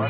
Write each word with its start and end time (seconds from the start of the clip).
¿Qué 0.00 0.06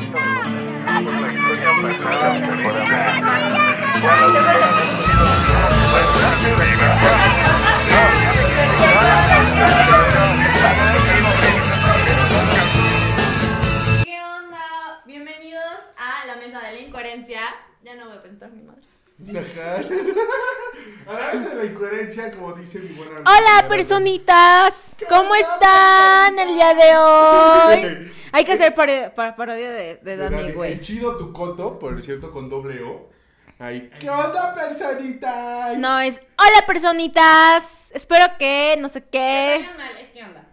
onda? 14.23 15.01
Bienvenidos 15.05 15.63
a 15.97 16.25
la 16.25 16.35
mesa 16.37 16.61
de 16.61 16.71
la 16.71 16.79
incoherencia. 16.79 17.41
Ya 17.83 17.95
no 17.95 18.05
voy 18.05 18.15
a 18.15 18.21
presentar 18.21 18.49
mi 18.51 18.63
madre. 18.63 18.81
A 21.05 21.13
la 21.13 21.31
vez 21.31 21.49
de 21.49 21.55
la 21.55 21.65
incoherencia, 21.65 22.31
como 22.31 22.53
dice 22.53 22.79
mi 22.79 22.95
buena 22.95 23.17
amiga. 23.17 23.29
Hola 23.29 23.67
personitas, 23.67 24.95
¿cómo 25.09 25.35
están 25.35 26.39
el 26.39 26.55
día 26.55 26.73
de 26.75 26.95
hoy? 26.95 28.13
Hay 28.31 28.43
que 28.45 28.53
hacer 28.53 28.73
paro- 28.75 29.13
pa- 29.13 29.35
parodia 29.35 29.69
de, 29.71 29.95
de 29.97 30.17
De 30.17 30.29
Dani, 30.29 30.51
güey. 30.53 30.79
chido 30.81 31.17
tu 31.17 31.33
coto, 31.33 31.77
por 31.79 32.01
cierto, 32.01 32.31
con 32.31 32.49
doble 32.49 32.81
O. 32.83 33.09
¿Qué 33.99 34.09
onda, 34.09 34.55
personitas? 34.55 35.77
No, 35.77 35.99
es 35.99 36.19
hola 36.39 36.65
personitas, 36.65 37.91
espero 37.93 38.25
que 38.39 38.75
no 38.79 38.89
sé 38.89 39.03
qué. 39.03 39.57
Es 39.99 40.07
que 40.13 40.23
onda. 40.23 40.45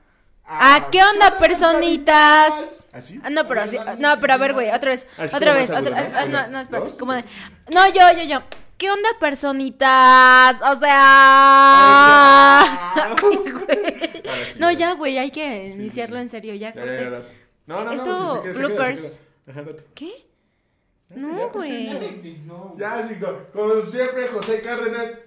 Ah, 0.44 0.88
¿qué 0.92 1.02
onda 1.02 1.38
personitas? 1.38 2.86
¿Así? 2.92 3.18
Ah, 3.24 3.30
no, 3.30 3.46
pero 3.48 3.62
así, 3.62 3.78
no, 3.98 4.18
pero 4.20 4.32
a 4.34 4.36
ver, 4.36 4.52
güey, 4.52 4.70
otra 4.70 4.90
vez, 4.90 5.06
Así 5.16 5.34
otra 5.36 5.52
vez, 5.54 5.70
otra, 5.70 6.26
¿no? 6.26 6.38
ah, 6.58 6.60
espera, 6.60 6.82
como 6.98 7.12
de, 7.14 7.24
no, 7.70 7.86
yo, 7.88 8.00
yo, 8.16 8.22
yo, 8.24 8.42
¿qué 8.76 8.90
onda 8.90 9.08
personitas? 9.20 10.60
O 10.62 10.74
sea, 10.74 12.60
Ay, 12.94 13.06
no, 14.58 14.70
ya. 14.70 14.92
güey, 14.92 15.18
hay 15.18 15.30
que 15.30 15.68
Sí, 15.72 15.78
iniciarlo 15.78 16.18
en 16.18 16.28
serio, 16.28 16.54
ya, 16.54 16.74
Ya, 16.74 17.22
No, 17.68 17.84
no, 17.84 17.84
no. 17.84 17.92
Eso, 17.92 18.42
se 18.42 18.48
se 18.48 18.54
se 18.54 18.58
bloopers. 18.66 19.20
¿Qué? 19.94 20.26
Ya, 21.10 21.16
No, 21.16 21.52
pues, 21.52 21.68
güey. 21.68 21.86
Ya, 22.76 23.06
sí, 23.06 23.16
no. 23.20 23.38
Como 23.52 23.82
siempre, 23.86 24.28
José 24.28 24.60
Cárdenas, 24.62 25.18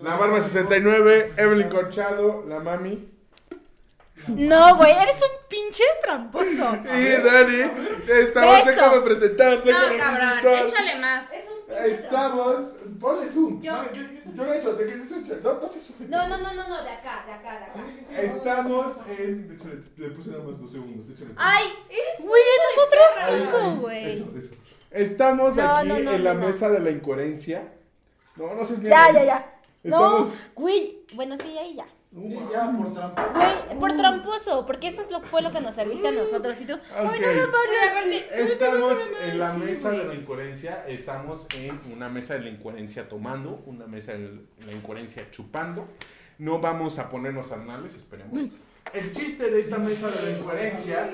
la 0.00 0.16
Barba 0.16 0.40
69, 0.40 1.34
Evelyn 1.36 1.68
Corchado, 1.68 2.44
la 2.48 2.58
mami. 2.60 3.08
No, 4.28 4.76
güey, 4.76 4.92
eres 4.92 5.16
un 5.20 5.48
pinche 5.48 5.84
tramposo. 6.02 6.46
Y 6.94 7.22
Dani, 7.22 7.70
estamos, 8.08 8.54
Beso. 8.56 8.70
déjame 8.70 9.00
presentar, 9.00 9.58
No, 9.58 9.64
cabrón, 9.64 10.40
presentar. 10.42 10.66
échale 10.66 10.98
más. 10.98 11.24
Estamos, 11.86 12.76
ponle 13.00 13.30
zoom. 13.30 13.60
Yo. 13.62 13.72
Mami, 13.72 13.88
yo, 13.92 14.02
yo 14.34 14.44
lo 14.44 14.52
he 14.52 14.58
hecho, 14.58 14.74
¿de 14.74 14.84
hecho? 14.84 15.16
No, 15.42 15.60
no 15.60 15.68
se 15.68 15.80
sube. 15.80 16.06
No, 16.08 16.28
no, 16.28 16.38
no, 16.38 16.52
no, 16.54 16.68
no, 16.68 16.82
de 16.82 16.90
acá, 16.90 17.24
de 17.26 17.32
acá, 17.32 17.58
de 17.58 17.64
acá. 17.66 18.22
Estamos 18.22 18.96
en. 19.18 19.48
De 19.48 19.54
hecho, 19.54 19.68
le, 19.96 20.10
puse 20.10 20.30
nada 20.30 20.44
más 20.44 20.60
dos 20.60 20.72
segundos. 20.72 21.08
Échale. 21.10 21.30
Ay, 21.36 21.64
eres 21.88 22.26
Güey, 22.26 22.42
nosotros 22.76 23.04
cinco, 23.28 23.80
güey. 23.80 24.12
Eso, 24.12 24.32
eso. 24.38 24.54
Estamos 24.90 25.56
No, 25.56 25.76
aquí 25.76 25.88
no, 25.88 25.98
no, 25.98 26.12
en 26.12 26.24
la 26.24 26.34
mesa 26.34 26.68
de 26.70 26.80
la 26.80 26.90
incoherencia. 26.90 27.72
No, 28.36 28.54
no 28.54 28.64
seas 28.66 28.80
Ya, 28.82 29.10
mierda. 29.10 29.12
ya, 29.12 29.24
ya. 29.24 29.58
No, 29.84 30.28
güey, 30.54 31.00
bueno, 31.14 31.36
sí, 31.36 31.56
ahí 31.58 31.74
ya. 31.74 31.86
Sí, 32.14 32.38
ya, 32.52 32.70
por 32.76 32.92
trampa. 32.92 33.26
Güey, 33.34 33.78
por 33.78 33.96
tramposo, 33.96 34.66
porque 34.66 34.88
eso 34.88 35.00
es 35.00 35.10
lo, 35.10 35.22
fue 35.22 35.40
lo 35.40 35.50
que 35.50 35.62
nos 35.62 35.74
serviste 35.74 36.08
a 36.08 36.12
nosotros 36.12 36.60
y 36.60 36.66
tú. 36.66 36.74
Ay, 36.94 37.06
Ok. 37.06 37.14
no 37.20 37.26
me 37.32 37.46
vayas. 37.46 38.30
Estamos 38.50 38.98
en 39.22 39.38
la 39.38 39.54
Sí, 39.54 39.60
mesa 39.60 39.90
de 39.92 40.04
la 40.04 40.14
incoherencia. 40.14 40.84
Estamos 40.86 41.46
en 41.56 41.80
una 41.90 42.10
mesa 42.10 42.34
de 42.34 42.40
la 42.40 42.48
incoherencia 42.50 43.08
tomando, 43.08 43.62
una 43.66 43.86
mesa 43.86 44.12
de 44.12 44.40
la 44.66 44.72
incoherencia 44.72 45.30
chupando. 45.30 45.88
No 46.38 46.58
vamos 46.60 46.98
a 46.98 47.08
ponernos 47.08 47.50
anales, 47.50 47.94
esperemos. 47.94 48.50
El 48.92 49.12
chiste 49.12 49.50
de 49.50 49.60
esta 49.60 49.78
mesa 49.78 50.10
de 50.10 50.22
la 50.32 50.38
incoherencia 50.38 51.08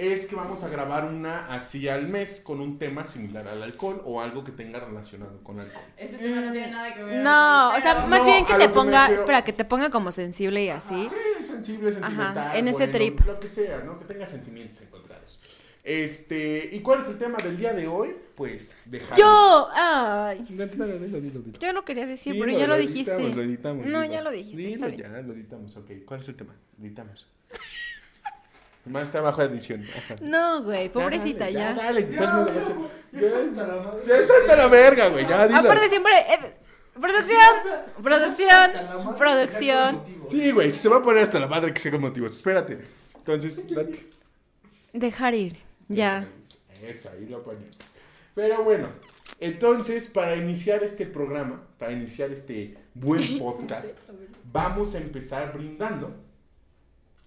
es 0.00 0.26
que 0.26 0.34
vamos 0.36 0.64
a 0.64 0.68
grabar 0.68 1.04
una 1.04 1.46
así 1.54 1.88
al 1.88 2.06
mes 2.08 2.40
con 2.44 2.60
un 2.60 2.78
tema 2.78 3.04
similar 3.04 3.46
al 3.48 3.62
alcohol 3.62 4.00
o 4.04 4.20
algo 4.20 4.42
que 4.44 4.52
tenga 4.52 4.80
relacionado 4.80 5.42
con 5.44 5.60
alcohol. 5.60 5.84
Ese 5.96 6.16
tema 6.18 6.40
no 6.40 6.52
tiene 6.52 6.70
nada 6.70 6.94
que 6.94 7.02
ver. 7.02 7.22
No, 7.22 7.70
o 7.76 7.80
sea, 7.80 8.06
más 8.06 8.20
No, 8.20 8.24
bien 8.26 8.46
que 8.46 8.54
te 8.54 8.58
que 8.60 8.68
ponga, 8.70 9.02
refiero- 9.02 9.20
espera, 9.22 9.44
que 9.44 9.52
te 9.52 9.64
ponga 9.64 9.90
como 9.90 10.10
sensible 10.12 10.64
y 10.64 10.68
así. 10.70 11.08
Sí, 11.08 11.46
sensible, 11.46 11.92
sentimental. 11.92 12.56
en 12.56 12.68
ese 12.68 12.86
bueno, 12.86 12.92
trip. 12.92 13.20
Lo 13.26 13.38
que 13.40 13.48
sea, 13.48 13.78
¿no? 13.84 13.98
Que 13.98 14.04
tenga 14.06 14.26
sentimientos 14.26 14.80
encontrados. 14.80 15.38
Este, 15.82 16.68
¿y 16.72 16.80
cuál 16.80 17.00
es 17.00 17.08
el 17.08 17.18
tema 17.18 17.38
del 17.38 17.56
día 17.56 17.72
de 17.72 17.88
hoy? 17.88 18.14
Pues 18.34 18.76
dejar. 18.84 19.18
Yo, 19.18 19.68
ay, 19.72 20.44
Dilo, 20.48 20.66
dilo, 20.66 20.86
dilo, 20.86 21.20
dilo. 21.20 21.58
yo 21.58 21.72
no 21.72 21.84
quería 21.84 22.06
decir, 22.06 22.34
Dilo, 22.34 22.44
pero 22.46 22.58
ya 22.58 22.66
lo 22.66 22.76
dijiste. 22.76 23.18
Lo 23.34 23.42
editamos, 23.42 23.86
No, 23.86 24.04
ya 24.04 24.20
lo 24.22 24.30
dijiste, 24.30 24.56
Dilo 24.62 24.88
ya, 24.90 25.08
lo 25.08 25.32
editamos, 25.32 25.76
ok. 25.76 25.90
¿Cuál 26.06 26.20
es 26.20 26.28
el 26.28 26.36
tema? 26.36 26.54
Editamos. 26.80 27.26
Más 28.86 29.04
está 29.08 29.20
bajo 29.20 29.42
edición. 29.42 29.84
No, 30.22 30.62
güey, 30.62 30.88
pobrecita 30.88 31.44
dale, 31.44 31.52
ya. 31.52 31.74
dale, 31.74 32.04
de 32.04 32.14
ya 32.16 32.20
se- 32.20 33.20
Ya 33.20 33.26
está 33.28 33.38
hasta 33.40 33.66
la 33.66 33.82
madre. 33.82 34.02
Ya 34.06 34.16
está 34.18 34.34
hasta 34.40 34.56
la 34.56 34.66
verga, 34.68 35.08
güey, 35.08 35.26
ya 35.26 35.46
dilo. 35.46 35.60
Aparte 35.60 35.88
siempre, 35.88 36.12
eh, 36.18 36.54
producción, 36.98 37.38
producción, 38.02 38.70
producción. 39.16 40.04
Sí, 40.28 40.50
güey, 40.50 40.70
se 40.70 40.88
va 40.88 40.96
a 40.96 41.02
poner 41.02 41.22
hasta 41.22 41.38
la 41.38 41.46
madre 41.46 41.72
que 41.74 41.80
sea 41.80 41.92
con 41.92 42.00
motivos. 42.00 42.34
Espérate. 42.34 42.78
Entonces, 43.16 43.68
date. 43.68 44.06
Dejar 44.92 45.34
ir, 45.34 45.56
ya. 45.88 46.26
Eso, 46.82 47.10
ahí 47.12 47.26
lo 47.26 47.42
ponemos. 47.42 47.76
Pero 48.34 48.64
bueno, 48.64 48.88
entonces 49.38 50.08
para 50.08 50.36
iniciar 50.36 50.82
este 50.82 51.04
programa, 51.06 51.60
para 51.78 51.92
iniciar 51.92 52.30
este 52.30 52.76
buen 52.94 53.38
podcast, 53.38 53.98
vamos 54.52 54.94
a 54.94 54.98
empezar 54.98 55.52
brindando. 55.52 56.14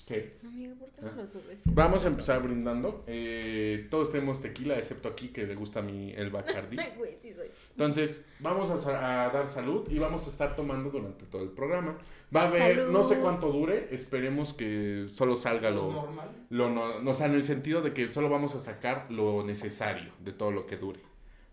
¿Qué? 0.05 0.37
Amigo, 0.45 0.75
¿por 0.75 0.89
qué 0.89 1.01
no 1.01 1.11
lo 1.13 1.27
subes? 1.27 1.59
Vamos 1.63 2.03
a 2.03 2.09
empezar 2.09 2.43
brindando. 2.43 3.05
Eh, 3.07 3.87
todos 3.89 4.11
tenemos 4.11 4.41
tequila, 4.41 4.77
excepto 4.77 5.07
aquí 5.07 5.29
que 5.29 5.47
le 5.47 5.55
gusta 5.55 5.79
a 5.79 5.81
mí 5.81 6.11
el 6.15 6.29
Bacardi. 6.29 6.75
Güey, 6.97 7.17
sí 7.21 7.33
soy. 7.33 7.47
Entonces, 7.71 8.25
vamos 8.39 8.69
a, 8.69 8.91
dar 9.31 9.47
salud 9.47 9.87
y 9.89 9.99
vamos 9.99 10.27
a 10.27 10.29
estar 10.29 10.55
tomando 10.57 10.89
durante 10.89 11.25
todo 11.25 11.43
el 11.43 11.49
programa. 11.49 11.97
Va 12.35 12.43
a 12.43 12.47
haber, 12.49 12.75
Salud. 12.75 12.91
no 12.91 13.03
sé 13.03 13.19
cuánto 13.19 13.49
dure, 13.51 13.87
esperemos 13.91 14.53
que 14.53 15.07
solo 15.11 15.35
salga 15.35 15.69
Lo 15.69 15.83
lo, 15.87 15.93
normal. 15.93 16.29
lo 16.49 16.69
no, 16.69 16.99
no, 16.99 17.11
o 17.11 17.13
sea, 17.13 17.27
en 17.27 17.35
el 17.35 17.43
sentido 17.43 17.81
de 17.81 17.93
que 17.93 18.09
solo 18.09 18.27
vamos 18.29 18.55
a 18.55 18.59
sacar 18.59 19.09
lo 19.09 19.43
necesario 19.45 20.11
de 20.19 20.33
todo 20.33 20.51
lo 20.51 20.65
que 20.65 20.77
dure. 20.77 20.99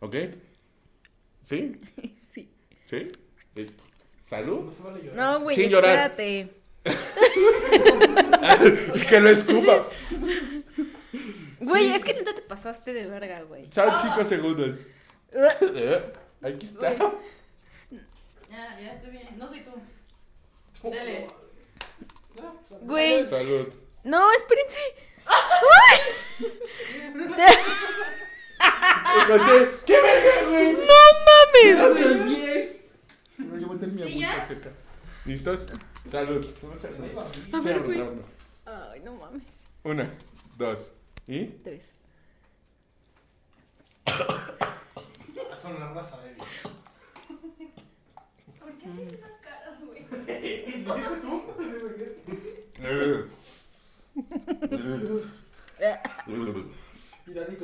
¿Ok? 0.01 0.17
¿Sí? 1.41 1.81
Sí. 2.19 2.51
¿Sí? 2.85 3.09
Listo. 3.55 3.83
¿Salud? 4.23 4.65
No 4.67 4.73
se 4.73 4.83
vale 4.83 5.03
llorar. 5.05 5.17
No, 5.17 5.41
güey, 5.45 5.57
Sin 5.57 5.71
llorar. 5.71 6.11
espérate. 6.11 6.60
que 9.09 9.21
lo 9.21 9.31
escupa. 9.31 9.85
Güey, 11.61 11.93
es 11.93 12.05
que 12.05 12.15
neta 12.15 12.35
te 12.35 12.43
pasaste 12.43 12.93
de 12.93 13.07
verga, 13.07 13.43
güey. 13.43 13.69
Son 13.73 13.91
cinco 14.01 14.25
segundos. 14.25 14.87
Eh, 15.33 16.13
Aquí 16.43 16.67
está. 16.67 16.93
Ya, 16.93 18.81
ya 18.81 18.93
estoy 18.95 19.11
bien. 19.13 19.29
No 19.37 19.47
soy 19.47 19.61
tú. 19.61 19.71
Dale. 20.91 21.29
Güey, 22.81 23.25
Salud. 23.25 23.69
no, 24.03 24.33
espérense. 24.33 24.79
José, 29.29 29.69
¡qué 29.87 30.01
verga, 30.01 30.51
güey! 30.51 30.73
¡No 30.73 30.97
mames! 31.29 31.85
¡Otros 31.85 32.27
10! 32.27 32.81
No, 33.39 33.57
yo 33.59 33.67
voy 33.69 33.77
a 33.77 33.81
tener 33.81 33.95
mi 33.95 34.03
¿Sí, 34.13 34.19
ya? 34.19 34.49
¿Listos? 35.31 35.69
Salud. 36.11 36.45
A 37.53 37.61
ver, 37.61 37.83
güey. 37.85 38.03
Ay, 38.67 39.01
no 39.05 39.15
mames. 39.15 39.65
Una, 39.85 40.13
dos 40.59 40.93
y. 41.29 41.45
Tres. 41.63 41.93
Son 45.63 45.79
la 45.79 45.93
raza 45.93 46.19
de 46.23 46.35
Dios. 46.35 46.49
¿Por 48.59 48.73
qué 48.73 48.87
haces 48.89 49.13
esas 49.13 49.37
caras, 49.37 49.79
güey? 49.85 50.05
Mira, 57.29 57.47
ni. 57.47 57.55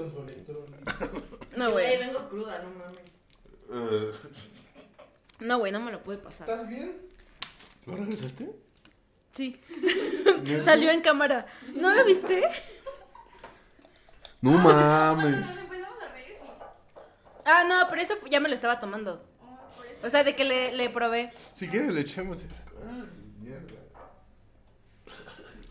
No, 1.56 1.70
Güey, 1.72 1.98
vengo 1.98 2.28
cruda, 2.28 2.62
no 2.62 2.70
mames. 2.78 3.02
No, 5.40 5.58
güey, 5.58 5.72
no 5.72 5.80
me 5.80 5.90
lo 5.90 6.00
pude 6.04 6.18
pasar. 6.18 6.48
¿Estás 6.48 6.68
bien? 6.68 7.15
¿Lo 7.86 7.96
regresaste? 7.96 8.50
Sí. 9.32 9.60
Salió 10.64 10.90
en 10.90 11.00
cámara. 11.00 11.46
¿No 11.74 11.94
lo 11.94 12.04
viste? 12.04 12.42
No 14.40 14.52
Cuando 14.62 14.72
mames. 14.72 15.46
sí. 15.46 15.60
Ah, 17.44 17.64
no, 17.68 17.86
pero 17.88 18.02
eso 18.02 18.14
ya 18.28 18.40
me 18.40 18.48
lo 18.48 18.54
estaba 18.56 18.80
tomando. 18.80 19.24
Ah. 19.40 19.68
O 20.04 20.10
sea, 20.10 20.24
de 20.24 20.34
que 20.34 20.44
le, 20.44 20.72
le 20.72 20.90
probé. 20.90 21.30
Si 21.54 21.68
quieres 21.68 21.92
le 21.92 22.00
echamos 22.00 22.42
eso. 22.42 22.64
Ay, 22.88 23.08
mierda. 23.40 23.66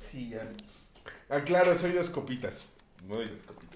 Sí, 0.09 0.29
ya. 0.29 0.47
Ah, 1.29 1.41
claro, 1.43 1.77
soy 1.77 1.91
dos 1.91 2.09
copitas. 2.09 2.63
No 3.03 3.15
doy 3.15 3.27
dos 3.29 3.41
copitas. 3.41 3.74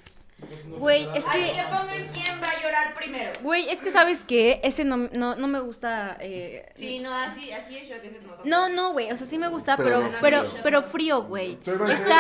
Güey, 0.78 1.04
es 1.16 1.24
que- 1.26 1.30
Ay, 1.38 1.52
que 1.56 1.64
pongan 1.64 2.08
quién 2.14 2.42
va 2.42 2.50
a 2.50 2.62
llorar 2.62 2.96
primero. 2.96 3.32
Güey, 3.42 3.70
es 3.70 3.80
que 3.82 3.92
sabes 3.92 4.26
que 4.26 4.62
ese 4.64 4.86
no, 4.86 4.98
no, 5.12 5.36
no 5.36 5.48
me 5.48 5.60
gusta. 5.60 6.18
eh, 6.20 6.72
Sí, 6.76 7.00
no, 7.00 7.14
así, 7.14 7.52
así 7.52 7.78
es 7.78 7.90
yo 7.90 7.96
que 8.02 8.10
se. 8.10 8.20
No, 8.50 8.70
no, 8.70 8.94
güey. 8.94 9.12
O 9.12 9.18
sea, 9.18 9.28
sí 9.28 9.38
me 9.38 9.48
gusta, 9.50 9.76
Pero 9.78 9.90
pero, 9.90 10.02
no 10.12 10.18
pero, 10.22 10.44
frío. 10.50 10.62
pero 10.64 10.82
frío, 10.84 11.24
güey. 11.24 11.54
Está. 11.64 11.76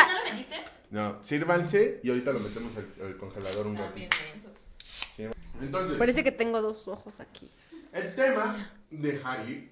¿No 0.07 0.19
lo 0.19 0.31
metiste? 0.31 0.56
No, 0.92 1.24
sírvanse 1.24 2.00
y 2.04 2.10
ahorita 2.10 2.31
lo 2.31 2.39
metemos 2.39 2.74
al, 2.75 2.88
al 3.06 3.18
congelador 3.18 3.68
un 3.68 3.75
También 3.75 4.10
ratito. 4.10 4.50
Sí. 4.83 5.27
Entonces, 5.62 5.98
Parece 6.00 6.24
que 6.24 6.31
tengo 6.31 6.62
dos 6.62 6.88
ojos 6.88 7.19
aquí. 7.19 7.50
el 7.94 8.15
tema 8.15 8.72
de 8.89 9.22
Harry, 9.24 9.69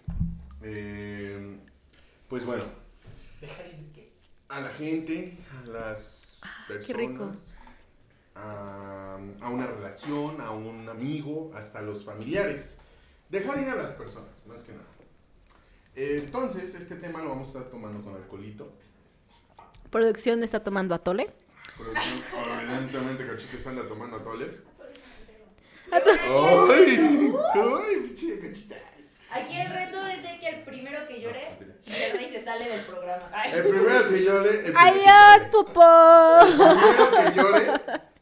eh, 0.62 1.58
pues 2.28 2.46
bueno, 2.46 2.64
¿Dejar 3.42 3.66
ir 3.68 3.92
qué? 3.94 4.12
a 4.50 4.60
la 4.62 4.70
gente, 4.70 5.38
a 5.64 5.68
las 5.70 6.40
personas, 6.68 6.88
qué 6.88 6.94
rico. 6.94 7.32
A, 8.39 9.18
a 9.42 9.50
una 9.50 9.68
relación, 9.68 10.39
a 10.42 10.51
un 10.51 10.88
amigo, 10.89 11.51
hasta 11.56 11.81
los 11.81 12.06
familiares. 12.06 12.78
Dejar 13.30 13.60
ir 13.62 13.69
a 13.69 13.75
las 13.75 13.92
personas, 13.92 14.30
más 14.48 14.63
que 14.63 14.72
nada. 14.74 14.86
Entonces, 15.95 16.75
este 16.75 16.95
tema 16.95 17.24
lo 17.24 17.30
vamos 17.30 17.48
a 17.48 17.51
estar 17.57 17.72
tomando 17.72 18.04
con 18.04 18.16
alcoholito. 18.16 18.72
Producción 19.89 20.44
está 20.44 20.63
tomando 20.63 20.94
atole. 20.94 21.28
Producción, 21.75 22.22
Evidentemente, 22.62 23.25
Cachita 23.28 23.69
anda 23.69 23.88
tomando 23.88 24.18
atole. 24.18 24.62
Aquí, 25.92 26.10
¡Ay! 26.30 27.33
¡Ay, 27.56 27.95
pinche 28.07 28.40
Cachita! 28.40 28.75
aquí 29.31 29.60
el 29.60 29.72
reto 29.72 30.06
es 30.07 30.22
de 30.24 30.40
que 30.40 30.50
el 30.50 30.63
primero 30.63 31.00
que 31.07 31.22
llore 31.22 31.57
pierda 31.86 32.22
y 32.22 32.30
se 32.30 32.42
sale 32.42 32.68
del 32.69 32.81
programa. 32.81 33.30
Ay. 33.33 33.51
El 33.54 33.63
primero 33.63 34.10
que 34.10 34.24
llore. 34.24 34.68
el 34.68 34.74
¡Adiós, 34.78 35.48
Popo! 35.51 35.81
El 36.42 36.56
primero 36.56 37.12
que 37.12 37.36
llore. 37.36 37.72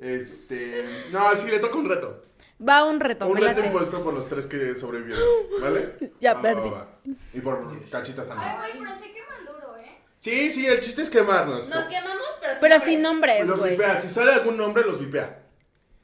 Este. 0.06 1.06
No, 1.12 1.36
sí, 1.36 1.50
le 1.50 1.60
toca 1.60 1.76
un 1.78 1.90
reto. 1.90 2.22
Va 2.68 2.86
un 2.86 3.00
reto, 3.00 3.28
Un 3.28 3.34
me 3.34 3.42
reto 3.42 3.56
late. 3.56 3.68
impuesto 3.68 4.02
por 4.04 4.14
los 4.14 4.30
tres 4.30 4.46
que 4.46 4.76
sobrevivieron. 4.76 5.22
¿Vale? 5.62 5.96
Ya 6.20 6.34
Va, 6.34 6.38
va, 6.38 6.42
perdí. 6.42 6.70
va. 6.70 6.88
Y 7.34 7.40
por 7.42 7.90
cachitas 7.90 8.28
también. 8.28 8.50
Ay, 8.50 8.58
güey, 8.80 8.86
pero 8.86 8.98
se 9.00 9.12
queman 9.12 9.46
duro, 9.46 9.76
¿eh? 9.78 9.98
Sí, 10.20 10.50
sí, 10.50 10.66
el 10.66 10.80
chiste 10.80 11.02
es 11.02 11.10
quemarnos. 11.10 11.68
Nos 11.68 11.86
quemamos, 11.86 12.24
pero 12.40 12.54
sin 12.54 12.62
Pero 12.62 12.76
nombres. 12.76 12.84
sin 12.84 13.02
nombres, 13.02 13.48
Los 13.48 13.60
güey. 13.60 13.72
vipea. 13.72 14.00
Si 14.02 14.10
sale 14.10 14.32
algún 14.34 14.58
nombre, 14.58 14.84
los 14.86 15.00
vipea. 15.00 15.42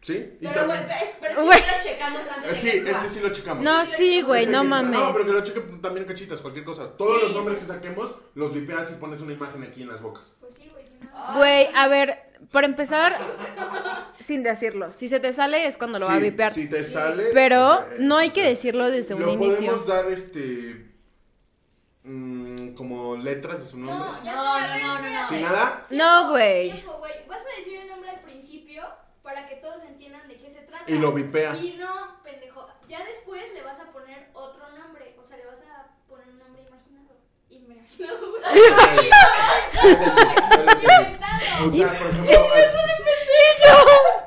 ¿Sí? 0.02 0.14
Y 0.42 0.48
Pero, 0.48 0.66
güey, 0.66 0.78
también. 0.80 0.98
es- 1.04 1.10
pero 1.22 1.36
que 1.36 1.42
Güey. 1.44 1.60
sí 1.60 1.66
lo 1.78 1.84
checamos 1.92 2.22
antes 2.28 2.46
Eh, 2.46 2.48
de 2.48 2.56
Sí, 2.56 2.72
que 2.72 2.80
suba. 2.80 2.92
este 2.92 3.10
sí 3.10 3.20
lo 3.22 3.30
checamos. 3.34 3.64
No, 3.64 3.86
sí, 3.86 4.22
güey, 4.24 4.46
no 4.48 4.62
que- 4.64 4.68
mames. 4.68 5.00
No, 5.00 5.14
pero 5.14 5.26
que 5.26 5.32
lo 5.32 5.44
cheque 5.44 5.60
también 5.82 6.06
cachitas, 6.08 6.42
cualquier 6.42 6.66
cosa. 6.66 6.90
Todos 6.98 7.18
Sí, 7.20 7.26
los 7.28 7.36
nombres 7.36 7.60
sí. 7.60 7.66
que 7.68 7.72
saquemos, 7.72 8.16
los 8.34 8.52
vipeas 8.54 8.92
y 8.92 8.96
pones 8.96 9.22
una 9.22 9.34
imagen 9.34 9.62
aquí 9.64 9.84
en 9.84 9.90
las 9.90 10.02
bocas. 10.02 10.34
Pues 10.42 10.56
sí, 10.56 10.70
güey, 10.74 10.86
si 10.86 10.94
no. 10.96 11.34
Güey, 11.38 11.70
a 11.76 11.88
ver, 11.88 12.18
para 12.52 12.68
empezar, 12.68 13.18
sin 14.20 14.44
decirlo, 14.44 14.92
si 14.92 15.08
se 15.08 15.20
te 15.20 15.34
sale 15.34 15.66
es 15.68 15.78
cuando 15.78 16.00
lo 16.00 16.08
va 16.08 16.16
a 16.16 16.20
vipear. 16.20 16.54
Si 16.54 16.68
te 16.68 16.84
sale. 16.84 17.30
Pero 17.34 17.82
eh, 17.82 17.96
no 18.00 18.18
hay 18.18 18.30
que 18.30 18.42
sea, 18.42 18.50
decirlo 18.50 18.90
desde 18.90 19.14
un 19.16 19.28
inicio. 19.30 19.68
podemos 19.68 19.88
dar 19.88 20.08
este. 20.08 20.88
mm, 22.04 22.74
como 22.74 23.16
letras 23.18 23.64
de 23.64 23.70
su 23.70 23.78
nombre. 23.78 23.96
No, 23.96 24.24
ya 24.24 24.36
No, 24.36 24.56
sé, 24.56 24.62
no, 24.62 24.68
no, 24.68 25.02
no, 25.02 25.06
espérate. 25.06 25.28
Sin 25.30 25.42
nada. 25.44 25.86
No, 25.92 26.30
güey. 26.30 26.84
Vas 27.28 27.42
a 27.42 27.60
decir 27.60 27.80
el 27.80 27.88
nombre 27.90 28.10
al 28.10 28.22
principio 28.22 28.84
para 29.22 29.48
que 29.48 29.56
todos 29.58 29.84
entiendan 29.84 30.28
de 30.28 30.38
qué 30.38 30.50
se 30.50 30.62
trata. 30.62 30.84
Y 30.92 30.98
lo 30.98 31.12
vipea. 31.14 31.56
Y 31.56 31.78
no, 31.78 32.22
pendejo. 32.24 32.68
Ya 32.90 33.04
después 33.06 33.44
le 33.54 33.62
vas 33.62 33.80
a 33.80 33.92
poner 33.92 34.30
otro 34.34 34.64
nombre. 34.78 35.16
O 35.20 35.24
sea, 35.24 35.38
le 35.38 35.46
vas 35.46 35.62
a 35.62 35.66
O 41.64 41.70
sea, 41.72 41.88
por 41.90 42.08
ejemplo. 42.08 42.48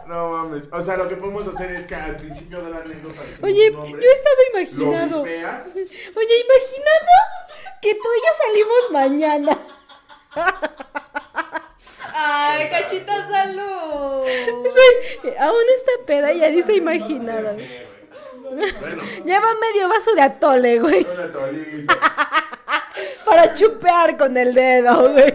No 0.07 0.31
mames. 0.31 0.69
O 0.71 0.81
sea, 0.81 0.97
lo 0.97 1.09
que 1.09 1.17
podemos 1.17 1.47
hacer 1.49 1.73
es 1.73 1.87
que 1.87 1.95
al 1.95 2.17
principio 2.17 2.63
de 2.63 2.71
la 2.71 2.79
anécdota 2.79 3.21
Oye, 3.43 3.71
un 3.71 3.77
nombre, 3.77 4.03
yo 4.03 4.09
he 4.09 4.13
estado 4.13 4.37
imaginado. 4.53 5.23
Oye, 5.23 6.45
imaginado 6.45 7.15
que 7.81 7.95
tú 7.95 8.09
y 8.17 8.21
yo 8.21 8.33
salimos 8.47 8.91
mañana. 8.93 9.59
Ay, 12.15 12.69
cachita, 12.71 13.29
salud. 13.29 14.27
Aún 15.41 15.67
está 15.77 15.93
peda 16.07 16.33
y 16.33 16.41
ya 16.41 16.49
dice 16.49 16.81
güey. 16.81 17.85
Bueno, 18.81 19.03
Lleva 19.25 19.55
medio 19.55 19.89
vaso 19.89 20.15
de 20.15 20.23
atole, 20.23 20.79
güey, 20.79 21.05
una 21.13 21.33
tolita. 21.33 21.99
para 23.25 23.53
chupear 23.55 24.17
con 24.17 24.37
el 24.37 24.55
dedo, 24.55 25.13
güey. 25.13 25.35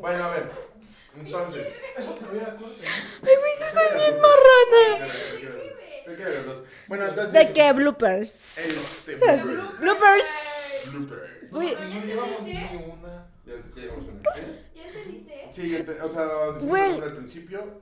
Bueno, 0.00 0.24
a 0.24 0.30
ver. 0.30 0.50
Entonces. 1.16 1.68
Ay, 1.96 2.04
güey, 3.22 3.52
sí 3.56 3.64
soy 3.72 3.98
bien 3.98 4.16
marrana. 4.20 5.12
Bueno, 6.88 7.06
entonces. 7.06 7.32
¿De 7.32 7.52
qué? 7.52 7.72
Bloopers. 7.72 9.10
Blooper. 9.18 9.40
Bloopers. 9.80 10.92
Blooper. 10.98 11.48
Güey, 11.50 11.74
Bueno, 11.74 11.88
¿ya. 11.88 11.94
Ya 11.94 12.04
llegamos 12.04 12.40
una. 12.42 13.26
¿Ya 14.74 14.82
entendiste? 14.86 15.48
Sí, 15.52 15.76
ente- 15.76 16.00
o 16.02 16.08
sea, 16.08 16.24
nombre 16.24 16.82
al 16.82 17.14
principio. 17.16 17.80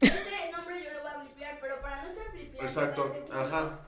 Ese 0.00 0.50
nombre 0.52 0.82
yo 0.84 0.92
lo 0.94 1.02
voy 1.02 1.10
a 1.12 1.18
blipear, 1.18 1.58
pero 1.60 1.80
para 1.80 2.02
no 2.02 2.08
estar 2.10 2.30
blipeando. 2.32 2.62
Exacto. 2.62 3.16
Ajá. 3.32 3.80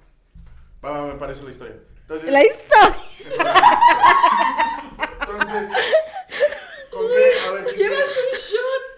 Va, 0.84 1.06
me 1.06 1.14
parece 1.14 1.42
la 1.44 1.50
historia. 1.50 1.76
Entonces, 2.04 2.30
la 2.30 2.44
historia. 2.44 2.96
entonces 5.20 5.68
¿con 6.90 7.06
qué? 7.08 7.48
A 7.48 7.52
ver, 7.52 7.64
¿quién 7.64 7.76
quiere? 7.76 7.96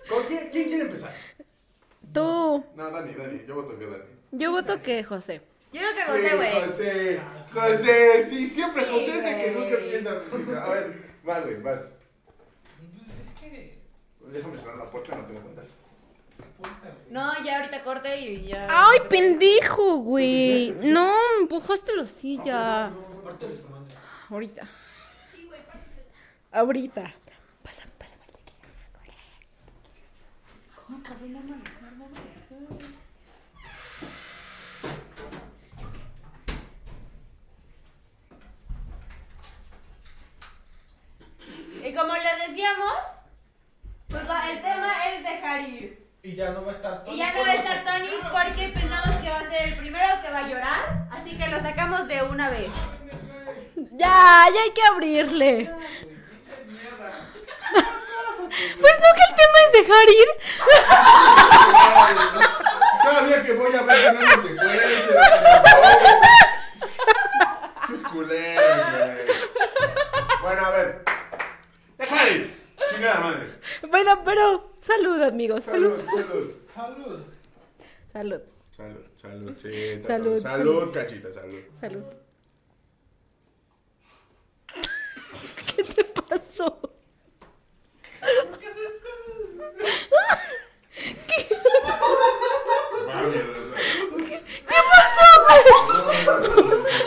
¿Con 0.08 0.24
quién, 0.24 0.48
quién 0.50 0.64
quiere 0.66 0.82
empezar? 0.82 1.14
Tú. 2.12 2.64
No, 2.74 2.90
Dani, 2.90 3.14
Dani, 3.14 3.44
yo 3.46 3.54
voto 3.54 3.78
que 3.78 3.86
Dani. 3.86 4.02
Yo 4.32 4.50
voto 4.50 4.82
que 4.82 5.04
José. 5.04 5.40
Yo 5.72 5.80
creo 5.80 5.94
que 5.94 6.02
Sí, 6.04 6.10
José, 6.10 6.36
güey. 6.36 6.52
José, 6.66 7.20
José, 7.52 8.24
sí, 8.26 8.48
siempre 8.48 8.84
Sí, 8.86 8.92
José 8.92 9.16
es 9.16 9.24
el 9.24 9.36
que 9.36 9.50
güey. 9.52 9.64
nunca 9.64 9.82
empieza 9.82 10.10
a 10.64 10.68
ver, 10.70 11.14
vale, 11.22 11.54
vas. 11.58 11.80
Es 11.80 13.40
que. 13.40 13.78
Déjame 14.20 14.58
cerrar 14.58 14.76
la 14.78 14.84
puerta, 14.86 15.16
no 15.16 15.24
tengo 15.26 15.40
cuenta. 15.42 15.62
Güey. 16.58 16.72
No, 17.10 17.44
ya 17.44 17.58
ahorita 17.58 17.84
corte 17.84 18.20
y 18.20 18.46
ya. 18.46 18.66
Ay, 18.70 19.00
pendejo, 19.08 19.98
güey. 19.98 20.70
No, 20.82 21.12
empujaste 21.40 21.94
la 21.94 22.06
silla. 22.06 22.90
Ahorita. 24.28 24.68
Sí, 25.30 25.44
güey, 25.46 25.60
pártesela. 25.66 26.06
Ahorita. 26.52 27.14
Pasa, 27.62 27.84
pasa, 27.98 28.16
Y 41.84 41.94
como 41.94 42.14
les 42.14 42.48
decíamos, 42.48 42.96
pues 44.08 44.22
el 44.22 44.60
tema 44.60 45.08
es 45.08 45.22
dejar 45.22 45.68
ir. 45.68 46.05
Y 46.26 46.34
ya 46.34 46.50
no 46.50 46.64
va 46.64 46.72
a 46.72 46.74
estar 46.74 47.04
Y 47.06 47.16
ya 47.16 47.32
no 47.34 47.42
va 47.42 47.50
a 47.50 47.54
estar 47.54 47.84
Tony 47.84 48.10
porque 48.32 48.68
pensamos 48.70 49.14
que 49.22 49.30
va 49.30 49.38
a 49.38 49.48
ser 49.48 49.68
el 49.68 49.76
primero 49.76 50.20
que 50.20 50.30
va 50.32 50.38
a 50.38 50.48
llorar. 50.48 51.06
Así 51.12 51.38
que 51.38 51.46
lo 51.46 51.60
sacamos 51.60 52.08
de 52.08 52.20
una 52.24 52.50
vez. 52.50 52.72
Ya, 53.92 54.48
ya 54.52 54.62
hay 54.64 54.72
que 54.72 54.82
abrirle. 54.92 55.72
Pues 58.48 59.00
no 59.00 59.08
que 59.16 59.24
el 59.28 59.34
tema 59.36 59.58
es 59.66 59.72
dejar 59.72 60.08
ir. 60.08 60.28
Día 63.26 63.42
que 63.42 63.52
voy 63.52 63.74
a 63.74 63.82
ver. 63.82 64.16
Sus 67.86 68.02
culeros, 68.02 68.86
güey. 68.92 69.26
Bueno, 70.42 70.66
a 70.66 70.70
ver. 70.70 71.04
Dejar 71.98 72.28
ir. 72.28 72.55
Chingada 72.90 73.20
madre. 73.20 73.48
Bueno, 73.90 74.22
pero 74.24 74.74
salud, 74.80 75.20
amigos. 75.22 75.64
Salud. 75.64 76.00
Salud, 76.06 76.14
salud. 76.14 76.54
Salud. 76.74 77.20
Salud. 78.12 78.42
Salud, 78.76 79.06
salud, 79.16 79.54
sí. 79.56 80.02
Salud, 80.02 80.40
Salud, 80.40 80.40
salud, 80.42 80.92
cachita, 80.92 81.32
salud. 81.32 81.60
Salud. 81.80 82.04
¿Qué 85.76 85.82
te 85.84 86.04
pasó? 86.04 86.78
Mierda. 93.30 93.52
¿Qué 94.68 94.80
pasó? 94.90 95.24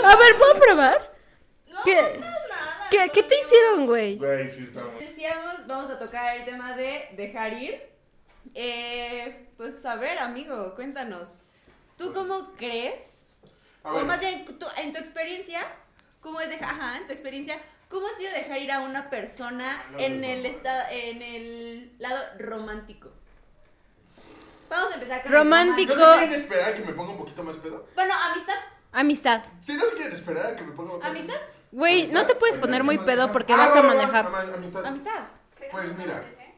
A 0.05 0.15
ver, 0.15 0.38
¿puedo 0.38 0.53
probar? 0.59 1.13
No, 1.67 1.83
¿Qué? 1.83 2.19
¿Qué, 2.89 3.10
¿Qué 3.13 3.24
te 3.24 3.39
hicieron, 3.39 3.86
güey? 3.86 4.17
Güey, 4.17 4.48
sí 4.48 4.63
estamos. 4.63 5.00
Decíamos, 5.00 5.67
vamos 5.67 5.91
a 5.91 6.00
tocar 6.00 6.38
el 6.38 6.46
tema 6.46 6.75
de 6.75 7.10
dejar 7.15 7.53
ir. 7.53 7.81
Eh, 8.55 9.50
pues 9.58 9.86
a 9.86 9.96
ver, 9.96 10.17
amigo, 10.19 10.74
cuéntanos. 10.75 11.39
¿Tú 11.98 12.13
cómo 12.13 12.53
crees? 12.58 13.25
A 13.84 13.91
O 13.91 13.96
ver, 13.98 14.05
más 14.05 14.19
bien, 14.19 14.46
tú- 14.46 14.67
en 14.77 14.93
tu 14.93 15.00
experiencia, 15.00 15.62
¿cómo 16.22 16.39
es 16.41 16.50
dejar, 16.50 16.69
ajá, 16.75 16.98
en 16.98 17.05
tu 17.08 17.13
experiencia, 17.13 17.60
cómo 17.89 18.08
ha 18.08 18.17
sido 18.17 18.31
dejar 18.31 18.58
ir 18.60 18.72
a 18.72 18.79
una 18.81 19.10
persona 19.10 19.84
en 19.98 20.24
el 20.24 20.46
estado, 20.46 20.84
en 20.91 21.22
el 21.22 21.96
lado 22.00 22.24
romántico? 22.39 23.10
Vamos 24.69 24.91
a 24.91 24.96
empezar 24.96 25.24
con 25.24 25.31
el 25.34 25.38
Romántico. 25.39 25.96
¿no 25.96 26.12
se 26.13 26.17
quieren 26.19 26.34
esperar 26.34 26.69
a 26.69 26.74
que 26.75 26.81
me 26.84 26.93
ponga 26.93 27.12
un 27.12 27.17
poquito 27.17 27.43
más 27.43 27.55
pedo? 27.58 27.88
Bueno, 27.96 28.13
amistad, 28.13 28.55
Amistad. 28.91 29.43
Si 29.62 29.74
no 29.75 29.86
se 29.86 29.96
quieren 29.96 30.13
esperar 30.13 30.46
a 30.48 30.55
que 30.55 30.63
me 30.63 30.72
ponga 30.72 30.93
un 30.96 31.00
poquito 31.01 31.12
amistad, 31.19 31.41
Güey, 31.71 32.07
no 32.11 32.25
te 32.25 32.35
puedes 32.35 32.57
poner 32.57 32.83
muy 32.83 32.97
pedo 32.99 33.31
porque 33.31 33.53
Ah, 33.53 33.57
vas 33.57 33.75
a 33.75 33.81
manejar. 33.83 34.25
ama- 34.25 34.41
amistad. 34.55 34.85
amistad. 34.85 35.27
Creo 35.55 35.71
Pues 35.71 35.97
mira. 35.97 36.23
¿eh? 36.39 36.53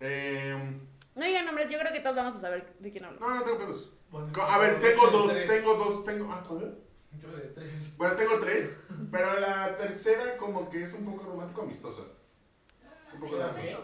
Eh, 0.00 0.80
No 1.14 1.24
digan 1.24 1.44
nombres, 1.46 1.68
yo 1.70 1.78
creo 1.78 1.92
que 1.92 2.00
todos 2.00 2.16
vamos 2.16 2.34
a 2.36 2.40
saber 2.40 2.74
de 2.78 2.90
quién 2.90 3.04
hablo. 3.04 3.20
no, 3.20 3.34
no 3.34 3.42
tengo 3.42 3.58
pedos. 3.58 3.90
A 4.48 4.58
ver, 4.58 4.80
tengo 4.80 5.08
dos, 5.08 5.32
tres. 5.32 5.48
tengo 5.48 5.74
dos, 5.74 6.04
tengo. 6.04 6.32
Ah, 6.32 6.42
¿cómo? 6.46 6.60
Yo 6.60 7.28
de 7.36 7.42
tres. 7.54 7.96
Bueno, 7.96 8.14
tengo 8.16 8.38
tres, 8.40 8.78
pero 9.12 9.38
la 9.40 9.76
tercera 9.76 10.36
como 10.36 10.68
que 10.70 10.82
es 10.82 10.92
un 10.94 11.04
poco 11.04 11.24
romántico 11.30 11.62
amistosa. 11.62 12.02
Un 13.12 13.20
poco 13.20 13.36
de. 13.36 13.70
¿Eh? 13.70 13.78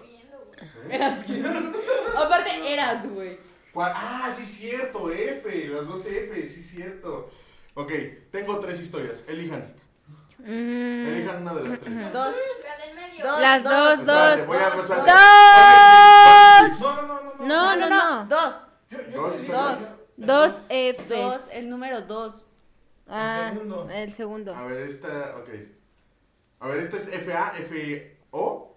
Eras 0.90 1.24
Aparte, 2.16 2.72
eras, 2.72 3.08
güey. 3.10 3.38
Ah, 3.76 4.32
sí, 4.36 4.44
cierto, 4.46 5.10
F, 5.12 5.68
las 5.68 5.86
dos 5.86 6.04
F, 6.06 6.46
sí, 6.46 6.62
cierto. 6.62 7.30
Ok, 7.74 7.92
tengo 8.32 8.58
tres 8.58 8.80
historias, 8.80 9.28
elijan, 9.28 9.72
Mm, 10.44 11.06
elijan 11.08 11.42
una 11.42 11.54
de 11.54 11.68
las 11.68 11.80
tres. 11.80 12.12
Dos. 12.12 12.34
La 12.64 12.86
del 12.86 12.94
medio. 12.96 13.26
Dos. 13.26 13.40
Las 13.40 13.62
dos, 13.64 14.00
Espérate, 14.00 14.36
dos. 14.38 14.46
voy 14.46 14.56
a 14.56 14.70
dos, 14.70 14.88
dos. 14.88 16.80
No, 16.80 17.02
no, 17.06 17.06
no, 17.06 17.34
no. 17.38 17.46
No, 17.46 17.76
no, 17.76 17.88
no. 17.88 18.24
Dos. 18.26 18.54
Dos. 19.14 19.46
Dos. 19.46 19.78
Dos 20.16 20.60
Dos, 20.60 20.60
Fs. 20.68 21.54
el 21.54 21.70
número 21.70 22.02
dos. 22.02 22.46
Ah, 23.08 23.48
El 23.50 23.54
segundo. 23.58 23.88
el 23.90 24.12
segundo. 24.12 24.54
A 24.54 24.62
ver, 24.66 24.82
esta, 24.82 25.34
ok. 25.38 25.48
A 26.60 26.68
ver, 26.68 26.78
esta 26.78 26.96
es 26.98 27.08
FA, 27.08 27.52
FO 27.68 28.74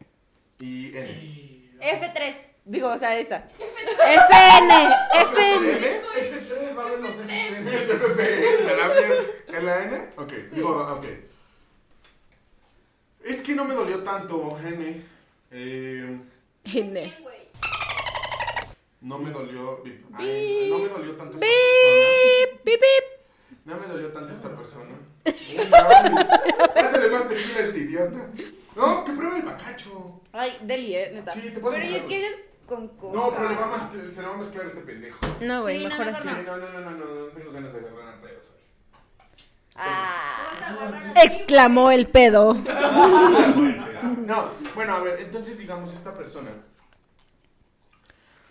y 0.60 0.96
N. 0.98 1.08
Y- 1.12 1.70
F3. 1.82 2.34
Digo, 2.66 2.88
o 2.90 2.98
sea, 2.98 3.18
esa. 3.18 3.44
FN. 3.60 4.90
FN. 5.22 5.70
¿N? 5.70 6.02
F3 6.02 6.78
va 6.78 6.82
a 6.84 6.88
haber 6.88 7.00
los 7.02 7.10
F3. 7.10 7.68
Es 7.68 7.90
FP, 7.90 8.58
¿se 8.66 8.78
la 8.78 8.88
vieron? 8.88 9.26
¿En 9.50 9.66
la 9.66 9.84
N? 9.84 10.10
Ok, 10.16 10.32
digo, 10.54 10.70
ok. 10.94 11.06
Es 13.24 13.42
que 13.42 13.56
no 13.56 13.66
me 13.66 13.74
dolió 13.74 14.04
tanto, 14.04 14.60
N. 14.60 15.02
Eh, 15.52 16.20
N. 16.66 17.14
No 19.02 19.20
me 19.20 19.32
dolió. 19.32 19.82
ay, 20.14 20.68
no 20.70 20.78
me 20.80 20.88
dolió 20.88 21.16
tanto 21.16 21.38
esta 21.38 21.46
persona. 21.46 22.58
Pip, 22.64 22.80
pip. 22.80 23.04
No 23.66 23.78
me 23.78 23.88
dolió 23.88 24.08
tanto 24.12 24.34
esta 24.34 24.56
persona. 24.56 24.92
No, 25.26 26.74
Pásale 26.74 27.10
más 27.10 27.30
tequila 27.30 27.60
a 27.60 27.62
este 27.62 27.80
idiota. 27.80 28.30
No, 28.76 29.06
que 29.06 29.12
pruebe 29.14 29.38
el 29.38 29.44
bacacho. 29.44 30.22
Ay, 30.32 30.58
Deli, 30.62 30.96
eh, 30.96 31.12
neta. 31.14 31.32
Sí, 31.34 31.42
te 31.42 31.60
puedo 31.60 31.76
Pero 31.76 31.86
y 31.86 31.96
es 31.96 32.04
que 32.04 32.18
ese 32.18 32.28
es 32.28 32.40
con 32.66 32.88
coca. 32.90 33.16
No, 33.18 33.32
pero 33.32 33.50
le 33.50 33.56
va 33.56 33.68
más, 33.68 33.90
se 33.92 34.22
le 34.22 34.28
va 34.28 34.34
a 34.34 34.38
mezclar 34.38 34.66
a 34.66 34.68
este 34.68 34.82
pendejo. 34.82 35.20
No, 35.42 35.62
güey, 35.62 35.78
Sí, 35.78 35.84
no, 35.84 35.90
mejor 35.90 36.06
mejor 36.08 36.20
así. 36.22 36.30
Sí, 36.30 36.46
no, 36.46 36.58
no, 36.58 36.70
no, 36.70 36.80
no, 36.82 36.92
no, 36.92 37.06
no 37.06 37.26
tengo 37.28 37.52
ganas 37.52 37.74
de 37.74 37.80
agarrar 37.80 38.16
a 38.16 38.22
pedos 38.22 38.52
hoy. 38.54 38.62
Ah. 39.76 40.33
Exclamó 41.24 41.92
el 41.92 42.08
pedo. 42.08 42.54
No, 42.54 44.50
bueno, 44.76 44.96
a 44.96 45.00
ver, 45.00 45.20
entonces 45.22 45.58
digamos 45.58 45.94
esta 45.94 46.14
persona. 46.14 46.50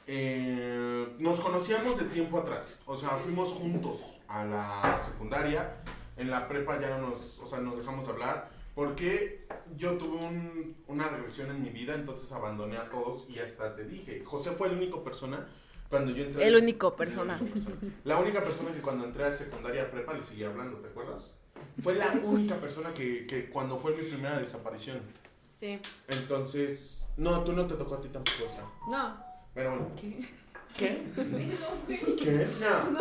eh, 0.06 1.14
nos 1.18 1.40
conocíamos 1.40 1.96
de 1.98 2.04
tiempo 2.06 2.38
atrás, 2.38 2.66
o 2.86 2.96
sea, 2.96 3.10
fuimos 3.10 3.50
juntos 3.50 4.00
a 4.28 4.44
la 4.44 5.00
secundaria, 5.04 5.76
en 6.16 6.28
la 6.30 6.48
prepa 6.48 6.80
ya 6.80 6.98
no 6.98 7.10
nos, 7.10 7.38
o 7.38 7.46
sea, 7.46 7.60
nos 7.60 7.78
dejamos 7.78 8.06
de 8.06 8.12
hablar, 8.12 8.50
porque 8.74 9.46
yo 9.76 9.92
tuve 9.92 10.24
un- 10.26 10.76
una 10.88 11.08
regresión 11.08 11.50
en 11.50 11.62
mi 11.62 11.70
vida, 11.70 11.94
entonces 11.94 12.30
abandoné 12.32 12.78
a 12.78 12.88
todos 12.88 13.26
y 13.30 13.38
hasta 13.38 13.76
te 13.76 13.84
dije, 13.84 14.22
José 14.24 14.50
fue 14.50 14.68
el 14.68 14.74
único 14.74 15.04
persona 15.04 15.46
cuando 15.88 16.10
yo 16.12 16.24
entré. 16.24 16.42
a 16.42 16.46
El 16.48 16.54
la- 16.54 16.58
único 16.58 16.96
persona. 16.96 17.36
el 17.36 17.42
único 17.42 17.54
persona. 17.70 17.92
La 18.04 18.18
única 18.18 18.42
persona 18.42 18.72
que 18.72 18.80
cuando 18.80 19.04
entré 19.04 19.24
a 19.24 19.30
secundaria 19.32 19.90
prepa 19.90 20.14
le 20.14 20.22
seguía 20.22 20.48
hablando, 20.48 20.78
¿te 20.78 20.88
acuerdas? 20.88 21.30
Fue 21.82 21.94
la 21.94 22.10
única 22.22 22.56
persona 22.56 22.92
que, 22.94 23.26
que 23.26 23.48
cuando 23.50 23.78
fue 23.78 23.96
mi 23.96 24.08
primera 24.08 24.38
desaparición. 24.38 25.00
Sí. 25.58 25.78
Entonces, 26.08 27.06
no, 27.16 27.44
tú 27.44 27.52
no 27.52 27.66
te 27.66 27.74
tocó 27.74 27.96
a 27.96 28.00
ti 28.00 28.08
tampoco 28.08 28.44
esa. 28.50 28.64
No. 28.88 29.16
Pero 29.54 29.70
bueno. 29.70 29.90
¿Qué? 30.00 30.26
¿Qué? 30.76 31.02
¿Qué? 32.16 32.46
No. 32.60 33.00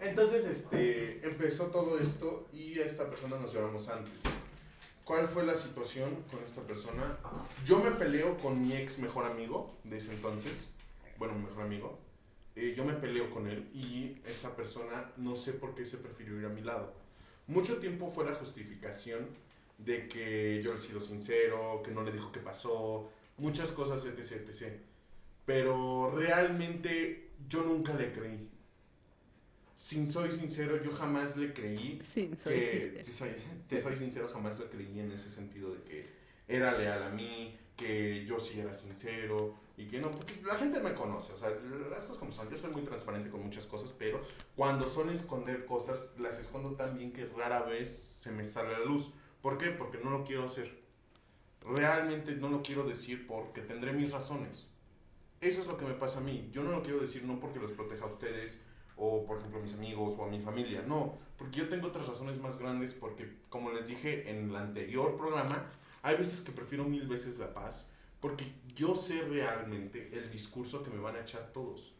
Entonces, 0.00 0.44
este, 0.44 1.26
empezó 1.26 1.66
todo 1.66 1.98
esto 1.98 2.48
y 2.52 2.78
a 2.78 2.84
esta 2.84 3.08
persona 3.08 3.38
nos 3.38 3.52
llevamos 3.54 3.88
antes. 3.88 4.12
¿Cuál 5.04 5.26
fue 5.28 5.44
la 5.44 5.56
situación 5.56 6.24
con 6.30 6.42
esta 6.44 6.62
persona? 6.62 7.18
Yo 7.66 7.78
me 7.78 7.90
peleo 7.90 8.36
con 8.38 8.66
mi 8.66 8.74
ex 8.74 8.98
mejor 8.98 9.24
amigo 9.24 9.74
de 9.84 9.98
ese 9.98 10.12
entonces. 10.12 10.70
Bueno, 11.18 11.34
mi 11.34 11.44
mejor 11.44 11.62
amigo. 11.64 11.98
Eh, 12.56 12.74
yo 12.76 12.84
me 12.84 12.94
peleo 12.94 13.30
con 13.30 13.48
él 13.48 13.68
y 13.74 14.12
esta 14.24 14.54
persona 14.54 15.10
no 15.16 15.36
sé 15.36 15.54
por 15.54 15.74
qué 15.74 15.84
se 15.84 15.98
prefirió 15.98 16.38
ir 16.38 16.46
a 16.46 16.50
mi 16.50 16.62
lado. 16.62 16.94
Mucho 17.46 17.76
tiempo 17.78 18.10
fue 18.10 18.24
la 18.24 18.34
justificación 18.34 19.28
de 19.78 20.08
que 20.08 20.62
yo 20.62 20.72
le 20.72 20.78
he 20.78 20.82
sido 20.82 21.00
sincero, 21.00 21.82
que 21.84 21.90
no 21.90 22.02
le 22.02 22.12
dijo 22.12 22.32
qué 22.32 22.40
pasó, 22.40 23.10
muchas 23.38 23.70
cosas, 23.70 24.04
etc, 24.06 24.48
etc. 24.48 24.72
Pero 25.44 26.10
realmente 26.16 27.30
yo 27.48 27.62
nunca 27.62 27.92
le 27.94 28.12
creí. 28.12 28.48
Sin 29.76 30.10
soy 30.10 30.30
sincero, 30.32 30.82
yo 30.82 30.92
jamás 30.92 31.36
le 31.36 31.52
creí 31.52 32.00
Sí, 32.02 32.30
soy 32.38 32.54
que, 32.60 32.62
sister. 32.80 33.04
si 33.04 33.12
soy- 33.12 33.34
te 33.68 33.80
soy 33.82 33.96
sincero, 33.96 34.28
jamás 34.32 34.58
le 34.58 34.66
creí 34.66 34.98
en 35.00 35.10
ese 35.12 35.28
sentido 35.28 35.74
de 35.74 35.82
que 35.82 36.06
era 36.48 36.78
leal 36.78 37.02
a 37.02 37.10
mí, 37.10 37.58
que 37.76 38.24
yo 38.24 38.38
sí 38.38 38.60
era 38.60 38.74
sincero 38.74 39.54
y 39.76 39.86
que 39.86 39.98
no, 39.98 40.10
porque 40.10 40.40
la 40.44 40.54
gente 40.54 40.80
me 40.80 40.94
conoce, 40.94 41.32
o 41.32 41.36
sea, 41.36 41.50
las 41.50 42.04
cosas 42.04 42.18
como 42.18 42.30
son, 42.30 42.48
yo 42.48 42.56
soy 42.56 42.70
muy 42.70 42.82
transparente 42.82 43.30
con 43.30 43.42
muchas 43.42 43.66
cosas, 43.66 43.92
pero 43.98 44.20
cuando 44.54 44.88
son 44.88 45.10
esconder 45.10 45.66
cosas, 45.66 46.10
las 46.18 46.38
escondo 46.38 46.72
tan 46.72 46.96
bien 46.96 47.12
que 47.12 47.26
rara 47.26 47.62
vez 47.62 48.14
se 48.18 48.30
me 48.30 48.44
sale 48.44 48.74
a 48.74 48.78
la 48.78 48.84
luz. 48.84 49.10
¿Por 49.42 49.58
qué? 49.58 49.70
Porque 49.70 49.98
no 49.98 50.10
lo 50.10 50.24
quiero 50.24 50.44
hacer. 50.44 50.82
Realmente 51.60 52.36
no 52.36 52.48
lo 52.48 52.62
quiero 52.62 52.84
decir 52.84 53.26
porque 53.26 53.62
tendré 53.62 53.92
mis 53.92 54.12
razones. 54.12 54.68
Eso 55.40 55.60
es 55.60 55.66
lo 55.66 55.76
que 55.76 55.84
me 55.84 55.94
pasa 55.94 56.18
a 56.18 56.22
mí. 56.22 56.48
Yo 56.52 56.62
no 56.62 56.70
lo 56.70 56.82
quiero 56.82 57.00
decir 57.00 57.24
no 57.24 57.40
porque 57.40 57.58
los 57.58 57.72
proteja 57.72 58.04
a 58.04 58.08
ustedes 58.08 58.60
o, 58.96 59.26
por 59.26 59.38
ejemplo, 59.38 59.58
a 59.58 59.62
mis 59.62 59.74
amigos 59.74 60.14
o 60.18 60.24
a 60.24 60.28
mi 60.28 60.40
familia. 60.40 60.82
No, 60.86 61.18
porque 61.36 61.58
yo 61.58 61.68
tengo 61.68 61.88
otras 61.88 62.06
razones 62.06 62.38
más 62.38 62.58
grandes 62.58 62.94
porque, 62.94 63.38
como 63.48 63.70
les 63.72 63.86
dije 63.86 64.30
en 64.30 64.50
el 64.50 64.56
anterior 64.56 65.16
programa, 65.16 65.70
hay 66.04 66.16
veces 66.16 66.40
que 66.42 66.52
prefiero 66.52 66.84
mil 66.84 67.08
veces 67.08 67.38
la 67.38 67.52
paz 67.52 67.88
porque 68.20 68.44
yo 68.76 68.94
sé 68.94 69.22
realmente 69.22 70.10
el 70.12 70.30
discurso 70.30 70.82
que 70.82 70.90
me 70.90 70.98
van 71.00 71.16
a 71.16 71.20
echar 71.20 71.52
todos. 71.52 71.92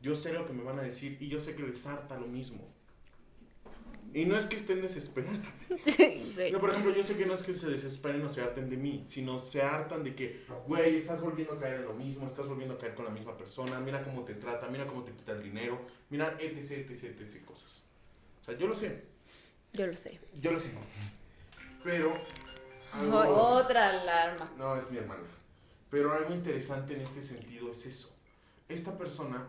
Yo 0.00 0.14
sé 0.14 0.32
lo 0.32 0.46
que 0.46 0.52
me 0.52 0.62
van 0.62 0.78
a 0.78 0.82
decir 0.82 1.18
y 1.20 1.28
yo 1.28 1.40
sé 1.40 1.54
que 1.54 1.62
les 1.62 1.86
harta 1.86 2.18
lo 2.18 2.26
mismo. 2.26 2.66
Y 4.12 4.24
no 4.24 4.36
es 4.36 4.46
que 4.46 4.56
estén 4.56 4.80
desesperados 4.82 5.40
güey. 6.34 6.50
no, 6.50 6.60
por 6.60 6.70
ejemplo, 6.70 6.92
yo 6.94 7.04
sé 7.04 7.16
que 7.16 7.26
no 7.26 7.34
es 7.34 7.42
que 7.42 7.54
se 7.54 7.68
desesperen 7.68 8.22
o 8.22 8.28
se 8.28 8.40
harten 8.40 8.68
de 8.68 8.76
mí, 8.76 9.04
sino 9.06 9.38
se 9.38 9.62
hartan 9.62 10.02
de 10.02 10.14
que, 10.14 10.44
güey, 10.66 10.96
estás 10.96 11.20
volviendo 11.20 11.54
a 11.54 11.60
caer 11.60 11.76
en 11.80 11.84
lo 11.84 11.94
mismo, 11.94 12.26
estás 12.26 12.48
volviendo 12.48 12.74
a 12.74 12.78
caer 12.78 12.94
con 12.94 13.04
la 13.04 13.10
misma 13.10 13.36
persona, 13.36 13.78
mira 13.80 14.02
cómo 14.02 14.24
te 14.24 14.34
trata, 14.34 14.68
mira 14.68 14.86
cómo 14.86 15.04
te 15.04 15.12
quita 15.12 15.32
el 15.32 15.42
dinero, 15.42 15.80
mira, 16.08 16.36
etc, 16.40 16.90
etc, 16.90 17.20
etc, 17.20 17.44
cosas. 17.44 17.82
O 18.40 18.44
sea, 18.44 18.56
yo 18.58 18.66
lo 18.66 18.74
sé, 18.74 18.98
Yo 19.72 19.86
lo 19.86 19.96
sé. 19.96 20.18
yo 20.40 20.50
lo 20.52 20.58
sé. 20.58 20.70
Pero. 21.84 22.12
Algo, 22.92 23.18
Otra 23.18 23.88
alarma. 23.90 24.50
no, 24.56 24.76
es 24.76 24.90
mi 24.90 24.98
hermana. 24.98 25.22
Pero 25.90 26.12
algo 26.12 26.32
interesante 26.32 26.94
en 26.94 27.00
este 27.02 27.22
sentido 27.22 27.70
es 27.72 27.86
eso. 27.86 28.10
Esta 28.68 28.96
persona, 28.96 29.48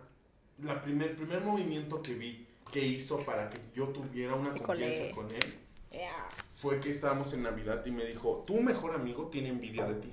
la 0.60 0.82
primer, 0.82 1.16
primer 1.16 1.42
movimiento 1.42 2.02
que 2.02 2.14
vi 2.16 2.48
que 2.72 2.80
hizo 2.86 3.20
para 3.26 3.50
que 3.50 3.60
yo 3.76 3.90
tuviera 3.90 4.34
una 4.36 4.52
confianza 4.52 5.14
con 5.16 5.30
él 5.32 5.58
Yeah. 5.92 6.26
fue 6.56 6.80
que 6.80 6.90
estábamos 6.90 7.34
en 7.34 7.44
Navidad 7.44 7.86
y 7.86 7.92
me 7.92 8.06
dijo, 8.06 8.46
tu 8.48 8.62
mejor 8.62 8.94
amigo 8.96 9.28
tiene 9.28 9.50
envidia 9.50 9.86
de 9.86 9.96
ti. 9.96 10.10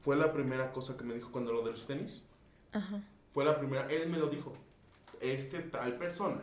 Fue 0.00 0.16
la 0.16 0.32
primera 0.32 0.72
cosa 0.72 0.96
que 0.96 1.04
me 1.04 1.14
dijo 1.14 1.30
cuando 1.30 1.52
lo 1.52 1.62
de 1.62 1.72
los 1.72 1.86
tenis. 1.86 2.24
Ajá. 2.72 3.02
Fue 3.30 3.44
la 3.44 3.58
primera, 3.58 3.90
él 3.90 4.08
me 4.08 4.16
lo 4.16 4.28
dijo. 4.28 4.54
Este 5.20 5.58
tal 5.60 5.98
persona, 5.98 6.40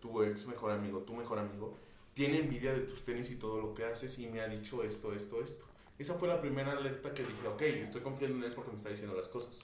tu 0.00 0.22
ex 0.22 0.46
mejor 0.46 0.70
amigo, 0.70 1.00
tu 1.00 1.14
mejor 1.14 1.40
amigo, 1.40 1.76
tiene 2.18 2.40
envidia 2.40 2.72
de 2.72 2.80
tus 2.80 3.04
tenis 3.04 3.30
y 3.30 3.36
todo 3.36 3.60
lo 3.60 3.72
que 3.74 3.84
haces 3.84 4.18
y 4.18 4.26
me 4.26 4.40
ha 4.40 4.48
dicho 4.48 4.82
esto, 4.82 5.14
esto, 5.14 5.40
esto. 5.40 5.64
Esa 6.00 6.14
fue 6.14 6.26
la 6.26 6.40
primera 6.40 6.72
alerta 6.72 7.14
que 7.14 7.22
dije, 7.22 7.46
ok, 7.46 7.62
estoy 7.62 8.00
confiando 8.00 8.38
en 8.38 8.42
él 8.42 8.52
porque 8.56 8.72
me 8.72 8.76
está 8.76 8.88
diciendo 8.88 9.14
las 9.14 9.28
cosas. 9.28 9.60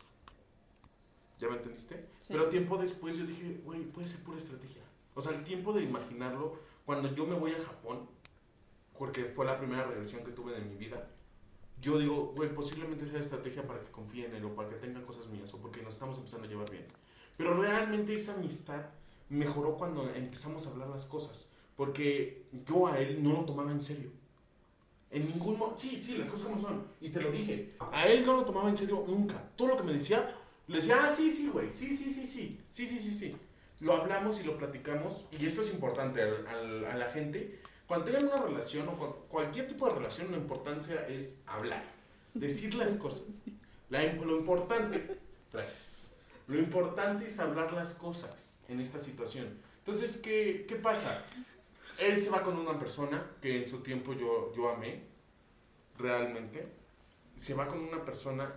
¿Ya 1.40 1.48
me 1.48 1.56
entendiste? 1.56 2.10
Sí. 2.20 2.32
Pero 2.32 2.48
tiempo 2.48 2.78
después 2.78 3.18
yo 3.18 3.26
dije, 3.26 3.60
güey, 3.64 3.82
puede 3.82 4.06
ser 4.06 4.20
pura 4.20 4.38
estrategia. 4.38 4.82
O 5.16 5.20
sea, 5.20 5.32
el 5.32 5.42
tiempo 5.42 5.72
de 5.72 5.82
imaginarlo, 5.82 6.60
cuando 6.86 7.12
yo 7.12 7.26
me 7.26 7.34
voy 7.34 7.50
a 7.50 7.58
Japón, 7.58 8.08
porque 8.96 9.24
fue 9.24 9.44
la 9.46 9.58
primera 9.58 9.82
regresión 9.82 10.22
que 10.22 10.30
tuve 10.30 10.52
de 10.52 10.60
mi 10.60 10.76
vida, 10.76 11.08
yo 11.80 11.98
digo, 11.98 12.34
güey, 12.36 12.54
posiblemente 12.54 13.08
sea 13.08 13.18
estrategia 13.18 13.66
para 13.66 13.80
que 13.80 13.90
confíe 13.90 14.26
en 14.26 14.34
él 14.36 14.44
o 14.44 14.54
para 14.54 14.68
que 14.68 14.76
tenga 14.76 15.04
cosas 15.04 15.26
mías 15.26 15.52
o 15.54 15.58
porque 15.58 15.82
nos 15.82 15.94
estamos 15.94 16.16
empezando 16.18 16.46
a 16.46 16.48
llevar 16.48 16.70
bien. 16.70 16.86
Pero 17.36 17.60
realmente 17.60 18.14
esa 18.14 18.34
amistad 18.34 18.90
mejoró 19.28 19.76
cuando 19.76 20.08
empezamos 20.14 20.64
a 20.68 20.70
hablar 20.70 20.88
las 20.90 21.06
cosas, 21.06 21.48
porque 21.76 22.44
yo 22.66 22.86
a 22.86 22.98
él 22.98 23.22
no 23.22 23.32
lo 23.32 23.44
tomaba 23.44 23.72
en 23.72 23.82
serio. 23.82 24.10
En 25.10 25.28
ningún 25.28 25.58
modo. 25.58 25.76
Sí, 25.78 26.00
sí, 26.02 26.16
las 26.16 26.30
cosas 26.30 26.46
como 26.46 26.60
son. 26.60 26.86
Y 27.00 27.08
te 27.10 27.20
lo 27.20 27.30
dije. 27.30 27.74
A 27.92 28.06
él 28.06 28.24
no 28.24 28.36
lo 28.36 28.44
tomaba 28.44 28.68
en 28.68 28.76
serio 28.76 29.04
nunca. 29.06 29.42
Todo 29.56 29.68
lo 29.68 29.76
que 29.76 29.84
me 29.84 29.92
decía, 29.92 30.34
le 30.66 30.76
decía, 30.76 30.96
ah, 31.00 31.14
sí, 31.14 31.30
sí, 31.30 31.48
güey. 31.48 31.72
Sí, 31.72 31.94
sí, 31.96 32.10
sí, 32.10 32.26
sí. 32.26 32.60
Sí, 32.70 32.86
sí, 32.86 32.98
sí, 32.98 33.14
sí. 33.14 33.36
Lo 33.80 33.94
hablamos 33.94 34.40
y 34.40 34.44
lo 34.44 34.56
platicamos. 34.56 35.26
Y 35.38 35.46
esto 35.46 35.62
es 35.62 35.72
importante 35.72 36.22
al, 36.22 36.46
al, 36.46 36.84
a 36.86 36.96
la 36.96 37.10
gente. 37.10 37.60
Cuando 37.86 38.06
tengan 38.06 38.26
una 38.26 38.36
relación 38.36 38.88
o 38.88 38.96
cualquier 39.28 39.66
tipo 39.68 39.86
de 39.88 39.94
relación, 39.94 40.30
la 40.30 40.38
importancia 40.38 41.06
es 41.06 41.38
hablar. 41.46 41.84
Decir 42.32 42.74
las 42.74 42.92
cosas. 42.94 43.24
La, 43.90 44.02
lo 44.14 44.38
importante. 44.38 45.18
Gracias. 45.52 46.08
Lo 46.46 46.58
importante 46.58 47.26
es 47.26 47.38
hablar 47.38 47.72
las 47.72 47.94
cosas 47.94 48.54
en 48.68 48.80
esta 48.80 48.98
situación. 48.98 49.48
Entonces, 49.86 50.16
¿qué, 50.16 50.64
qué 50.68 50.76
pasa? 50.76 51.24
Él 51.98 52.20
se 52.20 52.30
va 52.30 52.42
con 52.42 52.56
una 52.56 52.78
persona 52.78 53.24
que 53.40 53.64
en 53.64 53.70
su 53.70 53.78
tiempo 53.80 54.12
yo, 54.14 54.52
yo 54.54 54.70
amé, 54.70 55.02
realmente. 55.98 56.66
Se 57.38 57.54
va 57.54 57.66
con 57.66 57.80
una 57.80 58.04
persona, 58.04 58.52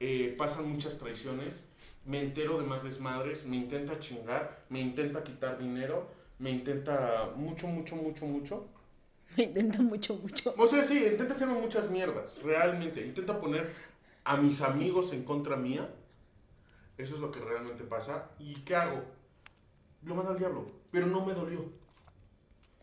eh, 0.00 0.34
pasan 0.36 0.70
muchas 0.70 0.98
traiciones, 0.98 1.64
me 2.04 2.20
entero 2.22 2.60
de 2.60 2.66
más 2.66 2.82
desmadres, 2.82 3.44
me 3.46 3.56
intenta 3.56 3.98
chingar, 4.00 4.64
me 4.68 4.80
intenta 4.80 5.22
quitar 5.22 5.58
dinero, 5.58 6.08
me 6.38 6.50
intenta 6.50 7.32
mucho, 7.36 7.66
mucho, 7.68 7.96
mucho, 7.96 8.26
mucho. 8.26 8.68
Me 9.36 9.44
intenta 9.44 9.80
mucho, 9.80 10.14
mucho. 10.16 10.54
O 10.58 10.66
sea, 10.66 10.84
sí, 10.84 10.98
intenta 10.98 11.32
hacerme 11.32 11.54
muchas 11.54 11.88
mierdas, 11.88 12.42
realmente. 12.42 13.06
Intenta 13.06 13.40
poner 13.40 13.72
a 14.24 14.36
mis 14.36 14.60
amigos 14.60 15.14
en 15.14 15.24
contra 15.24 15.56
mía. 15.56 15.88
Eso 16.98 17.14
es 17.14 17.20
lo 17.22 17.30
que 17.30 17.40
realmente 17.40 17.82
pasa. 17.84 18.28
¿Y 18.38 18.56
qué 18.56 18.76
hago? 18.76 19.02
Lo 20.02 20.14
mando 20.14 20.32
al 20.32 20.38
diablo, 20.38 20.66
pero 20.90 21.06
no 21.06 21.24
me 21.24 21.32
dolió. 21.32 21.64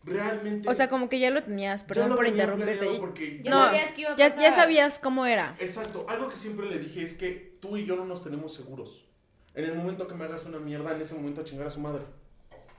Realmente. 0.04 0.68
O 0.68 0.74
sea, 0.74 0.88
como 0.88 1.08
que 1.08 1.18
ya 1.18 1.30
lo 1.30 1.42
tenías, 1.42 1.82
ya 1.82 1.86
perdón 1.86 2.08
lo 2.10 2.16
por 2.16 2.24
tenía 2.24 2.44
interrumpirte. 2.44 2.98
porque 2.98 3.42
Ya 3.44 3.50
No, 3.50 3.64
sabías 3.66 3.92
que 3.92 4.00
iba 4.00 4.10
a 4.12 4.16
Ya, 4.16 4.28
pasar. 4.28 4.42
ya 4.42 4.52
sabías 4.52 4.98
cómo 4.98 5.26
era. 5.26 5.56
Exacto, 5.58 6.06
algo 6.08 6.28
que 6.28 6.36
siempre 6.36 6.66
le 6.70 6.78
dije 6.78 7.02
es 7.02 7.14
que 7.14 7.56
tú 7.60 7.76
y 7.76 7.84
yo 7.86 7.96
no 7.96 8.04
nos 8.06 8.22
tenemos 8.24 8.54
seguros. 8.54 9.06
En 9.54 9.64
el 9.64 9.74
momento 9.74 10.06
que 10.06 10.14
me 10.14 10.24
hagas 10.24 10.46
una 10.46 10.58
mierda, 10.58 10.94
en 10.94 11.02
ese 11.02 11.14
momento 11.14 11.40
a 11.40 11.44
chingar 11.44 11.66
a 11.66 11.70
su 11.70 11.80
madre. 11.80 12.02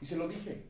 Y 0.01 0.06
se 0.06 0.16
lo 0.18 0.28
dije. 0.28 0.63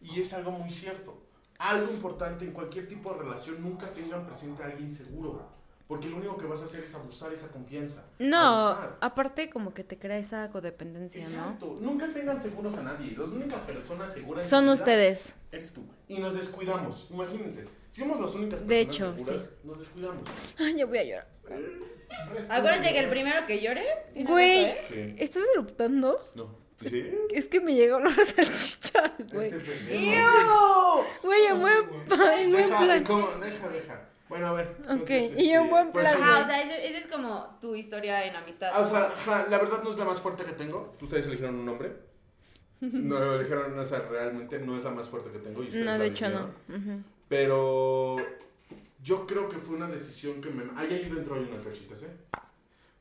Y 0.00 0.20
es 0.20 0.32
algo 0.34 0.50
muy 0.50 0.70
cierto. 0.70 1.22
Algo 1.58 1.90
importante 1.90 2.44
en 2.44 2.52
cualquier 2.52 2.86
tipo 2.86 3.12
de 3.12 3.20
relación, 3.20 3.60
nunca 3.62 3.88
tengan 3.88 4.26
presente 4.26 4.62
a 4.62 4.66
alguien 4.66 4.92
seguro. 4.92 5.48
Porque 5.88 6.08
lo 6.10 6.18
único 6.18 6.36
que 6.36 6.44
vas 6.44 6.60
a 6.60 6.66
hacer 6.66 6.84
es 6.84 6.94
abusar 6.94 7.32
esa 7.32 7.48
confianza. 7.48 8.04
No, 8.18 8.36
Abusar. 8.68 8.98
aparte 9.00 9.48
como 9.48 9.72
que 9.72 9.84
te 9.84 9.98
crea 9.98 10.18
esa 10.18 10.50
codependencia, 10.50 11.22
¿no? 11.22 11.28
Exacto. 11.28 11.78
Nunca 11.80 12.06
tengan 12.08 12.38
seguros 12.38 12.76
a 12.76 12.82
nadie. 12.82 13.16
Las 13.16 13.28
únicas 13.30 13.60
personas 13.62 14.12
seguras 14.12 14.46
Son 14.46 14.68
ustedes. 14.68 15.34
Eres 15.50 15.72
tú. 15.72 15.86
Y 16.06 16.18
nos 16.18 16.34
descuidamos. 16.34 17.06
Imagínense. 17.10 17.64
Si 17.90 18.02
somos 18.02 18.20
las 18.20 18.34
únicas 18.34 18.60
personas 18.60 18.68
De 18.68 18.80
hecho, 18.80 19.18
seguras, 19.18 19.50
nos 19.64 19.80
descuidamos. 19.80 20.22
Ay, 20.58 20.78
yo 20.78 20.86
voy 20.86 20.98
a 20.98 21.04
llorar. 21.04 21.28
Acuérdense 22.50 22.92
que 22.92 23.00
el 23.00 23.08
primero 23.10 23.46
que 23.46 23.60
llore. 23.60 23.84
Güey, 24.14 24.64
¿eh? 24.66 25.14
¿estás 25.18 25.42
eruptando? 25.54 26.18
No. 26.34 26.54
¿Sí? 26.84 27.10
Es 27.32 27.48
que 27.48 27.60
me 27.60 27.74
llega 27.74 27.96
olor 27.96 28.12
a 28.20 28.24
salchicha, 28.24 29.14
güey. 29.32 29.48
Este. 29.48 29.78
Güey, 31.22 31.46
en 31.46 31.60
buen, 31.60 32.04
plan. 32.04 32.52
deja, 32.52 33.68
deja. 33.68 34.08
Bueno, 34.28 34.48
a 34.48 34.52
ver. 34.52 34.76
Ok, 34.80 35.10
entonces, 35.10 35.38
y 35.38 35.50
en 35.50 35.62
este, 35.62 35.70
buen 35.70 35.92
pues, 35.92 36.04
plan. 36.04 36.16
sí. 36.16 36.22
Ajá, 36.22 36.40
o 36.40 36.44
sea, 36.44 36.62
ese, 36.62 36.86
ese 36.86 36.98
es 36.98 37.06
como 37.06 37.58
tu 37.60 37.74
historia 37.74 38.26
en 38.26 38.36
amistad. 38.36 38.70
Ah, 38.72 38.80
o 38.80 38.84
sea, 38.84 39.00
ajá, 39.06 39.46
la 39.50 39.58
verdad 39.58 39.82
no 39.82 39.90
es 39.90 39.98
la 39.98 40.04
más 40.04 40.20
fuerte 40.20 40.44
que 40.44 40.52
tengo. 40.52 40.94
Ustedes 41.00 41.26
eligieron 41.26 41.56
un 41.56 41.66
nombre. 41.66 42.08
No, 42.80 43.34
eligieron, 43.34 43.76
o 43.76 43.84
sea, 43.84 44.00
realmente 44.08 44.60
no 44.60 44.76
es 44.76 44.84
la 44.84 44.90
más 44.90 45.08
fuerte 45.08 45.32
que 45.32 45.40
tengo. 45.40 45.64
y 45.64 45.70
No, 45.70 45.98
de 45.98 46.06
hecho 46.06 46.30
no. 46.30 46.48
Pero 47.28 48.14
yo 49.02 49.26
creo 49.26 49.48
que 49.48 49.56
fue 49.56 49.76
una 49.76 49.88
decisión 49.88 50.40
que 50.40 50.50
me... 50.50 50.64
Ahí, 50.76 50.92
ahí 50.92 51.08
dentro 51.08 51.34
hay 51.34 51.42
unas 51.42 51.64
cachitas, 51.66 52.02
¿eh? 52.02 52.10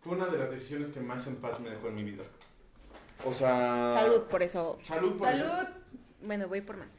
Fue 0.01 0.15
una 0.15 0.27
de 0.27 0.37
las 0.37 0.51
decisiones 0.51 0.89
que 0.89 0.99
más 0.99 1.27
en 1.27 1.35
paz 1.35 1.59
me 1.59 1.69
dejó 1.69 1.89
en 1.89 1.95
mi 1.95 2.03
vida. 2.03 2.23
O 3.25 3.33
sea... 3.33 3.93
Salud 3.93 4.21
por 4.23 4.41
eso. 4.41 4.79
Salud 4.83 5.17
por 5.17 5.29
eso. 5.29 5.47
Salud. 5.47 5.67
Bueno, 6.21 6.47
voy 6.47 6.61
por 6.61 6.77
más. 6.77 6.89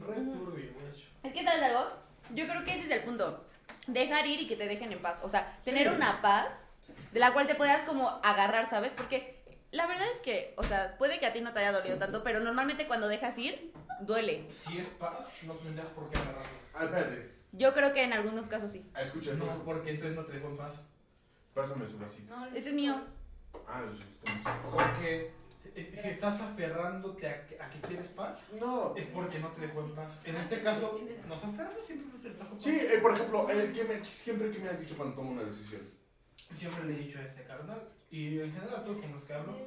Re 0.00 0.14
turbio, 0.16 0.72
de 0.72 0.90
hecho. 0.90 1.08
Es 1.22 1.32
que, 1.32 1.42
¿sabes 1.44 1.62
algo? 1.62 1.90
Yo 2.34 2.46
creo 2.46 2.64
que 2.64 2.74
ese 2.74 2.84
es 2.84 2.90
el 2.90 3.02
punto. 3.02 3.44
Dejar 3.86 4.26
ir 4.26 4.40
y 4.40 4.46
que 4.46 4.56
te 4.56 4.66
dejen 4.66 4.92
en 4.92 5.00
paz. 5.02 5.20
O 5.22 5.28
sea, 5.28 5.58
tener 5.64 5.88
Sí. 5.88 5.94
una 5.94 6.20
paz 6.22 6.76
de 7.12 7.20
la 7.20 7.32
cual 7.32 7.46
te 7.46 7.54
puedas 7.54 7.82
como 7.82 8.08
agarrar, 8.22 8.68
¿sabes? 8.68 8.92
Porque 8.92 9.42
la 9.70 9.86
verdad 9.86 10.06
es 10.12 10.20
que, 10.20 10.54
o 10.56 10.62
sea, 10.62 10.96
puede 10.98 11.18
que 11.20 11.26
a 11.26 11.32
ti 11.32 11.40
no 11.40 11.52
te 11.52 11.58
haya 11.60 11.72
dolido 11.72 11.98
tanto, 11.98 12.22
pero 12.24 12.40
normalmente 12.40 12.86
cuando 12.86 13.08
dejas 13.08 13.36
ir, 13.38 13.72
duele. 14.00 14.46
Si 14.66 14.78
es 14.78 14.86
paz, 14.86 15.26
no 15.42 15.54
tendrías 15.54 15.88
por 15.88 16.08
qué 16.10 16.18
agarrarlo. 16.18 16.58
Ah, 16.74 16.84
espérate. 16.84 17.34
Yo 17.52 17.72
creo 17.72 17.92
que 17.92 18.02
en 18.02 18.12
algunos 18.12 18.46
casos 18.48 18.70
sí. 18.72 18.84
Ah, 18.94 19.02
Escucha, 19.02 19.32
No, 19.34 19.46
no. 19.46 19.62
porque 19.64 19.90
entonces 19.90 20.16
no 20.16 20.24
te 20.24 20.32
dejó 20.32 20.48
en 20.48 20.56
paz. 20.56 20.76
Pásame 21.54 21.86
su 21.86 21.98
vasito. 21.98 22.34
Este 22.52 22.70
es 22.70 22.74
mío. 22.74 23.00
Ah, 23.68 23.82
bien. 23.82 24.04
Porque 24.72 25.30
si 25.74 25.96
si 25.96 26.08
estás 26.08 26.40
aferrándote 26.40 27.28
a 27.28 27.44
que, 27.46 27.60
a 27.60 27.68
que 27.70 27.80
quieres 27.80 28.08
paz, 28.08 28.38
No. 28.60 28.94
es 28.96 29.06
porque 29.06 29.38
no 29.40 29.48
te 29.48 29.62
dejó 29.62 29.80
en 29.84 29.94
paz. 29.94 30.20
En 30.24 30.36
este 30.36 30.62
caso, 30.62 31.00
nos 31.28 31.44
aferramos 31.44 31.86
siempre 31.86 32.08
no 32.14 32.20
te 32.22 32.30
trajo 32.30 32.54
paz. 32.54 32.64
Sí, 32.64 32.78
eh, 32.80 32.98
por 33.02 33.14
ejemplo, 33.14 33.50
el 33.50 33.72
que 33.72 33.84
me, 33.84 34.04
siempre 34.04 34.50
que 34.50 34.58
me 34.60 34.68
has 34.70 34.80
dicho 34.80 34.96
cuando 34.96 35.16
tomo 35.16 35.32
una 35.32 35.42
decisión. 35.44 35.82
Siempre 36.56 36.84
le 36.84 36.94
he 36.94 36.98
dicho 37.04 37.18
a 37.18 37.22
este 37.22 37.42
carnal, 37.44 37.88
y 38.10 38.38
en 38.40 38.52
general 38.52 38.74
a 38.76 38.84
todos 38.84 38.98
con 39.02 39.12
los 39.12 39.24
que 39.24 39.32
hablo, 39.34 39.58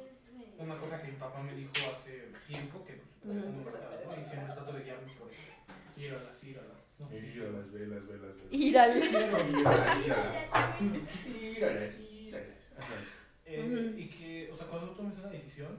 una 0.58 0.78
cosa 0.78 1.00
que 1.02 1.08
mi 1.12 1.16
papá 1.18 1.42
me 1.42 1.54
dijo 1.54 1.70
hace 1.94 2.32
tiempo, 2.46 2.84
que 2.84 3.00
pues, 3.22 3.36
Ujú. 3.38 3.48
muy 3.52 3.64
marcada, 3.64 4.00
¿no? 4.06 4.12
y 4.12 4.24
siempre 4.28 4.54
trato 4.54 4.72
de 4.72 4.84
guiarme 4.84 5.12
por 5.18 5.30
eso. 5.30 5.52
Íralas, 5.96 6.42
íralas. 6.44 6.78
No 6.98 7.08
sé 7.08 7.20
si- 7.20 7.26
Íralas, 7.26 7.72
velas, 7.72 8.06
velas, 8.08 8.36
velas. 8.36 8.52
Íralas, 8.52 9.04
íralas. 9.12 10.80
Íralas, 11.26 11.94
íralas. 12.00 12.70
Ajá. 12.78 12.94
Eh, 13.44 13.62
Ujú. 13.64 13.98
Y 13.98 14.08
que, 14.08 14.50
o 14.52 14.56
sea, 14.56 14.66
cuando 14.66 14.90
tú 14.90 14.96
tomes 14.96 15.18
una 15.18 15.28
decisión, 15.28 15.78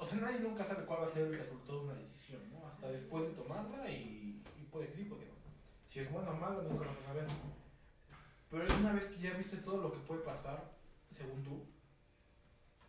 o 0.00 0.06
sea, 0.06 0.18
nadie 0.18 0.40
nunca 0.40 0.64
sabe 0.64 0.84
cuál 0.86 1.02
va 1.02 1.06
a 1.06 1.10
ser 1.12 1.22
el 1.26 1.38
resultado 1.38 1.80
de 1.80 1.84
una 1.92 1.94
decisión, 2.00 2.40
¿no? 2.52 2.66
Hasta 2.66 2.88
después 2.90 3.24
de 3.28 3.34
tomarla 3.34 3.90
y, 3.90 4.40
y 4.60 4.64
puede 4.70 4.88
que 4.88 4.96
sí, 4.96 5.04
puede 5.04 5.22
que 5.22 5.28
no. 5.28 5.34
Si 5.88 6.00
es 6.00 6.10
buena 6.12 6.30
o 6.30 6.36
mala, 6.36 6.62
nunca 6.62 6.84
lo 6.84 6.90
vas 6.90 7.00
a 7.02 7.06
saber. 7.06 7.26
Pero 8.50 8.64
es 8.64 8.72
una 8.74 8.92
vez 8.92 9.06
que 9.06 9.20
ya 9.20 9.32
viste 9.34 9.56
todo 9.58 9.82
lo 9.82 9.92
que 9.92 9.98
puede 10.00 10.20
pasar, 10.22 10.72
según 11.16 11.42
tú, 11.44 11.64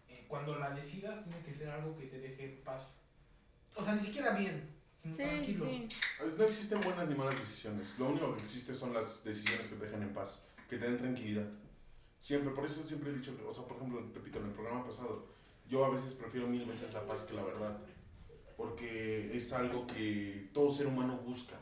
eh, 0.08 0.26
cuando 0.28 0.58
la 0.58 0.70
decidas, 0.72 1.24
tiene 1.26 1.42
que 1.42 1.54
ser 1.54 1.70
algo 1.70 1.98
que 1.98 2.06
te 2.08 2.20
deje 2.20 2.46
en 2.58 2.64
paz. 2.64 2.88
O 3.76 3.84
sea, 3.84 3.96
ni 3.96 4.02
siquiera 4.06 4.32
bien, 4.36 4.70
sino 5.02 5.16
Sí, 5.16 5.24
tranquilo. 5.24 5.66
sí. 5.66 5.88
No 6.38 6.44
existen 6.44 6.82
buenas 6.82 7.08
ni 7.10 7.16
malas 7.16 7.40
decisiones. 7.40 7.98
Lo 7.98 8.10
único 8.10 8.36
que 8.36 8.42
existe 8.44 8.76
son 8.76 8.94
las 8.94 9.24
decisiones 9.24 9.68
que 9.68 9.76
te 9.76 9.86
dejan 9.86 10.04
en 10.04 10.14
paz, 10.14 10.42
que 10.70 10.78
te 10.78 10.86
den 10.86 10.98
tranquilidad. 10.98 11.48
Siempre, 12.20 12.54
por 12.54 12.66
eso 12.66 12.86
siempre 12.86 13.10
he 13.12 13.14
dicho, 13.16 13.36
que, 13.36 13.44
o 13.44 13.54
sea, 13.54 13.64
por 13.66 13.78
ejemplo, 13.78 14.02
repito, 14.14 14.40
en 14.40 14.46
el 14.46 14.52
programa 14.52 14.86
pasado, 14.86 15.26
yo 15.70 15.86
a 15.86 15.90
veces 15.90 16.14
prefiero 16.14 16.48
mil 16.48 16.66
veces 16.66 16.94
la 16.94 17.02
paz 17.06 17.22
que 17.24 17.34
la 17.36 17.44
verdad, 17.44 17.78
porque 18.58 19.36
es 19.36 19.54
algo 19.54 19.88
que 19.88 20.50
todo 20.54 20.72
ser 20.74 20.88
humano 20.88 21.18
busca. 21.18 21.56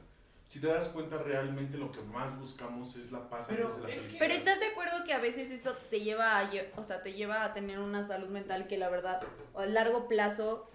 Si 0.47 0.61
te 0.61 0.67
das 0.67 0.87
cuenta, 0.89 1.21
realmente 1.21 1.77
lo 1.77 1.91
que 1.91 1.99
más 2.03 2.39
buscamos 2.39 2.95
es 2.95 3.11
la 3.11 3.29
paz 3.29 3.47
Pero 3.49 3.65
antes 3.67 3.75
de 3.77 3.81
la 3.83 3.87
que- 3.89 3.99
felicidad. 3.99 4.19
Pero 4.19 4.33
¿estás 4.33 4.59
de 4.61 4.67
acuerdo 4.67 5.03
que 5.05 5.13
a 5.13 5.19
veces 5.19 5.51
eso 5.51 5.73
te 5.89 5.99
lleva 5.99 6.39
a, 6.39 6.49
o 6.77 6.83
sea, 6.85 7.03
te 7.03 7.13
lleva 7.13 7.43
a 7.43 7.53
tener 7.53 7.79
una 7.79 8.07
salud 8.07 8.29
mental 8.29 8.65
que 8.67 8.77
la 8.77 8.89
verdad 8.89 9.19
a 9.55 9.65
largo 9.65 10.07
plazo 10.07 10.69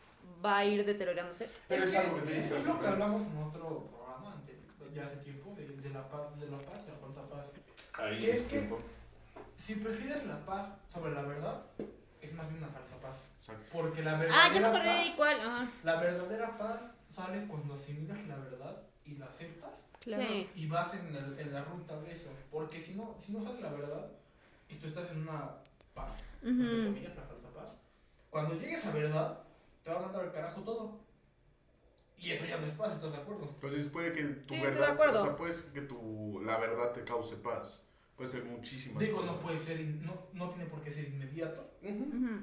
va 0.45 0.59
a 0.59 0.65
ir 0.67 0.85
deteriorándose? 0.85 1.49
Pero 1.69 1.85
es 1.85 1.91
que 1.91 1.97
algo 1.99 2.23
que 2.23 2.39
es, 2.39 2.47
que 2.53 2.59
es 2.59 2.67
lo 2.67 2.79
que 2.79 2.87
hablamos 2.87 3.23
en 3.23 3.37
otro 3.39 3.89
programa 3.91 4.35
ante- 4.35 4.59
ya 4.95 5.07
hace 5.07 5.17
tiempo 5.17 5.55
de, 5.57 5.67
de 5.67 5.89
la 5.91 6.07
paz, 6.07 6.39
de 6.39 6.51
la 6.51 6.59
paz, 6.59 6.85
de 6.85 6.93
la 6.93 6.99
falta 6.99 7.23
de 7.23 7.29
paz. 7.29 7.47
Ahí 7.95 8.21
¿Qué 8.21 8.31
es 8.33 8.39
es 8.41 8.45
que- 8.45 8.51
tiempo. 8.59 8.79
Si 9.57 9.77
prefieres 9.77 10.27
la 10.27 10.45
paz 10.45 10.69
sobre 10.93 11.13
la 11.15 11.23
verdad, 11.23 11.63
es 12.21 12.33
más 12.35 12.47
bien 12.51 12.63
una 12.63 12.73
falsa 12.73 12.97
paz. 13.01 13.17
Porque 13.73 14.03
la 14.03 14.13
verdadera 14.19 14.45
Ah, 14.45 14.53
ya 14.55 14.61
me 14.61 14.67
acordé 14.69 14.87
paz, 14.87 15.05
de 15.05 15.13
cuál. 15.17 15.41
Ajá. 15.41 15.73
La 15.83 16.01
verdadera 16.01 16.59
paz 16.59 16.83
sale 17.11 17.47
cuando 17.47 17.75
asimilas 17.75 18.27
la 18.27 18.37
verdad 18.37 18.83
y 19.05 19.17
la 19.17 19.27
aceptas 19.27 19.71
Claro. 20.01 20.23
Sí. 20.23 20.51
y 20.55 20.67
vas 20.67 20.95
en, 20.95 21.15
el- 21.15 21.39
en 21.39 21.53
la 21.53 21.65
ruta 21.65 22.01
de 22.01 22.13
eso. 22.13 22.31
Porque 22.51 22.81
si 22.81 22.95
no, 22.95 23.17
si 23.25 23.33
no 23.33 23.43
sale 23.43 23.61
la 23.61 23.71
verdad 23.71 24.11
y 24.69 24.77
tú 24.77 24.87
estás 24.87 25.11
en 25.11 25.23
una 25.23 25.57
paz, 25.95 26.13
entre 26.43 26.67
Ujú. 26.67 26.87
comillas, 26.87 27.17
la 27.17 27.23
falsa 27.23 27.49
paz, 27.55 27.75
cuando 28.31 28.55
llegues 28.55 28.85
a 28.87 28.91
verdad, 28.93 29.39
te 29.85 29.91
va 29.91 29.99
a 29.99 30.03
mandar 30.03 30.23
al 30.25 30.33
carajo 30.33 30.61
todo. 30.63 31.01
Y 32.19 32.31
eso 32.31 32.47
ya 32.47 32.57
no 32.59 32.67
es 32.67 32.73
paz, 32.73 32.93
¿estás 32.93 33.11
de 33.11 33.19
acuerdo? 33.19 33.49
Entonces 33.55 33.89
puede 33.89 34.13
que 34.13 34.23
tu 34.23 34.55
Sí, 34.55 34.55
estoy 34.55 34.59
de 34.61 34.65
verdad, 34.67 34.91
acuerdo. 34.91 35.21
o 35.23 35.25
sea, 35.27 35.37
puede 35.37 35.55
que 35.75 35.81
tu, 35.83 36.41
la 36.45 36.57
verdad 36.59 36.93
te 36.93 37.03
cause 37.05 37.35
paz. 37.37 37.81
Puede 38.17 38.31
ser 38.31 38.45
muchísimas 38.45 39.01
Digo, 39.03 39.17
cosas. 39.21 39.33
no 39.33 39.39
puede 39.41 39.59
ser, 39.59 39.81
in- 39.81 40.05
no, 40.07 40.15
no 40.33 40.51
tiene 40.51 40.67
por 40.67 40.81
qué 40.83 40.93
ser 40.93 41.09
inmediato. 41.09 41.69
Ujú. 41.83 42.05
Ujú. 42.05 42.43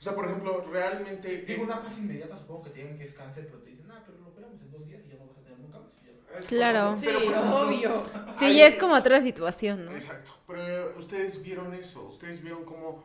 O 0.00 0.02
sea, 0.02 0.14
por 0.14 0.24
ejemplo, 0.26 0.64
realmente... 0.72 1.42
Digo, 1.42 1.64
una 1.64 1.82
paz 1.82 1.98
inmediata 1.98 2.38
supongo 2.38 2.62
que 2.62 2.70
te 2.70 2.80
digan 2.80 2.96
que 2.96 3.04
es 3.04 3.12
cáncer, 3.12 3.46
pero 3.48 3.58
te 3.58 3.68
dicen, 3.68 3.86
ah, 3.90 4.02
pero 4.06 4.18
lo 4.18 4.28
operamos 4.28 4.58
en 4.62 4.70
dos 4.70 4.86
días 4.86 5.02
y 5.06 5.10
ya 5.10 5.18
no 5.18 5.26
vas 5.26 5.36
a 5.36 5.42
tener 5.42 5.58
nunca 5.58 5.78
más. 5.78 5.90
y 6.02 6.06
ya". 6.06 6.38
es 6.38 6.46
Claro. 6.46 6.98
Sí, 6.98 7.04
pero, 7.04 7.18
ejemplo, 7.20 7.56
obvio. 7.66 8.02
Sí, 8.34 8.44
hay- 8.46 8.62
es 8.62 8.76
como 8.76 8.94
otra 8.94 9.20
situación, 9.20 9.84
¿no? 9.84 9.92
Exacto. 9.92 10.32
Pero 10.46 10.98
ustedes 10.98 11.42
vieron 11.42 11.74
eso. 11.74 12.04
Ustedes 12.08 12.40
vieron 12.42 12.64
cómo 12.64 13.04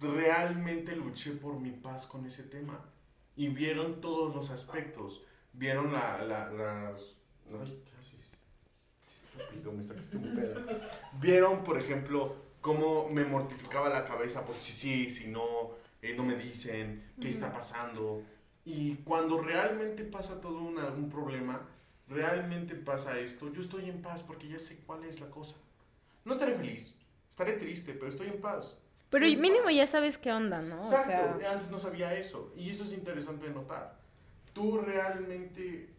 realmente 0.00 0.94
luché 0.94 1.32
por 1.32 1.58
mi 1.58 1.70
paz 1.72 2.06
con 2.06 2.24
ese 2.24 2.44
tema. 2.44 2.78
Y 3.34 3.48
vieron 3.48 4.00
todos 4.00 4.32
los 4.32 4.50
aspectos. 4.50 5.22
Vieron 5.52 5.92
la, 5.92 6.22
la, 6.22 6.48
las... 6.52 7.00
Ay, 7.60 7.82
¿qué 7.84 7.92
haces? 7.98 8.30
Estúpido, 9.36 9.72
me 9.72 9.82
sacaste 9.82 10.16
un 10.16 10.32
pedo. 10.36 10.60
Vieron, 11.20 11.64
por 11.64 11.76
ejemplo, 11.76 12.36
cómo 12.60 13.08
me 13.10 13.24
mortificaba 13.24 13.88
la 13.88 14.04
cabeza 14.04 14.44
por 14.46 14.54
si 14.54 14.70
sí, 14.72 15.10
si 15.10 15.26
no, 15.26 15.72
eh, 16.02 16.14
no 16.16 16.24
me 16.24 16.36
dicen, 16.36 17.12
qué 17.20 17.28
está 17.30 17.52
pasando. 17.52 18.22
Y 18.64 18.96
cuando 18.96 19.40
realmente 19.40 20.04
pasa 20.04 20.40
todo 20.40 20.58
una- 20.60 20.88
un 20.88 21.08
problema, 21.08 21.66
realmente 22.08 22.74
pasa 22.74 23.18
esto, 23.18 23.52
yo 23.52 23.60
estoy 23.62 23.88
en 23.90 24.02
paz 24.02 24.22
porque 24.22 24.48
ya 24.48 24.58
sé 24.58 24.78
cuál 24.86 25.04
es 25.04 25.20
la 25.20 25.28
cosa. 25.30 25.56
No 26.24 26.32
estaré 26.32 26.54
feliz, 26.54 26.94
estaré 27.30 27.54
triste, 27.54 27.92
pero 27.94 28.08
estoy 28.08 28.28
en 28.28 28.40
paz. 28.40 28.76
Pero 29.10 29.24
Estoy 29.24 29.40
mínimo 29.40 29.66
paz. 29.66 29.74
ya 29.74 29.86
sabes 29.86 30.18
qué 30.18 30.32
onda, 30.32 30.60
¿no? 30.62 30.80
O 30.80 30.84
Exacto, 30.84 31.38
sea, 31.40 31.52
antes 31.52 31.70
no 31.70 31.78
sabía 31.78 32.14
eso. 32.14 32.52
Y 32.56 32.70
eso 32.70 32.82
es 32.84 32.92
interesante 32.92 33.46
de 33.46 33.54
notar. 33.54 33.96
Tú 34.52 34.80
realmente, 34.80 35.90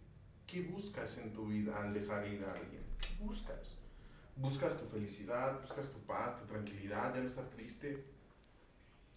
¿qué 0.45 0.61
buscas 0.61 1.17
en 1.19 1.31
tu 1.33 1.45
vida 1.47 1.81
al 1.81 1.93
dejar 1.93 2.27
ir 2.27 2.43
a 2.43 2.51
alguien? 2.51 2.83
¿Qué 2.99 3.23
buscas? 3.23 3.77
¿Buscas 4.35 4.77
tu 4.77 4.85
felicidad? 4.87 5.61
¿Buscas 5.61 5.89
tu 5.89 5.99
paz, 5.99 6.37
tu 6.39 6.45
tranquilidad, 6.47 7.13
ya 7.15 7.21
no 7.21 7.27
estar 7.27 7.45
triste? 7.49 8.03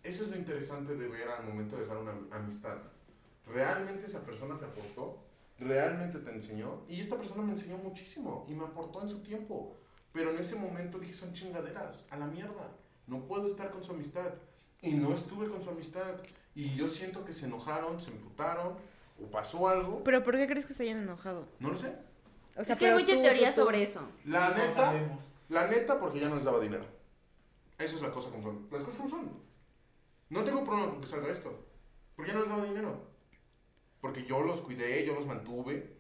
Eso 0.03 0.25
es 0.25 0.31
lo 0.31 0.37
interesante 0.37 0.97
de 0.97 1.09
ver 1.09 1.29
al 1.29 1.45
momento 1.45 1.77
de 1.77 1.83
dejar 1.83 1.99
una 1.99 2.13
amistad. 2.33 2.79
¿Realmente 3.47 4.07
esa 4.07 4.21
persona 4.25 4.59
te 4.59 4.65
aportó? 4.65 5.19
¿Realmente 5.59 6.19
te 6.21 6.31
enseñó? 6.31 6.83
Y 6.89 7.01
esta 7.01 7.17
persona 7.17 7.43
me 7.43 7.53
enseñó 7.53 7.77
muchísimo 7.77 8.47
y 8.49 8.55
me 8.55 8.65
aportó 8.65 9.03
en 9.03 9.09
su 9.11 9.19
tiempo. 9.21 9.77
Pero 10.13 10.31
en 10.31 10.39
ese 10.39 10.57
momento 10.57 10.99
dije, 10.99 11.13
son 11.15 11.33
chingaderas, 11.33 12.07
a 12.11 12.17
la 12.17 12.27
mierda. 12.27 12.71
No 13.07 13.21
puedo 13.27 13.47
estar 13.47 13.71
con 13.71 13.85
su 13.85 13.93
amistad. 13.93 14.33
Y 14.83 14.95
no 14.95 15.13
estuve 15.13 15.49
con 15.49 15.63
su 15.63 15.71
amistad. 15.71 16.15
Y 16.55 16.75
yo 16.75 16.89
siento 16.89 17.25
que 17.25 17.33
se 17.35 17.45
enojaron, 17.47 18.01
se 18.01 18.11
emputaron, 18.11 18.75
o 19.23 19.27
pasó 19.31 19.69
algo. 19.69 20.03
pero 20.03 20.25
¿por 20.25 20.37
qué 20.37 20.47
crees 20.47 20.65
que 20.65 20.73
se 20.73 20.85
hayan 20.85 21.01
enojado? 21.03 21.45
No 21.59 21.71
lo 21.71 21.77
sé. 21.79 21.95
O 22.57 22.65
sea, 22.65 22.73
es 22.73 22.79
que 22.79 22.87
hay 22.87 22.95
muchas 22.99 23.17
tú- 23.17 23.23
teorías 23.23 23.55
tú- 23.55 23.61
sobre 23.63 23.83
eso. 23.83 24.09
La 24.25 24.51
neta, 24.55 24.95
la 25.51 25.67
neta, 25.69 26.01
porque 26.01 26.21
ya 26.21 26.29
no 26.31 26.37
les 26.37 26.45
daba 26.45 26.59
dinero. 26.61 26.85
Esa 27.79 27.95
es 27.97 28.03
la 28.03 28.11
cosa 28.11 28.31
como 28.31 28.43
son. 28.43 28.67
Las 28.71 28.83
cosas 28.83 28.97
como 28.97 29.09
son. 29.11 29.50
No 30.31 30.45
tengo 30.45 30.65
problema 30.65 30.91
con 30.91 31.01
que 31.01 31.07
salga 31.07 31.31
esto. 31.31 31.67
Porque 32.17 32.31
ya 32.31 32.39
no 32.39 32.45
les 32.45 32.51
daba 32.51 32.65
dinero. 32.65 33.11
Porque 34.01 34.25
yo 34.25 34.43
los 34.43 34.61
cuidé, 34.61 35.05
yo 35.05 35.15
los 35.15 35.27
mantuve. 35.27 35.99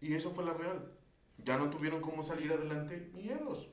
Y 0.00 0.14
eso 0.14 0.30
fue 0.30 0.44
la 0.44 0.54
real. 0.54 0.92
Ya 1.38 1.58
no 1.58 1.70
tuvieron 1.70 2.00
cómo 2.00 2.22
salir 2.22 2.52
adelante 2.52 3.12
y 3.14 3.30
ellos. 3.30 3.68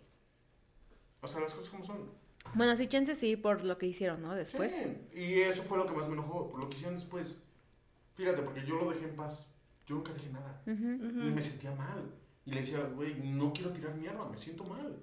O 1.22 1.28
sea, 1.28 1.42
las 1.42 1.54
cosas 1.54 1.70
como 1.70 1.86
son. 1.86 2.12
Bueno, 2.54 2.76
sí, 2.76 2.88
chance 2.88 3.16
sí, 3.16 3.38
por 3.38 3.64
lo 3.64 3.78
que 3.78 3.88
hicieron, 3.88 4.22
¿no? 4.22 4.36
Después. 4.36 4.74
Sí, 4.74 5.18
Y 5.18 5.40
eso 5.40 5.64
fue 5.64 5.78
lo 5.78 5.86
que 5.86 5.94
más 5.94 6.08
me 6.08 6.14
enojó, 6.14 6.50
por 6.50 6.60
lo 6.60 6.70
que 6.70 6.76
hicieron 6.76 6.96
después. 6.96 7.38
Fíjate, 8.14 8.42
porque 8.44 8.66
yo 8.66 8.76
lo 8.76 8.92
dejé 8.92 9.06
en 9.06 9.16
paz. 9.16 9.48
Yo 9.88 9.96
nunca 9.96 10.14
dije 10.14 10.30
nada. 10.30 10.62
Ujú. 10.68 10.84
Y 10.84 11.32
me 11.32 11.42
sentía 11.42 11.74
mal. 11.74 12.14
Y 12.46 12.52
le 12.52 12.60
decía, 12.62 12.82
güey, 12.96 13.16
no 13.16 13.54
quiero 13.54 13.72
tirar 13.72 13.96
mierda, 13.96 14.26
me 14.26 14.38
siento 14.38 14.66
mal. 14.66 15.02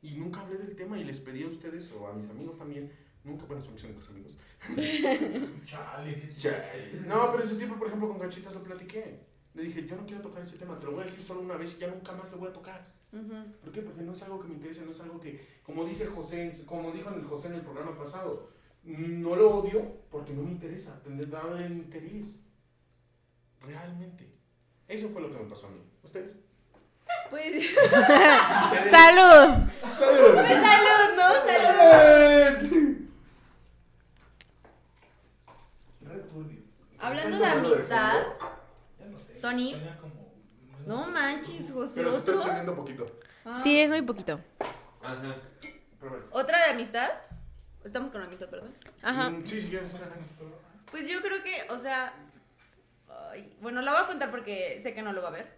Y 0.00 0.16
nunca 0.16 0.40
hablé 0.40 0.58
del 0.58 0.74
tema 0.74 0.98
y 0.98 1.04
les 1.04 1.20
pedí 1.20 1.44
a 1.44 1.48
ustedes 1.48 1.92
o 1.92 2.08
a 2.08 2.14
mis 2.14 2.28
amigos 2.28 2.56
también. 2.56 2.90
Nunca, 3.24 3.46
mis 3.54 3.84
únicos 3.84 4.08
amigos. 4.08 4.36
Chale, 5.64 6.20
qué 6.20 6.34
Chale. 6.36 7.00
No, 7.06 7.30
pero 7.30 7.44
en 7.44 7.48
su 7.48 7.56
tiempo, 7.56 7.76
por 7.76 7.86
ejemplo, 7.86 8.08
con 8.08 8.18
Gachitas 8.18 8.54
lo 8.54 8.62
platiqué. 8.62 9.20
Le 9.54 9.62
dije, 9.64 9.86
yo 9.86 9.96
no 9.96 10.06
quiero 10.06 10.22
tocar 10.22 10.42
ese 10.42 10.56
tema, 10.56 10.78
te 10.78 10.86
lo 10.86 10.92
voy 10.92 11.02
a 11.02 11.04
decir 11.04 11.22
solo 11.22 11.40
una 11.40 11.56
vez 11.56 11.76
y 11.76 11.80
ya 11.80 11.88
nunca 11.88 12.12
más 12.12 12.30
te 12.30 12.36
voy 12.36 12.48
a 12.48 12.52
tocar. 12.52 12.82
¿Por 13.62 13.72
qué? 13.72 13.82
Porque 13.82 14.02
no 14.02 14.12
es 14.12 14.22
algo 14.22 14.40
que 14.40 14.48
me 14.48 14.54
interese, 14.54 14.86
no 14.86 14.92
es 14.92 15.00
algo 15.00 15.20
que, 15.20 15.60
como 15.62 15.84
dice 15.84 16.06
José, 16.06 16.62
como 16.64 16.90
dijo 16.92 17.10
el 17.10 17.22
José 17.24 17.48
en 17.48 17.54
el 17.54 17.60
programa 17.60 17.96
pasado, 17.96 18.48
no 18.84 19.36
lo 19.36 19.58
odio 19.58 19.82
porque 20.10 20.32
no 20.32 20.42
me 20.42 20.52
interesa, 20.52 21.02
tener 21.02 21.28
nada 21.28 21.54
de 21.56 21.66
interés. 21.66 22.38
Realmente. 23.60 24.34
Eso 24.88 25.08
fue 25.10 25.22
lo 25.22 25.30
que 25.30 25.38
me 25.38 25.48
pasó 25.48 25.66
a 25.66 25.70
mí. 25.70 25.82
¿Ustedes? 26.02 26.38
Pues, 27.30 27.74
¡Salud! 28.90 29.68
¡Salud! 29.94 30.36
Salud. 31.46 31.82
Re 36.00 36.18
turbio. 36.30 36.62
Hablando 36.98 37.38
de 37.38 37.46
amistad, 37.46 38.22
Ya 39.56 39.98
no 40.86 41.06
manches, 41.08 41.70
José, 41.70 42.00
Pero 42.00 42.10
se 42.12 42.18
está 42.18 42.32
otro. 42.32 42.42
subiendo 42.44 42.74
poquito. 42.74 43.06
Ah. 43.44 43.60
Sí, 43.62 43.78
es 43.80 43.90
muy 43.90 44.02
poquito. 44.02 44.40
Ajá. 45.02 45.36
¿Otra 46.32 46.58
de 46.66 46.72
amistad? 46.72 47.08
Estamos 47.84 48.10
con 48.10 48.22
amistad, 48.22 48.48
perdón. 48.48 48.74
Ajá. 49.02 49.30
Mm, 49.30 49.46
Sí, 49.46 49.60
si 49.60 49.68
quieres. 49.70 49.90
Pues 50.90 51.08
yo 51.08 51.20
creo 51.22 51.42
que, 51.42 51.70
o 51.70 51.78
sea. 51.78 52.12
ay, 53.30 53.56
bueno, 53.60 53.80
la 53.82 53.92
voy 53.92 54.00
a 54.02 54.06
contar 54.06 54.30
porque 54.30 54.80
sé 54.82 54.94
que 54.94 55.02
no 55.02 55.12
lo 55.12 55.22
va 55.22 55.28
a 55.28 55.32
ver. 55.32 55.54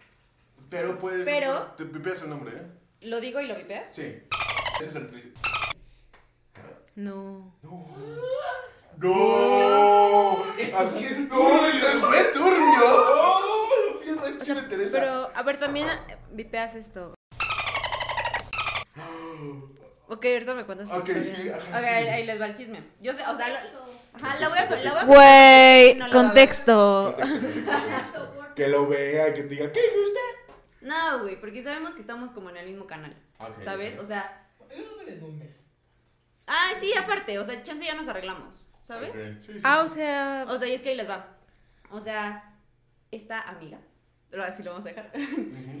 Pero 0.69 0.97
puedes. 0.99 1.25
Pero- 1.25 1.73
Te 1.77 1.85
pipeas 1.85 2.21
el 2.23 2.29
nombre, 2.29 2.55
¿eh? 2.57 2.67
¿Lo 3.01 3.19
digo 3.19 3.39
y 3.41 3.47
lo 3.47 3.55
vipeas? 3.55 3.89
Sí. 3.93 4.03
Ese 4.79 4.89
es 4.89 4.95
el 4.95 5.07
triste. 5.09 5.31
No. 6.95 7.53
No. 7.61 7.85
¡No! 8.97 10.43
Así 10.77 11.05
es 11.05 11.27
turbio, 11.29 12.09
re 12.09 12.23
turbio. 12.33 13.44
Interesa. 14.53 14.99
Pero, 14.99 15.31
a 15.33 15.43
ver, 15.43 15.59
también 15.59 15.87
vipeas 16.31 16.75
esto. 16.75 17.13
Ok, 20.07 20.23
ahorita 20.25 20.53
me 20.53 20.65
cuentas 20.65 20.91
Ok, 20.91 21.09
historia. 21.09 21.21
sí, 21.21 21.49
ajá, 21.49 21.77
Ok, 21.77 21.83
sí. 21.83 21.85
ahí, 21.89 22.07
ahí 22.09 22.25
les 22.27 22.39
va 22.39 22.45
el 22.45 22.55
chisme. 22.55 22.83
Yo 23.01 23.11
sé, 23.15 23.23
o 23.25 23.35
sea, 23.35 23.49
la, 23.49 23.59
Contexto. 23.59 23.89
ajá, 24.13 24.39
la 24.39 24.49
voy 24.49 24.57
a, 24.59 24.69
la 24.69 24.91
voy 24.91 24.99
a 24.99 25.03
Güey, 25.05 25.95
No 25.95 26.05
lo 26.07 26.13
contexto. 26.13 27.17
Que 28.55 28.67
lo 28.67 28.87
vea, 28.87 29.33
que 29.33 29.41
te 29.41 29.47
diga, 29.49 29.71
¿qué 29.71 29.81
gusta? 29.99 30.19
No, 30.81 31.23
güey, 31.23 31.39
porque 31.39 31.63
sabemos 31.63 31.95
que 31.95 32.01
estamos 32.01 32.31
como 32.31 32.51
en 32.51 32.57
el 32.57 32.67
mismo 32.67 32.85
canal, 32.85 33.15
Ok, 33.39 33.63
¿sabes? 33.63 33.97
O 33.97 34.05
sea, 34.05 34.47
Él 34.69 34.87
un 35.23 35.39
mes. 35.39 35.55
ah, 36.45 36.69
sí, 36.79 36.93
aparte, 36.95 37.39
o 37.39 37.43
sea, 37.43 37.63
chance 37.63 37.83
ya 37.83 37.95
nos 37.95 38.07
arreglamos, 38.07 38.67
¿sabes? 38.83 39.09
Ok, 39.09 39.17
sí, 39.43 39.53
sí, 39.53 39.59
Ah, 39.63 39.81
o 39.81 39.87
sí. 39.89 39.95
sea, 39.95 40.45
O 40.47 40.57
sea, 40.59 40.67
y 40.67 40.73
es 40.75 40.83
que 40.83 40.89
ahí 40.89 40.95
les 40.95 41.09
va. 41.09 41.35
O 41.89 41.99
sea, 41.99 42.53
esta 43.11 43.41
amiga, 43.41 43.79
así 44.43 44.63
lo 44.63 44.71
vamos 44.71 44.85
a 44.85 44.89
dejar. 44.89 45.11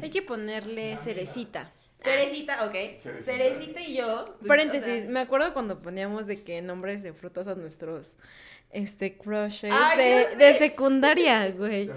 Hay 0.01 0.09
que 0.09 0.21
ponerle 0.21 0.97
cerecita. 0.97 1.71
Cerecita, 2.01 2.65
ok. 2.65 2.73
Cerecita. 2.99 3.21
Cerecita, 3.21 3.81
y 3.81 3.95
yo. 3.97 4.35
pues, 4.39 4.47
Paréntesis, 4.47 4.87
o 4.87 5.01
sea, 5.01 5.09
me 5.09 5.19
acuerdo 5.21 5.53
cuando 5.53 5.81
poníamos 5.81 6.27
de 6.27 6.43
que 6.43 6.61
nombres 6.61 7.01
de 7.03 7.13
frutas 7.13 7.47
a 7.47 7.55
nuestros 7.55 8.15
este 8.71 9.17
crushes 9.17 9.71
Ay, 9.73 9.97
de, 9.97 10.23
sé. 10.31 10.35
de 10.35 10.53
secundaria, 10.53 11.49
güey. 11.51 11.89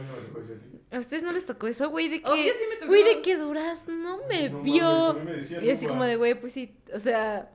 ¿A 0.90 0.98
ustedes 0.98 1.22
no 1.24 1.32
les 1.32 1.44
tocó 1.44 1.66
eso, 1.66 1.90
güey? 1.90 2.08
De 2.08 2.22
que, 2.22 2.30
Obvio 2.30 2.52
sí 2.54 2.64
me 2.70 2.76
tocó. 2.76 2.86
güey, 2.86 3.04
de 3.04 3.20
que 3.20 3.36
Durazno 3.36 4.20
me 4.28 4.48
No 4.48 4.60
vio. 4.62 5.14
mames, 5.14 5.50
me 5.50 5.66
y 5.66 5.70
así 5.70 5.86
como 5.86 6.04
de, 6.04 6.16
güey, 6.16 6.34
pues 6.34 6.52
sí, 6.54 6.74
o 6.94 6.98
sea, 7.00 7.50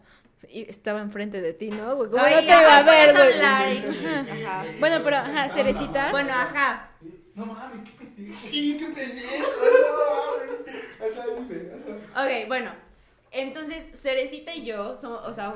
y 0.49 0.69
estaba 0.69 0.99
enfrente 1.01 1.41
de 1.41 1.53
ti, 1.53 1.69
¿no? 1.69 1.95
Güey, 1.95 2.11
¿cómo 2.11 2.21
Ay, 2.21 2.33
no 2.35 2.39
te 2.41 2.45
iba 2.47 2.77
a 2.77 2.83
ver, 2.83 3.13
güey? 3.13 3.27
hablar 3.31 3.67
Ajá. 4.45 4.65
Bueno, 4.79 5.01
pero, 5.03 5.15
ajá, 5.17 5.49
cerecita. 5.49 6.11
Bueno, 6.11 6.31
ajá. 6.33 6.91
No 7.33 7.45
mames, 7.47 7.79
qué. 7.97 8.02
Sí, 8.35 8.77
qué 8.77 8.85
pendejo. 8.85 9.45
Ajá, 10.99 11.25
dime. 11.37 12.43
Ok, 12.43 12.47
bueno. 12.47 12.71
Entonces, 13.31 13.99
Cerecita 13.99 14.53
y 14.53 14.65
yo 14.65 14.95
somos, 14.95 15.21
o 15.25 15.33
sea, 15.33 15.55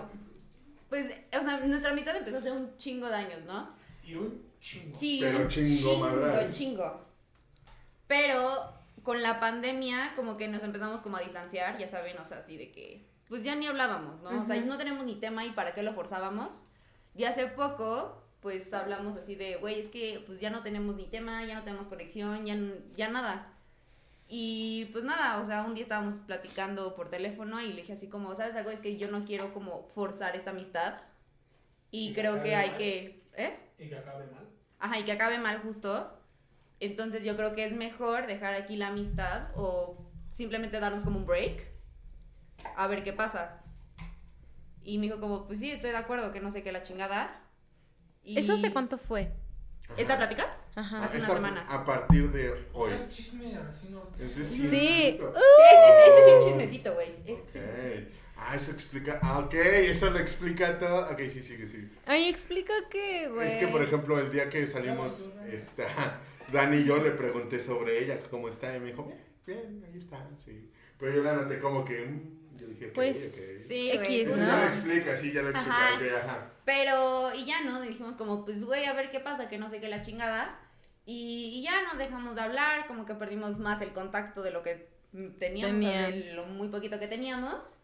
pues, 0.90 1.12
o 1.32 1.44
sea, 1.44 1.60
nuestra 1.60 1.92
amistad 1.92 2.16
empezó 2.16 2.38
hace 2.38 2.52
un 2.52 2.76
chingo 2.78 3.08
de 3.08 3.16
años, 3.16 3.44
¿no? 3.46 3.76
Y 4.04 4.16
un 4.16 4.44
chingo. 4.60 4.96
Sí, 4.98 5.20
Pero 5.22 5.40
un 5.40 5.48
chingo, 5.48 5.68
chingo, 5.78 5.98
madral. 5.98 6.52
chingo. 6.52 7.02
Pero 8.08 8.74
con 9.04 9.22
la 9.22 9.40
pandemia, 9.40 10.14
como 10.16 10.38
que 10.38 10.48
nos 10.48 10.64
empezamos 10.64 11.02
como 11.02 11.18
a 11.18 11.22
distanciar, 11.22 11.78
ya 11.78 11.88
saben, 11.88 12.18
o 12.18 12.26
sea, 12.26 12.40
así 12.40 12.58
de 12.58 12.72
que, 12.72 13.06
pues 13.30 13.44
ya 13.44 13.56
ni 13.56 13.68
hablábamos, 13.68 14.22
¿no? 14.22 14.42
O 14.42 14.46
sea, 14.46 14.60
no 14.62 14.78
tenemos 14.78 15.06
ni 15.06 15.16
tema 15.16 15.46
y 15.46 15.52
para 15.52 15.74
qué 15.74 15.84
lo 15.84 15.94
forzábamos. 15.94 16.64
Y 17.16 17.26
hace 17.26 17.48
poco, 17.48 18.24
pues 18.42 18.74
hablamos 18.74 19.16
así 19.18 19.36
de, 19.36 19.58
güey, 19.58 19.80
es 19.80 19.90
que 19.90 20.24
pues 20.26 20.40
ya 20.40 20.50
no 20.50 20.64
tenemos 20.64 20.96
ni 20.96 21.06
tema, 21.06 21.44
ya 21.46 21.56
no 21.56 21.64
tenemos 21.64 21.88
conexión, 21.88 22.46
ya, 22.46 22.58
ya 22.96 23.10
nada. 23.10 23.54
Y 24.30 24.86
pues 24.92 25.06
nada, 25.06 25.40
o 25.40 25.46
sea, 25.46 25.64
un 25.64 25.74
día 25.74 25.84
estábamos 25.84 26.16
platicando 26.16 26.96
por 26.96 27.10
teléfono 27.10 27.62
y 27.62 27.70
le 27.70 27.82
dije 27.82 27.94
así 27.94 28.10
como, 28.10 28.36
¿sabes 28.36 28.56
algo? 28.56 28.72
Es 28.72 28.82
que 28.82 28.98
yo 28.98 29.10
no 29.10 29.26
quiero 29.26 29.54
como 29.54 29.84
forzar 29.84 30.36
esta 30.36 30.52
amistad. 30.52 30.96
Y 31.92 32.10
¿Y 32.10 32.14
creo 32.14 32.44
que 32.44 32.56
hay 32.56 32.70
mal? 32.70 32.78
que... 32.78 33.24
¿Eh? 33.38 33.58
Y 33.80 33.88
que 33.88 33.98
acabe 33.98 34.26
mal. 34.28 34.48
Ajá, 34.80 35.00
y 35.00 35.04
que 35.04 35.14
acabe 35.14 35.40
mal 35.40 35.60
justo. 35.60 36.14
Entonces 36.80 37.24
yo 37.24 37.36
creo 37.36 37.56
que 37.56 37.66
es 37.66 37.74
mejor 37.74 38.28
dejar 38.28 38.54
aquí 38.54 38.76
la 38.76 38.88
amistad 38.88 39.48
o 39.56 39.98
simplemente 40.32 40.80
darnos 40.80 41.04
como 41.04 41.20
un 41.20 41.26
break. 41.26 41.66
A 42.76 42.88
ver 42.88 43.04
qué 43.04 43.14
pasa. 43.14 43.64
Y 44.84 44.98
me 45.00 45.08
dijo 45.08 45.20
como, 45.20 45.48
pues 45.48 45.60
sí, 45.60 45.72
estoy 45.72 45.92
de 45.92 45.98
acuerdo, 45.98 46.32
que 46.32 46.42
no 46.42 46.52
sé 46.52 46.64
qué 46.64 46.72
la 46.72 46.84
chingada. 46.84 47.42
Y 48.28 48.38
¿Eso 48.38 48.54
hace 48.54 48.74
cuánto 48.74 48.98
fue? 48.98 49.32
¿Esta 49.96 50.18
plática? 50.18 50.58
Ajá. 50.76 51.02
Hace 51.02 51.18
una 51.20 51.28
semana. 51.28 51.66
A 51.70 51.86
partir 51.86 52.30
de 52.30 52.52
hoy. 52.74 52.92
Es 52.92 53.08
chisme 53.08 53.56
así 53.56 53.88
no. 53.90 54.04
Ese 54.20 54.46
Sí. 54.46 54.62
chismecito. 54.64 55.34
Sí, 55.34 55.42
este, 55.72 55.88
este- 55.88 56.10
este 56.10 56.26
sí 56.26 56.32
es 56.38 56.46
chismecito, 56.46 56.94
güey. 56.94 57.08
Es 57.08 57.16
chismecito. 57.52 57.60
Ok. 57.60 58.14
Ah, 58.40 58.56
eso 58.56 58.72
explica. 58.72 59.20
Ah, 59.24 59.40
ok, 59.40 59.54
eso 59.54 60.10
lo 60.10 60.20
explica 60.20 60.78
todo. 60.78 61.10
Ok, 61.10 61.20
sí, 61.30 61.42
sigue, 61.42 61.66
sigue. 61.68 61.88
Ay, 62.06 62.28
explica 62.28 62.74
qué, 62.92 63.30
güey. 63.30 63.48
Es 63.48 63.56
que, 63.56 63.68
por 63.70 63.82
ejemplo, 63.82 64.20
el 64.20 64.30
día 64.30 64.50
que 64.50 64.68
salimos, 64.68 65.32
esta, 65.50 65.88
Dani 66.52 66.78
y 66.78 66.84
yo 66.86 66.98
le 66.98 67.12
pregunté 67.12 67.60
sobre 67.60 68.04
ella, 68.04 68.20
cómo 68.30 68.50
está, 68.50 68.76
y 68.76 68.80
me 68.82 68.88
dijo, 68.88 69.06
bien, 69.06 69.20
bien, 69.46 69.84
ahí 69.90 69.98
está, 69.98 70.30
sí. 70.38 70.70
Pero 71.00 71.16
yo 71.16 71.24
la 71.24 71.34
noté 71.34 71.60
como 71.60 71.84
que, 71.86 72.06
mm, 72.06 72.47
yo 72.60 72.68
dije, 72.68 72.88
Pues, 72.88 73.18
ok. 73.18 73.68
Sí, 73.68 73.92
X. 73.92 74.30
Eso 74.30 74.38
¿no? 74.38 74.48
ya 74.48 74.58
lo 74.58 74.66
explica, 74.66 75.16
sí, 75.16 75.32
ya 75.32 75.42
lo 75.42 75.50
explica, 75.50 75.88
Ajá. 75.88 75.96
ok, 75.96 76.24
ajá. 76.24 76.52
Pero, 76.66 77.34
y 77.34 77.46
ya, 77.46 77.62
¿no? 77.62 77.82
Dijimos 77.82 78.16
como, 78.16 78.46
pues, 78.46 78.64
güey, 78.64 78.86
a 78.86 78.94
ver 78.94 79.12
qué 79.12 79.20
pasa, 79.20 79.50
que 79.50 79.58
no 79.58 79.70
sé 79.70 79.80
qué 79.80 79.88
la 79.88 80.02
chingada. 80.02 80.60
Y, 81.06 81.52
y 81.56 81.64
ya 81.64 81.84
nos 81.84 81.98
dejamos 81.98 82.36
de 82.36 82.42
hablar, 82.42 82.88
como 82.88 83.06
que 83.06 83.16
perdimos 83.16 83.60
más 83.60 83.82
el 83.82 83.94
contacto 83.94 84.42
de 84.42 84.52
lo 84.52 84.64
que 84.64 84.90
teníamos, 85.40 85.80
de 85.80 86.34
lo 86.34 86.46
muy 86.46 86.68
poquito 86.68 87.00
que 87.00 87.08
teníamos. 87.08 87.78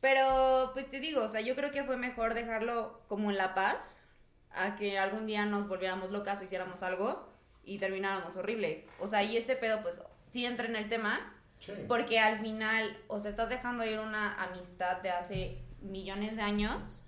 Pero, 0.00 0.70
pues 0.72 0.88
te 0.90 1.00
digo, 1.00 1.22
o 1.24 1.28
sea, 1.28 1.40
yo 1.40 1.54
creo 1.54 1.70
que 1.70 1.84
fue 1.84 1.96
mejor 1.96 2.34
dejarlo 2.34 3.02
como 3.08 3.30
en 3.30 3.36
la 3.36 3.54
paz, 3.54 4.02
a 4.50 4.76
que 4.76 4.98
algún 4.98 5.26
día 5.26 5.44
nos 5.44 5.68
volviéramos 5.68 6.10
locas 6.10 6.40
o 6.40 6.44
hiciéramos 6.44 6.82
algo 6.82 7.28
y 7.64 7.78
termináramos 7.78 8.34
horrible. 8.36 8.86
O 8.98 9.06
sea, 9.06 9.22
y 9.22 9.36
este 9.36 9.56
pedo, 9.56 9.82
pues, 9.82 10.02
sí 10.32 10.44
entra 10.44 10.66
en 10.66 10.76
el 10.76 10.88
tema, 10.88 11.34
Sí. 11.60 11.72
porque 11.86 12.18
al 12.18 12.40
final, 12.40 12.96
o 13.06 13.20
sea, 13.20 13.30
estás 13.30 13.48
dejando 13.50 13.84
ir 13.84 13.98
una 14.00 14.34
amistad 14.42 15.00
de 15.02 15.10
hace 15.10 15.62
millones 15.82 16.34
de 16.36 16.42
años 16.42 17.04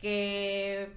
que, 0.00 0.90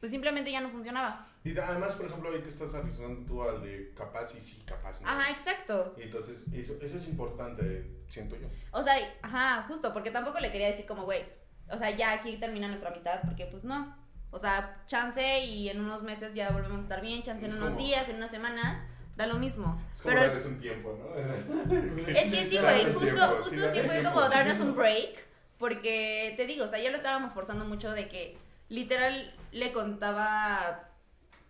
pues, 0.00 0.12
simplemente 0.12 0.50
ya 0.52 0.60
no 0.60 0.68
funcionaba. 0.70 1.26
Y 1.44 1.58
además, 1.58 1.94
por 1.94 2.06
ejemplo, 2.06 2.30
ahí 2.30 2.40
te 2.40 2.50
estás 2.50 2.72
arriesgando 2.74 3.24
tú 3.26 3.42
al 3.42 3.60
de 3.62 3.92
capaz 3.96 4.34
y 4.36 4.40
sí, 4.40 4.62
capaz 4.64 5.00
no. 5.02 5.08
Ajá, 5.08 5.30
exacto. 5.32 5.94
Y 5.98 6.02
entonces, 6.02 6.44
eso, 6.52 6.74
eso 6.80 6.98
es 6.98 7.08
importante, 7.08 8.04
siento 8.08 8.36
yo. 8.36 8.46
O 8.70 8.82
sea, 8.82 8.94
ajá, 9.22 9.64
justo, 9.66 9.92
porque 9.92 10.10
tampoco 10.12 10.38
le 10.38 10.52
quería 10.52 10.68
decir 10.68 10.86
como, 10.86 11.02
güey, 11.04 11.24
o 11.68 11.76
sea, 11.78 11.90
ya 11.90 12.12
aquí 12.12 12.36
termina 12.36 12.68
nuestra 12.68 12.90
amistad, 12.90 13.20
porque 13.24 13.46
pues 13.46 13.64
no. 13.64 13.96
O 14.30 14.38
sea, 14.38 14.82
chance 14.86 15.40
y 15.44 15.68
en 15.68 15.80
unos 15.80 16.02
meses 16.04 16.32
ya 16.34 16.50
volvemos 16.50 16.78
a 16.78 16.82
estar 16.82 17.00
bien, 17.00 17.22
chance 17.22 17.44
en 17.46 17.52
Es 17.52 17.58
unos 17.58 17.70
como- 17.70 17.82
días, 17.82 18.08
en 18.08 18.16
unas 18.16 18.30
semanas, 18.30 18.78
da 19.22 19.32
lo 19.32 19.38
mismo. 19.38 19.80
Es 19.94 20.02
como 20.02 20.14
Pero 20.14 20.26
darles 20.26 20.46
un 20.46 20.60
tiempo, 20.60 20.98
¿no? 20.98 22.06
es 22.08 22.30
que 22.30 22.44
sí, 22.44 22.58
güey, 22.58 22.84
justo, 22.92 23.00
tiempo, 23.00 23.36
justo 23.42 23.70
sí, 23.70 23.80
fue 23.80 24.02
como 24.02 24.20
darnos 24.28 24.60
un 24.60 24.74
break, 24.74 25.26
porque 25.58 26.34
te 26.36 26.46
digo, 26.46 26.64
o 26.64 26.68
sea, 26.68 26.80
ya 26.80 26.90
lo 26.90 26.96
estábamos 26.96 27.32
forzando 27.32 27.64
mucho 27.64 27.92
de 27.92 28.08
que 28.08 28.36
literal 28.68 29.34
le 29.52 29.72
contaba 29.72 30.88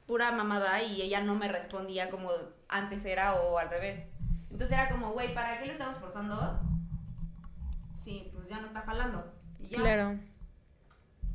pura 0.06 0.32
mamada 0.32 0.82
y 0.82 1.00
ella 1.00 1.20
no 1.22 1.35
me 1.35 1.48
respondía 1.48 2.11
como 2.11 2.30
antes 2.68 3.04
era 3.04 3.35
o 3.37 3.58
al 3.58 3.70
revés. 3.70 4.08
Entonces 4.50 4.76
era 4.76 4.90
como, 4.90 5.12
güey, 5.12 5.32
¿para 5.35 5.58
qué 5.58 5.66
lo 5.66 5.72
estamos 5.72 5.98
forzando? 5.98 6.61
Sí, 7.96 8.30
pues 8.35 8.48
ya 8.48 8.61
no 8.61 8.66
está 8.66 8.82
jalando. 8.82 9.32
Y 9.61 9.68
ya. 9.68 9.78
Claro. 9.78 10.18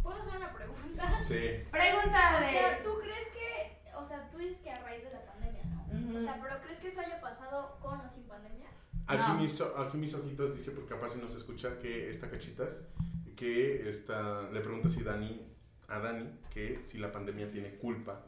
¿Puedo 0.04 0.22
hacer 0.22 0.38
una 0.38 0.54
pregunta? 0.54 1.22
Sí. 1.22 1.64
Pregunta 1.72 2.42
O 2.42 2.50
sea, 2.50 2.70
de... 2.70 2.84
¿tú 2.84 3.00
crees 3.02 3.28
que, 3.30 3.96
o 3.96 4.06
sea, 4.06 4.30
tú 4.30 4.38
dices 4.38 4.60
que 4.60 4.72
a 4.72 4.80
raíz 4.82 5.04
de 5.04 5.12
la 5.12 5.26
Ujú. 6.08 6.18
O 6.18 6.22
sea, 6.22 6.40
pero 6.42 6.62
¿crees 6.62 6.80
que 6.80 6.88
eso 6.88 7.02
haya 7.02 7.20
pasado 7.22 7.78
con 7.82 8.00
o 8.00 8.10
sin 8.14 8.24
pandemia? 8.24 8.68
Aquí, 9.08 9.32
No. 9.32 9.36
mis, 9.36 9.62
aquí 9.62 9.98
mis 9.98 10.14
ojitos 10.14 10.56
dice, 10.56 10.72
porque 10.72 10.90
capaz 10.90 11.10
si 11.10 11.20
no 11.20 11.28
se 11.28 11.38
escucha, 11.38 11.78
que 11.80 12.10
esta 12.10 12.30
cachitas, 12.30 12.82
que 13.36 13.90
esta, 13.90 14.50
le 14.52 14.60
pregunta 14.62 14.90
si 14.90 15.04
Dani, 15.04 15.42
a 15.88 16.00
Dani, 16.00 16.30
que 16.54 16.84
si 16.84 16.98
la 16.98 17.12
pandemia 17.12 17.50
tiene 17.52 17.76
culpa 17.78 18.24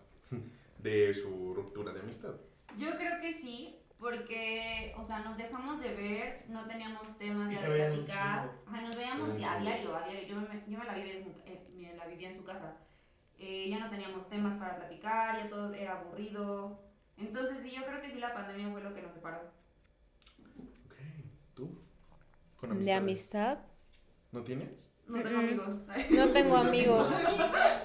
de 0.78 1.14
su 1.14 1.54
ruptura 1.54 1.92
de 1.92 2.00
amistad. 2.00 2.36
Yo 2.78 2.96
creo 2.98 3.20
que 3.20 3.34
sí, 3.42 3.76
porque, 3.98 4.94
o 4.98 5.04
sea, 5.04 5.20
nos 5.20 5.36
dejamos 5.36 5.82
de 5.82 5.94
ver, 5.94 6.46
no 6.48 6.66
teníamos 6.68 7.18
temas 7.18 7.50
de 7.50 7.58
platicar. 7.58 8.52
Ajá, 8.66 8.82
nos 8.82 8.96
veíamos 8.96 9.30
a 9.32 9.34
diario, 9.34 9.96
a 9.96 10.08
diario. 10.08 10.28
Yo 10.28 10.36
me, 10.40 10.64
yo 10.68 10.80
me 10.80 10.86
la 10.86 10.94
vivía 10.94 11.18
en 11.18 11.24
su, 11.26 11.30
eh, 11.46 11.60
me 11.74 11.96
la 11.98 12.06
vivía 12.06 12.30
en 12.30 12.38
su 12.38 12.46
casa. 12.46 12.78
Eh, 13.38 13.68
ya 13.70 13.80
no 13.80 13.90
teníamos 13.90 14.30
temas 14.30 14.56
para 14.58 14.78
platicar, 14.78 15.38
ya 15.38 15.50
todo 15.50 15.74
era 15.74 16.00
aburrido. 16.00 16.80
Entonces, 17.20 17.58
sí, 17.64 17.72
yo 17.76 17.86
creo 17.86 18.02
que 18.02 18.12
sí 18.12 18.20
la 18.20 18.34
pandemia 18.34 18.70
fue 18.72 18.82
lo 18.82 18.94
que 18.94 19.02
nos 19.02 19.14
separó. 19.14 19.40
Ok, 20.86 20.94
¿tú? 21.54 21.82
Con 22.58 22.84
De 22.84 22.94
amistades. 22.94 23.02
amistad. 23.02 23.58
¿No 24.32 24.44
tienes? 24.44 24.90
No 25.08 25.24
tengo 25.24 25.40
amigos. 25.40 25.70
No 26.12 26.30
tengo 26.30 26.56
amigos. 26.68 27.12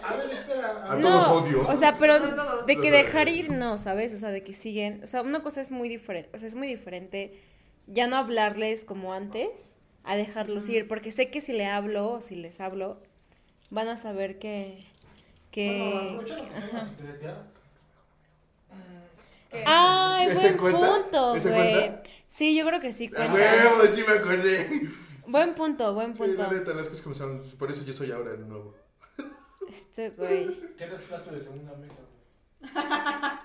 A 0.02 0.16
ver, 0.16 0.30
espera. 0.30 0.84
A 0.90 0.94
ver. 0.96 1.02
todos 1.02 1.26
No, 1.28 1.32
odio. 1.36 1.66
o 1.68 1.76
sea, 1.76 1.96
pero 1.98 2.18
de 2.66 2.80
que 2.80 2.90
dejar 2.90 3.28
ir 3.28 3.50
no, 3.50 3.78
¿sabes? 3.78 4.12
O 4.14 4.18
sea, 4.18 4.30
de 4.30 4.42
que 4.42 4.52
siguen, 4.54 5.02
o 5.04 5.06
sea, 5.06 5.22
una 5.22 5.42
cosa 5.42 5.60
es 5.62 5.70
muy 5.70 5.88
diferente, 5.88 6.30
o 6.34 6.38
sea, 6.38 6.46
es 6.48 6.54
muy 6.54 6.66
diferente 6.66 7.40
ya 7.86 8.06
no 8.08 8.16
hablarles 8.16 8.84
como 8.84 9.12
antes 9.14 9.74
a 10.04 10.16
dejarlos 10.16 10.68
ir, 10.68 10.86
porque 10.86 11.12
sé 11.12 11.30
que 11.30 11.40
si 11.40 11.52
le 11.54 11.66
hablo 11.66 12.10
o 12.12 12.20
si 12.22 12.34
les 12.36 12.60
hablo 12.60 13.00
van 13.70 13.88
a 13.88 13.96
saber 13.96 14.38
que 14.38 14.84
Bueno, 15.62 16.20
que 16.30 16.50
aprovechando 16.50 17.53
que 19.54 19.64
Ay, 19.66 20.26
¿Ese 20.28 20.52
buen 20.52 20.56
cuenta? 20.58 20.90
punto, 21.02 21.34
¿Ese 21.36 21.50
güey. 21.50 21.92
Sí, 22.26 22.56
yo 22.56 22.66
creo 22.66 22.80
que 22.80 22.92
sí 22.92 23.06
¡A 23.06 23.16
cuenta. 23.16 23.32
huevo! 23.34 23.82
Sí 23.92 24.04
me 24.06 24.12
acordé. 24.14 24.88
Buen 25.26 25.54
punto, 25.54 25.94
buen 25.94 26.12
Sí, 26.14 26.18
punto. 26.22 26.42
la 26.42 26.50
neta, 26.52 26.74
las 26.74 26.88
cosas 26.88 27.02
como 27.02 27.14
son. 27.14 27.42
Por 27.58 27.70
eso 27.70 27.84
yo 27.84 27.92
soy 27.94 28.10
ahora 28.12 28.32
el 28.32 28.46
nuevo. 28.48 28.74
Este 29.68 30.10
güey. 30.10 30.74
¿Qué 30.76 30.84
eres 30.84 31.00
plato 31.02 31.30
de 31.30 31.38
segunda 31.42 31.72
mesa? 31.76 33.40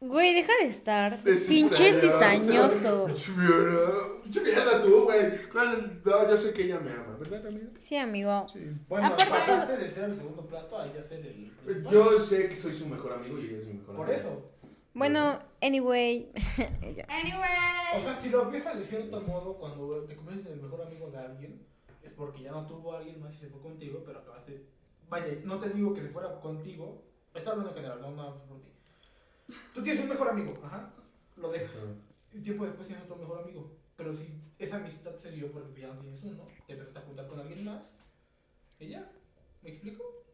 Güey, 0.00 0.34
deja 0.34 0.52
de 0.62 0.68
estar 0.68 1.22
De 1.22 1.34
pinche 1.36 1.92
cizañoso. 1.92 3.08
Chupiada 3.14 4.82
tú, 4.82 5.04
güey. 5.04 5.46
¿Cuál 5.52 5.74
es? 5.74 6.04
No, 6.04 6.28
yo 6.30 6.36
sé 6.38 6.52
que 6.54 6.64
ella 6.64 6.80
me 6.80 6.90
ama, 6.92 7.16
¿verdad, 7.18 7.46
amiga? 7.46 7.66
Sí, 7.78 7.96
amigo. 7.96 8.46
Sí. 8.52 8.60
Bueno, 8.88 9.08
Aparte, 9.08 9.26
pasaste 9.30 9.76
de 9.76 9.90
ser 9.90 10.04
el 10.04 10.16
segundo 10.16 10.46
plato 10.46 10.78
a 10.78 10.86
ya 10.92 11.02
ser 11.02 11.18
el. 11.26 11.52
Yo 11.90 12.18
sé 12.20 12.48
que 12.48 12.56
soy 12.56 12.74
su 12.74 12.86
mejor 12.86 13.12
amigo 13.12 13.38
y 13.38 13.46
ella 13.48 13.58
es 13.58 13.66
mi 13.66 13.74
mejor 13.74 13.94
Por 13.96 14.06
amiga. 14.06 14.20
eso. 14.20 14.50
Bueno, 14.94 15.40
anyway. 15.62 16.32
Ya. 16.96 17.06
Anyway. 17.08 17.96
O 17.96 18.00
sea, 18.00 18.14
si 18.14 18.28
lo 18.30 18.50
ves 18.50 18.64
de 18.64 18.84
cierto 18.84 19.20
modo, 19.20 19.54
cuando 19.54 20.04
te 20.04 20.16
conviertes 20.16 20.46
en 20.46 20.52
el 20.54 20.60
mejor 20.60 20.82
amigo 20.82 21.10
de 21.10 21.18
alguien, 21.18 21.66
es 22.02 22.12
porque 22.12 22.42
ya 22.42 22.52
no 22.52 22.66
tuvo 22.66 22.94
a 22.94 22.98
alguien 22.98 23.20
más 23.20 23.34
y 23.34 23.38
se 23.38 23.48
fue 23.48 23.60
contigo, 23.60 24.02
pero 24.04 24.18
acabaste. 24.20 24.66
Vaya, 25.08 25.26
no 25.44 25.58
te 25.58 25.70
digo 25.70 25.94
que 25.94 26.02
se 26.02 26.08
fuera 26.08 26.40
contigo, 26.40 27.02
estoy 27.34 27.50
hablando 27.50 27.70
en 27.70 27.76
general, 27.76 28.00
no 28.00 28.10
nada 28.12 28.30
más 28.30 28.40
por 28.42 28.60
ti. 28.60 28.68
Tú 29.74 29.82
tienes 29.82 30.02
un 30.02 30.08
mejor 30.08 30.28
amigo, 30.30 30.58
ajá, 30.64 30.92
lo 31.36 31.50
dejas. 31.50 31.78
Y 32.32 32.40
tiempo 32.40 32.64
después 32.64 32.86
tienes 32.86 33.04
otro 33.04 33.16
mejor 33.16 33.42
amigo. 33.42 33.70
Pero 33.96 34.14
si 34.14 34.40
esa 34.58 34.76
amistad 34.76 35.14
se 35.16 35.32
dio 35.32 35.50
porque 35.50 35.80
ya 35.80 35.88
no 35.88 36.00
tienes 36.00 36.22
uno, 36.22 36.46
te 36.66 36.72
empezaste 36.72 36.98
a 36.98 37.02
juntar 37.02 37.26
con 37.26 37.40
alguien 37.40 37.64
más, 37.64 37.82
ya. 38.78 39.10
¿Me 39.62 39.70
explico? 39.70 40.24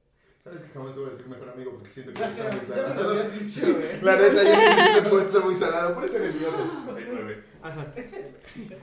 Sabes 0.47 0.63
que 0.63 0.69
jamás 0.75 0.95
te 0.95 1.01
voy 1.01 1.09
a 1.09 1.13
decir 1.13 1.27
mejor 1.27 1.49
amigo 1.51 1.71
porque 1.73 1.89
siento 1.91 2.13
que 2.13 2.21
Gracias, 2.21 2.47
está 2.47 2.57
muy 2.57 2.67
salado. 2.67 3.31
dicho, 3.31 3.61
güey. 3.63 4.01
La 4.03 4.17
neta, 4.17 4.43
yo 4.45 4.55
sí 4.55 4.93
me 4.93 4.99
he 4.99 5.11
puesto 5.11 5.41
muy 5.41 5.55
salado. 5.57 5.95
Por 5.95 6.05
eso 6.05 6.17
eres 6.19 6.35
mío 6.37 6.49
69. 6.85 7.43
Ajá. 7.63 7.87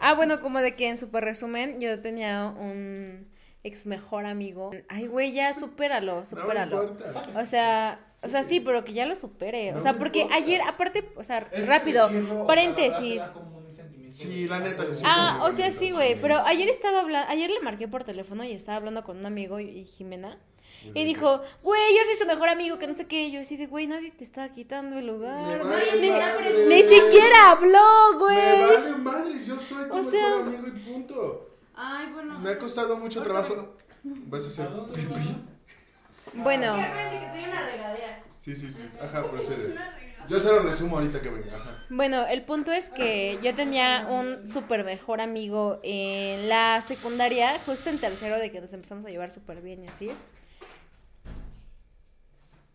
Ah, 0.01 0.13
bueno, 0.13 0.41
como 0.41 0.59
de 0.59 0.75
que 0.75 0.89
en 0.89 0.97
super 0.97 1.23
resumen, 1.23 1.79
yo 1.79 2.01
tenía 2.01 2.53
un 2.59 3.27
ex 3.63 3.85
mejor 3.85 4.25
amigo. 4.25 4.71
Ay, 4.89 5.07
güey, 5.07 5.31
ya 5.31 5.53
supéralo, 5.53 6.15
No 6.19 6.25
supéralo. 6.25 6.83
importa. 6.89 7.39
O 7.39 7.45
sea, 7.45 7.99
o 8.21 8.27
sea, 8.27 8.43
sí, 8.43 8.59
pero 8.59 8.83
que 8.83 8.91
ya 8.91 9.05
lo 9.05 9.15
supere. 9.15 9.71
No 9.71 9.77
o 9.77 9.81
sea, 9.81 9.93
porque 9.93 10.19
importa. 10.23 10.43
ayer, 10.43 10.61
aparte, 10.67 11.09
o 11.15 11.23
sea, 11.23 11.47
Es 11.53 11.65
rápido, 11.65 12.09
la 12.11 12.45
paréntesis. 12.45 13.21
como 13.33 13.59
un 13.59 13.63
Sí, 14.11 14.47
la 14.47 14.59
neta, 14.59 14.81
se 14.83 14.95
siente 14.95 15.07
Ah, 15.09 15.39
o 15.43 15.51
sea, 15.53 15.71
sí, 15.71 15.89
güey, 15.91 16.13
sí. 16.13 16.19
pero 16.21 16.37
ayer 16.45 16.67
estaba 16.69 16.99
hablando, 16.99 17.31
ayer 17.31 17.49
le 17.49 17.61
marqué 17.61 17.87
por 17.87 18.03
teléfono 18.03 18.43
y 18.43 18.51
estaba 18.51 18.75
hablando 18.77 19.03
con 19.03 19.17
un 19.17 19.25
amigo 19.25 19.59
y, 19.59 19.69
y 19.69 19.85
Jimena. 19.85 20.37
Y 20.93 21.03
dijo, 21.05 21.41
güey, 21.61 21.81
yo 21.95 22.03
soy 22.09 22.19
su 22.19 22.25
mejor 22.27 22.49
amigo, 22.49 22.77
que 22.79 22.87
no 22.87 22.93
sé 22.93 23.07
qué. 23.07 23.23
Y 23.27 23.31
yo 23.31 23.41
así 23.41 23.57
de, 23.57 23.67
güey, 23.67 23.87
nadie 23.87 24.11
te 24.11 24.23
está 24.23 24.49
quitando 24.51 24.97
el 24.97 25.05
Me 25.05 25.11
lugar. 25.11 25.63
vale 25.63 25.99
Ni, 26.01 26.09
madre. 26.09 26.65
ni 26.67 26.83
siquiera 26.83 27.51
habló, 27.51 28.13
Me 28.13 28.17
güey. 28.19 28.61
vale 28.75 28.95
madre, 28.97 29.43
yo 29.45 29.59
soy 29.59 29.85
tu 29.87 29.93
O 29.93 29.97
mejor 29.97 30.11
sea- 30.11 30.35
amigo 30.39 30.67
y 30.67 30.79
punto. 30.79 31.49
Ay, 31.75 32.07
bueno. 32.13 32.39
Me 32.39 32.49
ha 32.51 32.57
costado 32.59 32.97
mucho 32.97 33.21
trabajo. 33.23 33.75
Vas 34.03 34.43
a 34.43 34.47
¿A 34.47 34.49
hacer 34.49 34.67
pipí. 34.93 35.37
Bueno. 36.33 36.75
¿Qué 36.75 36.81
acuérdense 36.81 37.19
que 37.25 37.31
soy 37.31 37.49
una 37.49 37.65
regadera? 37.65 38.23
Sí, 38.39 38.55
sí, 38.55 38.71
sí. 38.71 38.81
Ajá, 39.01 39.23
procede. 39.23 39.75
Yo 40.29 40.39
se 40.39 40.47
lo 40.47 40.59
resumo 40.59 40.97
ahorita 40.97 41.21
que 41.21 41.29
venga. 41.29 41.47
Ajá. 41.55 41.71
Bueno, 41.89 42.25
el 42.27 42.43
punto 42.43 42.71
es 42.71 42.89
que 42.89 43.39
yo 43.43 43.53
tenía 43.55 44.07
un 44.09 44.45
súper 44.47 44.83
mejor 44.85 45.19
amigo 45.21 45.79
en 45.83 46.47
la 46.47 46.79
secundaria, 46.81 47.59
justo 47.65 47.89
en 47.89 47.99
tercero 47.99 48.37
de 48.39 48.51
que 48.51 48.61
nos 48.61 48.71
empezamos 48.73 49.05
a 49.05 49.09
llevar 49.09 49.31
súper 49.31 49.61
bien 49.61 49.83
y 49.83 49.87
así. 49.87 50.11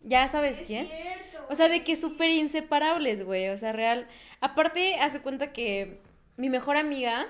¿Ya 0.09 0.27
sabes 0.27 0.59
Es 0.61 0.67
quién? 0.67 0.87
cierto, 0.87 1.45
O 1.49 1.55
sea, 1.55 1.69
de 1.69 1.83
que 1.83 1.95
súper 1.95 2.29
inseparables, 2.31 3.23
güey. 3.23 3.49
O 3.49 3.57
sea, 3.57 3.71
real. 3.73 4.07
Aparte, 4.41 4.95
hace 4.95 5.21
cuenta 5.21 5.53
que 5.53 6.01
mi 6.35 6.49
mejor 6.49 6.77
amiga 6.77 7.27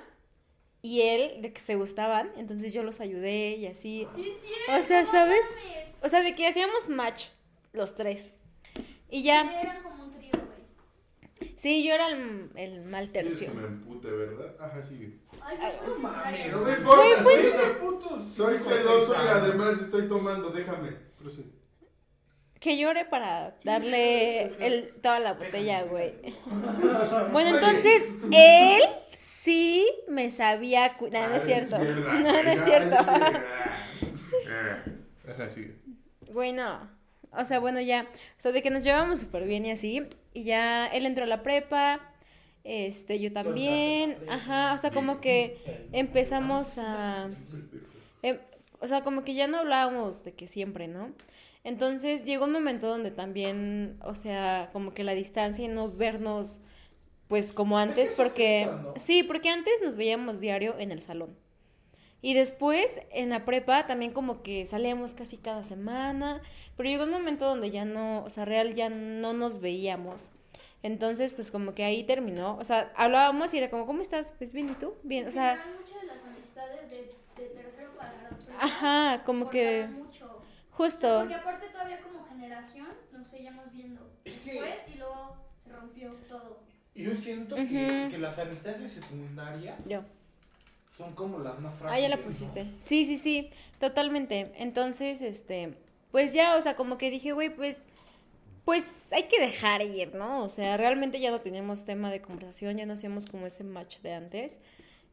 y 0.82 1.02
él, 1.02 1.42
de 1.42 1.52
que 1.52 1.60
se 1.60 1.76
gustaban, 1.76 2.32
entonces 2.38 2.72
yo 2.74 2.84
los 2.84 3.02
ayudé 3.02 3.58
y 3.58 3.68
así. 3.68 4.08
Sí, 4.16 4.24
cierto. 4.24 4.80
O 4.80 4.82
sea, 4.82 5.02
no 5.04 5.12
¿sabes? 5.12 5.46
O 6.02 6.08
sea, 6.08 6.22
de 6.22 6.36
que 6.36 6.48
hacíamos 6.48 6.88
match, 6.88 7.26
los 7.74 7.96
tres. 7.96 8.32
Y 9.10 9.18
Sí, 9.18 9.24
ya, 9.24 9.62
eran 9.62 9.84
como 9.84 10.04
un 10.06 10.12
trío, 10.12 10.32
güey. 10.32 11.52
sí, 11.58 11.84
yo 11.84 11.94
era 11.94 12.08
el, 12.08 12.50
el 12.56 12.82
mal 12.86 13.10
tercio. 13.10 13.52
que 13.52 13.58
me 13.58 13.68
empute, 13.68 14.08
¿verdad? 14.10 14.56
Ajá, 14.58 14.82
sigue. 14.84 15.18
Ay, 15.42 15.58
Ay, 15.60 15.74
yo 15.86 15.94
fui 15.96 16.04
en 16.06 16.10
secundaria. 16.12 16.48
No 16.48 16.60
me 16.62 16.72
¿no? 16.72 16.78
importa, 16.78 17.24
soy, 18.30 18.58
soy 18.58 18.58
celoso 18.58 19.14
y 19.14 19.28
además 19.28 19.82
estoy 19.82 20.08
tomando, 20.08 20.50
déjame. 20.52 20.92
Procede. 21.18 21.59
Que 22.60 22.78
llore 22.78 23.06
para 23.06 23.56
darle 23.64 24.44
el, 24.66 24.90
toda 25.02 25.20
la 25.20 25.34
botella, 25.34 25.84
güey. 25.84 26.14
Bueno, 27.32 27.56
entonces, 27.56 28.10
él 28.34 28.82
sí 29.08 29.88
me 30.10 30.30
sabía 30.30 30.98
cuidar. 30.98 31.30
No, 31.30 31.36
no 31.36 31.36
es 31.36 31.44
Ah, 31.44 31.46
cierto. 31.46 31.78
No, 32.20 32.44
no 32.44 32.52
es 32.52 32.64
cierto. 32.66 32.96
sigue. 35.50 35.76
Güey, 36.32 36.54
no. 36.54 36.90
O 37.32 37.46
sea, 37.46 37.60
bueno, 37.60 37.80
ya, 37.80 38.08
o 38.12 38.42
sea, 38.42 38.52
de 38.52 38.62
que 38.62 38.72
nos 38.72 38.84
llevamos 38.84 39.20
súper 39.20 39.44
bien 39.46 39.66
y 39.66 39.72
así, 39.72 40.04
y 40.34 40.44
ya 40.44 40.88
él 40.88 41.06
entró 41.06 41.26
a 41.26 41.28
la 41.28 41.44
prepa, 41.44 42.00
este, 42.64 43.20
yo 43.20 43.32
también, 43.32 44.18
ajá, 44.28 44.74
o 44.74 44.78
sea, 44.80 44.90
como 44.92 45.22
que 45.22 45.88
empezamos 45.92 46.78
a, 46.80 47.30
em, 48.24 48.40
o 48.80 48.88
sea, 48.88 49.02
como 49.02 49.24
que 49.24 49.36
ya 49.36 49.48
no 49.48 49.60
hablábamos 49.60 50.24
de 50.24 50.34
que 50.34 50.48
siempre, 50.48 50.88
¿no? 50.88 51.12
Entonces 51.64 52.26
llegó 52.26 52.46
un 52.46 52.52
momento 52.52 52.88
donde 52.88 53.12
también, 53.12 53.98
o 54.04 54.16
sea, 54.16 54.70
como 54.72 54.94
que 54.94 55.04
la 55.04 55.14
distancia 55.14 55.66
y 55.66 55.68
no 55.68 55.92
vernos, 55.92 56.62
pues 57.28 57.54
como 57.54 57.78
antes, 57.78 58.12
porque, 58.12 58.70
sí, 58.96 59.24
porque 59.24 59.50
antes 59.50 59.82
nos 59.84 59.98
veíamos 59.98 60.40
diario 60.40 60.76
en 60.80 60.92
el 60.92 61.02
salón. 61.02 61.36
Y 62.22 62.34
después 62.34 63.00
en 63.12 63.30
la 63.30 63.46
prepa 63.46 63.86
también 63.88 64.12
como 64.12 64.42
que 64.42 64.66
salíamos 64.66 65.14
casi 65.14 65.38
cada 65.38 65.64
semana, 65.64 66.42
pero 66.76 66.90
llegó 66.90 67.04
un 67.06 67.12
momento 67.12 67.46
donde 67.46 67.72
ya 67.72 67.86
no, 67.86 68.24
o 68.24 68.30
sea, 68.30 68.46
real 68.46 68.74
ya 68.74 68.90
no 68.90 69.34
nos 69.34 69.62
veíamos. 69.62 70.32
Entonces, 70.82 71.34
pues 71.34 71.52
como 71.52 71.74
que 71.74 71.84
ahí 71.84 72.04
terminó, 72.04 72.58
o 72.58 72.64
sea, 72.64 72.92
hablábamos 72.96 73.54
y 73.54 73.58
era 73.58 73.70
como, 73.70 73.86
¿cómo 73.86 74.02
estás? 74.02 74.32
Pues 74.38 74.54
bien, 74.54 74.70
¿y 74.70 74.74
tú? 74.74 74.94
Bien, 75.04 75.28
o 75.28 75.32
sea, 75.32 75.62
muchas 75.78 76.02
de 76.02 76.08
las 76.08 76.24
amistades 76.24 76.90
de, 76.90 77.42
de 77.42 77.50
tercero 77.50 77.92
para 77.98 78.12
prepa 78.12 78.66
ajá, 78.66 79.24
como 79.26 79.50
que 79.50 79.88
mucho. 79.88 80.09
Justo. 80.80 81.20
Porque 81.20 81.36
aparte 81.36 81.68
todavía 81.70 82.00
como 82.02 82.26
generación 82.26 82.88
nos 83.12 83.28
seguíamos 83.28 83.70
viendo 83.72 84.10
Es 84.24 84.36
que- 84.38 84.54
después 84.54 84.96
y 84.96 84.98
luego 84.98 85.36
se 85.62 85.72
rompió 85.74 86.12
todo. 86.30 86.62
Yo 86.96 87.16
siento 87.16 87.56
que, 87.56 88.18
las 88.18 88.40
amistades 88.40 88.82
de 88.82 88.90
secundaria 88.90 89.78
Yo. 89.86 90.04
son 90.98 91.14
como 91.16 91.40
las 91.40 91.60
más 91.60 91.74
frágiles. 91.76 91.98
Ah, 91.98 92.02
ya 92.02 92.10
la 92.10 92.16
¿no? 92.18 92.24
pusiste. 92.24 92.66
Sí, 92.80 93.06
sí, 93.06 93.18
sí, 93.18 93.50
totalmente. 93.80 94.52
Entonces, 94.58 95.22
este, 95.22 95.76
pues 96.12 96.34
ya, 96.34 96.56
o 96.56 96.62
sea, 96.62 96.76
como 96.76 96.98
que 96.98 97.10
dije, 97.10 97.32
güey, 97.34 97.50
pues, 97.56 97.86
pues 98.66 99.12
hay 99.14 99.24
que 99.24 99.40
dejar 99.40 99.82
ir, 99.82 100.14
¿no? 100.16 100.44
O 100.44 100.50
sea, 100.50 100.78
realmente 100.78 101.20
ya 101.20 101.32
no 101.32 101.40
teníamos 101.42 101.86
tema 101.86 102.10
de 102.12 102.22
conversación, 102.22 102.78
ya 102.78 102.86
no 102.86 102.94
hacíamos 102.94 103.26
como 103.26 103.46
ese 103.48 103.64
match 103.64 104.00
de 104.00 104.14
antes. 104.14 104.60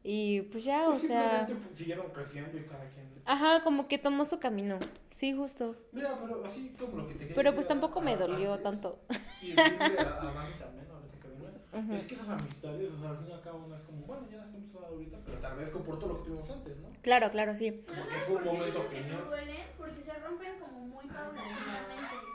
Y 0.09 0.43
pues 0.43 0.63
ya, 0.63 0.87
o 0.87 0.99
sea, 0.99 1.47
siguieron 1.75 2.05
creciendo 2.13 2.57
y 2.57 2.61
cada 2.63 2.85
quien. 2.87 3.05
ajá, 3.25 3.61
como 3.63 3.89
que 3.89 3.97
tomó 3.97 4.23
su 4.23 4.39
camino. 4.39 4.79
Sí, 5.11 5.33
justo. 5.33 5.75
Mira, 5.91 6.17
pero 6.21 6.45
así 6.45 6.71
como 6.79 6.95
lo 6.97 7.07
que 7.07 7.13
te 7.15 7.19
quería 7.19 7.35
Pero 7.35 7.53
pues 7.53 7.65
a- 7.65 7.69
tampoco 7.69 7.99
me 7.99 8.13
a- 8.13 8.17
dolió 8.17 8.53
antes, 8.53 8.63
tanto. 8.63 8.99
Y 9.41 9.51
decirle 9.51 9.99
a, 9.99 10.29
a 10.29 10.33
Dani 10.33 10.53
también, 10.59 10.87
ahorita 10.93 11.17
que 11.21 11.27
vienes, 11.29 11.61
Ujú. 11.73 11.93
es 11.95 12.03
que 12.03 12.15
esas 12.15 12.29
amistades, 12.29 12.89
o 12.93 12.99
sea, 13.01 13.09
al 13.09 13.17
fin 13.17 13.27
y 13.27 13.31
al 13.33 13.41
cabo, 13.41 13.65
no 13.67 13.75
es 13.75 13.81
como, 13.81 13.99
bueno, 14.05 14.23
ya 14.31 14.37
las 14.37 14.53
hemos 14.55 14.73
hablado 14.75 14.93
ahorita, 14.93 15.17
pero 15.25 15.37
te 15.39 15.45
agradezco 15.47 15.79
por 15.81 15.99
todo 15.99 16.09
lo 16.13 16.17
que 16.23 16.29
tuvimos 16.29 16.49
antes, 16.49 16.77
¿no? 16.77 16.87
Claro, 17.01 17.29
claro, 17.31 17.55
sí. 17.55 17.71
Pero 17.71 17.85
Porque 17.85 18.13
¿sabes 18.13 18.23
fue 18.27 18.35
un 18.37 18.45
momento 18.45 18.89
que 18.89 19.01
no 19.01 19.21
duelen? 19.25 19.63
Porque 19.77 20.01
se 20.01 20.13
rompen 20.13 20.59
como 20.59 20.79
muy 20.87 21.05
paulatinamente. 21.07 22.27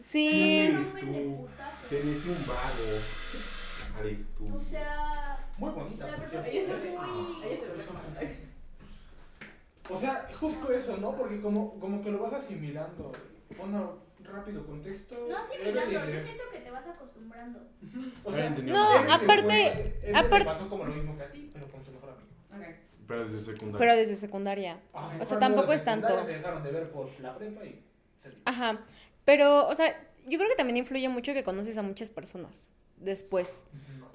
Sí. 0.00 0.68
No 0.72 0.78
Eres 0.80 0.86
se 0.86 0.92
rompen 0.92 1.12
de 1.12 1.22
tú. 1.24 1.36
putazo. 1.46 1.86
Te 1.88 2.02
metí 2.02 2.28
un 2.28 2.46
vago. 2.48 4.00
Eres 4.00 4.18
tú. 4.36 4.56
O 4.56 4.62
sea, 4.64 5.38
Muy 5.58 5.70
bonita, 5.70 6.06
la 6.06 6.16
por 6.16 6.30
verdad 6.30 6.46
cierto. 6.48 6.72
sí 6.74 6.80
fue 6.80 6.90
muy... 6.90 7.42
Ahí 7.44 7.56
se 7.56 7.66
ve. 8.26 8.36
O 9.90 9.98
sea, 9.98 10.28
justo 10.38 10.72
eso, 10.72 10.96
¿no? 10.96 11.16
Porque 11.16 11.40
como, 11.40 11.78
como 11.78 12.02
que 12.02 12.10
lo 12.10 12.20
vas 12.20 12.32
asimilando. 12.34 13.12
Bueno, 13.58 13.98
rápido 14.24 14.64
contexto. 14.66 15.26
No 15.28 15.36
asimilando, 15.36 15.90
yo 16.10 16.20
siento 16.20 16.44
que 16.52 16.58
te 16.60 16.70
vas 16.70 16.86
acostumbrando. 16.86 17.60
O 18.24 18.32
sea, 18.32 18.50
No, 18.50 18.88
aparte- 19.12 19.42
fue- 20.00 20.12
aparte- 20.14 20.44
pasó 20.46 20.68
como 20.68 20.84
lo 20.84 20.92
mismo 20.94 21.16
que 21.16 21.22
a 21.24 21.30
ti, 21.32 21.50
pero 21.52 21.66
con 21.68 21.82
tu 21.82 21.90
mejor 21.92 22.10
amigo. 22.10 22.26
Ok. 22.70 22.76
Pero 23.08 23.24
desde 23.24 23.40
secundaria. 23.40 23.78
Pero 23.78 23.96
desde 23.96 24.16
secundaria. 24.16 24.80
Ah, 24.94 25.10
O 25.20 25.24
sea, 25.24 25.38
tampoco 25.38 25.72
es 25.72 25.84
tanto. 25.84 26.24
Se 26.24 26.30
dejaron 26.30 26.62
de 26.62 26.70
ver 26.72 26.90
por 26.90 27.08
la 27.20 27.36
prepa 27.36 27.64
y. 27.64 27.82
se- 28.22 28.32
Ajá. 28.44 28.80
Pero, 29.24 29.68
o 29.68 29.74
sea, 29.74 29.88
yo 30.26 30.38
creo 30.38 30.48
que 30.48 30.56
también 30.56 30.78
influye 30.78 31.08
mucho 31.08 31.34
que 31.34 31.44
conoces 31.44 31.76
a 31.76 31.82
muchas 31.82 32.10
personas 32.10 32.70
después. 33.02 33.64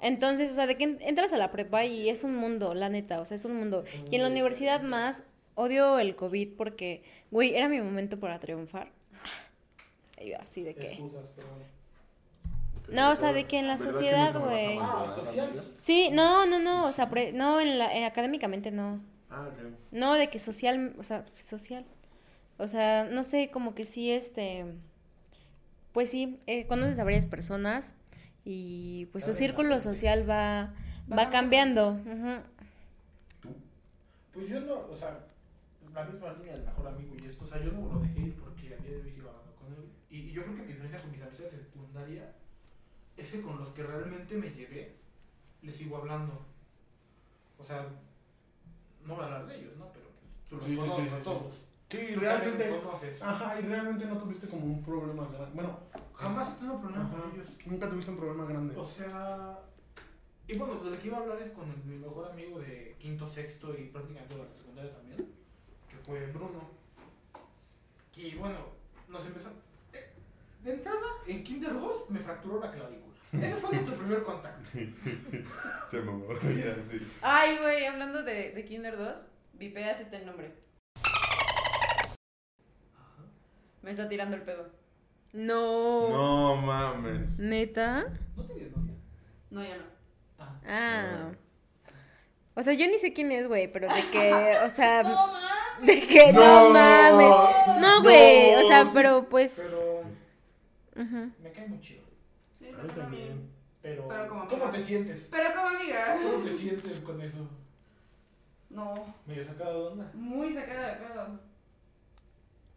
Entonces, 0.00 0.50
o 0.50 0.54
sea, 0.54 0.66
de 0.66 0.76
que 0.76 0.84
en- 0.84 0.98
entras 1.00 1.32
a 1.32 1.36
la 1.38 1.50
prepa 1.50 1.84
y 1.84 2.08
es 2.08 2.22
un 2.22 2.36
mundo, 2.36 2.74
la 2.74 2.88
neta, 2.88 3.20
o 3.20 3.24
sea, 3.24 3.34
es 3.34 3.44
un 3.44 3.56
mundo. 3.56 3.84
Y 4.10 4.16
en 4.16 4.22
la 4.22 4.28
universidad 4.28 4.82
más, 4.82 5.22
odio 5.54 5.98
el 5.98 6.14
COVID 6.14 6.54
porque, 6.56 7.02
güey, 7.30 7.54
era 7.54 7.68
mi 7.68 7.80
momento 7.80 8.18
para 8.20 8.38
triunfar. 8.38 8.92
Y 10.20 10.30
yo 10.30 10.36
así 10.40 10.62
de 10.64 10.74
que... 10.74 11.00
No, 12.88 13.10
o 13.12 13.16
sea, 13.16 13.32
de 13.34 13.44
que 13.44 13.58
en 13.58 13.66
la 13.66 13.74
¿Verdad 13.76 13.86
que 13.86 13.92
sociedad, 13.92 14.40
güey. 14.40 14.78
Ah, 14.80 15.12
social. 15.14 15.72
Sí, 15.74 16.08
no, 16.10 16.46
no, 16.46 16.58
no, 16.58 16.86
o 16.86 16.92
sea, 16.92 17.10
pre- 17.10 17.32
no, 17.32 17.60
en 17.60 17.78
la, 17.78 17.94
en 17.94 18.04
académicamente 18.04 18.70
no. 18.70 19.00
Ah. 19.30 19.50
No, 19.90 20.14
de 20.14 20.28
que 20.28 20.38
social, 20.38 20.94
o 20.98 21.02
sea, 21.04 21.26
social. 21.34 21.84
O 22.56 22.66
sea, 22.66 23.04
no 23.04 23.24
sé, 23.24 23.50
como 23.50 23.74
que 23.74 23.84
sí, 23.84 24.10
este, 24.10 24.64
pues 25.92 26.10
sí, 26.10 26.40
eh, 26.46 26.66
conoces 26.66 26.98
a 26.98 27.04
varias 27.04 27.26
personas 27.26 27.94
y 28.44 29.06
pues 29.12 29.24
Cada 29.24 29.36
círculo 29.36 29.80
social 29.80 30.28
va, 30.28 30.74
Va 31.10 31.30
cambiando. 31.30 31.90
ujú. 31.92 32.42
Pues 34.32 34.48
yo 34.48 34.60
no, 34.60 34.74
o 34.90 34.96
sea, 34.96 35.26
la 35.94 36.04
misma 36.04 36.32
línea 36.34 36.52
del 36.54 36.64
mejor 36.64 36.86
amigo 36.88 37.14
y 37.22 37.26
esto, 37.26 37.44
o 37.44 37.48
sea, 37.48 37.60
yo 37.62 37.72
no 37.72 37.88
lo 37.92 38.00
dejé 38.00 38.20
ir 38.20 38.34
porque 38.36 38.74
a 38.74 38.76
día 38.76 38.90
de 38.92 39.02
hoy 39.02 39.10
sigo 39.12 39.28
hablando 39.30 39.52
con 39.56 39.72
él. 39.72 39.88
Y, 40.10 40.16
y 40.28 40.32
yo 40.32 40.42
creo 40.44 40.56
que 40.56 40.62
mi 40.62 40.68
diferencia 40.68 41.00
con 41.00 41.10
mis 41.10 41.22
amistades 41.22 41.52
de 41.52 41.58
secundaria 41.64 42.32
es 43.16 43.30
que 43.30 43.42
con 43.42 43.58
los 43.58 43.68
que 43.70 43.82
realmente 43.82 44.36
me 44.36 44.50
llevé, 44.50 44.96
les 45.62 45.76
sigo 45.76 45.96
hablando. 45.96 46.44
O 47.58 47.64
sea, 47.64 47.86
no 49.04 49.14
voy 49.14 49.22
a 49.22 49.26
hablar 49.26 49.46
de 49.48 49.56
ellos, 49.56 49.76
¿no? 49.76 49.88
Pero 49.92 50.06
pues, 50.20 50.48
tú 50.48 50.56
los 50.56 50.64
Sí, 50.64 50.70
sí, 50.72 50.76
conoces 50.76 51.04
sí, 51.08 51.14
a 51.14 51.18
sí, 51.18 51.24
todos. 51.24 51.54
Sí, 51.90 51.98
Tú 52.14 52.20
realmente. 52.20 52.50
también 52.64 52.70
los 52.74 52.84
conoces. 52.84 53.22
Ajá, 53.22 53.58
y 53.60 53.62
realmente 53.62 54.04
no 54.06 54.18
tuviste 54.18 54.46
como 54.46 54.66
un 54.66 54.82
problema 54.84 55.26
grande. 55.28 55.50
Bueno, 55.54 55.78
Jamás 56.18 56.52
he 56.52 56.56
tenido 56.58 56.80
problemas 56.80 57.10
con 57.10 57.30
ellos. 57.32 57.48
Nunca 57.66 57.88
tuviste 57.88 58.10
un 58.10 58.16
problema 58.18 58.44
grande. 58.44 58.76
O 58.76 58.84
sea, 58.84 59.58
y 60.46 60.56
bueno, 60.58 60.74
de 60.82 60.90
lo 60.90 60.98
que 61.00 61.06
iba 61.06 61.18
a 61.18 61.20
hablar 61.20 61.40
es 61.42 61.52
con 61.52 61.70
el- 61.70 61.84
mi 61.84 61.96
mejor 61.98 62.30
amigo 62.30 62.58
de 62.58 62.96
quinto, 62.98 63.28
sexto 63.28 63.72
y 63.78 63.84
prácticamente 63.88 64.34
de 64.34 64.42
la 64.42 64.48
secundaria 64.48 64.92
también, 64.92 65.16
que 65.88 65.96
fue 66.04 66.26
Bruno. 66.32 66.68
Y 68.16 68.34
bueno, 68.34 68.58
nos 69.08 69.24
empezó. 69.26 69.48
eh, 69.92 70.12
De 70.64 70.72
entrada, 70.74 71.06
en 71.28 71.44
Kinder 71.44 71.72
2 71.74 72.10
me 72.10 72.18
fracturó 72.18 72.58
la 72.60 72.72
clavícula. 72.72 73.14
Ese 73.32 73.54
fue 73.56 73.70
nuestro 73.72 73.94
primer 73.98 74.22
contacto. 74.24 74.68
Se 75.86 76.00
me 76.00 76.10
moría 76.12 76.74
así. 76.76 77.00
Ay, 77.22 77.58
güey, 77.58 77.86
hablando 77.86 78.24
de, 78.24 78.50
de 78.52 78.64
Kinder 78.64 78.96
2, 78.98 79.30
vipeas 79.52 80.00
está 80.00 80.16
el 80.18 80.26
nombre. 80.26 80.52
Me 83.82 83.92
está 83.92 84.08
tirando 84.08 84.34
el 84.36 84.42
pedo. 84.42 84.68
No. 85.32 86.08
No 86.08 86.56
mames. 86.56 87.38
¿Neta? 87.38 88.06
¿No 88.36 88.44
tenías 88.44 88.70
novia? 88.76 88.94
No, 89.50 89.62
ya 89.62 89.76
no. 89.76 89.84
Ah. 90.38 90.60
Ah. 90.66 91.30
O 92.54 92.62
sea, 92.62 92.72
yo 92.74 92.86
ni 92.88 92.98
sé 92.98 93.12
quién 93.12 93.30
es, 93.32 93.46
güey, 93.46 93.70
pero 93.70 93.86
de 93.92 94.10
que, 94.10 94.56
o 94.64 94.70
sea, 94.74 95.02
¡No 95.04 95.26
mames! 95.28 95.86
de 95.86 96.06
que 96.06 96.32
no, 96.32 96.40
No. 96.64 96.70
mames. 96.70 97.80
No, 97.80 98.02
güey, 98.02 98.54
o 98.56 98.66
sea, 98.66 98.90
pero 98.92 99.28
pues... 99.28 99.62
Pero 100.92 101.06
ujú. 101.06 101.30
me 101.42 101.52
cae 101.52 101.68
muy 101.68 101.78
chido. 101.80 102.02
Sí, 102.58 102.66
A 102.68 102.70
mí 102.72 102.76
pero 102.82 102.94
también. 102.94 103.50
Pero, 103.80 104.08
Pero 104.08 104.28
como 104.28 104.48
¿cómo 104.48 104.64
amiga. 104.64 104.78
te 104.78 104.84
sientes? 104.84 105.26
Pero 105.30 105.44
como 105.54 105.68
amiga. 105.68 106.16
¿Cómo 106.20 106.44
te 106.44 106.54
sientes 106.54 106.98
con 107.00 107.20
eso? 107.22 107.48
No, 108.70 109.14
Medio 109.24 109.44
sacado 109.44 109.84
de 109.84 109.92
onda. 109.92 110.10
muy 110.14 110.52
sacada 110.52 110.88
de 110.88 111.06
pedo. 111.06 111.40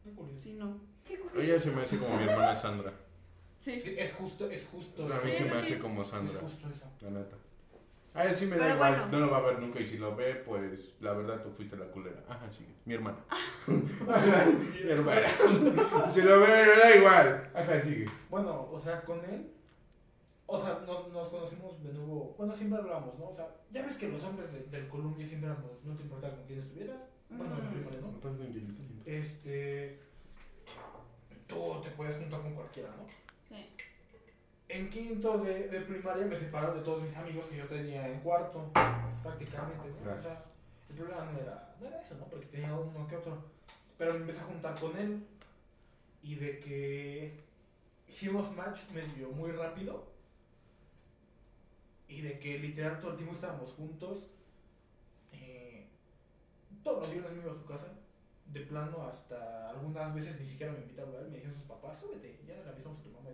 Qué 0.03 0.11
curioso. 0.11 0.41
Sí, 0.41 0.53
no. 0.53 0.79
Ella 1.36 1.60
se 1.60 1.71
me 1.71 1.82
hace 1.82 1.97
como 1.97 2.17
mi 2.17 2.24
hermana 2.24 2.54
Sandra. 2.56 2.93
Sí. 3.60 3.80
Sí, 3.80 3.95
es 3.97 4.12
justo, 4.13 4.50
es 4.50 4.65
justo 4.71 5.06
A 5.06 5.24
mí 5.24 5.32
Sí, 5.32 5.38
se 5.38 5.43
me 5.45 5.52
sí. 5.52 5.58
hace 5.58 5.80
como 5.80 6.02
Es 6.02 6.08
Sandra, 6.10 6.39
justo 6.41 6.67
eso. 6.69 6.86
la 7.02 7.10
neta. 7.12 7.36
A 8.13 8.26
ella 8.26 8.34
sí 8.34 8.45
me 8.45 8.58
da 8.58 8.63
Pero 8.63 8.76
igual, 8.76 8.91
bueno. 8.95 9.08
no 9.12 9.19
lo 9.26 9.32
va 9.32 9.38
a 9.38 9.41
ver 9.41 9.60
nunca 9.60 9.80
y 9.80 9.88
si 9.88 9.97
lo 9.97 10.15
ve, 10.15 10.36
pues 10.36 10.95
la 11.00 11.13
verdad 11.13 11.41
tú 11.43 11.50
fuiste 11.52 11.78
la 11.78 11.86
culera. 11.86 12.21
Ajá, 12.28 12.52
sí, 12.52 12.65
mi 12.86 12.93
hermana. 12.95 13.17
mi 13.67 14.89
hermana. 14.91 15.28
si 16.12 16.21
lo 16.21 16.39
ve, 16.41 16.47
me 16.47 16.76
da 16.82 16.95
igual. 16.95 17.50
Ajá, 17.54 17.80
sigue. 17.80 18.06
Bueno, 18.30 18.67
o 18.71 18.80
sea, 18.80 19.02
con 19.04 19.24
él, 19.24 19.52
o 20.45 20.62
sea, 20.62 20.80
nos, 20.86 21.08
nos 21.13 21.30
conocimos 21.30 21.81
de 21.83 21.94
nuevo, 21.94 22.35
bueno, 22.38 22.54
siempre 22.54 22.79
hablamos, 22.79 23.17
¿no? 23.17 23.29
O 23.29 23.35
sea, 23.35 23.48
ya 23.71 23.83
ves 23.83 23.96
que 23.96 24.10
los 24.10 24.21
hombres 24.23 24.52
de- 24.52 24.63
del 24.77 24.90
Columbia 24.90 25.25
siempre 25.25 25.50
hablamos, 25.50 25.71
no 25.85 25.96
te 25.96 26.04
importa 26.04 26.29
con 26.31 26.44
quién 26.46 26.60
estuvieras, 26.60 26.98
bueno, 27.29 27.56
en 27.56 27.62
Ujú. 27.63 27.71
primaria, 27.75 28.00
¿no? 28.02 28.44
Yelita. 28.52 28.81
Este, 29.06 30.00
tú 31.56 31.81
te 31.83 31.89
puedes 31.91 32.15
juntar 32.17 32.41
con 32.41 32.54
cualquiera, 32.56 32.89
¿no? 32.97 33.06
Sí. 33.47 33.69
En 34.69 34.89
quinto 34.89 35.37
de, 35.39 35.67
de 35.67 35.81
primaria 35.81 36.25
me 36.25 36.37
separaron 36.39 36.77
de 36.77 36.83
todos 36.83 37.02
mis 37.04 37.15
amigos 37.17 37.45
que 37.47 37.58
yo 37.58 37.65
tenía 37.67 38.08
en 38.08 38.19
cuarto, 38.21 38.71
prácticamente, 39.21 39.89
¿no? 39.89 39.95
O 39.95 40.04
sea, 40.04 40.13
Gracias. 40.13 40.43
el 40.89 40.95
problema 40.95 41.25
no 41.31 41.39
era, 41.39 41.75
no 41.79 41.87
era 41.87 42.02
eso, 42.02 42.15
¿no? 42.15 42.25
Porque 42.25 42.45
tenía 42.47 42.73
uno 42.73 43.08
que 43.08 43.17
otro. 43.17 43.37
Pero 43.97 44.13
me 44.13 44.19
empecé 44.21 44.39
a 44.39 44.43
juntar 44.43 44.79
con 44.79 44.97
él 44.97 45.25
y 46.23 46.35
de 46.35 46.60
que 46.60 47.33
hicimos 48.08 48.56
match 48.56 48.89
medio 48.91 49.29
muy 49.31 49.52
rápido 49.52 50.06
y 52.08 52.21
de 52.21 52.39
que 52.39 52.58
literal 52.60 52.99
todo 52.99 53.12
el 53.12 53.17
tiempo 53.17 53.35
estábamos 53.35 53.71
juntos. 53.73 54.19
eh, 55.33 55.85
todos 56.83 57.04
los 57.04 57.12
viernes 57.12 57.33
me 57.33 57.41
iba 57.43 57.52
a 57.52 57.56
su 57.56 57.65
casa, 57.65 57.87
de 58.54 58.62
plano 58.62 59.08
hasta 59.08 59.69
algunas 59.69 60.13
veces 60.13 60.39
ni 60.39 60.47
siquiera 60.47 60.73
me 60.73 60.79
invitaba 60.79 61.17
a 61.17 61.21
él, 61.21 61.29
me 61.29 61.37
decían 61.37 61.54
sus 61.54 61.63
papás, 61.63 61.97
súbete, 61.99 62.37
ya 62.47 62.56
le 62.56 62.69
avisamos 62.69 62.99
a 62.99 63.04
tu 63.04 63.10
mamá. 63.10 63.29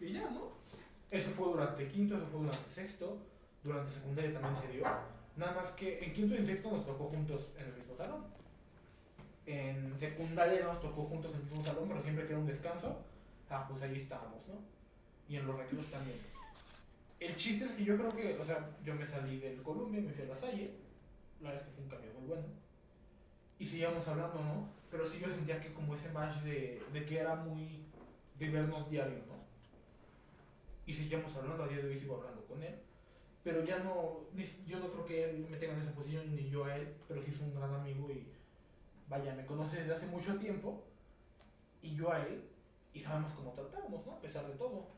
y 0.00 0.12
ya, 0.12 0.30
¿no? 0.30 0.52
Eso 1.10 1.30
fue 1.30 1.48
durante 1.48 1.88
quinto, 1.88 2.16
eso 2.16 2.26
fue 2.26 2.40
durante 2.40 2.70
sexto, 2.74 3.18
durante 3.62 3.92
secundaria 3.92 4.32
también 4.32 4.56
se 4.56 4.72
dio. 4.72 4.84
Nada 5.36 5.52
más 5.54 5.70
que 5.70 6.04
en 6.04 6.12
quinto 6.12 6.34
y 6.34 6.38
en 6.38 6.46
sexto 6.46 6.70
nos 6.70 6.86
tocó 6.86 7.04
juntos 7.08 7.48
en 7.58 7.66
el 7.66 7.74
mismo 7.74 7.96
salón. 7.96 8.24
En 9.46 9.98
secundaria 9.98 10.64
nos 10.64 10.80
tocó 10.80 11.04
juntos 11.04 11.32
en 11.32 11.38
el 11.38 11.44
mismo 11.44 11.64
salón, 11.64 11.88
pero 11.88 12.02
siempre 12.02 12.26
que 12.26 12.32
era 12.32 12.40
un 12.40 12.46
descanso, 12.46 13.02
ah, 13.50 13.66
pues 13.68 13.82
ahí 13.82 13.96
estábamos, 13.96 14.46
¿no? 14.46 14.54
Y 15.28 15.36
en 15.36 15.46
los 15.46 15.56
recreos 15.56 15.86
también. 15.86 16.18
El 17.18 17.36
chiste 17.36 17.64
es 17.64 17.72
que 17.72 17.84
yo 17.84 17.96
creo 17.96 18.14
que, 18.14 18.38
o 18.38 18.44
sea, 18.44 18.70
yo 18.84 18.94
me 18.94 19.06
salí 19.06 19.38
del 19.38 19.62
Columbia, 19.62 20.00
me 20.00 20.12
fui 20.12 20.24
a 20.24 20.28
la 20.28 20.36
Salle, 20.36 20.70
la 21.40 21.50
verdad 21.50 21.62
es 21.62 21.68
que 21.68 21.74
fue 21.74 21.84
un 21.84 21.90
cambio 21.90 22.12
muy 22.18 22.28
bueno. 22.28 22.63
Y 23.58 23.66
seguíamos 23.66 24.06
hablando, 24.08 24.40
¿no? 24.40 24.68
Pero 24.90 25.06
sí 25.06 25.20
yo 25.20 25.28
sentía 25.28 25.60
que 25.60 25.72
como 25.72 25.94
ese 25.94 26.12
match 26.12 26.36
de, 26.42 26.82
de 26.92 27.04
que 27.04 27.18
era 27.18 27.36
muy 27.36 27.84
de 28.38 28.48
vernos 28.48 28.90
diario, 28.90 29.18
¿no? 29.26 29.34
Y 30.86 30.92
seguíamos 30.92 31.34
hablando, 31.36 31.64
a 31.64 31.68
día 31.68 31.78
de 31.78 31.88
hoy 31.88 31.98
sigo 31.98 32.16
hablando 32.16 32.44
con 32.46 32.62
él. 32.62 32.74
Pero 33.42 33.62
ya 33.64 33.78
no, 33.78 34.20
yo 34.66 34.78
no 34.78 34.90
creo 34.90 35.04
que 35.04 35.24
él 35.24 35.46
me 35.50 35.58
tenga 35.58 35.74
en 35.74 35.80
esa 35.80 35.94
posición, 35.94 36.34
ni 36.34 36.48
yo 36.48 36.64
a 36.64 36.76
él, 36.76 36.94
pero 37.06 37.22
sí 37.22 37.30
es 37.30 37.40
un 37.40 37.54
gran 37.54 37.74
amigo 37.74 38.10
y 38.10 38.26
vaya, 39.08 39.34
me 39.34 39.44
conoce 39.44 39.76
desde 39.76 39.94
hace 39.94 40.06
mucho 40.06 40.36
tiempo 40.36 40.82
y 41.82 41.94
yo 41.94 42.10
a 42.10 42.20
él 42.26 42.42
y 42.94 43.00
sabemos 43.00 43.32
cómo 43.32 43.52
tratarnos, 43.52 44.06
¿no? 44.06 44.12
A 44.12 44.20
pesar 44.20 44.46
de 44.46 44.54
todo. 44.54 44.88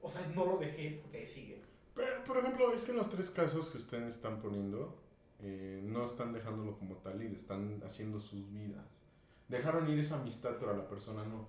O 0.00 0.08
sea, 0.08 0.24
no 0.34 0.44
lo 0.44 0.58
dejé 0.58 1.00
porque 1.02 1.26
sigue. 1.26 1.60
Pero, 1.94 2.22
por 2.22 2.38
ejemplo, 2.38 2.72
es 2.72 2.84
que 2.84 2.92
en 2.92 2.98
los 2.98 3.10
tres 3.10 3.30
casos 3.30 3.70
que 3.70 3.78
ustedes 3.78 4.14
están 4.14 4.40
poniendo, 4.40 4.96
eh, 5.40 5.80
no 5.84 6.04
están 6.06 6.32
dejándolo 6.32 6.78
como 6.78 6.96
tal 6.96 7.22
y 7.22 7.34
están 7.34 7.80
haciendo 7.84 8.20
sus 8.20 8.50
vidas. 8.52 8.98
Dejaron 9.48 9.88
ir 9.90 9.98
esa 9.98 10.16
amistad, 10.16 10.56
pero 10.58 10.72
a 10.72 10.76
la 10.76 10.88
persona 10.88 11.24
no, 11.24 11.48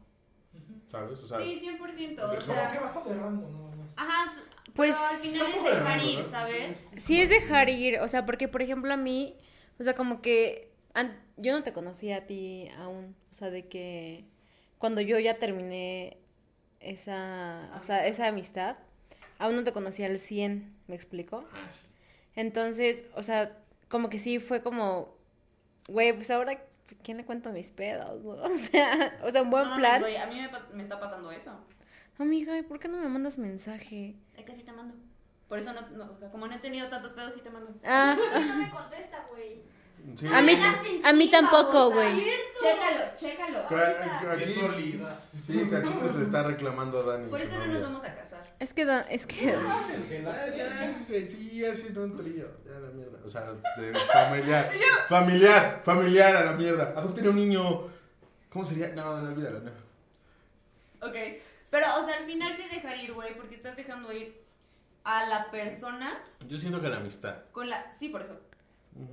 ¿sabes? 0.90 1.20
O 1.20 1.28
sea, 1.28 1.40
Sí, 1.40 1.60
100%. 1.60 1.78
O 1.80 2.16
Como 2.16 2.28
Como 2.28 2.34
que 2.36 2.42
sea, 2.42 2.80
bajo 2.82 3.10
de 3.10 3.16
rango, 3.16 3.72
más. 3.78 3.90
ajá, 3.96 4.32
Pues 4.74 4.96
pero 4.96 5.08
al 5.10 5.18
final 5.18 5.54
es 5.54 5.64
dejar 5.64 5.98
rango, 6.00 6.10
ir, 6.12 6.20
¿no? 6.20 6.30
¿sabes? 6.30 6.88
sí 6.96 7.22
es 7.22 7.30
dejar 7.30 7.70
ir, 7.70 8.00
o 8.00 8.08
sea, 8.08 8.26
porque 8.26 8.48
por 8.48 8.62
ejemplo 8.62 8.94
a 8.94 8.98
mí, 8.98 9.36
o 9.80 9.84
sea, 9.84 9.96
como 9.96 10.22
que 10.22 10.70
yo 11.38 11.54
no 11.54 11.64
te 11.64 11.72
conocía 11.74 12.18
a 12.18 12.22
ti 12.26 12.68
aún, 12.78 13.16
o 13.32 13.36
sea, 13.36 13.50
de 13.50 13.68
que 13.68 14.26
cuando 14.78 15.02
yo 15.02 15.18
ya 15.20 15.38
terminé 15.38 16.18
esa, 16.80 17.72
o 17.80 17.84
sea, 17.84 18.06
esa 18.08 18.28
amistad, 18.28 18.78
aún 19.38 19.56
no 19.56 19.64
te 19.64 19.72
conocía 19.74 20.08
al 20.08 20.20
100, 20.20 20.74
¿me 20.88 20.96
explico? 20.96 21.44
ah, 21.54 21.70
sí. 21.72 21.88
Entonces, 22.36 23.06
o 23.16 23.24
sea, 23.24 23.58
como 23.90 24.10
que 24.10 24.20
sí 24.20 24.40
fue 24.40 24.62
como, 24.64 25.14
güey, 25.88 26.14
pues 26.14 26.30
ahora, 26.32 26.60
¿quién 27.04 27.18
le 27.18 27.26
cuento 27.26 27.52
mis 27.52 27.72
pedos? 27.72 28.24
no? 28.24 28.32
O 28.44 28.58
sea, 28.58 29.20
o 29.24 29.30
sea, 29.32 29.42
un 29.42 29.50
buen 29.50 29.68
No, 29.70 29.76
plan. 29.76 30.04
a 30.04 30.26
mí 30.28 30.36
me, 30.42 30.76
me 30.76 30.84
está 30.84 31.00
pasando 31.00 31.32
eso. 31.32 31.52
Amiga, 32.18 32.58
¿y 32.58 32.64
por 32.64 32.80
qué 32.80 32.88
no 32.88 32.98
me 32.98 33.08
mandas 33.08 33.38
mensaje? 33.38 34.16
Es 34.36 34.46
que 34.46 34.56
sí 34.56 34.64
te 34.64 34.72
mando. 34.72 34.94
Por 35.48 35.58
eso 35.58 35.74
no, 35.74 35.82
no, 35.90 36.12
o 36.12 36.18
sea, 36.20 36.30
como 36.30 36.48
no 36.48 36.54
he 36.56 36.60
tenido 36.60 36.88
tantos 36.90 37.14
pedos, 37.14 37.34
sí 37.34 37.42
te 37.42 37.50
mando. 37.50 37.74
Ah, 37.84 38.16
No 38.34 38.56
me 38.58 38.70
contesta, 38.70 39.26
güey. 39.32 39.62
Sí. 40.18 40.28
a 40.34 40.42
mí, 40.42 40.58
a 41.04 41.14
mí 41.14 41.32
tampoco, 41.32 41.92
güey. 41.92 42.24
Chécalo, 42.62 43.06
chécalo. 43.16 43.68
Ca- 43.68 44.34
Aquí, 44.34 45.00
sí, 45.46 45.68
Cachitos 45.70 46.16
le 46.16 46.24
está 46.24 46.44
reclamando 46.44 47.00
a 47.00 47.04
Dani. 47.04 47.30
Por 47.30 47.40
eso 47.42 47.58
no 47.58 47.66
nos 47.68 47.82
vamos 47.82 48.04
a 48.04 48.16
casar. 48.16 48.44
Es 48.60 48.74
que, 48.74 48.86
da- 48.86 49.02
es 49.02 49.26
que, 49.26 49.46
ya, 49.46 50.94
sí, 51.04 51.66
haciendo 51.66 52.04
un 52.04 52.18
trío. 52.18 52.48
Ya 52.66 52.80
la 52.80 52.90
mierda. 52.90 53.20
O 53.26 53.30
sea, 53.30 53.54
de 53.54 53.94
familiar. 54.12 54.72
familiar, 55.10 55.82
familiar 55.86 56.36
a 56.36 56.46
la 56.46 56.52
mierda. 56.54 56.94
Adopten 56.98 57.28
a 57.28 57.30
un 57.30 57.36
niño. 57.36 57.88
¿Cómo 58.50 58.66
sería? 58.66 58.90
No, 58.90 59.22
no, 59.22 59.30
olvídalo, 59.30 59.60
no. 59.62 59.72
Ok. 61.08 61.16
Pero, 61.70 61.86
o 62.00 62.04
sea, 62.06 62.18
al 62.18 62.26
final 62.26 62.56
sí 62.56 62.64
es 62.64 62.72
dejar 62.72 62.98
ir, 62.98 63.14
güey, 63.14 63.36
porque 63.38 63.56
estás 63.56 63.78
dejando 63.78 64.12
ir 64.12 64.42
a 65.04 65.28
la 65.28 65.50
persona 65.52 66.22
Yo 66.48 66.58
siento 66.58 66.82
que 66.82 66.90
la 66.90 66.98
amistad. 66.98 67.44
con 67.52 67.70
la. 67.70 67.94
Sí, 67.94 68.10
por 68.10 68.22
eso. 68.24 68.40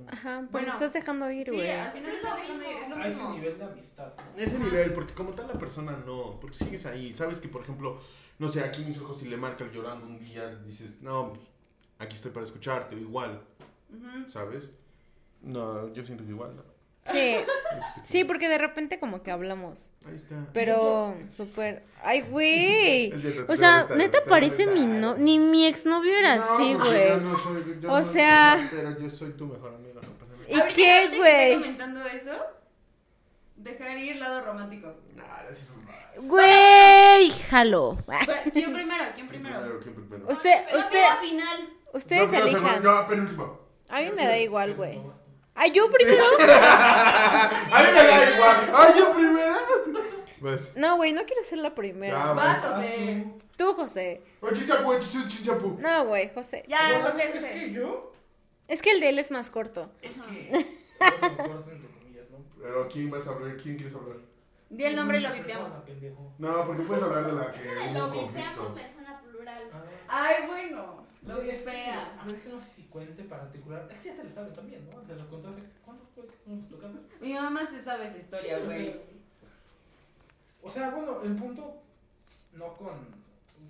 Ajá, 0.07 0.39
pues 0.39 0.51
Bueno, 0.51 0.73
estás 0.73 0.93
dejando 0.93 1.29
ir, 1.31 1.47
Sí, 1.49 1.55
güey. 1.55 1.71
al 1.71 1.91
final 1.91 2.15
estás 2.15 2.35
dejando 2.37 2.63
ir. 2.63 2.77
Es 2.77 2.89
lo 2.89 2.95
A 2.95 3.07
ese 3.07 3.29
nivel 3.29 3.57
de 3.57 3.63
amistad. 3.65 4.13
¿no? 4.17 4.41
Ese 4.41 4.59
nivel, 4.59 4.93
porque 4.93 5.13
como 5.13 5.31
tal 5.31 5.47
la 5.47 5.53
persona 5.59 5.91
no, 6.05 6.39
porque 6.39 6.57
sigues 6.57 6.85
ahí, 6.85 7.13
sabes 7.13 7.39
que 7.39 7.47
por 7.47 7.61
ejemplo, 7.61 7.99
no 8.39 8.49
sé, 8.51 8.61
aquí 8.63 8.83
mis 8.83 8.99
ojos 8.99 9.19
si 9.19 9.27
le 9.27 9.37
marcan 9.37 9.71
llorando 9.71 10.05
un 10.05 10.19
día, 10.19 10.55
dices, 10.65 11.01
no, 11.01 11.33
aquí 11.99 12.15
estoy 12.15 12.31
para 12.31 12.45
escucharte, 12.45 12.95
o 12.95 12.99
igual. 12.99 13.41
¿sabes? 14.27 14.71
No, 15.41 15.91
yo 15.93 16.03
siento 16.05 16.23
que 16.25 16.31
igual, 16.31 16.55
¿no? 16.55 16.63
Sí, 17.11 17.35
sí, 18.03 18.23
porque 18.23 18.47
de 18.49 18.57
repente 18.57 18.99
como 18.99 19.23
que 19.23 19.31
hablamos, 19.31 19.91
Ahí 20.05 20.15
está. 20.15 20.35
pero 20.53 21.15
súper, 21.35 21.83
ay, 22.03 22.21
güey. 22.21 23.11
Es 23.13 23.21
cierto, 23.21 23.51
O 23.51 23.55
sea, 23.55 23.87
neta 23.95 24.19
parece 24.27 24.67
mi 24.67 24.85
no, 24.85 25.15
ni 25.15 25.39
mi 25.39 25.65
exnovio 25.65 26.15
era 26.17 26.35
No, 26.35 26.43
así, 26.43 26.73
güey. 26.73 27.09
yo 27.09 27.17
no 27.17 27.37
soy- 27.37 27.77
yo 27.81 27.91
O 27.93 27.99
no- 27.99 28.05
sea- 28.05 28.67
pero 28.71 28.99
yo 28.99 29.09
soy 29.09 29.31
tu 29.31 29.45
mejor 29.47 29.75
amigo, 29.75 29.95
no 29.95 30.01
pasa 30.01 30.33
nada. 30.33 30.45
¿Y 30.49 30.53
Ahorita 30.59 30.75
qué, 30.75 30.83
que 30.83 31.03
esté 31.03 31.17
güey? 31.17 31.53
comentando 31.55 32.05
eso, 32.05 32.31
dejar 33.55 33.97
ir 33.97 34.13
el 34.13 34.19
lado 34.19 34.41
romántico. 34.45 34.93
Nah, 35.15 35.43
gracias, 35.43 35.69
hombre. 35.71 35.93
Güey, 36.19 37.29
jalo. 37.49 37.97
Bueno, 38.05 38.21
¿Quién 38.53 38.73
primero? 38.73 39.03
¿Quién 39.15 39.27
primero? 39.27 39.55
Primero, 39.59 39.79
¿quién 39.81 39.95
primero? 39.95 40.31
Usted, 40.31 40.65
La 40.71 40.77
usted, 40.79 41.03
final. 41.21 41.69
ustedes 41.93 42.31
No, 42.31 42.37
segundo, 42.47 42.57
elijan. 42.79 43.07
Penúltimo. 43.07 43.59
A 43.89 43.99
mí 44.01 44.11
me 44.15 44.25
da 44.25 44.37
igual, 44.37 44.73
güey. 44.75 44.99
Ay, 45.59 45.71
yo 45.71 45.89
primero. 45.91 46.23
A 46.39 47.83
mí 47.83 47.87
me 47.91 47.93
da 47.93 48.35
igual. 48.35 48.57
¡Ay, 48.75 48.93
yo 48.97 49.13
primero! 49.13 49.55
Pues. 50.39 50.75
No, 50.77 50.97
güey, 50.97 51.13
no 51.13 51.23
quiero 51.25 51.43
ser 51.43 51.57
la 51.57 51.73
primera. 51.73 52.15
Ya, 52.17 52.33
Vas, 52.33 52.61
vas. 52.61 52.73
José. 52.75 53.25
Tú, 53.57 53.73
José. 53.73 54.21
O 54.39 54.51
chichapu, 54.51 54.91
o 54.91 54.99
chichapu. 54.99 55.77
No, 55.79 56.05
güey, 56.05 56.29
José. 56.31 56.63
Ya, 56.67 56.99
No, 56.99 57.05
José, 57.09 57.23
Es 57.25 57.31
que 57.33 57.39
José. 57.39 57.71
yo. 57.71 58.13
Es 58.67 58.81
que 58.83 58.91
el 58.91 58.99
de 58.99 59.09
él 59.09 59.17
es 59.19 59.31
más 59.31 59.49
corto. 59.49 59.89
Es 60.03 60.13
que. 60.13 60.49
yo 60.51 60.57
me 60.59 61.37
corto 61.37 61.71
entre 61.71 61.89
comillas, 61.89 62.29
¿no? 62.31 62.37
Pero 62.61 62.87
¿quién 62.87 63.09
vas 63.09 63.27
a 63.27 63.31
hablar? 63.31 63.57
¿Quién 63.57 63.77
quieres 63.77 63.95
hablar? 63.95 64.17
Di 64.69 64.83
el 64.83 64.95
nombre 64.95 65.17
y 65.17 65.21
lo 65.21 65.33
vipeamos. 65.33 65.73
No, 66.37 66.67
porque 66.67 66.83
puedes 66.83 67.03
hablar 67.03 67.25
de 67.25 67.33
la 67.33 67.51
que 67.51 67.57
Eso 67.59 67.69
de 67.73 67.93
lo 67.93 68.11
vipeamos 68.11 68.75
me 68.75 68.93
suena 68.93 69.19
plural. 69.21 69.63
Ah. 69.73 69.83
Ay, 70.07 70.35
bueno. 70.45 71.06
Lo 71.27 71.33
No, 71.35 71.41
es 71.41 71.59
vipea. 71.59 72.19
A 72.21 72.25
ver, 72.25 72.35
es 72.35 72.41
que 72.43 72.49
no 72.49 72.59
sé 72.59 72.67
si 72.75 72.83
cuente 72.83 73.23
particular. 73.23 73.87
Es 73.91 73.99
que 73.99 74.09
ya 74.09 74.15
se 74.15 74.23
le 74.23 74.31
sabe 74.31 74.51
también, 74.51 74.87
¿no? 74.89 75.05
Se 75.05 75.15
los 75.15 75.27
contaste. 75.27 75.61
¿Cuándo 75.83 76.05
fue 76.15 76.23
tu 76.69 76.79
casa? 76.79 76.95
Mi 77.19 77.33
mamá 77.33 77.65
se 77.65 77.81
sabe 77.81 78.05
esa 78.05 78.17
historia, 78.17 78.59
Sí, 78.59 78.65
güey. 78.65 78.95
O 80.61 80.69
sea, 80.69 80.91
bueno, 80.91 81.21
el 81.23 81.35
punto. 81.35 81.81
No 82.53 82.73
con, 82.75 82.89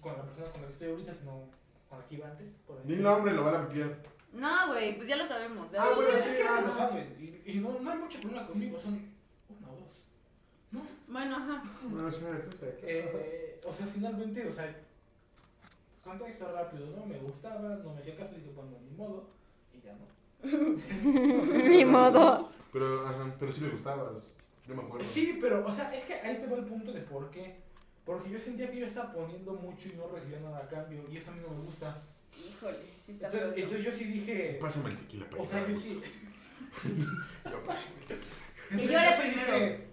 con 0.02 0.14
la 0.18 0.24
persona 0.24 0.50
con 0.52 0.62
la 0.62 0.68
que 0.68 0.74
estoy 0.74 0.90
ahorita, 0.92 1.14
sino 1.20 1.44
con 1.90 2.00
la 2.00 2.06
que 2.08 2.16
iba 2.16 2.28
antes. 2.30 2.48
Por 2.66 2.78
ahí. 2.78 2.84
Di 2.86 2.96
nombre, 2.98 3.34
lo 3.34 3.44
van 3.44 3.56
a 3.56 3.68
pipiar. 3.68 3.98
No, 4.34 4.68
güey, 4.68 4.96
pues 4.96 5.08
ya 5.08 5.16
lo 5.18 5.28
sabemos. 5.28 5.72
ya 5.72 5.84
Ah, 5.84 5.92
bueno, 5.96 6.12
sí, 6.14 6.30
que 6.30 6.44
se 6.44 6.62
lo 6.62 6.68
no. 6.68 6.74
saben. 6.76 7.42
Y, 7.46 7.52
y 7.52 7.60
no, 7.60 7.80
no 7.80 7.92
hay 7.92 7.98
mucho 7.98 8.20
problema 8.22 8.48
conmigo, 8.48 8.80
son 8.80 8.94
una 9.50 9.70
o 9.72 9.76
dos. 9.76 10.04
Bueno, 11.08 11.36
ajá. 11.38 11.64
No, 11.90 12.12
sé, 12.12 12.26
Eh, 12.84 13.60
o 13.66 13.74
sea, 13.74 13.86
finalmente, 13.88 14.48
o 14.48 14.54
sea, 14.54 14.76
contexto 16.08 16.52
rápido, 16.52 16.88
¿no? 16.96 17.06
Me 17.06 17.18
gustaba, 17.18 17.76
no 17.84 17.94
me 17.94 18.00
hacía 18.00 18.16
caso, 18.16 18.36
dije, 18.36 18.52
bueno, 18.56 18.72
ni 18.90 18.96
modo, 18.96 19.30
y 19.74 19.82
ya 19.82 19.94
no. 19.94 20.08
Ni 21.70 21.86
modo. 21.86 22.50
Pero, 22.72 23.08
ajá, 23.08 23.36
pero 23.40 23.52
sí 23.52 23.62
le 23.62 23.70
gustabas. 23.70 24.34
Yo 24.68 24.76
me 24.76 24.84
acuerdo. 24.84 25.06
Sí, 25.06 25.38
pero, 25.42 25.66
o 25.66 25.72
sea, 25.72 25.94
es 25.94 26.04
que 26.06 26.14
ahí 26.16 26.40
te 26.40 26.48
va 26.48 26.58
el 26.58 26.66
punto 26.66 26.92
de 26.92 27.02
por 27.02 27.30
qué. 27.32 27.56
Porque 28.06 28.30
yo 28.30 28.40
sentía 28.40 28.72
que 28.72 28.80
yo 28.80 28.86
estaba 28.86 29.12
poniendo 29.12 29.54
mucho 29.54 29.90
y 29.90 29.98
no 29.98 30.08
recibía 30.08 30.40
nada 30.40 30.60
a 30.60 30.68
cambio, 30.68 31.04
y 31.12 31.18
eso 31.18 31.32
a 31.32 31.34
mí 31.34 31.42
no 31.42 31.50
me 31.50 31.62
gusta. 31.62 31.98
Híjole, 32.38 32.78
sí 33.06 33.14
está 33.14 33.28
Entonces, 33.28 33.64
entonces 33.64 33.86
yo 33.86 33.92
sí 33.92 34.04
dije, 34.06 34.58
Pásame 34.62 34.90
el 34.92 34.98
tequila 34.98 35.30
para 35.30 35.44
o 35.44 35.48
sea, 35.48 35.68
yo 35.68 35.80
sí. 35.80 36.02
Yo, 37.46 37.64
pásame 37.64 37.96
el 38.02 38.08
tequila. 38.08 38.28
Llore 38.70 39.06
yo 39.06 39.12
sí 39.12 39.30
primero. 39.30 39.54
dije, 39.54 39.88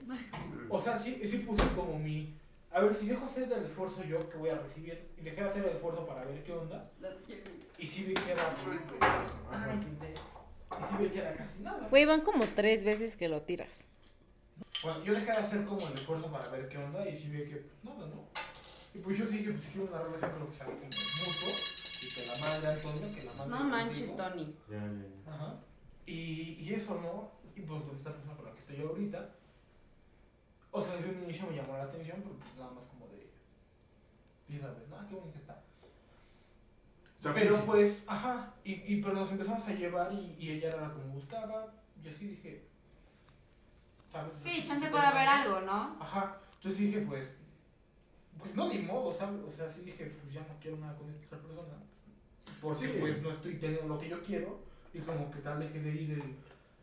O 0.69 0.81
sea, 0.81 0.99
sí, 0.99 1.21
sí 1.25 1.39
puse 1.39 1.65
como 1.75 1.99
mi. 1.99 2.35
A 2.75 2.81
ver, 2.81 2.93
si 2.93 3.07
dejo 3.07 3.25
hacer 3.25 3.45
el 3.53 3.65
esfuerzo 3.65 4.03
yo 4.03 4.29
que 4.29 4.37
voy 4.37 4.51
a 4.51 4.57
recibir, 4.59 5.09
y 5.17 5.23
dejé 5.23 5.43
de 5.43 5.49
hacer 5.49 5.65
el 5.65 5.77
esfuerzo 5.77 6.05
para 6.05 6.25
ver 6.25 6.43
qué 6.43 6.53
onda, 6.53 6.91
y 7.79 7.87
sí 7.87 8.03
vi 8.03 8.15
que 8.15 8.33
era. 8.33 8.43
Ay. 9.53 9.79
Y 9.79 10.85
sí 10.91 10.97
vi 10.99 11.09
que 11.09 11.19
era 11.21 11.37
casi 11.37 11.61
nada. 11.61 11.87
Güey, 11.89 12.05
van 12.05 12.23
como 12.23 12.45
tres 12.57 12.83
veces 12.83 13.17
que 13.17 13.29
lo 13.29 13.43
tiras. 13.43 13.87
Bueno, 14.83 15.05
yo 15.05 15.15
dejé 15.15 15.27
de 15.27 15.33
hacer 15.39 15.65
como 15.65 15.87
el 15.87 15.95
esfuerzo 15.95 16.33
para 16.33 16.49
ver 16.49 16.69
qué 16.69 16.79
onda, 16.79 17.09
y 17.09 17.17
sí 17.17 17.29
vi 17.29 17.45
que 17.45 17.57
pues, 17.59 17.85
nada, 17.85 18.09
¿no? 18.09 18.25
Y 18.93 18.99
pues 18.99 19.19
yo 19.19 19.27
dije, 19.27 19.53
pues 19.53 19.65
quiero 19.73 19.89
una 19.89 20.03
relación, 20.03 20.31
pero 20.33 20.51
que 20.51 20.57
sea 20.57 20.67
como 20.67 20.79
mutuo, 20.81 21.51
y 22.03 22.09
que 22.09 22.27
la 22.27 22.39
madre 22.39 22.67
Antonio, 22.67 23.15
que 23.15 23.23
la 23.23 23.33
madre. 23.35 23.51
No 23.51 23.65
manches, 23.65 24.11
contigo. 24.11 24.29
Tony. 24.29 24.57
Ya, 24.69 24.77
ya, 24.79 24.83
ya. 25.27 25.33
Ajá. 25.33 25.61
Y, 26.07 26.59
y 26.61 26.75
eso, 26.75 27.01
¿no? 27.01 27.31
Y 27.55 27.61
pues 27.61 27.83
con 27.85 27.97
esta 27.97 28.11
persona 28.11 28.37
con 28.37 28.47
la 28.47 28.53
que 28.53 28.59
estoy 28.59 28.81
ahorita. 28.81 29.31
O 30.77 30.83
sea, 30.83 30.97
desde 30.97 31.11
un 31.11 31.23
inicio 31.23 31.47
me 31.49 31.55
llamó 31.57 31.77
la 31.77 31.85
atención, 31.85 32.17
pero 32.21 32.35
pues 32.35 32.57
nada 32.59 32.73
más 32.73 32.85
como 32.87 33.07
de. 33.07 33.31
Ya 34.49 34.61
sabes, 34.61 34.89
¿no? 34.89 34.97
Ah, 34.97 35.07
qué 35.09 35.15
bonita 35.15 35.39
está. 35.39 35.63
Pero 37.33 37.57
sí. 37.57 37.63
pues, 37.65 38.03
ajá. 38.09 38.53
Y, 38.65 38.73
y 38.93 39.01
pero 39.01 39.15
nos 39.15 39.31
empezamos 39.31 39.63
a 39.69 39.73
llevar 39.73 40.13
y, 40.13 40.35
y 40.37 40.51
ella 40.51 40.69
era 40.71 40.81
la 40.89 40.93
que 40.95 40.99
me 41.01 41.15
gustaba. 41.15 41.73
Y 42.03 42.09
así 42.09 42.27
dije. 42.27 42.65
¿sabes? 44.11 44.33
Sí, 44.41 44.65
chance 44.67 44.89
puede 44.89 45.07
haber 45.07 45.29
algo, 45.29 45.61
¿no? 45.61 45.97
Ajá, 46.01 46.39
entonces 46.57 46.81
dije, 46.81 47.01
pues, 47.01 47.29
pues 48.39 48.55
no, 48.57 48.69
ni 48.69 48.79
modo, 48.81 49.13
¿sabes? 49.13 49.41
O 49.43 49.51
sea, 49.51 49.69
sí 49.71 49.83
dije, 49.83 50.07
pues 50.07 50.33
ya 50.35 50.41
no 50.43 50.55
quiero 50.61 50.77
nada 50.79 50.97
con 50.97 51.09
esta 51.11 51.37
otra 51.37 51.49
persona. 51.49 51.75
Porque 52.61 52.87
Sí. 52.87 52.97
pues 53.01 53.23
no 53.23 53.31
estoy 53.31 53.55
teniendo 53.59 53.89
lo 53.95 53.99
que 54.01 54.09
yo 54.09 54.21
quiero 54.23 54.59
y 54.93 54.99
como 55.01 55.31
que 55.31 55.39
tal 55.41 55.61
dejé 55.61 55.81
de 55.81 55.91
ir 55.93 56.11
el... 56.13 56.37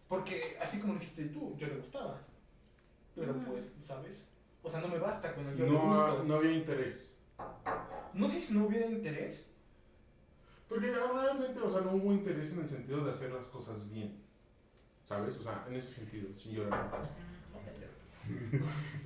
Porque 0.07 0.57
así 0.61 0.79
como 0.79 0.93
dijiste 0.95 1.25
tú, 1.25 1.55
yo 1.57 1.67
le 1.67 1.75
gustaba. 1.75 2.19
Pero 3.15 3.33
pues, 3.45 3.65
¿sabes? 3.85 4.23
O 4.63 4.69
sea, 4.69 4.81
no 4.81 4.87
me 4.87 4.99
basta 4.99 5.33
con 5.33 5.47
el 5.47 5.57
yo 5.57 5.65
le 5.65 5.71
No, 5.71 5.79
gusto. 5.79 6.23
no 6.25 6.35
había 6.35 6.53
interés. 6.53 7.15
No 8.13 8.29
sé 8.29 8.41
si 8.41 8.53
no 8.53 8.65
hubiera 8.65 8.85
interés. 8.87 9.45
Porque 10.69 10.91
realmente, 10.91 11.59
o 11.59 11.69
sea, 11.69 11.81
no 11.81 11.91
hubo 11.93 12.13
interés 12.13 12.51
en 12.53 12.59
el 12.59 12.69
sentido 12.69 13.03
de 13.03 13.11
hacer 13.11 13.31
las 13.31 13.47
cosas 13.47 13.89
bien. 13.89 14.21
¿Sabes? 15.03 15.35
O 15.37 15.43
sea, 15.43 15.65
en 15.67 15.75
ese 15.75 15.91
sentido, 15.91 16.33
sin 16.35 16.53
llorar. 16.53 16.91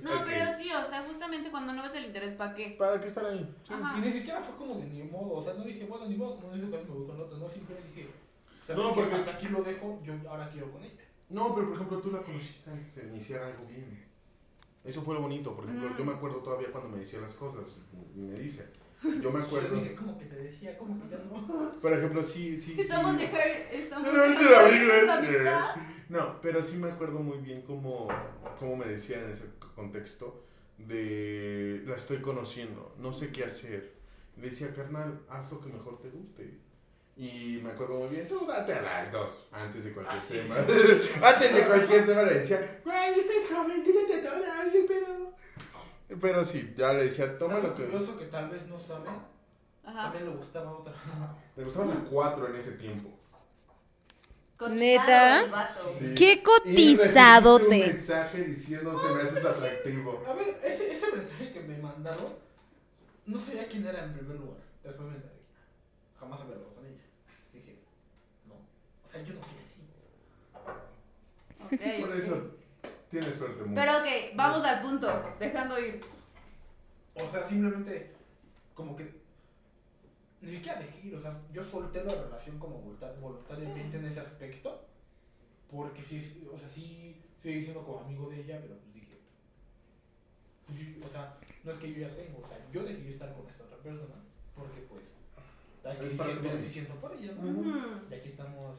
No, 0.02 0.10
pero 0.24 0.44
sí, 0.56 0.70
o 0.72 0.84
sea, 0.84 1.02
justamente 1.02 1.50
cuando 1.50 1.72
no 1.72 1.82
ves 1.82 1.94
el 1.96 2.04
interés, 2.04 2.34
¿para 2.34 2.54
qué? 2.54 2.76
¿Para 2.78 3.00
qué 3.00 3.06
estar 3.08 3.24
ahí? 3.26 3.52
Y 3.96 4.00
ni 4.00 4.10
siquiera 4.12 4.40
fue 4.40 4.54
como 4.56 4.78
de 4.78 4.86
ni 4.86 5.02
modo, 5.02 5.36
o 5.36 5.42
sea, 5.42 5.54
no 5.54 5.64
dije, 5.64 5.84
bueno, 5.86 6.06
ni 6.06 6.16
modo, 6.16 6.36
como 6.36 6.52
en 6.52 6.58
ese 6.60 6.70
caso 6.70 6.84
me 6.84 6.90
voy 6.90 7.06
con 7.06 7.20
otra, 7.20 7.38
no, 7.38 7.48
simplemente 7.48 7.88
dije, 7.94 8.10
o 8.62 8.66
sea, 8.66 8.76
No, 8.76 8.94
porque 8.94 9.14
hasta 9.14 9.32
aquí 9.32 9.48
lo 9.48 9.62
dejo, 9.62 10.00
yo 10.04 10.12
ahora 10.28 10.48
quiero 10.50 10.70
con 10.70 10.84
ella. 10.84 11.02
No, 11.28 11.54
pero 11.54 11.66
por 11.68 11.74
ejemplo, 11.76 11.98
tú 11.98 12.10
la 12.10 12.20
conociste 12.22 12.70
antes 12.70 12.94
de 12.94 13.08
iniciar 13.08 13.42
algo 13.42 13.66
bien. 13.66 14.04
Eso 14.84 15.02
fue 15.02 15.14
lo 15.14 15.22
bonito. 15.22 15.54
Por 15.54 15.64
ejemplo, 15.64 15.88
yo 15.98 16.04
me 16.04 16.12
acuerdo 16.12 16.38
todavía 16.38 16.70
cuando 16.70 16.90
me 16.90 16.98
decía 17.00 17.20
las 17.20 17.34
cosas. 17.34 17.64
Y 18.14 18.20
me 18.20 18.38
dice. 18.38 18.66
Yo 19.20 19.30
me 19.30 19.40
acuerdo. 19.42 19.76
dije, 19.76 19.94
como 19.94 20.18
que 20.18 20.26
te 20.26 20.36
decía, 20.36 20.78
como 20.78 21.02
que 21.02 21.08
ya 21.10 21.18
no. 21.18 21.70
Por 21.82 21.92
ejemplo, 21.92 22.22
sí, 22.22 22.60
sí. 22.60 22.80
Estamos 22.80 23.16
sí. 23.16 23.22
dejar, 23.22 23.48
estamos 23.72 24.12
No, 24.12 24.24
sí, 24.26 24.34
sí. 24.38 25.80
No, 26.08 26.40
pero 26.40 26.62
sí 26.62 26.76
me 26.76 26.90
acuerdo 26.92 27.18
muy 27.18 27.38
bien 27.38 27.62
cómo, 27.62 28.08
cómo 28.60 28.76
me 28.76 28.86
decía 28.86 29.22
en 29.22 29.30
ese 29.30 29.44
contexto 29.74 30.44
de 30.78 31.82
la 31.86 31.96
estoy 31.96 32.18
conociendo, 32.18 32.94
no 32.98 33.12
sé 33.12 33.30
qué 33.32 33.44
hacer. 33.44 33.96
Le 34.36 34.50
decía, 34.50 34.72
carnal, 34.74 35.20
haz 35.28 35.50
lo 35.50 35.60
que 35.60 35.68
mejor 35.68 35.98
te 36.00 36.10
guste. 36.10 36.58
Y 37.16 37.60
me 37.62 37.70
acuerdo 37.70 37.94
muy 38.00 38.08
bien, 38.08 38.28
tú 38.28 38.44
date 38.46 38.74
a 38.74 38.82
las 38.82 39.10
dos, 39.10 39.46
antes 39.50 39.84
de 39.84 39.92
cualquier 39.92 40.18
Ah, 40.20 40.24
sí, 40.28 40.34
tema. 40.34 40.56
antes 41.28 41.54
de 41.54 41.62
cualquier 41.66 42.06
tema 42.06 42.22
le 42.22 42.34
decía, 42.34 42.80
güey, 42.84 43.20
estás 43.20 43.56
joven, 43.56 43.82
tírate 43.82 44.18
todas, 44.18 44.68
pero... 44.86 45.32
Pero 46.20 46.44
sí, 46.44 46.74
ya 46.76 46.92
le 46.92 47.04
decía, 47.04 47.38
toma 47.38 47.58
lo 47.58 47.74
que... 47.74 47.84
curioso 47.84 48.18
que 48.18 48.26
tal 48.26 48.50
vez 48.50 48.66
no 48.66 48.78
saben, 48.78 49.14
Ajá. 49.84 50.02
también 50.02 50.26
le 50.26 50.36
gustaba 50.36 50.72
otra. 50.72 50.92
Le 51.56 51.64
gustabas 51.64 51.90
a 51.92 52.04
cuatro 52.10 52.48
en 52.48 52.56
ese 52.56 52.72
tiempo. 52.72 53.10
Cotizado 54.58 54.78
¿Neta? 54.78 55.74
Sí. 55.98 56.14
¡Qué 56.14 56.42
Y 56.64 56.96
recibiste 56.96 57.48
un 57.48 57.68
mensaje 57.68 58.44
diciéndote 58.44 59.14
me 59.14 59.22
haces 59.22 59.44
atractivo. 59.44 60.22
A 60.26 60.32
ver, 60.34 60.60
ese, 60.64 60.92
ese 60.92 61.12
mensaje 61.12 61.52
que 61.52 61.60
me 61.60 61.76
mandaron, 61.78 62.34
no 63.26 63.38
sabía 63.38 63.68
quién 63.68 63.86
era 63.86 64.04
en 64.04 64.14
primer 64.14 64.36
lugar. 64.36 64.60
Después 64.82 65.08
me 65.08 65.16
enteré. 65.16 65.34
Jamás 66.18 66.40
había 66.40 66.54
hablado 66.54 66.74
con 66.74 66.86
ella. 66.86 67.02
Dije, 67.52 67.80
no. 68.48 68.54
O 68.54 69.05
sea, 69.16 69.24
yo 69.24 69.34
no 69.34 69.40
soy 69.42 69.58
así. 69.66 69.80
Ok, 71.64 72.06
Por 72.06 72.16
eso 72.16 72.50
tienes 73.10 73.36
suerte, 73.36 73.62
muy. 73.64 73.74
Pero 73.74 73.98
ok, 73.98 74.06
vamos 74.34 74.64
al 74.64 74.82
punto, 74.82 75.34
dejando 75.38 75.78
ir. 75.80 76.00
O 77.14 77.30
sea, 77.30 77.48
simplemente, 77.48 78.12
como 78.74 78.96
que. 78.96 79.14
Ni 80.42 80.50
siquiera 80.56 80.78
dejé 80.78 81.08
ir, 81.08 81.14
o 81.16 81.20
sea, 81.20 81.40
yo 81.52 81.64
solté 81.64 82.04
la 82.04 82.14
relación 82.14 82.58
como 82.58 82.78
volunta- 82.78 83.12
voluntariamente 83.20 83.96
en 83.96 84.04
ese 84.06 84.20
aspecto. 84.20 84.82
Porque 85.70 86.02
sí, 86.04 86.46
o 86.52 86.56
sea, 86.58 86.68
sí 86.68 87.16
seguí 87.42 87.62
siendo 87.62 87.82
como 87.84 88.00
amigo 88.00 88.28
de 88.30 88.40
ella, 88.42 88.60
pero 88.60 88.76
pues 88.78 88.94
dije. 88.94 89.18
Pues, 90.66 90.78
yo- 90.78 91.06
o 91.06 91.08
sea, 91.08 91.36
no 91.64 91.72
es 91.72 91.78
que 91.78 91.92
yo 91.92 92.00
ya 92.00 92.14
tengo, 92.14 92.40
o 92.44 92.46
sea, 92.48 92.58
yo 92.72 92.84
decidí 92.84 93.12
estar 93.14 93.32
con 93.34 93.48
esta 93.48 93.64
otra 93.64 93.78
persona. 93.78 94.14
Porque 94.54 94.80
pues. 94.88 95.02
La 95.82 95.96
que 95.96 96.08
siento, 96.68 96.94
por 96.96 97.12
ella. 97.12 97.32
Y 98.10 98.14
aquí 98.14 98.28
estamos. 98.30 98.78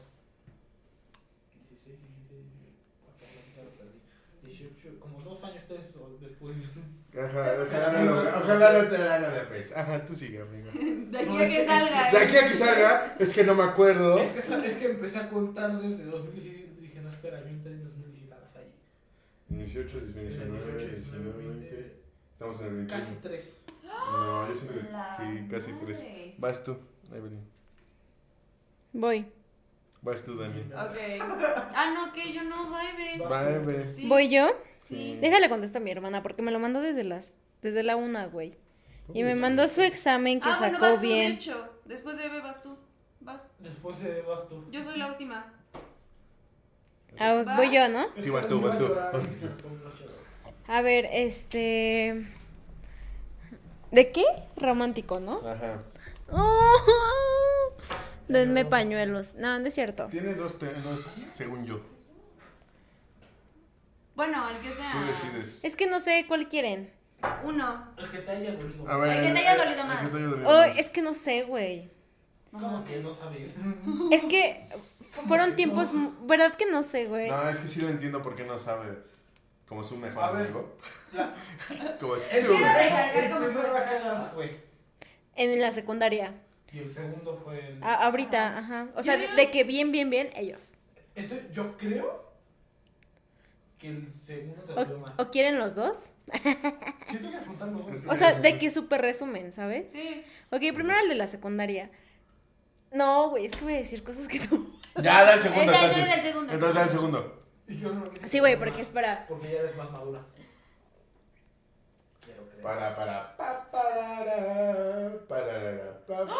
16, 1.70 1.98
17, 2.00 2.68
acá 3.08 3.26
ya 3.56 3.62
lo 3.64 3.70
perdí. 3.70 3.98
18, 4.44 4.47
como 5.00 5.20
dos 5.20 5.42
años 5.44 5.62
tres 5.68 5.80
o 5.96 6.16
después. 6.20 6.56
Ojalá, 7.14 7.62
ojalá, 7.66 8.04
no, 8.04 8.22
lo- 8.22 8.28
ojalá 8.38 8.82
no 8.82 8.88
te 8.88 8.96
haga 8.96 9.30
de 9.30 9.40
pez. 9.46 9.76
Ajá, 9.76 10.04
tú 10.04 10.14
sigue, 10.14 10.40
amigo. 10.42 10.68
De 11.10 11.18
aquí 11.18 11.26
No, 11.28 11.38
a 11.38 11.46
que 11.46 11.66
salga. 11.66 12.10
De 12.12 12.18
aquí 12.18 12.36
a 12.36 12.48
que 12.48 12.54
salga, 12.54 13.16
es 13.18 13.32
que 13.34 13.44
no 13.44 13.54
me 13.54 13.62
acuerdo. 13.64 14.18
Es 14.18 14.30
que, 14.32 14.38
es 14.40 14.76
que 14.76 14.90
empecé 14.90 15.18
a 15.18 15.28
contar 15.28 15.80
desde 15.80 16.04
2017 16.04 16.74
y 16.78 16.82
dije, 16.82 17.00
no, 17.00 17.08
espera, 17.10 17.40
yo 17.42 17.48
entré 17.48 17.72
en 17.72 17.84
2017 17.84 18.34
a 18.34 18.38
las 18.38 18.56
ahí. 18.56 18.72
18, 19.48 20.00
19, 20.00 20.28
19, 20.28 21.48
20. 21.48 21.96
Estamos 22.32 22.60
en 22.60 22.66
el 22.66 22.74
21. 22.76 23.00
Casi 23.04 23.14
tres. 23.22 23.60
No, 23.84 24.48
yo 24.48 24.54
La 24.92 25.16
sí, 25.16 25.46
casi 25.50 25.72
tres. 25.72 26.02
madre. 26.02 26.34
Vas 26.38 26.62
tú, 26.64 26.76
Evelyn. 27.12 27.40
Voy. 28.92 29.26
Vas 30.02 30.22
tú, 30.22 30.36
Dani. 30.36 30.60
Ok. 30.60 30.96
Ah, 31.74 31.92
no, 31.94 32.12
que 32.12 32.32
yo 32.32 32.42
no, 32.44 32.70
baby. 32.70 33.20
Va, 33.30 33.50
Eve. 33.50 33.88
Sí. 33.92 34.06
¿Voy 34.08 34.28
yo? 34.28 34.50
Sí. 34.86 35.18
Déjale 35.20 35.48
contesto 35.48 35.78
a 35.78 35.80
mi 35.80 35.90
hermana 35.90 36.22
porque 36.22 36.40
me 36.42 36.50
lo 36.52 36.58
mandó 36.58 36.80
desde 36.80 37.04
las 37.04 37.34
desde 37.62 37.82
la 37.82 37.96
una, 37.96 38.26
güey. 38.26 38.56
Y 39.14 39.22
me 39.24 39.34
mandó 39.34 39.66
su 39.68 39.80
examen 39.82 40.40
que 40.40 40.48
Ah, 40.50 40.56
bueno, 40.58 40.74
sacó 40.78 40.86
vas 40.90 40.96
tú, 40.96 41.00
de 41.02 41.06
bien. 41.08 41.32
hecho. 41.32 41.68
Después 41.86 42.16
de 42.18 42.26
Eve 42.26 42.40
vas 42.40 42.62
tú. 42.62 42.76
Vas. 43.20 43.48
Después 43.58 43.98
de 44.00 44.22
vas 44.22 44.48
tú. 44.48 44.64
Yo 44.70 44.84
soy 44.84 44.98
la 44.98 45.08
última. 45.08 45.52
Ah, 47.18 47.42
¿Vas? 47.44 47.56
voy 47.56 47.74
yo, 47.74 47.88
¿no? 47.88 48.06
Sí, 48.20 48.30
vas 48.30 48.46
tú, 48.46 48.60
vas 48.60 48.78
tú. 48.78 48.86
A 50.68 50.82
ver, 50.82 51.06
este 51.10 52.26
¿De 53.90 54.12
qué? 54.12 54.24
Romántico, 54.56 55.18
¿no? 55.20 55.40
Ajá. 55.46 55.82
Oh, 56.30 57.72
denme 58.28 58.64
pañuelos. 58.64 59.34
No, 59.36 59.58
no 59.58 59.66
es 59.66 59.74
cierto. 59.74 60.06
Tienes 60.06 60.38
dos, 60.38 60.58
dos, 60.58 61.24
según 61.32 61.64
yo. 61.64 61.80
Bueno, 64.14 64.48
el 64.50 64.58
que 64.58 64.74
sea. 64.74 64.92
Tú 64.92 64.98
decides. 65.06 65.60
Es 65.64 65.76
que 65.76 65.86
no 65.86 66.00
sé 66.00 66.24
cuál 66.26 66.48
quieren. 66.48 66.90
Uno. 67.44 67.88
El 67.96 68.10
que 68.10 68.18
te 68.18 68.30
haya 68.30 68.52
dolido. 68.52 68.88
A 68.88 68.96
ver. 68.96 69.16
El 69.18 69.26
que 69.26 69.32
te 69.32 69.38
haya 69.38 69.54
eh, 69.54 69.58
dolido 69.58 69.80
el 69.82 69.86
más. 69.88 70.00
que 70.02 70.08
te 70.08 70.16
haya 70.16 70.26
dolido 70.26 70.48
Oh, 70.48 70.58
más. 70.66 70.78
es 70.78 70.90
que 70.90 71.02
no 71.02 71.14
sé, 71.14 71.42
güey. 71.44 71.90
¿Cómo 72.50 72.84
que 72.84 73.00
no 73.00 73.14
sabes? 73.14 73.52
Es 74.10 74.24
que 74.24 74.60
fueron 75.28 75.54
tiempos, 75.54 75.92
mu- 75.92 76.12
¿verdad 76.26 76.54
que 76.54 76.66
no 76.66 76.82
sé, 76.82 77.06
güey? 77.06 77.28
No, 77.28 77.48
es 77.48 77.58
que 77.58 77.68
sí 77.68 77.80
lo 77.82 77.88
entiendo 77.88 78.22
porque 78.22 78.44
no 78.44 78.58
sabe. 78.58 78.98
Como 79.68 79.84
su 79.84 79.96
mejor 79.98 80.24
A 80.24 80.30
ver. 80.32 80.46
amigo. 80.46 80.78
Como 82.00 82.14
El 82.14 82.20
su 82.20 82.28
Quiero 82.30 82.58
mejor 82.58 82.80
el 83.14 83.88
qué 83.88 84.34
fue. 84.34 84.64
En 85.36 85.60
la 85.60 85.70
secundaria. 85.70 86.32
Y 86.72 86.78
el 86.80 86.92
segundo 86.92 87.40
fue 87.44 87.66
el. 87.68 87.82
A- 87.82 88.04
ahorita, 88.06 88.58
ajá. 88.58 88.88
O 88.94 89.02
sea, 89.02 89.16
de, 89.16 89.50
que 89.50 89.64
bien, 89.64 89.90
bien, 89.92 90.10
bien, 90.10 90.30
ellos. 90.36 90.72
Entonces, 91.14 91.50
yo 91.52 91.76
creo 91.78 92.28
que 93.78 93.88
el 93.88 94.12
segundo 94.26 94.62
te 94.64 94.72
dolió 94.74 94.98
más. 94.98 95.14
¿O, 95.18 95.22
o 95.22 95.30
quieren 95.30 95.58
los 95.58 95.74
dos? 95.74 96.10
Siento 97.06 97.30
que 97.30 97.38
juntar 97.46 97.68
los 97.68 97.86
dos. 97.86 97.96
O 98.08 98.16
sea, 98.16 98.32
de 98.38 98.58
que 98.58 98.70
súper 98.70 99.00
resumen, 99.00 99.52
¿sabes? 99.52 99.90
Sí. 99.92 100.24
Ok, 100.50 100.60
primero 100.74 100.98
el 101.00 101.08
de 101.08 101.14
la 101.14 101.26
secundaria. 101.26 101.90
No, 102.92 103.30
güey, 103.30 103.46
es 103.46 103.54
que 103.56 103.64
voy 103.64 103.74
a 103.74 103.78
decir 103.78 104.02
cosas 104.02 104.28
que 104.28 104.38
no. 104.50 104.66
Ya, 105.02 105.24
da 105.24 105.34
el 105.34 105.42
segundo. 105.42 105.62
Entonces, 105.72 105.96
Entonces, 105.96 106.16
el 106.16 106.22
segundo. 106.22 106.52
entonces 106.52 106.74
da 106.74 106.82
el 106.84 106.90
segundo. 106.90 107.42
Sí, 108.28 108.38
güey, 108.40 108.58
porque 108.58 108.80
espera. 108.82 109.26
Porque 109.28 109.52
ya 109.52 109.58
eres 109.60 109.76
más 109.76 109.90
madura. 109.90 110.24
Para, 112.62 112.96
para, 112.96 113.36
pa, 113.36 113.68
parara, 113.70 115.18
pararara, 115.28 116.00
pa, 116.06 116.16
para. 116.26 116.36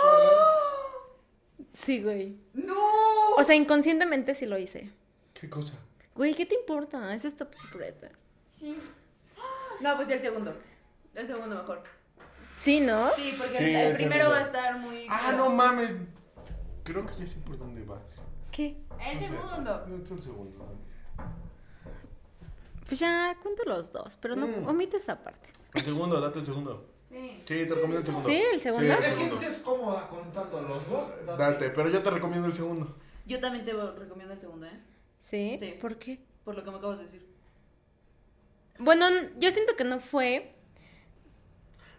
Sí, 1.73 2.03
güey. 2.03 2.37
¡No! 2.55 2.75
O 3.37 3.45
sea, 3.45 3.55
inconscientemente 3.55 4.35
sí 4.35 4.47
lo 4.47 4.59
hice. 4.59 4.91
¿Qué 5.35 5.49
cosa? 5.49 5.75
Güey, 6.15 6.35
¿qué 6.35 6.47
te 6.47 6.55
importa? 6.57 7.15
Eso 7.15 7.29
es 7.29 7.37
top 7.37 7.55
secret. 7.55 8.13
Sí. 8.59 8.79
No, 9.81 9.95
pues 9.97 10.09
sí, 10.09 10.15
el 10.15 10.21
segundo. 10.21 10.55
El 11.15 11.27
segundo 11.27 11.55
mejor. 11.57 11.83
Sí, 12.57 12.81
¿no? 12.81 13.11
Sí, 13.15 13.35
porque 13.39 13.59
Sí, 13.59 13.65
el, 13.65 13.77
el 13.77 13.95
primero 13.95 14.25
segundo. 14.25 14.41
va 14.41 14.45
a 14.45 14.47
estar 14.47 14.79
muy. 14.79 15.07
Ah, 15.09 15.33
no 15.37 15.51
mames. 15.51 15.95
Creo 16.83 17.07
que 17.07 17.15
ya 17.17 17.27
sé 17.27 17.39
por 17.41 17.57
dónde 17.57 17.85
vas. 17.85 18.01
¿Qué? 18.51 18.77
El 19.01 19.15
No 19.15 19.21
sé. 19.21 19.29
segundo. 19.29 19.87
No, 19.87 19.97
tú 20.05 20.15
el 20.15 20.23
segundo. 20.23 20.75
Pues 22.87 22.99
ya 22.99 23.37
cuento 23.43 23.63
los 23.67 23.93
dos, 23.93 24.17
pero 24.21 24.35
no 24.35 24.47
Mm. 24.49 24.67
omito 24.69 24.97
esa 24.97 25.23
parte. 25.23 25.51
El 25.75 25.83
segundo, 25.85 26.21
date 26.21 26.39
el 26.41 26.47
segundo. 26.47 26.87
Sí. 27.09 27.43
Sí, 27.45 27.55
te 27.67 27.75
recomiendo 27.75 27.99
el 27.99 28.07
segundo. 28.07 28.29
¿Sí? 28.29 28.43
¿El 28.53 28.61
segundo? 28.61 28.95
Sí, 28.95 29.01
¿Te 29.01 29.11
segundo. 29.11 29.39
sientes 29.39 29.59
cómoda 29.61 30.09
contando 30.09 30.61
los 30.63 30.89
dos? 30.89 31.09
Date, 31.39 31.71
pero 31.71 31.89
yo 31.89 32.03
te 32.03 32.11
recomiendo 32.11 32.47
el 32.47 32.53
segundo. 32.55 32.97
Yo 33.27 33.41
también 33.41 33.65
te 33.65 33.73
recomiendo 33.73 34.35
el 34.35 34.41
segundo, 34.41 34.67
¿eh? 34.67 34.81
¿Sí? 35.19 35.57
Sí. 35.59 35.75
¿Por 35.81 35.97
qué? 35.97 36.21
Por 36.45 36.55
lo 36.55 36.65
que 36.65 36.71
me 36.71 36.77
acabas 36.79 36.99
de 36.99 37.05
decir. 37.05 37.27
Bueno, 38.79 39.07
yo 39.39 39.51
siento 39.51 39.77
que 39.77 39.85
no 39.85 40.01
fue. 40.01 40.55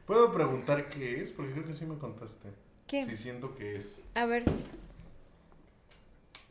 ¿Puedo 0.05 0.31
preguntar 0.33 0.89
qué 0.89 1.21
es? 1.21 1.31
Porque 1.31 1.51
creo 1.51 1.65
que 1.65 1.73
sí 1.73 1.85
me 1.85 1.97
contaste. 1.97 2.49
¿Qué? 2.87 3.05
Sí, 3.05 3.15
siento 3.15 3.53
que 3.53 3.75
es. 3.75 4.03
A 4.15 4.25
ver. 4.25 4.43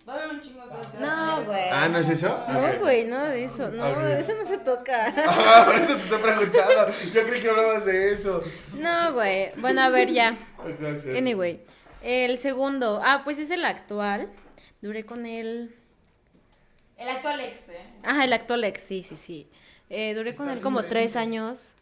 Va 0.08 0.14
a 0.14 0.16
haber 0.16 0.28
un 0.36 0.40
chingo 0.42 0.62
de 0.62 0.68
cosas. 0.70 0.86
que 0.92 0.98
No, 0.98 1.44
güey. 1.44 1.68
Ah, 1.70 1.88
¿no 1.90 1.98
es 1.98 2.08
eso? 2.08 2.44
No, 2.48 2.78
güey, 2.78 3.04
nada 3.04 3.28
de 3.28 3.44
eso. 3.44 3.68
No, 3.70 3.88
Ok. 3.90 3.98
eso 4.18 4.34
no 4.34 4.46
se 4.46 4.58
toca. 4.58 5.12
Ah, 5.28 5.64
por 5.66 5.74
eso 5.76 5.94
te 5.96 6.02
estoy 6.02 6.18
preguntando. 6.18 6.86
Yo 7.12 7.26
creí 7.26 7.42
que 7.42 7.50
hablabas 7.50 7.84
de 7.84 8.12
eso. 8.12 8.40
No, 8.74 9.12
güey. 9.12 9.50
Bueno, 9.56 9.82
a 9.82 9.90
ver, 9.90 10.10
ya. 10.10 10.34
Anyway, 11.16 11.60
el 12.02 12.38
segundo. 12.38 13.00
Ah, 13.04 13.20
pues 13.24 13.38
es 13.38 13.50
el 13.50 13.64
actual. 13.64 14.30
Duré 14.80 15.04
con 15.04 15.26
él. 15.26 15.74
El 16.96 17.08
actual 17.08 17.40
ex, 17.40 17.68
¿eh? 17.68 17.80
Ajá, 18.02 18.24
el 18.24 18.32
actual 18.32 18.64
ex, 18.64 18.80
sí, 18.80 19.02
sí, 19.02 19.16
sí. 19.16 19.48
Eh, 19.90 20.14
duré 20.14 20.34
con 20.34 20.48
él 20.50 20.60
como 20.60 20.84
tres 20.84 21.16
años. 21.16 21.72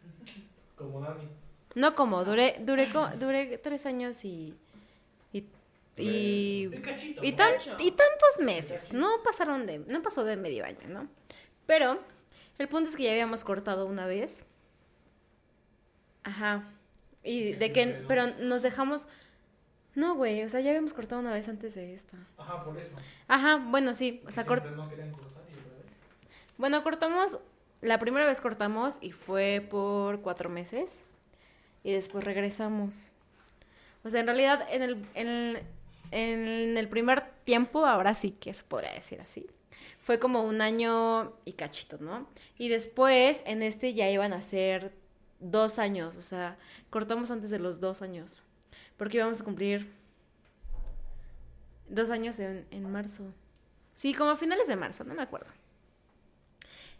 Como 0.76 1.00
Dani. 1.00 1.28
No 1.74 1.94
como, 1.94 2.24
duré, 2.24 2.56
duré, 2.60 2.88
duré 3.18 3.58
tres 3.58 3.86
años 3.86 4.24
y. 4.24 4.54
y, 6.02 6.70
cachito. 6.82 7.24
y 7.24 7.32
tan- 7.32 7.54
y 7.78 7.90
tantos 7.92 8.40
meses. 8.42 8.92
No 8.92 9.22
pasaron 9.22 9.66
de. 9.66 9.78
No 9.78 10.02
pasó 10.02 10.24
de 10.24 10.36
medio 10.36 10.64
año, 10.64 10.88
¿no? 10.88 11.08
Pero, 11.66 12.00
el 12.58 12.68
punto 12.68 12.90
es 12.90 12.96
que 12.96 13.04
ya 13.04 13.10
habíamos 13.12 13.44
cortado 13.44 13.86
una 13.86 14.06
vez. 14.06 14.44
Ajá. 16.22 16.64
Y 17.22 17.52
de 17.52 17.72
que. 17.72 17.86
pero- 17.86 18.08
Pero 18.08 18.26
nos 18.38 18.62
dejamos. 18.62 19.08
No, 19.94 20.14
güey, 20.14 20.42
o 20.44 20.48
sea, 20.50 20.60
ya 20.60 20.70
habíamos 20.70 20.92
cortado 20.92 21.20
una 21.22 21.32
vez 21.32 21.48
antes 21.48 21.74
de 21.74 21.94
esta. 21.94 22.18
Ajá, 22.36 22.62
por 22.64 22.76
eso. 22.78 22.92
Ajá, 23.28 23.56
bueno, 23.56 23.94
sí, 23.94 24.22
o 24.26 24.30
sea, 24.30 24.44
cort- 24.44 24.70
no 24.72 24.86
querían 24.90 25.10
cortar 25.10 25.42
y 25.48 25.54
otra 25.58 25.72
vez. 25.78 25.86
bueno, 26.58 26.82
cortamos, 26.82 27.38
la 27.80 27.98
primera 27.98 28.26
vez 28.26 28.42
cortamos 28.42 28.98
y 29.00 29.12
fue 29.12 29.66
por 29.70 30.20
cuatro 30.20 30.50
meses 30.50 31.00
y 31.82 31.92
después 31.92 32.24
regresamos. 32.24 33.12
O 34.04 34.10
sea, 34.10 34.20
en 34.20 34.26
realidad, 34.26 34.66
en 34.70 34.82
el, 34.82 35.06
en 35.14 35.28
el, 35.28 35.62
en 36.10 36.76
el 36.76 36.88
primer 36.88 37.24
tiempo, 37.44 37.86
ahora 37.86 38.14
sí 38.14 38.30
que 38.30 38.52
se 38.54 38.62
podría 38.62 38.92
decir 38.92 39.20
así, 39.20 39.46
fue 40.00 40.18
como 40.18 40.42
un 40.42 40.60
año 40.60 41.32
y 41.44 41.54
cachito, 41.54 41.98
¿no? 41.98 42.28
Y 42.58 42.68
después, 42.68 43.42
en 43.46 43.62
este 43.62 43.94
ya 43.94 44.08
iban 44.10 44.32
a 44.32 44.42
ser 44.42 44.94
dos 45.40 45.78
años, 45.78 46.16
o 46.16 46.22
sea, 46.22 46.56
cortamos 46.90 47.30
antes 47.30 47.50
de 47.50 47.58
los 47.58 47.80
dos 47.80 48.02
años, 48.02 48.42
porque 48.96 49.18
íbamos 49.18 49.40
a 49.40 49.44
cumplir 49.44 49.92
dos 51.88 52.10
años 52.10 52.38
en, 52.38 52.66
en 52.70 52.90
marzo. 52.90 53.24
Sí, 53.94 54.14
como 54.14 54.30
a 54.30 54.36
finales 54.36 54.68
de 54.68 54.76
marzo, 54.76 55.04
no 55.04 55.14
me 55.14 55.22
acuerdo. 55.22 55.50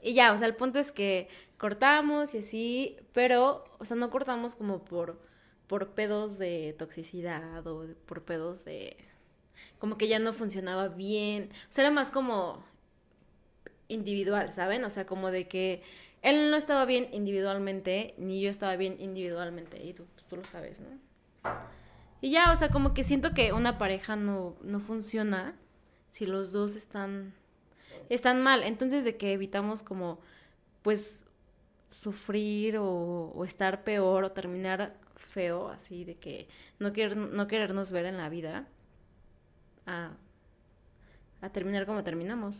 Y 0.03 0.15
ya, 0.15 0.33
o 0.33 0.39
sea, 0.39 0.47
el 0.47 0.57
punto 0.57 0.79
es 0.79 0.93
que 0.93 1.29
cortamos 1.59 2.35
y 2.35 2.39
así, 2.39 2.97
pero, 3.13 3.65
o 3.79 3.85
sea, 3.85 3.97
no 3.97 4.11
cortamos 4.11 4.55
como 4.55 4.85
por, 4.85 5.21
por 5.67 5.91
pedos 5.91 6.39
de 6.39 6.75
toxicidad 6.79 7.67
o 7.67 7.87
por 8.07 8.23
pedos 8.23 8.65
de... 8.65 8.97
Como 9.79 9.99
que 9.99 10.09
ya 10.09 10.19
no 10.19 10.33
funcionaba 10.33 10.89
bien. 10.89 11.51
O 11.69 11.73
sea, 11.73 11.85
era 11.85 11.91
más 11.91 12.11
como 12.11 12.65
individual, 13.89 14.53
¿saben? 14.53 14.85
O 14.85 14.91
sea, 14.91 15.07
como 15.07 15.31
de 15.31 15.49
que 15.49 15.83
él 16.23 16.51
no 16.51 16.57
estaba 16.57 16.85
bien 16.85 17.09
individualmente, 17.13 18.15
ni 18.19 18.41
yo 18.41 18.51
estaba 18.51 18.77
bien 18.77 18.97
individualmente, 18.99 19.85
y 19.85 19.93
tú, 19.93 20.07
pues, 20.15 20.27
tú 20.27 20.37
lo 20.37 20.45
sabes, 20.45 20.81
¿no? 20.81 20.89
Y 22.21 22.31
ya, 22.31 22.51
o 22.51 22.57
sea, 22.57 22.71
como 22.71 22.95
que 22.95 23.05
siento 23.05 23.33
que 23.33 23.53
una 23.53 23.79
pareja 23.79 24.17
no, 24.17 24.57
no 24.63 24.81
funciona 24.81 25.55
si 26.11 26.27
los 26.27 26.51
dos 26.51 26.75
están 26.75 27.35
están 28.09 28.43
mal. 28.43 28.63
Entonces, 28.63 29.05
de 29.05 29.17
que 29.17 29.33
evitamos 29.33 29.83
como, 29.83 30.21
pues, 30.83 31.25
sufrir 31.91 32.79
o, 32.79 33.33
o 33.35 33.45
estar 33.45 33.85
peor 33.85 34.25
o 34.25 34.33
terminar 34.33 34.97
feo, 35.17 35.69
así 35.69 36.05
de 36.05 36.17
que 36.17 36.49
no, 36.79 36.93
querer, 36.93 37.17
no 37.17 37.47
querernos 37.49 37.91
ver 37.93 38.07
en 38.07 38.17
la 38.17 38.29
vida, 38.29 38.67
a, 39.87 40.13
a 41.41 41.49
terminar 41.51 41.87
como 41.87 42.05
terminamos. 42.05 42.57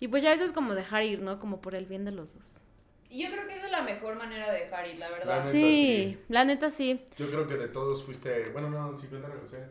Y 0.00 0.08
pues 0.08 0.22
ya 0.22 0.32
eso 0.32 0.44
es 0.44 0.52
como 0.52 0.74
dejar 0.74 1.02
ir, 1.04 1.22
¿no? 1.22 1.38
Como 1.38 1.60
por 1.60 1.74
el 1.74 1.86
bien 1.86 2.04
de 2.04 2.12
los 2.12 2.34
dos. 2.34 2.54
Y 3.08 3.22
yo 3.22 3.30
creo 3.30 3.46
que 3.46 3.54
esa 3.56 3.66
es 3.66 3.72
la 3.72 3.82
mejor 3.82 4.16
manera 4.16 4.52
de 4.52 4.60
dejar 4.60 4.86
ir, 4.88 4.98
la 4.98 5.08
verdad. 5.10 5.26
La 5.28 5.34
neta, 5.36 5.50
Sí, 5.50 5.58
sí. 5.60 6.18
la 6.28 6.44
neta 6.44 6.70
sí. 6.70 7.04
Yo 7.16 7.30
creo 7.30 7.46
que 7.46 7.54
de 7.56 7.68
todos 7.68 8.04
fuiste. 8.04 8.50
Bueno, 8.50 8.68
no, 8.68 8.98
si 8.98 9.06
cuentan 9.06 9.32
a 9.32 9.36
José. 9.36 9.64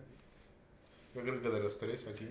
Yo 1.14 1.22
creo 1.22 1.42
que 1.42 1.50
de 1.50 1.60
los 1.60 1.78
tres 1.78 2.08
aquí. 2.08 2.28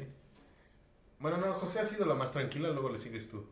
Bueno, 1.20 1.36
no, 1.38 1.52
José 1.54 1.80
ha 1.80 1.84
sido 1.84 2.04
la 2.06 2.14
más 2.14 2.32
tranquila, 2.32 2.70
luego 2.70 2.88
le 2.90 2.98
sigues 2.98 3.28
tú. 3.28 3.46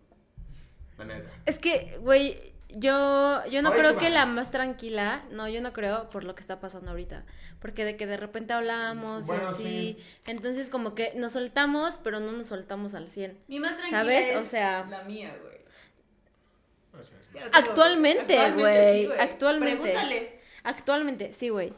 La 0.98 1.05
neta. 1.05 1.30
Es 1.46 1.59
que, 1.59 1.98
güey, 2.00 2.51
yo, 2.74 3.44
yo 3.46 3.62
no 3.62 3.68
Ahora 3.68 3.80
creo 3.80 3.98
que 3.98 4.10
la 4.10 4.26
más 4.26 4.50
tranquila, 4.50 5.22
no, 5.30 5.48
yo 5.48 5.60
no 5.60 5.72
creo 5.72 6.10
por 6.10 6.24
lo 6.24 6.34
que 6.34 6.40
está 6.40 6.60
pasando 6.60 6.90
ahorita, 6.90 7.24
porque 7.60 7.84
de 7.84 7.96
que 7.96 8.06
de 8.06 8.16
repente 8.16 8.52
hablamos 8.52 9.26
Bueno, 9.26 9.42
y 9.42 9.46
así, 9.46 9.62
sí. 9.62 9.98
entonces 10.26 10.70
como 10.70 10.94
que 10.94 11.12
nos 11.16 11.32
soltamos, 11.32 11.98
pero 12.02 12.20
no 12.20 12.32
nos 12.32 12.48
soltamos 12.48 12.94
al 12.94 13.10
100. 13.10 13.38
Mi 13.48 13.60
más 13.60 13.76
tranquila 13.76 13.98
¿Sabes? 14.00 14.26
es 14.28 14.36
O 14.36 14.46
sea- 14.46 14.86
la 14.88 15.04
mía, 15.04 15.36
güey. 15.40 15.52
Tengo. 17.32 17.46
Actualmente, 17.52 18.50
güey, 18.52 19.06
sí, 19.06 19.12
actualmente. 19.18 19.80
Pregúntale. 19.82 20.40
Actualmente, 20.64 21.32
sí, 21.32 21.48
güey. 21.48 21.72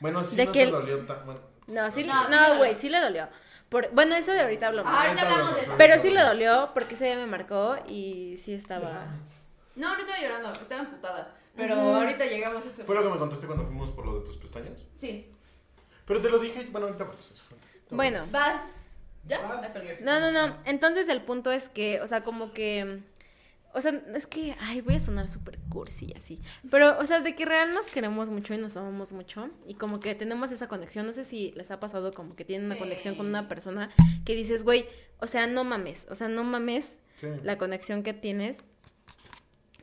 Bueno, 0.00 0.24
sí, 0.24 0.36
De 0.36 0.44
no 0.46 0.52
que 0.52 0.64
te 0.66 0.70
dolió 0.72 0.98
tan. 1.06 1.24
Bueno, 1.24 1.40
No, 1.68 1.90
sí, 1.90 2.04
No, 2.04 2.28
no, 2.28 2.58
güey, 2.58 2.74
sí 2.74 2.88
le 2.88 3.00
dolió. 3.00 3.28
Por, 3.68 3.90
bueno, 3.92 4.14
eso 4.16 4.32
de 4.32 4.40
ahorita 4.40 4.66
hablamos. 4.68 4.92
Ahorita 4.98 5.22
hablamos 5.22 5.54
de 5.56 5.60
eso. 5.62 5.74
Pero 5.78 5.98
sí 5.98 6.10
le 6.10 6.20
dolió 6.20 6.70
porque 6.74 6.94
ese 6.94 7.06
día 7.06 7.16
me 7.16 7.26
marcó 7.26 7.76
y 7.88 8.36
sí 8.38 8.52
estaba... 8.54 9.06
No, 9.76 9.94
no 9.94 10.00
estaba 10.00 10.18
llorando, 10.20 10.52
estaba 10.52 10.82
emputada. 10.82 11.36
Pero 11.54 11.74
ahorita 11.74 12.26
llegamos 12.26 12.64
a 12.66 12.68
eso. 12.68 12.84
Fue 12.84 12.94
lo 12.94 13.02
que 13.02 13.08
me 13.10 13.18
contaste 13.18 13.46
cuando 13.46 13.64
fuimos 13.64 13.90
por 13.92 14.04
lo 14.06 14.20
de 14.20 14.26
tus 14.26 14.36
pestañas. 14.36 14.86
Sí. 14.96 15.30
Pero 16.06 16.20
te 16.20 16.28
lo 16.30 16.38
dije, 16.38 16.66
bueno, 16.70 16.86
ahorita 16.88 17.04
vamos. 17.04 17.30
eso. 17.32 17.44
Bueno, 17.90 18.26
Vas. 18.30 18.60
¿Ya? 19.26 19.40
Vas. 19.40 20.00
No, 20.02 20.20
no, 20.20 20.30
no. 20.32 20.56
Entonces 20.66 21.08
el 21.08 21.22
punto 21.22 21.50
es 21.50 21.68
que, 21.68 22.00
o 22.00 22.06
sea, 22.06 22.22
como 22.24 22.52
que. 22.52 23.00
O 23.74 23.80
sea, 23.82 23.92
es 24.14 24.26
que, 24.26 24.56
ay, 24.60 24.80
voy 24.80 24.94
a 24.94 25.00
sonar 25.00 25.28
súper 25.28 25.58
cursi 25.68 26.06
y 26.06 26.16
así. 26.16 26.40
Pero, 26.70 26.98
o 26.98 27.04
sea, 27.04 27.20
de 27.20 27.34
que 27.34 27.44
real 27.44 27.74
nos 27.74 27.90
queremos 27.90 28.30
mucho 28.30 28.54
y 28.54 28.58
nos 28.58 28.76
amamos 28.78 29.12
mucho. 29.12 29.50
Y 29.66 29.74
como 29.74 30.00
que 30.00 30.14
tenemos 30.14 30.50
esa 30.52 30.66
conexión. 30.68 31.04
No 31.06 31.12
sé 31.12 31.24
si 31.24 31.52
les 31.52 31.70
ha 31.70 31.78
pasado 31.80 32.14
como 32.14 32.36
que 32.36 32.44
tienen 32.46 32.66
una 32.66 32.76
Sí. 32.76 32.80
conexión 32.80 33.14
con 33.16 33.26
una 33.26 33.48
persona 33.48 33.90
que 34.24 34.34
dices, 34.34 34.62
güey, 34.62 34.86
o 35.18 35.26
sea, 35.26 35.46
no 35.46 35.62
mames. 35.64 36.06
O 36.10 36.14
sea, 36.14 36.28
no 36.28 36.42
mames 36.44 36.98
Sí. 37.20 37.26
la 37.42 37.58
conexión 37.58 38.02
que 38.02 38.14
tienes. 38.14 38.60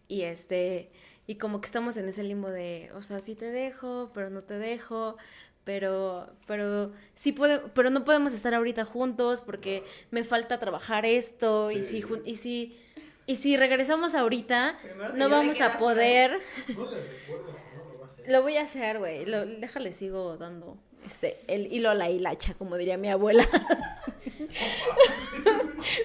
Y 0.07 0.23
este. 0.23 0.91
Y 1.25 1.35
como 1.35 1.61
que 1.61 1.67
estamos 1.67 1.95
en 1.97 2.09
ese 2.09 2.23
limbo 2.23 2.49
de, 2.49 2.91
o 2.95 3.01
sea, 3.01 3.21
sí 3.21 3.35
te 3.35 3.45
dejo, 3.45 4.11
pero 4.13 4.29
no 4.29 4.43
te 4.43 4.57
dejo. 4.57 5.17
Pero, 5.63 6.29
pero 6.45 6.91
sí 7.15 7.31
puede, 7.31 7.59
pero 7.59 7.89
no 7.89 8.03
podemos 8.03 8.33
estar 8.33 8.53
ahorita 8.53 8.83
juntos 8.83 9.41
porque 9.41 9.85
me 10.11 10.25
falta 10.25 10.59
trabajar 10.59 11.05
esto 11.05 11.71
y 11.71 11.83
si 11.83 12.03
y 12.25 12.35
si 12.35 12.77
y 13.25 13.37
si 13.37 13.55
regresamos 13.55 14.13
ahorita 14.13 14.77
no 15.15 15.29
vamos 15.29 15.61
a 15.61 15.79
poder. 15.79 16.41
No 16.67 16.91
le 16.91 17.01
recuerdo, 17.01 17.53
no 17.77 17.93
lo 17.93 17.99
va 17.99 18.07
a 18.07 18.09
hacer. 18.09 18.29
Lo 18.29 18.41
voy 18.41 18.57
a 18.57 18.61
hacer, 18.63 18.99
güey. 18.99 19.23
Déjale 19.23 19.93
sigo 19.93 20.35
dando 20.35 20.77
este 21.05 21.39
el 21.47 21.71
hilo 21.71 21.89
a 21.89 21.95
la 21.95 22.09
hilacha, 22.09 22.55
como 22.55 22.75
diría 22.75 22.97
mi 22.97 23.09
abuela. 23.09 23.47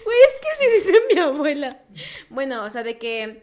Güey, 0.05 0.19
es 0.29 0.41
que 0.41 0.49
así 0.49 0.91
dice 0.91 1.03
mi 1.13 1.21
abuela. 1.21 1.83
Bueno, 2.31 2.65
o 2.65 2.71
sea, 2.71 2.83
de 2.83 2.99
que 2.99 3.43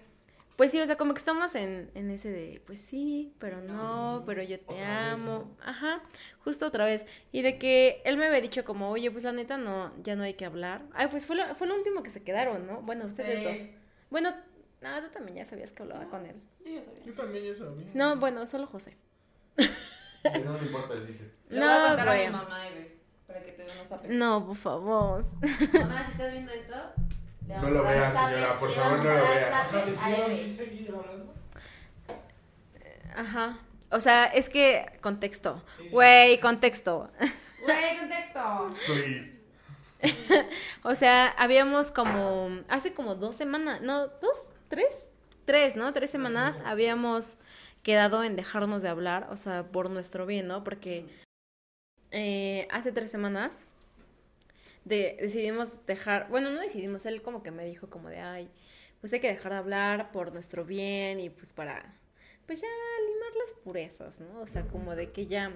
pues 0.56 0.72
sí, 0.72 0.80
o 0.80 0.86
sea, 0.86 0.96
como 0.98 1.14
que 1.14 1.20
estamos 1.20 1.54
en, 1.56 1.92
en 1.96 2.10
ese 2.12 2.32
de, 2.32 2.62
pues 2.66 2.80
sí, 2.80 3.34
pero 3.40 3.62
no, 3.62 4.24
pero 4.26 4.42
yo 4.42 4.58
te 4.60 4.66
Otra 4.74 4.76
vez, 4.76 5.14
amo. 5.14 5.58
Ajá, 5.62 6.02
justo 6.44 6.66
otra 6.68 6.86
vez. 6.86 7.06
Y 7.32 7.42
de 7.42 7.58
que 7.58 8.02
él 8.06 8.18
me 8.18 8.26
había 8.28 8.42
dicho 8.42 8.64
como, 8.64 8.90
oye, 8.90 9.12
pues 9.12 9.24
la 9.24 9.32
neta 9.34 9.58
no, 9.58 9.92
ya 10.04 10.16
no 10.16 10.24
hay 10.24 10.36
que 10.36 10.46
hablar. 10.46 10.84
Ay, 10.94 11.08
pues 11.08 11.26
fue 11.26 11.36
lo, 11.36 11.54
fue 11.56 11.68
lo 11.68 11.76
último 11.76 12.04
que 12.04 12.10
se 12.10 12.24
quedaron, 12.24 12.66
¿no? 12.68 12.82
Bueno, 12.82 13.06
ustedes 13.06 13.40
Sí. 13.40 13.44
dos. 13.44 13.58
Bueno, 14.10 14.34
no, 14.82 15.02
tú 15.04 15.10
también 15.12 15.38
ya 15.38 15.46
sabías 15.46 15.72
que 15.74 15.84
hablaba 15.84 16.06
con 16.10 16.26
él. 16.26 16.36
Yo 16.64 16.72
ya 16.74 16.84
sabía. 16.86 17.04
Yo 17.06 17.14
también 17.14 17.46
ya 17.46 17.56
sabía. 17.56 17.88
No, 17.94 18.16
bueno, 18.18 18.46
solo 18.46 18.66
José. 18.68 18.96
No 20.44 20.54
me 20.54 20.66
importa, 20.66 20.96
dice. 20.96 21.32
Le 21.50 21.60
voy 21.60 21.68
a 21.68 21.70
No, 21.70 22.12
a 22.12 22.16
mi 22.16 22.26
mamá, 22.32 22.70
güey. 22.72 22.96
Para 23.28 23.44
que 23.44 23.52
te 23.52 23.64
dé 23.64 23.72
unos. 23.72 24.10
No, 24.10 24.46
por 24.46 24.56
favor. 24.56 25.24
Mamá, 25.74 26.06
si 26.06 26.12
estás 26.14 26.32
viendo 26.32 26.52
esto. 26.52 26.76
No 27.48 27.70
lo 27.70 27.80
a 27.80 27.84
dar 27.84 27.94
vea, 27.94 28.12
zapes, 28.12 28.36
señora, 28.36 28.60
por 28.60 28.74
favor, 28.74 28.98
no 28.98 29.04
lo 29.04 29.10
dar 29.10 29.22
vea. 29.22 29.46
O 29.46 29.50
sea, 29.50 29.66
zapes 29.66 30.00
a 30.00 30.10
¿decidieron 30.10 30.32
Eve. 30.32 30.44
sí 30.44 30.56
seguir 30.56 30.96
hablando? 30.96 31.34
Ajá. 33.16 33.60
O 33.92 34.00
sea, 34.00 34.26
es 34.26 34.50
que 34.50 34.86
contexto. 35.02 35.64
Güey, 35.92 36.40
contexto. 36.40 37.10
Güey, 37.64 37.98
contexto. 38.00 38.76
Please. 38.86 39.36
O 40.84 40.94
sea, 40.94 41.30
habíamos 41.30 41.92
como, 41.92 42.60
hace 42.70 42.94
como 42.94 43.16
dos 43.16 43.36
semanas, 43.36 43.82
no, 43.82 44.08
dos, 44.08 44.52
tres, 44.68 45.10
tres, 45.46 45.76
¿no? 45.76 45.94
Tres 45.94 46.12
semanas 46.12 46.60
habíamos 46.64 47.38
quedado 47.82 48.24
en 48.24 48.36
dejarnos 48.36 48.82
de 48.84 48.90
hablar, 48.90 49.28
o 49.32 49.38
sea, 49.38 49.64
por 49.64 49.90
nuestro 49.90 50.26
bien, 50.28 50.48
¿no? 50.48 50.64
Porque 50.64 51.08
eh, 52.12 52.68
hace 52.72 52.92
tres 52.92 53.10
semanas 53.10 53.66
de, 54.86 55.18
decidimos 55.20 55.86
dejar, 55.86 56.30
bueno, 56.30 56.50
no 56.52 56.62
decidimos, 56.62 57.06
él 57.06 57.22
como 57.22 57.44
que 57.44 57.52
me 57.52 57.66
dijo 57.66 57.90
como 57.90 58.10
de, 58.10 58.20
ay, 58.20 58.50
pues 59.02 59.12
hay 59.14 59.20
que 59.20 59.28
dejar 59.28 59.52
de 59.52 59.58
hablar 59.60 60.12
por 60.12 60.32
nuestro 60.34 60.64
bien 60.66 61.20
y 61.20 61.30
pues 61.30 61.52
para, 61.52 62.00
pues 62.48 62.62
ya 62.62 62.68
limar 63.08 63.36
las 63.44 63.54
purezas, 63.56 64.22
¿no? 64.22 64.42
O 64.42 64.48
sea, 64.48 64.68
como 64.68 64.96
de 64.96 65.12
que 65.12 65.28
ya, 65.28 65.52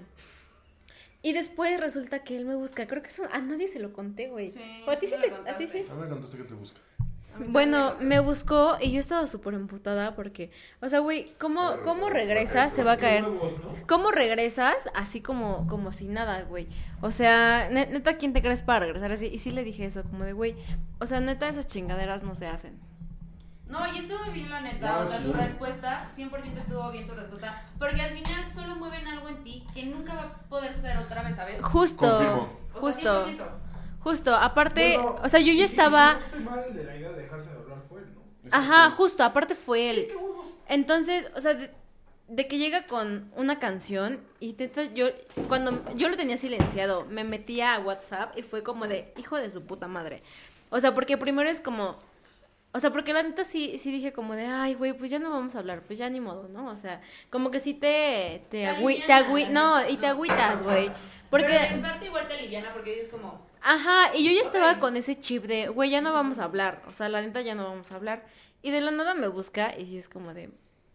Y 1.21 1.33
después 1.33 1.79
resulta 1.81 2.23
que 2.23 2.37
él 2.37 2.45
me 2.45 2.55
busca. 2.55 2.87
Creo 2.87 3.01
que 3.01 3.09
eso 3.09 3.23
a 3.31 3.39
nadie 3.41 3.67
se 3.67 3.79
lo 3.79 3.91
conté, 3.91 4.29
güey. 4.29 4.47
Sí, 4.47 4.61
¿O 4.87 4.91
a 4.91 4.97
ti 4.97 5.05
sí 5.07 5.15
te, 5.21 5.31
a 5.49 5.57
ti 5.57 5.67
sí? 5.67 5.83
contaste. 5.83 5.91
A 5.91 5.95
mí 5.95 6.01
me 6.03 6.09
contaste 6.09 6.37
que 6.37 6.43
te 6.45 6.53
busca. 6.53 6.79
Bueno, 7.47 7.95
me 8.01 8.19
buscó 8.19 8.77
y 8.81 8.91
yo 8.91 8.99
estaba 8.99 9.25
súper 9.25 9.53
emputada 9.53 10.13
porque, 10.15 10.51
o 10.81 10.89
sea, 10.89 10.99
güey, 10.99 11.33
¿cómo, 11.39 11.77
¿cómo 11.85 12.09
regresas? 12.09 12.73
Se 12.73 12.83
va 12.83 12.93
a 12.93 12.97
caer. 12.97 13.25
¿Cómo 13.87 14.11
regresas 14.11 14.89
así 14.93 15.21
como, 15.21 15.65
como 15.67 15.93
si 15.93 16.07
nada, 16.09 16.41
güey? 16.43 16.67
O 17.01 17.11
sea, 17.11 17.69
ne- 17.69 17.85
neta, 17.87 18.17
¿quién 18.17 18.33
te 18.33 18.41
crees 18.41 18.61
para 18.63 18.79
regresar 18.81 19.11
así? 19.13 19.27
Y 19.27 19.37
sí 19.37 19.51
le 19.51 19.63
dije 19.63 19.85
eso, 19.85 20.03
como 20.03 20.25
de, 20.25 20.33
güey, 20.33 20.55
o 20.99 21.07
sea, 21.07 21.21
neta, 21.21 21.47
esas 21.47 21.67
chingaderas 21.67 22.23
no 22.23 22.35
se 22.35 22.47
hacen. 22.47 22.77
No, 23.67 23.79
y 23.93 23.99
estuvo 23.99 24.31
bien 24.33 24.49
la 24.49 24.61
neta, 24.61 24.93
No, 24.93 24.99
o 25.01 25.05
sea, 25.05 25.19
sí. 25.19 25.23
tu 25.25 25.33
respuesta, 25.33 26.09
100% 26.17 26.57
estuvo 26.57 26.91
bien 26.91 27.07
tu 27.07 27.13
respuesta, 27.13 27.63
porque 27.77 28.01
al 28.01 28.17
final 28.17 28.51
solo 28.51 28.75
mueven 28.75 29.07
algo 29.07 29.29
en 29.29 29.43
ti 29.43 29.63
que 29.73 29.85
nunca 29.85 30.15
va 30.15 30.21
a 30.23 30.33
poder 30.49 30.73
suceder 30.73 30.97
otra 30.97 31.21
vez, 31.23 31.35
¿sabes? 31.35 31.61
Justo. 31.61 32.49
O 32.73 32.79
justo, 32.81 33.25
sea, 33.25 33.33
100%. 33.33 33.68
Justo. 33.99 34.35
Aparte, 34.35 34.95
Bueno, 34.97 35.19
o 35.23 35.29
sea, 35.29 35.39
yo 35.39 35.53
ya 35.53 35.65
estaba... 35.65 36.11
y 36.11 36.13
si 36.15 36.19
no 36.19 36.25
estoy 36.25 36.41
mal, 36.43 36.65
el 36.69 36.75
de 36.75 36.83
la 36.83 36.95
idea 36.97 37.09
de 37.11 37.21
dejarse 37.23 37.49
de 37.49 37.55
hablar 37.57 37.77
fue 37.89 37.99
él, 38.01 38.07
¿no? 38.15 38.21
Ajá, 38.51 38.91
justo, 38.91 39.23
aparte 39.23 39.55
fue 39.55 39.89
él. 39.89 40.07
Entonces, 40.67 41.27
o 41.35 41.41
sea, 41.41 41.53
de, 41.55 41.71
de 42.27 42.47
que 42.47 42.57
llega 42.57 42.85
con 42.87 43.31
una 43.35 43.59
canción 43.59 44.19
y 44.39 44.53
neta, 44.53 44.83
yo, 44.93 45.07
cuando 45.47 45.83
yo 45.95 46.09
lo 46.09 46.17
tenía 46.17 46.37
silenciado, 46.37 47.05
me 47.05 47.23
metía 47.23 47.75
a 47.75 47.79
WhatsApp 47.79 48.37
y 48.37 48.43
fue 48.43 48.63
como 48.63 48.87
de, 48.87 49.13
hijo 49.17 49.37
de 49.37 49.49
su 49.51 49.63
puta 49.65 49.87
madre. 49.87 50.21
O 50.69 50.79
sea, 50.79 50.93
porque 50.93 51.17
primero 51.17 51.49
es 51.49 51.59
como, 51.59 51.97
o 52.71 52.79
sea, 52.79 52.91
porque 52.91 53.13
la 53.13 53.23
neta 53.23 53.43
sí, 53.45 53.79
sí 53.79 53.91
dije 53.91 54.13
como 54.13 54.35
de, 54.35 54.45
ay, 54.45 54.75
güey, 54.75 54.93
pues 54.93 55.09
ya 55.09 55.17
no 55.17 55.31
vamos 55.31 55.55
a 55.55 55.59
hablar, 55.59 55.81
pues 55.81 55.97
ya 55.97 56.07
ni 56.09 56.19
modo, 56.19 56.47
¿no? 56.49 56.67
O 56.69 56.75
sea, 56.75 57.01
como 57.31 57.49
que 57.49 57.59
sí 57.59 57.73
te, 57.73 58.45
te, 58.51 58.67
agüi- 58.67 59.03
te 59.07 59.11
agüi- 59.13 59.49
no, 59.49 59.87
y 59.89 59.97
te 59.97 60.05
agüitas, 60.05 60.61
güey. 60.61 60.91
Porque... 61.31 61.47
Pero 61.47 61.75
en 61.75 61.81
parte 61.81 62.05
igual 62.05 62.27
te 62.27 62.35
aliviana 62.35 62.71
porque 62.73 62.91
dices 62.95 63.09
como, 63.09 63.47
Ajá, 63.61 64.15
y 64.15 64.23
yo 64.23 64.31
ya 64.31 64.41
estaba 64.41 64.79
con 64.79 64.95
ese 64.95 65.19
chip 65.19 65.45
de, 65.45 65.67
güey, 65.67 65.89
ya 65.89 66.01
no 66.01 66.13
vamos 66.13 66.39
a 66.39 66.45
hablar, 66.45 66.81
o 66.87 66.93
sea, 66.93 67.09
la 67.09 67.21
neta 67.21 67.41
ya 67.41 67.55
no 67.55 67.65
vamos 67.65 67.91
a 67.91 67.95
hablar. 67.95 68.25
Y 68.61 68.71
de 68.71 68.81
la 68.81 68.91
nada 68.91 69.13
me 69.13 69.27
busca 69.27 69.77
y 69.77 69.85
sí 69.85 69.97
es 69.97 70.09
como 70.09 70.33
de, 70.33 70.49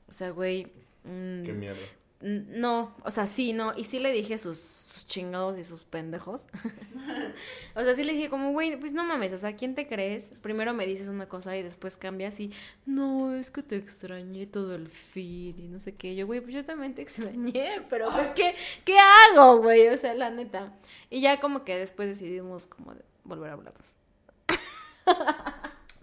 o 0.09 0.13
sea, 0.13 0.31
güey, 0.31 0.67
mm, 1.05 1.45
Qué 1.45 1.53
mierda. 1.53 1.81
No, 2.25 2.97
o 3.05 3.11
sea, 3.11 3.27
sí, 3.27 3.53
no, 3.53 3.75
y 3.77 3.85
sí 3.85 3.99
le 3.99 4.11
dije 4.11 4.39
sus, 4.39 4.59
sus 4.59 5.07
chingados 5.07 5.59
y 5.59 5.65
sus 5.65 5.85
pendejos. 5.85 6.47
o 7.75 7.83
sea, 7.83 7.93
sí 7.93 8.03
le 8.03 8.15
dije 8.15 8.31
como, 8.31 8.53
güey, 8.53 8.81
pues 8.81 8.95
no 8.95 9.05
mames, 9.05 9.35
o 9.35 9.39
sea, 9.39 9.57
¿quién 9.57 9.75
te 9.75 9.87
crees? 9.87 10.33
Primero 10.41 10.73
me 10.73 10.87
dices 10.87 11.09
una 11.09 11.29
cosa 11.29 11.55
y 11.55 11.63
después 11.63 11.99
cambias 11.99 12.41
y, 12.41 12.51
no, 12.87 13.35
es 13.35 13.51
que 13.51 13.63
te 13.63 13.77
extrañé 13.77 14.47
todo 14.47 14.75
el 14.75 14.89
feed 14.89 15.59
y 15.59 15.69
no 15.69 15.79
sé 15.79 15.97
qué. 15.97 16.17
Yo, 16.17 16.27
güey, 16.27 16.41
pues 16.41 16.55
yo 16.55 16.65
también 16.65 16.95
te 16.95 17.03
extrañé, 17.03 17.83
pero 17.91 18.11
pues, 18.11 18.29
¿qué, 18.33 18.55
qué 18.87 18.97
hago, 18.99 19.59
güey? 19.59 19.89
O 19.89 19.97
sea, 19.99 20.15
la 20.15 20.31
neta. 20.31 20.73
Y 21.11 21.21
ya 21.21 21.41
como 21.41 21.63
que 21.63 21.77
después 21.77 22.09
decidimos 22.09 22.67
como 22.67 22.95
de 22.95 23.05
volver 23.25 23.51
a 23.51 23.53
hablarnos. 23.53 23.95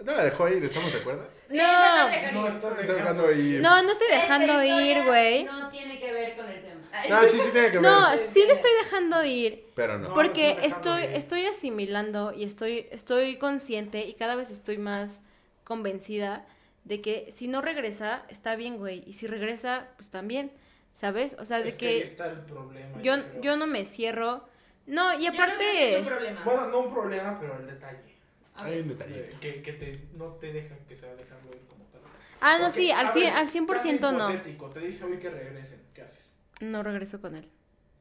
¿No 0.06 0.12
la 0.12 0.24
dejó 0.24 0.48
ir? 0.50 0.64
¿Estamos 0.64 0.94
de 0.94 1.00
acuerdo? 1.00 1.28
Sí, 1.52 1.58
No. 1.58 1.98
no 2.08 2.10
es 2.10 2.22
de 2.26 2.32
No, 2.32 2.48
estás 2.48 2.78
dejando. 2.78 3.32
ir. 3.32 3.62
No, 3.62 3.84
no 3.84 3.92
estoy 3.92 4.08
dejando 4.10 4.64
ir, 4.64 5.04
güey. 5.06 5.44
No 5.44 5.70
tiene 5.70 6.00
que 6.00 6.12
ver 6.14 6.36
con 6.36 6.48
el 6.50 6.62
tema. 6.62 6.82
Ah, 6.94 7.24
sí, 7.30 7.40
sí 7.40 7.50
tiene 7.52 7.68
que 7.72 7.78
ver. 7.80 7.82
No, 7.92 8.18
sí 8.18 8.44
le 8.46 8.54
estoy 8.54 8.72
dejando 8.84 9.24
ir, 9.24 9.66
Pero 9.76 9.98
no. 10.00 10.10
No. 10.10 10.14
Porque 10.16 10.58
estoy, 10.64 11.04
ir. 11.04 11.10
estoy 11.14 11.46
asimilando 11.46 12.34
y 12.34 12.44
estoy, 12.44 12.88
estoy 12.92 13.38
consciente 13.38 14.06
y 14.06 14.14
cada 14.14 14.36
vez 14.36 14.52
estoy 14.52 14.78
más 14.78 15.22
convencida 15.64 16.46
de 16.84 17.00
que 17.02 17.32
si 17.32 17.48
no 17.48 17.62
regresa, 17.62 18.24
está 18.30 18.56
bien, 18.56 18.78
güey. 18.78 19.04
Y 19.06 19.14
si 19.14 19.28
regresa, 19.28 19.88
pues 19.98 20.10
también, 20.10 20.52
¿sabes? 20.94 21.36
O 21.40 21.46
sea, 21.46 21.62
de 21.62 21.70
Es 21.70 21.76
que 21.76 21.88
ahí 21.88 21.98
que 22.00 22.04
está 22.08 22.26
el 22.28 22.40
problema. 22.40 23.02
yo, 23.02 23.16
yo 23.42 23.56
no 23.56 23.68
me 23.68 23.86
cierro. 23.86 24.46
No, 24.88 25.14
y 25.14 25.26
Yo 25.26 25.32
creo 25.32 25.58
que 25.60 25.94
es 25.94 26.00
un 26.02 26.08
aparte... 26.08 26.16
problema. 26.16 26.42
Bueno, 26.44 26.68
no 26.68 26.80
un 26.80 26.94
problema, 26.94 27.38
pero 27.40 27.58
el 27.60 27.68
detalle. 27.68 28.11
Hay 28.56 28.80
un 28.82 28.90
detallito. 28.90 29.40
Que, 29.40 29.62
que 29.62 29.74
te, 29.74 30.08
no 30.14 30.26
te 30.36 30.52
deja 30.54 30.76
que 30.88 30.96
se 30.96 31.08
va 31.08 31.14
dejando 31.16 31.50
ir 31.52 31.66
como 31.68 31.86
tal. 31.86 32.02
Ah, 32.40 32.58
no, 32.58 32.66
Porque, 32.66 32.76
sí, 32.82 32.92
al 32.92 33.08
a 33.08 33.12
100%, 33.12 33.16
ver, 33.16 33.34
al 33.34 33.50
100% 33.50 34.00
caso 34.00 34.12
no. 34.12 34.30
hipotético, 34.32 34.70
Te 34.70 34.80
dice 34.82 35.04
hoy 35.06 35.18
que 35.18 35.30
regresen. 35.30 35.82
¿Qué 35.94 36.02
haces? 36.04 36.30
No 36.60 36.84
regreso 36.84 37.20
con 37.22 37.36
él. 37.36 37.50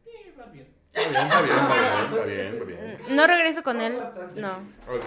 Eh, 0.06 0.34
vas 0.36 0.52
bien. 0.52 0.68
Está 0.92 1.08
bien, 1.08 1.22
está 1.22 1.42
bien, 1.42 1.56
está 1.56 1.74
bien, 1.74 1.86
está 2.10 2.24
bien, 2.24 2.46
está 2.54 2.64
bien. 2.64 3.16
No 3.16 3.26
regreso 3.26 3.62
con 3.62 3.80
él. 3.80 4.00
No. 4.36 4.56
Ok. 4.88 5.06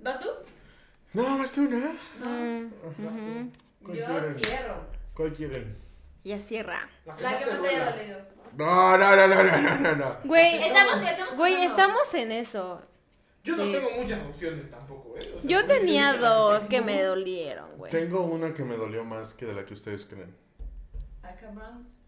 ¿Vas 0.00 0.20
tú? 0.20 0.28
No, 1.14 1.38
vas 1.38 1.52
tú, 1.52 1.62
¿no? 1.62 1.78
Mm, 2.28 2.66
ujú. 2.66 3.52
¿Cuál 3.82 3.96
Yo 3.98 4.04
quieren? 4.06 4.34
cierro. 4.34 4.86
¿Cuál 5.14 5.32
quieren? 5.32 5.76
Ya 6.22 6.38
cierra. 6.38 6.88
La 7.18 7.38
que 7.38 7.46
más 7.46 7.62
te 7.62 7.68
haya 7.68 7.90
dolido. 7.92 8.18
No, 8.58 8.98
no, 8.98 9.16
no, 9.16 9.26
no, 9.28 9.42
no, 9.44 9.60
no, 9.60 9.78
no, 9.80 9.96
no. 9.96 10.16
Güey, 10.24 10.62
Estamos, 10.62 11.00
estamos 11.00 11.36
güey, 11.36 11.64
estamos 11.64 12.14
en 12.14 12.32
eso. 12.32 12.82
Yo 13.48 13.54
Sí. 13.54 13.72
no 13.72 13.78
tengo 13.78 13.90
muchas 14.02 14.26
opciones 14.26 14.70
tampoco, 14.70 15.16
¿eh? 15.16 15.20
O 15.20 15.40
sea, 15.40 15.50
Yo 15.50 15.60
por 15.62 15.70
eso 15.70 15.80
tenía 15.80 16.12
dos 16.18 16.58
tengo. 16.58 16.70
que 16.70 16.80
me 16.82 17.02
dolieron, 17.02 17.76
güey. 17.78 17.90
Tengo 17.90 18.22
una 18.22 18.52
que 18.52 18.62
me 18.64 18.76
dolió 18.76 19.04
más 19.04 19.32
que 19.34 19.46
de 19.46 19.54
la 19.54 19.64
que 19.64 19.74
ustedes 19.74 20.04
creen. 20.04 20.34
Acá 21.22 21.50
Browns. 21.50 22.02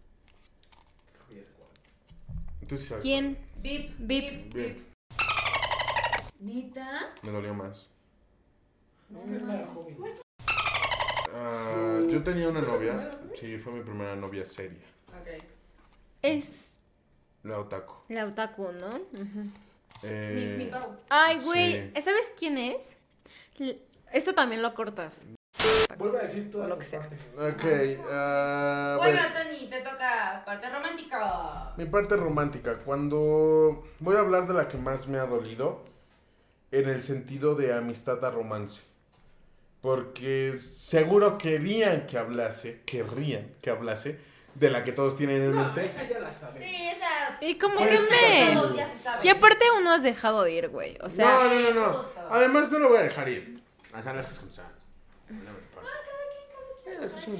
Tú 2.67 2.77
sí 2.77 2.85
sabes. 2.85 3.01
¿Quién? 3.03 3.37
Bip, 3.57 3.93
Bip. 3.97 4.53
bip. 4.53 4.77
¿Nita? 6.39 7.13
Me 7.21 7.31
dolió 7.31 7.53
más. 7.53 7.87
No. 9.09 9.19
Ah, 11.33 11.99
yo 12.07 12.23
tenía 12.23 12.47
una 12.49 12.61
novia. 12.61 13.11
Sí, 13.39 13.57
fue 13.57 13.73
mi 13.73 13.81
primera 13.81 14.15
novia 14.15 14.45
seria. 14.45 14.79
Ok. 15.09 15.43
Es 16.21 16.75
La 17.43 17.59
Otaku. 17.59 17.95
la 18.09 18.25
otaku, 18.25 18.71
¿no? 18.71 18.87
Ujú. 18.89 19.49
Eh, 20.03 20.31
Mi, 20.57 20.65
mi 20.65 20.71
Pau. 20.71 20.97
Ay, 21.09 21.37
Sí. 21.39 21.45
güey, 21.45 21.91
¿sabes 22.01 22.31
quién 22.37 22.57
es? 22.57 22.97
Esto 24.11 24.33
también 24.33 24.61
lo 24.61 24.73
cortas. 24.73 25.21
Vuelve 25.97 26.17
a 26.17 26.21
decir 26.23 26.49
toda 26.49 26.67
Lo 26.67 26.75
tu 26.75 26.79
que 26.79 26.85
sea. 26.85 26.99
Ok. 27.37 27.63
ah, 28.09 28.95
Bueno, 28.97 29.19
bueno, 29.19 29.33
Tony, 29.37 29.69
te 29.69 29.81
toca 29.81 30.41
parte 30.45 30.69
romántica. 30.69 31.73
mi 31.77 31.85
parte 31.85 32.15
romántica. 32.15 32.79
Cuando 32.79 33.83
voy 33.99 34.15
a 34.15 34.19
hablar 34.19 34.47
de 34.47 34.53
la 34.55 34.67
que 34.67 34.77
más 34.77 35.07
me 35.07 35.19
ha 35.19 35.25
dolido, 35.25 35.83
en 36.71 36.89
el 36.89 37.03
sentido 37.03 37.53
de 37.55 37.73
amistad 37.73 38.23
a 38.25 38.31
romance. 38.31 38.81
Porque 39.81 40.59
seguro 40.61 41.37
querían 41.37 42.05
que 42.07 42.17
hablase, 42.17 42.81
querrían 42.85 43.51
que 43.61 43.69
hablase, 43.71 44.19
de 44.55 44.69
la 44.69 44.83
que 44.83 44.91
todos 44.91 45.15
tienen 45.17 45.41
en 45.43 45.55
No, 45.55 45.63
mente. 45.65 45.85
esa 45.85 46.03
ya 46.07 46.19
la 46.19 46.33
sabes. 46.39 46.63
Sí, 46.63 46.87
esa. 46.87 47.37
Y 47.41 47.57
como 47.57 47.75
Pues 47.75 47.89
que 47.89 47.99
me... 48.09 48.53
Todos 48.53 48.75
ya 48.75 48.87
se 48.87 48.97
saben. 48.99 49.25
Y 49.25 49.29
aparte 49.29 49.65
uno 49.77 49.91
has 49.93 50.03
dejado 50.03 50.47
ir, 50.47 50.67
güey. 50.69 50.97
O 51.01 51.09
sea, 51.09 51.43
no, 51.45 51.53
no, 51.53 51.71
no, 51.73 51.87
no. 51.91 52.05
Además 52.29 52.71
no 52.71 52.79
lo 52.79 52.89
voy 52.89 52.99
a 52.99 53.03
dejar 53.03 53.27
ir. 53.29 53.59
O 53.97 54.01
sea, 54.01 54.13
las 54.13 54.25
cosas 54.27 54.39
como 54.39 54.51
como 54.51 54.61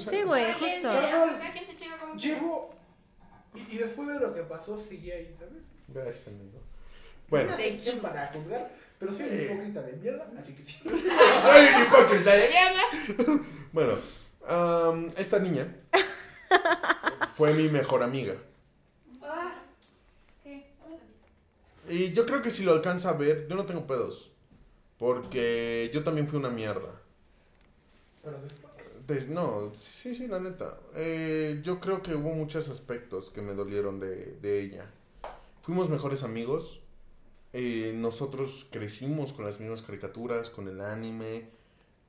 sí, 0.00 0.22
güey, 0.22 0.52
justo. 0.54 0.90
Llevo. 2.16 2.74
Y, 3.54 3.74
y 3.74 3.78
después 3.78 4.08
de 4.08 4.20
lo 4.20 4.34
que 4.34 4.42
pasó, 4.42 4.76
sigue 4.78 5.12
ahí, 5.12 5.34
¿sabes? 5.38 5.62
Gracias, 5.88 6.28
amigo. 6.28 6.60
Bueno. 7.28 7.50
No 7.50 7.56
sé 7.56 7.78
quién 7.82 7.98
para 8.00 8.26
juzgar, 8.28 8.70
pero 8.98 9.12
soy 9.12 9.26
un 9.28 9.40
hipócrita 9.40 9.82
de 9.82 9.92
mierda, 9.94 10.26
así 10.38 10.52
que 10.54 10.64
sí. 10.66 10.78
Soy 10.84 11.66
un 11.74 11.82
hipócrita 11.82 12.30
de 12.32 12.48
mierda. 12.48 12.82
Bueno, 13.72 13.98
am, 14.46 15.10
esta 15.16 15.38
niña 15.38 15.66
fue 17.36 17.54
mi 17.54 17.68
mejor 17.68 18.02
amiga. 18.02 18.34
Ah. 19.22 19.54
Y 21.88 22.12
yo 22.12 22.26
creo 22.26 22.42
que 22.42 22.50
si 22.50 22.62
lo 22.62 22.72
alcanza 22.72 23.10
a 23.10 23.14
ver, 23.14 23.46
yo 23.48 23.56
no 23.56 23.66
tengo 23.66 23.86
pedos. 23.86 24.30
Porque 24.98 25.90
yo 25.92 26.04
también 26.04 26.28
fui 26.28 26.38
una 26.38 26.50
mierda. 26.50 27.00
Pero 28.22 28.38
después. 28.40 28.72
Des- 29.06 29.28
no, 29.28 29.72
sí, 29.74 30.14
sí, 30.14 30.28
la 30.28 30.38
neta. 30.38 30.78
Eh, 30.94 31.60
yo 31.64 31.80
creo 31.80 32.02
que 32.02 32.14
hubo 32.14 32.30
muchos 32.30 32.68
aspectos 32.68 33.30
que 33.30 33.42
me 33.42 33.52
dolieron 33.54 33.98
de, 33.98 34.36
de 34.40 34.60
ella. 34.62 34.86
Fuimos 35.62 35.88
mejores 35.88 36.22
amigos. 36.22 36.80
eh, 37.54 37.92
nosotros 37.96 38.66
crecimos 38.70 39.32
con 39.32 39.44
las 39.44 39.60
mismas 39.60 39.82
caricaturas, 39.82 40.50
con 40.50 40.68
el 40.68 40.80
anime. 40.80 41.48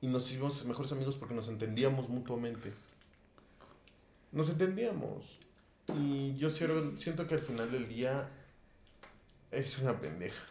Y 0.00 0.06
nos 0.08 0.30
hicimos 0.30 0.64
mejores 0.66 0.92
amigos 0.92 1.16
porque 1.16 1.34
nos 1.34 1.48
entendíamos 1.48 2.08
mutuamente. 2.08 2.72
Nos 4.34 4.50
entendíamos. 4.50 5.38
Y 5.98 6.34
yo 6.36 6.50
siento 6.50 7.26
que 7.26 7.34
al 7.34 7.40
final 7.40 7.70
del 7.72 7.88
día 7.88 8.28
es 9.50 9.78
una 9.78 9.98
pendeja. 10.00 10.44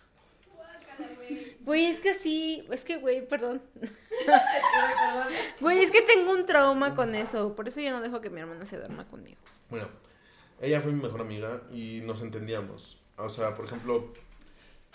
Güey, 1.61 1.85
es 1.85 1.99
que 1.99 2.13
sí, 2.13 2.67
es 2.71 2.83
que, 2.83 2.97
güey, 2.97 3.27
perdón. 3.27 3.61
Güey, 5.59 5.79
es 5.83 5.91
que 5.91 6.01
tengo 6.01 6.31
un 6.31 6.45
trauma 6.45 6.95
con 6.95 7.15
eso. 7.15 7.55
Por 7.55 7.67
eso 7.67 7.79
yo 7.81 7.91
no 7.91 8.01
dejo 8.01 8.21
que 8.21 8.29
mi 8.29 8.41
hermana 8.41 8.65
se 8.65 8.77
duerma 8.77 9.07
conmigo. 9.07 9.39
Bueno, 9.69 9.87
ella 10.61 10.81
fue 10.81 10.91
mi 10.91 11.01
mejor 11.01 11.21
amiga 11.21 11.61
y 11.71 12.01
nos 12.03 12.21
entendíamos. 12.21 13.01
O 13.17 13.29
sea, 13.29 13.55
por 13.55 13.65
ejemplo, 13.65 14.13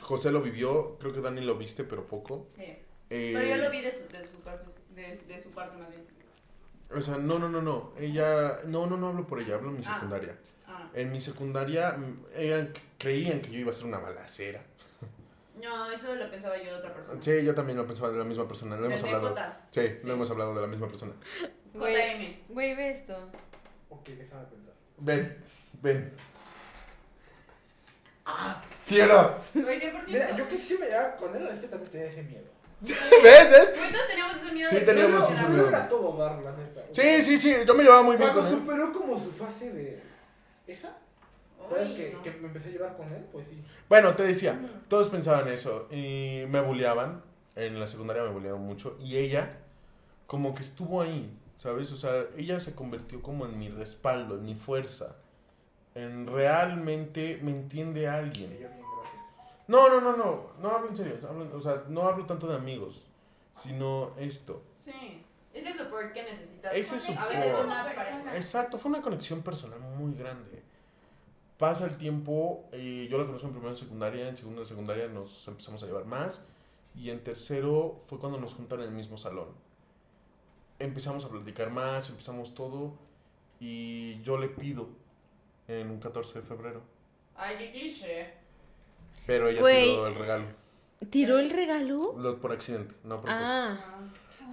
José 0.00 0.30
lo 0.30 0.42
vivió, 0.42 0.98
creo 0.98 1.12
que 1.12 1.20
Dani 1.20 1.40
lo 1.40 1.56
viste, 1.56 1.84
pero 1.84 2.06
poco. 2.06 2.48
Sí. 2.56 2.64
Eh, 3.10 3.32
Pero 3.34 3.48
yo 3.48 3.56
lo 3.56 3.70
vi 3.70 3.80
de 3.80 3.90
su, 3.90 4.06
de 4.08 4.26
su, 4.26 4.36
parte- 4.40 4.70
de, 4.94 5.16
de 5.16 5.40
su 5.40 5.50
parte 5.50 5.76
más 5.78 5.88
bien. 5.88 6.02
O 6.94 7.00
sea, 7.02 7.18
no, 7.18 7.38
no, 7.38 7.48
no, 7.48 7.60
no. 7.60 7.92
Ella, 7.98 8.60
no, 8.66 8.86
no, 8.86 8.96
no 8.96 9.08
hablo 9.08 9.26
por 9.26 9.40
ella, 9.40 9.56
hablo 9.56 9.70
en 9.70 9.76
mi 9.78 9.84
Ah. 9.86 9.94
secundaria. 9.94 10.36
Ah. 10.66 10.88
En 10.94 11.12
mi 11.12 11.20
secundaria 11.20 11.92
mm, 11.92 12.24
eran, 12.34 12.72
creían 12.98 13.40
que 13.40 13.50
yo 13.50 13.58
iba 13.60 13.70
a 13.70 13.74
ser 13.74 13.86
una 13.86 13.98
balacera. 13.98 14.62
No, 15.62 15.90
eso 15.90 16.14
lo 16.14 16.30
pensaba 16.30 16.56
yo 16.56 16.70
de 16.70 16.74
otra 16.76 16.94
persona. 16.94 17.20
Sí, 17.20 17.42
yo 17.44 17.54
también 17.54 17.76
lo 17.78 17.86
pensaba 17.86 18.10
de 18.10 18.18
la 18.18 18.24
misma 18.24 18.46
persona. 18.46 18.76
Lo 18.76 18.86
hemos 18.86 19.02
hablado. 19.02 19.34
Sí, 19.70 19.80
Sí. 20.00 20.06
lo 20.06 20.12
hemos 20.14 20.30
hablado 20.30 20.54
de 20.54 20.60
la 20.62 20.66
misma 20.68 20.86
persona. 20.86 21.12
Güey, 21.74 21.94
JM. 21.94 22.54
güey, 22.54 22.74
ve 22.76 22.90
esto. 22.92 23.16
Ok, 23.90 24.06
déjame 24.08 24.44
pensar. 24.46 24.74
Ven, 24.98 25.36
ven. 25.82 26.12
¿Sí 28.82 29.00
o 29.00 29.06
no? 29.06 29.34
Güey, 29.54 29.80
100%. 29.80 30.02
Mira, 30.08 30.36
yo 30.36 30.48
que 30.48 30.56
sí 30.58 30.76
me 30.78 30.86
llevaba 30.86 31.16
con 31.16 31.34
él, 31.36 31.46
es 31.48 31.58
que 31.60 31.68
también 31.68 31.90
tenía 31.90 32.06
ese 32.06 32.22
miedo. 32.22 32.46
¿Ves? 33.22 33.50
¿Ves? 33.50 33.74
Teníamos 34.08 34.36
ese 34.36 34.52
miedo. 34.52 34.70
Sí, 34.70 34.76
de- 34.76 34.80
teníamos 34.82 35.30
ese 35.30 35.48
miedo. 35.48 35.68
era 35.68 35.88
todo 35.88 36.16
dar, 36.16 36.38
la 36.42 36.52
neta. 36.52 36.82
Sí, 36.92 37.22
sí, 37.22 37.36
sí. 37.36 37.54
Yo 37.66 37.74
me 37.74 37.82
llevaba 37.82 38.02
muy 38.02 38.16
bien 38.16 38.30
Cuando 38.30 38.48
con 38.50 38.52
él. 38.58 38.60
superó 38.66 38.92
como 38.92 39.18
su 39.18 39.32
fase 39.32 39.72
de... 39.72 40.02
¿Esa? 40.66 40.96
¿Sabes 41.68 41.90
que, 41.90 42.12
no. 42.12 42.22
que 42.22 42.30
me 42.32 42.46
empecé 42.46 42.68
a 42.68 42.72
llevar 42.72 42.96
con 42.96 43.12
él? 43.12 43.24
Pues 43.32 43.46
sí. 43.50 43.62
Bueno, 43.88 44.14
te 44.14 44.22
decía, 44.22 44.52
Ujú. 44.52 44.68
todos 44.88 45.08
pensaban 45.08 45.48
eso 45.48 45.86
y 45.90 46.44
me 46.48 46.60
bulleaban. 46.60 47.22
En 47.56 47.78
la 47.80 47.86
secundaria 47.88 48.22
me 48.22 48.30
bullearon 48.30 48.60
mucho 48.62 48.96
y 49.00 49.16
ella 49.16 49.58
como 50.28 50.54
que 50.54 50.62
estuvo 50.62 51.02
ahí, 51.02 51.36
¿sabes? 51.56 51.90
O 51.90 51.96
sea, 51.96 52.24
ella 52.36 52.60
se 52.60 52.74
convirtió 52.74 53.20
como 53.20 53.44
en 53.46 53.58
mi 53.58 53.68
respaldo, 53.68 54.36
en 54.36 54.44
mi 54.44 54.54
fuerza. 54.54 55.16
En 55.94 56.26
realmente 56.28 57.40
me 57.42 57.50
entiende 57.50 58.08
alguien. 58.08 58.56
No, 59.68 59.88
no, 59.88 60.00
no, 60.00 60.16
no, 60.16 60.50
no 60.60 60.68
hablo 60.70 60.88
en 60.88 60.96
serio. 60.96 61.18
hablo- 61.28 61.54
o 61.54 61.60
sea, 61.60 61.84
no 61.88 62.02
hablo 62.02 62.26
tanto 62.26 62.46
de 62.48 62.56
amigos, 62.56 63.06
sino 63.62 64.12
esto. 64.18 64.62
Sí. 64.76 65.24
Es 65.54 65.66
ese 65.66 65.84
support 65.84 66.12
que 66.12 66.22
necesitas. 66.22 66.72
Ese 66.74 66.96
A 66.96 66.98
support. 66.98 67.28
veces 67.28 67.64
una 67.64 67.84
persona. 67.84 68.36
Exacto, 68.36 68.78
fue 68.78 68.90
una 68.90 69.02
conexión 69.02 69.42
personal 69.42 69.80
muy 69.80 70.14
grande. 70.14 70.62
Pasa 71.58 71.86
el 71.86 71.96
tiempo, 71.96 72.68
eh, 72.72 73.08
yo 73.10 73.18
la 73.18 73.24
conozco 73.26 73.46
en 73.48 73.52
primero 73.52 73.70
de 73.72 73.76
secundaria, 73.80 74.28
en 74.28 74.36
segundo 74.36 74.60
de 74.60 74.66
secundaria 74.66 75.08
nos 75.08 75.46
empezamos 75.48 75.82
a 75.82 75.86
llevar 75.86 76.04
más 76.04 76.40
y 76.94 77.10
en 77.10 77.22
tercero 77.24 77.98
fue 78.08 78.18
cuando 78.20 78.38
nos 78.38 78.54
juntaron 78.54 78.84
en 78.84 78.90
el 78.90 78.96
mismo 78.96 79.18
salón. 79.18 79.48
Empezamos 80.78 81.24
a 81.24 81.28
platicar 81.28 81.70
más, 81.70 82.08
empezamos 82.10 82.54
todo 82.54 82.92
y 83.58 84.22
yo 84.22 84.38
le 84.38 84.48
pido 84.48 84.88
en 85.66 85.90
un 85.90 85.98
14 85.98 86.40
de 86.40 86.46
febrero, 86.46 86.80
Ay, 87.34 87.56
qué 87.58 87.70
cliché. 87.72 88.34
Pero 89.26 89.48
ella 89.48 89.60
Güey. 89.60 89.90
tiró 89.90 90.06
el 90.06 90.14
regalo, 90.14 90.44
¿Tiró 91.10 91.38
el 91.38 91.50
regalo? 91.50 92.14
Lo- 92.18 92.40
por 92.40 92.52
accidente, 92.52 92.94
no 93.04 93.14
a 93.16 93.22
propósito. 93.22 93.44
Ah. 93.46 93.76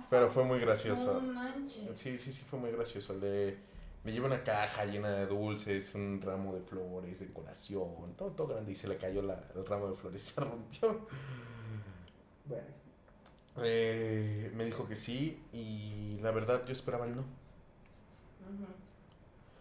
Pero 0.09 0.29
fue 0.29 0.43
muy 0.43 0.59
gracioso. 0.59 1.19
No 1.21 1.33
manches. 1.33 1.89
Sí, 1.99 2.17
sí, 2.17 2.31
sí, 2.31 2.43
fue 2.47 2.59
muy 2.59 2.71
gracioso. 2.71 3.13
Le, 3.15 3.57
le 4.03 4.11
lleva 4.11 4.27
una 4.27 4.43
caja 4.43 4.85
llena 4.85 5.09
de 5.09 5.25
dulces, 5.25 5.95
un 5.95 6.21
ramo 6.21 6.53
de 6.53 6.61
flores, 6.61 7.19
decoración, 7.19 8.13
todo, 8.15 8.29
todo 8.31 8.47
grande 8.47 8.71
y 8.73 8.75
se 8.75 8.87
le 8.87 8.97
cayó 8.97 9.23
la- 9.23 9.43
el 9.55 9.65
ramo 9.65 9.89
de 9.89 9.95
flores, 9.95 10.21
se 10.35 10.41
rompió. 10.41 11.07
Bueno. 12.45 12.63
Eh, 13.63 14.51
me 14.53 14.65
dijo 14.65 14.85
que 14.87 14.95
sí 14.95 15.41
y 15.53 16.19
la 16.21 16.31
verdad 16.31 16.63
yo 16.65 16.73
esperaba 16.73 17.05
el 17.05 17.15
no. 17.15 17.21
Ujú. 17.21 18.63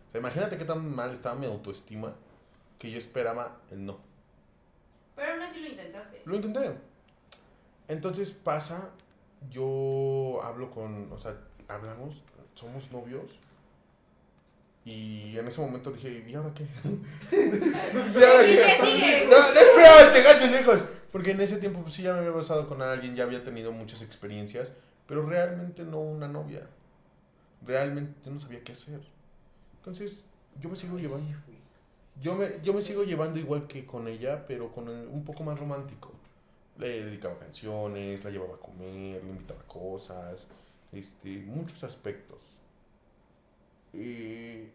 O 0.09 0.13
sea, 0.13 0.21
imagínate 0.21 0.57
qué 0.59 0.65
tan 0.65 0.95
mal 0.95 1.13
estaba 1.13 1.37
mi 1.37 1.47
autoestima 1.47 2.13
que 2.79 2.91
yo 2.91 2.99
esperaba 2.99 3.61
el 3.71 3.87
no. 3.87 3.99
Pero 5.17 5.33
aún 5.33 5.43
así 5.43 5.61
lo 5.61 5.69
intentaste. 5.69 6.23
Lo 6.25 6.37
intenté. 6.37 6.73
Entonces 7.89 8.31
pasa, 8.31 8.91
yo 9.51 10.41
hablo 10.43 10.71
con, 10.71 11.12
o 11.12 11.19
sea, 11.19 11.37
hablamos, 11.69 12.23
somos 12.55 12.91
novios. 12.91 13.39
Y 14.85 15.39
en 15.39 15.49
ese 15.49 15.61
momento 15.61 15.91
dije, 15.91 16.25
¿y 16.29 16.35
ahora 16.35 16.53
qué? 16.55 16.65
¿Y 17.33 18.23
ahora 18.23 18.47
¿Y 18.47 18.57
qué? 18.57 19.27
No, 19.31 19.55
no 19.55 19.61
esperaba 19.61 20.12
tener 20.12 20.39
tus 20.41 20.61
hijos. 20.61 20.85
Porque 21.15 21.31
en 21.31 21.41
ese 21.41 21.59
tiempo 21.59 21.81
pues 21.81 21.95
sí 21.95 22.03
ya 22.03 22.12
me 22.12 22.19
había 22.19 22.33
besado 22.33 22.67
con 22.67 22.83
alguien, 22.83 23.15
ya 23.15 23.23
había 23.23 23.45
tenido 23.45 23.71
muchas 23.71 24.03
experiencias, 24.03 24.73
pero 25.07 25.25
realmente 25.25 25.85
no 25.85 26.01
una 26.01 26.27
novia. 26.27 26.67
Realmente 27.65 28.21
yo 28.25 28.33
no 28.33 28.41
sabía 28.41 28.65
qué 28.65 28.73
hacer. 28.73 29.01
Entonces, 29.77 30.25
yo 30.61 30.69
me 30.69 30.77
sigo 30.77 30.99
llevando. 30.99 31.31
Yo 32.23 32.35
me, 32.35 32.61
yo 32.62 32.73
me 32.73 32.83
sigo 32.83 33.05
llevando 33.05 33.39
igual 33.39 33.67
que 33.67 33.85
con 33.87 34.09
ella, 34.09 34.47
pero 34.47 34.73
con 34.73 34.89
un 34.89 35.25
poco 35.25 35.43
más 35.43 35.59
romántico. 35.59 36.12
Le 36.79 37.05
dedicaba 37.05 37.39
canciones, 37.39 38.25
la 38.25 38.31
llevaba 38.31 38.55
a 38.55 38.59
comer, 38.59 39.23
le 39.23 39.31
invitaba 39.31 39.61
a 39.61 39.67
cosas, 39.67 40.47
este, 40.93 41.39
muchos 41.47 41.83
aspectos. 41.85 42.41
Y, 43.93 44.69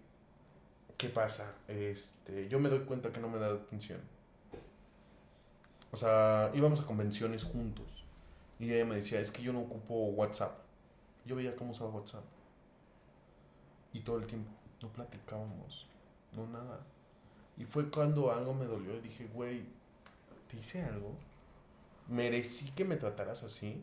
¿Qué 0.99 1.07
pasa? 1.07 1.53
Este, 1.69 2.49
yo 2.49 2.59
me 2.59 2.67
doy 2.67 2.79
cuenta 2.79 3.09
que 3.09 3.21
no 3.21 3.29
me 3.29 3.39
da 3.39 3.53
atención. 3.53 4.01
O 5.93 5.95
sea, 5.95 6.51
íbamos 6.53 6.81
a 6.81 6.85
convenciones 6.85 7.45
juntos. 7.45 7.85
Y 8.59 8.73
ella 8.73 8.83
me 8.83 8.95
decía, 8.95 9.21
es 9.21 9.31
que 9.31 9.41
yo 9.41 9.53
no 9.53 9.61
ocupo 9.61 9.93
WhatsApp. 10.07 10.59
Yo 11.25 11.37
veía 11.37 11.55
cómo 11.55 11.71
usaba 11.71 11.89
WhatsApp. 11.91 12.25
Y 13.93 14.01
todo 14.01 14.17
el 14.17 14.27
tiempo, 14.27 14.51
no 14.81 14.89
platicábamos, 14.89 15.87
no 16.33 16.45
nada. 16.47 16.81
Y 17.59 17.65
fue 17.65 17.89
cuando 17.91 18.31
algo 18.31 18.53
me 18.55 18.65
dolió 18.65 18.95
y 18.97 19.01
dije, 19.01 19.27
güey, 19.33 19.63
¿te 20.49 20.57
hice 20.57 20.83
algo? 20.83 21.11
¿Merecí 22.09 22.71
que 22.71 22.85
me 22.85 22.95
trataras 22.97 23.43
así? 23.43 23.81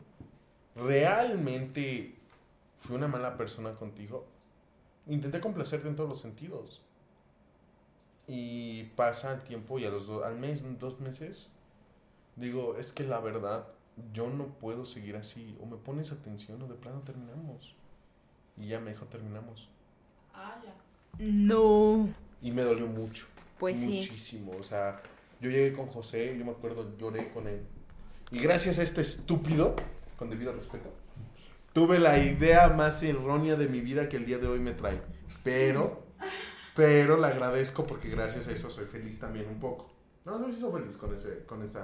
¿Realmente 0.75 2.15
fui 2.79 2.95
una 2.95 3.07
mala 3.07 3.37
persona 3.37 3.75
contigo? 3.75 4.25
Intenté 5.07 5.39
complacerte 5.41 5.87
en 5.87 5.95
todos 5.95 6.09
los 6.09 6.19
sentidos. 6.21 6.81
Y 8.27 8.83
pasa 8.95 9.33
el 9.33 9.41
tiempo 9.43 9.79
y 9.79 9.85
a 9.85 9.89
los 9.89 10.07
do- 10.07 10.25
al 10.25 10.37
mes, 10.37 10.61
dos 10.79 10.99
meses, 10.99 11.49
digo, 12.35 12.77
es 12.77 12.91
que 12.91 13.03
la 13.05 13.19
verdad, 13.21 13.67
yo 14.13 14.29
no 14.29 14.47
puedo 14.47 14.85
seguir 14.85 15.15
así. 15.15 15.57
O 15.61 15.65
me 15.65 15.77
pones 15.77 16.11
atención 16.11 16.61
o 16.61 16.67
de 16.67 16.75
plano 16.75 17.01
terminamos. 17.01 17.75
Y 18.57 18.67
ya 18.67 18.79
me 18.79 18.91
dijo, 18.91 19.05
terminamos. 19.05 19.69
Ah, 20.33 20.59
ya. 20.63 20.73
No. 21.19 22.09
Y 22.41 22.51
me 22.51 22.63
dolió 22.63 22.87
mucho. 22.87 23.27
Pues 23.59 23.79
sí. 23.79 23.99
Muchísimo. 24.01 24.51
O 24.59 24.63
sea, 24.63 25.01
yo 25.41 25.49
llegué 25.49 25.73
con 25.73 25.87
José, 25.87 26.35
yo 26.37 26.45
me 26.45 26.51
acuerdo, 26.51 26.95
lloré 26.97 27.29
con 27.29 27.47
él. 27.47 27.61
Y 28.31 28.39
gracias 28.39 28.79
a 28.79 28.83
este 28.83 29.01
estúpido, 29.01 29.75
con 30.17 30.29
debido 30.29 30.51
respeto, 30.53 30.89
tuve 31.73 31.99
la 31.99 32.17
idea 32.17 32.69
más 32.69 33.01
errónea 33.03 33.55
de 33.55 33.67
mi 33.67 33.79
vida 33.79 34.09
que 34.09 34.17
el 34.17 34.25
día 34.25 34.37
de 34.37 34.47
hoy 34.47 34.59
me 34.59 34.71
trae. 34.71 35.01
Pero, 35.43 36.03
pero 36.75 37.17
le 37.17 37.27
agradezco 37.27 37.85
porque 37.85 38.09
gracias 38.09 38.47
a 38.47 38.51
eso 38.51 38.69
soy 38.69 38.85
feliz 38.85 39.19
también 39.19 39.47
un 39.47 39.59
poco. 39.59 39.93
No, 40.25 40.37
no, 40.39 40.51
sí 40.51 40.59
soy 40.59 40.81
feliz 40.81 40.97
con, 40.97 41.13
ese, 41.13 41.45
con 41.45 41.63
esa... 41.63 41.83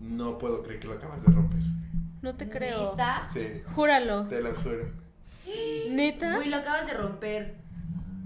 No 0.00 0.38
puedo 0.38 0.62
creer 0.62 0.80
que 0.80 0.86
lo 0.86 0.94
acabas 0.94 1.22
de 1.26 1.32
romper. 1.32 1.60
No 2.22 2.34
te 2.34 2.48
creo. 2.48 2.92
¿Neta? 2.92 3.26
Sí, 3.30 3.62
Júralo. 3.74 4.26
te 4.26 4.40
lo 4.40 4.54
juro. 4.54 4.88
¿Neta? 5.90 6.38
Uy, 6.38 6.46
lo 6.46 6.56
acabas 6.56 6.86
de 6.86 6.94
romper. 6.94 7.56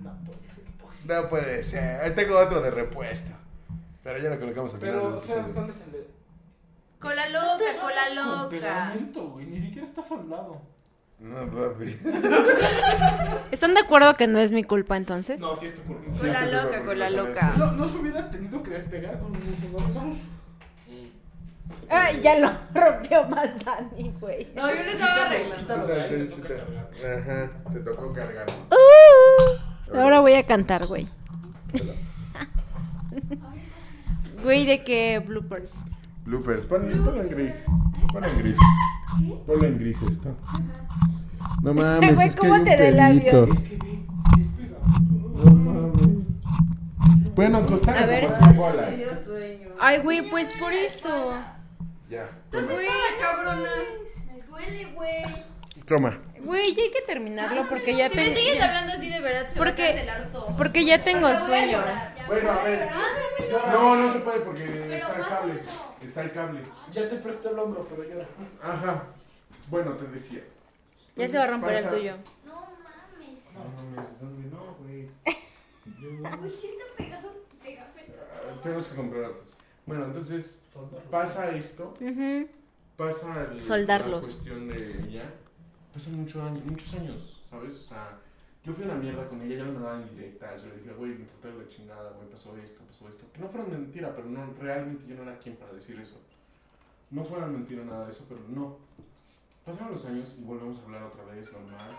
No, 0.02 0.12
puede 0.24 0.38
ser, 0.54 0.64
pues. 0.80 0.91
No 1.06 1.28
puede 1.28 1.62
ser. 1.62 2.00
Ahí 2.02 2.12
tengo 2.12 2.38
otro 2.38 2.60
de 2.60 2.70
repuesto. 2.70 3.30
Pero 4.02 4.18
ya 4.18 4.30
lo 4.30 4.38
colocamos 4.40 4.74
al 4.74 4.80
final 4.80 4.94
Pero, 4.94 5.18
o 5.18 5.22
sea. 5.22 5.42
¿cuál 5.54 5.70
es 5.70 5.76
el 5.86 5.92
de...? 5.92 6.06
Cola 7.00 7.28
loca, 7.28 7.64
cola 7.80 8.10
loca. 8.14 8.48
pegamento, 8.50 9.28
güey. 9.30 9.46
Ni 9.46 9.60
siquiera 9.66 9.86
está 9.86 10.02
soldado. 10.04 10.62
No, 11.18 11.36
papi. 11.50 11.96
¿Están 13.52 13.74
de 13.74 13.80
acuerdo 13.80 14.16
que 14.16 14.26
no 14.26 14.38
es 14.38 14.52
mi 14.52 14.64
culpa 14.64 14.96
entonces? 14.96 15.40
No, 15.40 15.56
sí, 15.56 15.66
está 15.66 15.82
por 15.82 15.96
Sí, 16.12 16.18
Cola 16.20 16.44
sí, 16.46 16.50
loca, 16.52 16.68
pero- 16.70 16.84
cola 16.84 17.10
loca. 17.10 17.54
No, 17.56 17.72
no 17.72 17.88
se 17.88 17.98
hubiera 17.98 18.28
tenido 18.30 18.62
que 18.62 18.70
despegar 18.70 19.18
con 19.20 19.26
un 19.30 19.36
uso 19.36 19.68
normal. 19.88 20.18
Ah, 21.88 22.10
ya 22.12 22.38
lo 22.38 22.50
rompió 22.74 23.24
más 23.24 23.50
Dani, 23.64 24.12
güey. 24.20 24.48
No, 24.54 24.68
yo 24.68 24.82
le 24.82 24.92
estaba 24.92 25.26
arreglando. 25.26 25.60
Quítalo 25.62 25.86
de 25.86 26.02
ahí, 26.02 26.10
te 26.10 26.24
toca 26.26 26.48
Te- 26.48 26.54
cargar. 26.56 27.18
Ajá, 27.18 27.50
te 27.72 27.80
tocó 27.80 28.12
cargar. 28.12 28.46
Uh, 28.70 29.56
ahora 29.94 30.20
voy 30.20 30.34
a 30.34 30.42
cantar, 30.44 30.86
güey. 30.86 31.06
Güey, 34.42 34.66
¿de 34.66 34.82
qué 34.82 35.20
bloopers? 35.20 35.84
Bloopers, 36.24 36.66
ponlo, 36.66 37.04
ponlo 37.04 37.22
en 37.22 37.28
gris. 37.28 37.64
Ponlo 38.12 38.28
en 38.28 38.38
gris. 38.38 38.56
Ponlo 39.46 39.66
en 39.66 39.78
gris 39.78 40.02
esto. 40.02 40.34
No 41.62 41.74
mames, 41.74 42.14
Güey, 42.14 42.26
es 42.28 42.34
que 42.34 42.40
¿cómo 42.40 42.54
hay 42.54 42.60
un 42.60 42.64
te 42.66 42.76
da 42.76 42.88
el 42.88 42.96
labio? 42.96 43.20
pelito. 43.20 43.48
No 45.44 45.54
mames. 45.54 46.26
Pueden 47.34 47.54
acostar 47.56 47.96
A 47.96 48.06
ver. 48.06 48.26
como 48.26 48.46
sin 48.46 48.56
bolas. 48.56 48.94
Sueño. 49.24 49.68
Ay, 49.80 49.98
güey, 50.00 50.28
pues 50.28 50.52
por 50.58 50.72
eso. 50.72 51.32
Ya. 52.10 52.28
Estás 52.46 52.66
sentada, 52.66 52.86
cabrona. 53.20 53.70
Me 54.26 54.42
duele, 54.42 54.92
güey. 54.94 55.24
Toma. 55.86 56.18
Güey, 56.44 56.74
ya 56.74 56.82
hay 56.82 56.90
que 56.90 57.02
terminarlo 57.02 57.66
porque 57.68 57.96
ya 57.96 58.08
Si 58.08 58.16
me 58.16 58.24
tengo. 58.24 58.36
sigues 58.38 58.56
ya- 58.58 58.68
hablando 58.68 58.92
así 58.94 59.08
de 59.08 59.20
verdad, 59.20 59.48
se 59.50 59.56
Porque- 59.56 59.82
va 59.82 59.88
a 59.88 59.92
cancelar 59.94 60.32
todo. 60.32 60.56
Porque 60.56 60.84
ya 60.84 61.04
tengo 61.04 61.28
Porque 61.28 61.36
sueño. 61.44 61.72
llorar. 61.78 62.14
Bueno, 62.26 62.50
a 62.52 62.64
ver. 62.64 62.88
Pásamelo. 62.88 63.66
No, 63.72 63.96
no 63.96 64.12
se 64.12 64.18
puede 64.20 64.40
porque 64.40 64.64
Pero 64.64 64.94
está 64.94 65.16
el 65.16 65.26
cable. 65.26 65.60
Está 66.02 66.20
el 66.22 66.32
cable. 66.32 66.60
Ya 66.90 67.08
te 67.08 67.16
presto 67.16 67.50
el 67.50 67.58
hombro, 67.58 67.86
pero 67.88 68.04
ya. 68.08 68.26
Ajá. 68.62 69.04
Bueno, 69.68 69.92
te 69.92 70.06
decía. 70.06 70.42
Ya 71.16 71.28
se 71.28 71.38
va 71.38 71.44
a 71.44 71.46
romper 71.48 71.74
el 71.74 71.88
tuyo. 71.88 72.16
No, 72.44 72.52
No 72.52 73.68
mames, 73.94 74.20
¿dónde? 74.20 74.48
No, 74.48 74.76
güey. 74.80 75.08
Uy, 76.44 76.50
sí 76.58 76.66
está 76.68 76.84
pegado, 76.96 77.32
pegamento. 77.62 78.12
Ah, 78.32 78.60
Tenemos 78.62 78.86
que 78.86 78.96
comprar 78.96 79.24
otros. 79.24 79.56
Bueno, 79.84 80.04
entonces 80.06 80.62
pasa 81.10 81.50
esto, 81.50 81.92
pasa 82.96 83.46
el- 83.52 83.62
Soldarlos. 83.62 84.22
la 84.22 84.26
cuestión 84.26 84.68
de 84.68 84.76
ella. 85.08 85.24
Pasan 85.92 86.16
muchos 86.20 86.42
años, 86.42 86.64
muchos 86.64 86.94
años, 86.94 87.42
¿sabes? 87.48 87.78
O 87.78 87.82
sea, 87.82 88.18
yo 88.64 88.72
fui 88.72 88.84
a 88.84 88.88
una 88.88 88.94
mierda 88.96 89.28
con 89.28 89.42
ella, 89.42 89.56
ya 89.56 89.64
no 89.64 89.72
me 89.78 89.84
daban 89.84 90.08
directas. 90.08 90.62
Yo 90.62 90.70
le 90.70 90.76
dije, 90.78 90.92
güey, 90.94 91.10
me 91.12 91.24
traté 91.26 91.48
de 91.52 91.62
la 91.64 91.68
chingada, 91.68 92.12
güey, 92.12 92.28
pasó 92.30 92.56
esto, 92.56 92.82
pasó 92.84 93.08
esto. 93.08 93.24
Que 93.32 93.40
no 93.40 93.48
fueron 93.48 93.70
mentira, 93.70 94.14
pero 94.14 94.28
no, 94.28 94.54
realmente 94.58 95.06
yo 95.06 95.16
no 95.16 95.22
era 95.24 95.38
quien 95.38 95.56
para 95.56 95.72
decir 95.72 95.98
eso. 96.00 96.16
No 97.10 97.24
fueran 97.24 97.52
mentira 97.52 97.84
nada 97.84 98.06
de 98.06 98.12
eso, 98.12 98.24
pero 98.28 98.40
no. 98.48 98.78
Pasaron 99.66 99.92
los 99.92 100.04
años 100.06 100.34
y 100.38 100.42
volvemos 100.44 100.78
a 100.78 100.82
hablar 100.84 101.02
otra 101.04 101.24
vez, 101.24 101.52
normal. 101.52 101.90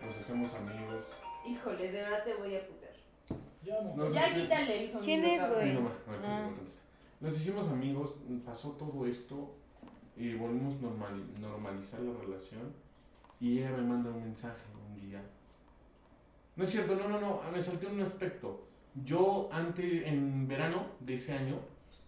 Nos 0.00 0.16
hacemos 0.16 0.54
amigos. 0.54 1.04
Híjole, 1.46 1.90
de 1.90 2.00
verdad 2.02 2.24
te 2.24 2.34
voy 2.34 2.54
a 2.54 2.66
putear. 2.66 2.92
Ya, 3.64 3.82
no. 3.82 3.96
No, 3.96 4.10
Ya 4.10 4.32
quítale 4.32 4.84
el 4.84 4.90
sonido. 4.90 5.04
¿Quién 5.04 5.24
es, 5.24 5.48
güey? 5.48 5.76
A 5.76 5.80
ver, 5.80 6.20
Ah. 6.24 6.50
Nos 7.20 7.36
hicimos 7.36 7.68
amigos, 7.68 8.16
pasó 8.44 8.72
todo 8.72 9.06
esto 9.06 9.54
y 10.16 10.34
volvimos 10.34 10.80
normal, 10.80 11.24
normalizar 11.40 12.00
la 12.00 12.12
relación 12.20 12.83
y 13.40 13.58
ella 13.58 13.70
me 13.76 13.82
manda 13.82 14.10
un 14.10 14.22
mensaje 14.22 14.62
un 14.88 14.94
día. 15.00 15.22
No 16.56 16.64
es 16.64 16.70
cierto, 16.70 16.94
no, 16.96 17.08
no, 17.08 17.20
no, 17.20 17.42
me 17.52 17.60
salté 17.60 17.86
un 17.86 18.00
aspecto. 18.00 18.66
Yo 19.04 19.48
antes, 19.52 20.06
en 20.06 20.46
verano 20.46 20.86
de 21.00 21.14
ese 21.14 21.32
año, 21.32 21.58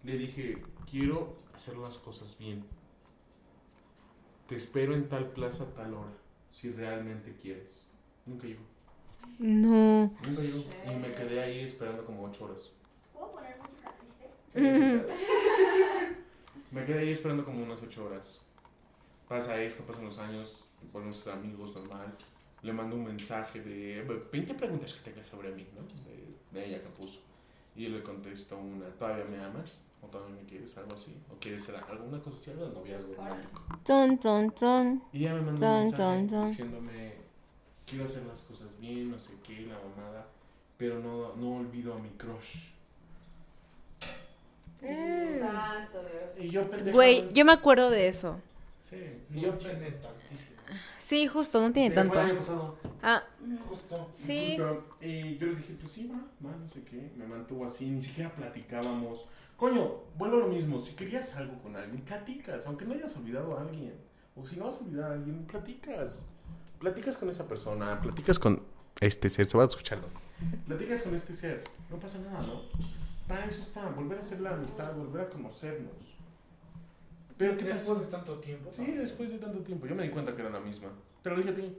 le 0.03 0.17
dije, 0.17 0.63
quiero 0.89 1.37
hacer 1.53 1.77
las 1.77 1.97
cosas 1.97 2.37
bien. 2.39 2.63
Te 4.47 4.55
espero 4.55 4.93
en 4.93 5.09
tal 5.09 5.29
plaza 5.31 5.65
a 5.65 5.73
tal 5.73 5.93
hora, 5.93 6.13
si 6.51 6.71
realmente 6.71 7.35
quieres. 7.35 7.85
Nunca 8.25 8.47
llegó. 8.47 8.63
No. 9.39 10.09
Nunca 10.25 10.41
llegó. 10.41 10.63
Y 10.89 10.95
me 10.95 11.11
quedé 11.11 11.43
ahí 11.43 11.59
esperando 11.59 12.05
como 12.05 12.23
ocho 12.23 12.45
horas. 12.45 12.71
¿Puedo 13.13 13.31
poner 13.31 13.57
música 13.61 13.93
triste? 13.99 14.27
Me 16.71 16.85
quedé 16.85 16.99
ahí 16.99 17.11
esperando 17.11 17.45
como 17.45 17.63
unas 17.63 17.81
ocho 17.81 18.05
horas. 18.05 18.41
Pasa 19.27 19.61
esto, 19.61 19.83
pasan 19.83 20.05
los 20.05 20.17
años, 20.19 20.66
a 20.93 21.11
ser 21.11 21.33
amigos 21.33 21.75
normal. 21.75 22.13
Le 22.61 22.73
mando 22.73 22.95
un 22.95 23.03
mensaje 23.05 23.61
de 23.61 24.03
20 24.31 24.53
preguntas 24.55 24.93
que 24.93 25.11
tengas 25.11 25.27
sobre 25.27 25.51
mí, 25.51 25.65
¿no? 25.75 25.81
De, 26.09 26.59
de 26.59 26.67
ella 26.67 26.81
que 26.81 26.89
puso. 26.89 27.19
Y 27.75 27.83
yo 27.83 27.89
le 27.89 28.01
contesto 28.01 28.57
una, 28.57 28.87
¿todavía 28.97 29.25
me 29.25 29.43
amas? 29.43 29.81
¿O 30.01 30.07
todavía 30.07 30.35
me 30.35 30.47
quieres? 30.47 30.75
Algo 30.77 30.95
así. 30.95 31.15
¿O 31.31 31.35
quieres 31.39 31.63
ser 31.63 31.75
alguna 31.75 32.19
cosa 32.19 32.37
así? 32.37 32.51
Algo 32.51 32.67
de 32.67 32.73
noviazgo 32.73 33.13
romántico. 33.15 33.63
Ton, 33.83 34.17
ton, 34.17 34.51
ton. 34.51 35.03
Y 35.13 35.19
ella 35.25 35.35
me 35.35 35.41
mandó 35.41 35.59
Ton, 35.59 35.75
un 35.75 35.83
mensaje 35.83 36.03
ton, 36.03 36.29
ton. 36.29 36.47
diciéndome, 36.47 37.13
quiero 37.85 38.05
hacer 38.05 38.23
las 38.25 38.41
cosas 38.41 38.79
bien, 38.79 39.11
no 39.11 39.19
sé 39.19 39.33
qué, 39.43 39.61
la 39.61 39.75
mamada, 39.75 40.27
pero 40.77 40.99
no, 40.99 41.35
no 41.35 41.57
olvido 41.57 41.93
a 41.93 41.99
mi 41.99 42.09
crush. 42.09 42.69
Santo 44.79 45.99
Dios. 46.01 46.39
Y 46.39 46.49
yo 46.49 46.69
pendejo. 46.69 46.95
Güey, 46.95 47.31
yo 47.33 47.45
me 47.45 47.51
acuerdo 47.53 47.89
de 47.89 48.07
eso. 48.07 48.39
Sí, 48.83 48.97
y 49.33 49.41
yo 49.41 49.51
tantísimo. 49.51 50.46
Sí, 50.97 51.27
justo, 51.27 51.61
no 51.61 51.71
tiene 51.71 51.89
Sí, 51.89 51.93
fue 51.95 52.03
el 52.03 52.09
tanto. 52.11 52.19
año 52.19 52.35
pasado. 52.35 52.77
Ah, 53.01 53.23
Justo. 53.69 54.09
sí. 54.11 54.57
Justo, 54.57 54.85
Y 55.01 55.37
yo 55.37 55.47
le 55.47 55.55
dije, 55.55 55.75
pues 55.79 55.91
sí, 55.91 56.07
va, 56.11 56.17
va, 56.49 56.55
no 56.55 56.67
sé 56.69 56.81
qué. 56.83 57.11
Me 57.15 57.25
mantuvo 57.25 57.65
así, 57.65 57.89
ni 57.89 58.01
siquiera 58.01 58.29
platicábamos. 58.31 59.25
Coño, 59.55 60.01
vuelvo 60.17 60.37
a 60.37 60.39
lo 60.41 60.47
mismo. 60.47 60.79
Si 60.79 60.93
querías 60.93 61.35
algo 61.35 61.57
con 61.61 61.75
alguien, 61.75 62.01
platicas. 62.01 62.65
Aunque 62.67 62.85
no 62.85 62.93
hayas 62.93 63.15
olvidado 63.15 63.57
a 63.57 63.61
alguien. 63.61 63.93
O 64.35 64.45
si 64.45 64.57
no 64.57 64.65
vas 64.65 64.75
a 64.75 64.79
olvidar 64.83 65.11
a 65.11 65.13
alguien, 65.15 65.45
platicas. 65.45 66.25
Platicas 66.79 67.17
con 67.17 67.29
esa 67.29 67.47
persona, 67.47 67.99
platicas 68.01 68.37
con 68.37 68.61
este 68.99 69.29
ser. 69.29 69.45
Se 69.47 69.57
va 69.57 69.63
a 69.63 69.67
escucharlo. 69.67 70.07
Platicas 70.67 71.01
con 71.01 71.15
este 71.15 71.33
ser. 71.33 71.63
No 71.89 71.97
pasa 71.97 72.19
nada, 72.19 72.39
¿no? 72.45 72.61
Para 73.27 73.45
eso 73.45 73.61
está, 73.61 73.89
volver 73.89 74.17
a 74.19 74.21
hacer 74.21 74.39
la 74.41 74.51
amistad, 74.51 74.93
volver 74.93 75.21
a 75.23 75.29
conocernos. 75.29 76.16
Pero 77.37 77.55
¿qué 77.57 77.65
pasó? 77.65 77.95
Después 77.95 77.99
de 77.99 78.17
tanto 78.17 78.39
tiempo. 78.39 78.69
Sí, 78.73 78.85
después 78.85 79.31
de 79.31 79.37
tanto 79.37 79.59
tiempo. 79.59 79.85
Yo 79.87 79.95
me 79.95 80.03
di 80.03 80.09
cuenta 80.09 80.35
que 80.35 80.41
era 80.41 80.49
la 80.49 80.59
misma. 80.59 80.89
Te 81.21 81.29
lo 81.29 81.37
dije 81.37 81.49
a 81.49 81.55
ti. 81.55 81.77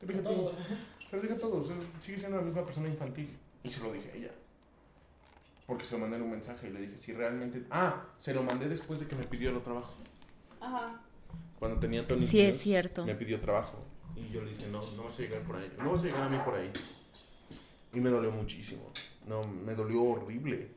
Te 0.00 0.06
lo 0.06 0.12
dije 0.12 0.20
a. 0.20 0.22
Todos. 0.22 0.54
Te 1.10 1.16
lo 1.16 1.22
dije 1.22 1.34
a 1.34 1.38
todos, 1.38 1.72
sigue 2.00 2.18
siendo 2.18 2.36
la 2.38 2.42
misma 2.42 2.64
persona 2.64 2.88
infantil. 2.88 3.36
Y 3.62 3.70
se 3.70 3.82
lo 3.82 3.92
dije 3.92 4.10
a 4.12 4.16
ella. 4.16 4.30
Porque 5.66 5.84
se 5.84 5.94
lo 5.94 6.00
mandé 6.00 6.16
en 6.16 6.22
un 6.22 6.30
mensaje 6.30 6.68
y 6.68 6.72
le 6.72 6.80
dije, 6.80 6.96
si 6.96 7.12
realmente... 7.12 7.64
Ah, 7.70 8.04
se 8.18 8.32
lo 8.32 8.42
mandé 8.42 8.68
después 8.68 9.00
de 9.00 9.06
que 9.06 9.16
me 9.16 9.24
pidió 9.24 9.50
el 9.50 9.60
trabajo. 9.62 9.94
Ajá. 10.60 11.00
Cuando 11.58 11.80
tenía 11.80 12.06
Tony 12.06 12.26
Sí, 12.26 12.40
es 12.40 12.58
cierto. 12.58 13.04
Me 13.04 13.14
pidió 13.14 13.40
trabajo. 13.40 13.78
Y 14.14 14.28
yo 14.30 14.42
le 14.42 14.50
dije, 14.50 14.68
no, 14.68 14.80
no 14.96 15.04
vas 15.04 15.18
a 15.18 15.22
llegar 15.22 15.42
por 15.42 15.56
ahí. 15.56 15.72
No 15.78 15.90
vas 15.90 16.02
a 16.02 16.04
llegar 16.04 16.22
a 16.22 16.28
mí 16.28 16.38
por 16.44 16.54
ahí. 16.54 16.70
Y 17.92 18.00
me 18.00 18.10
dolió 18.10 18.30
muchísimo. 18.30 18.92
No, 19.26 19.42
me 19.44 19.74
dolió 19.74 20.02
horrible. 20.02 20.70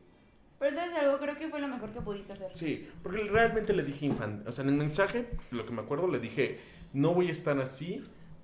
Pero 0.59 0.75
sabes 0.75 0.93
algo, 0.93 1.17
creo 1.19 1.37
que 1.37 1.47
fue 1.47 1.61
lo 1.61 1.69
mejor 1.69 1.91
que 1.91 2.01
pudiste 2.01 2.33
hacer. 2.33 2.51
Sí, 2.53 2.89
porque 3.01 3.23
realmente 3.23 3.73
le 3.73 3.83
dije 3.83 4.05
infantil. 4.05 4.45
O 4.45 4.51
sea, 4.51 4.63
en 4.63 4.69
el 4.69 4.75
mensaje, 4.75 5.29
lo 5.51 5.65
que 5.65 5.71
me 5.71 5.81
acuerdo, 5.81 6.07
le 6.07 6.19
dije, 6.19 6.57
no 6.93 7.13
voy 7.13 7.29
a 7.29 7.31
estar 7.31 7.57
así 7.59 8.03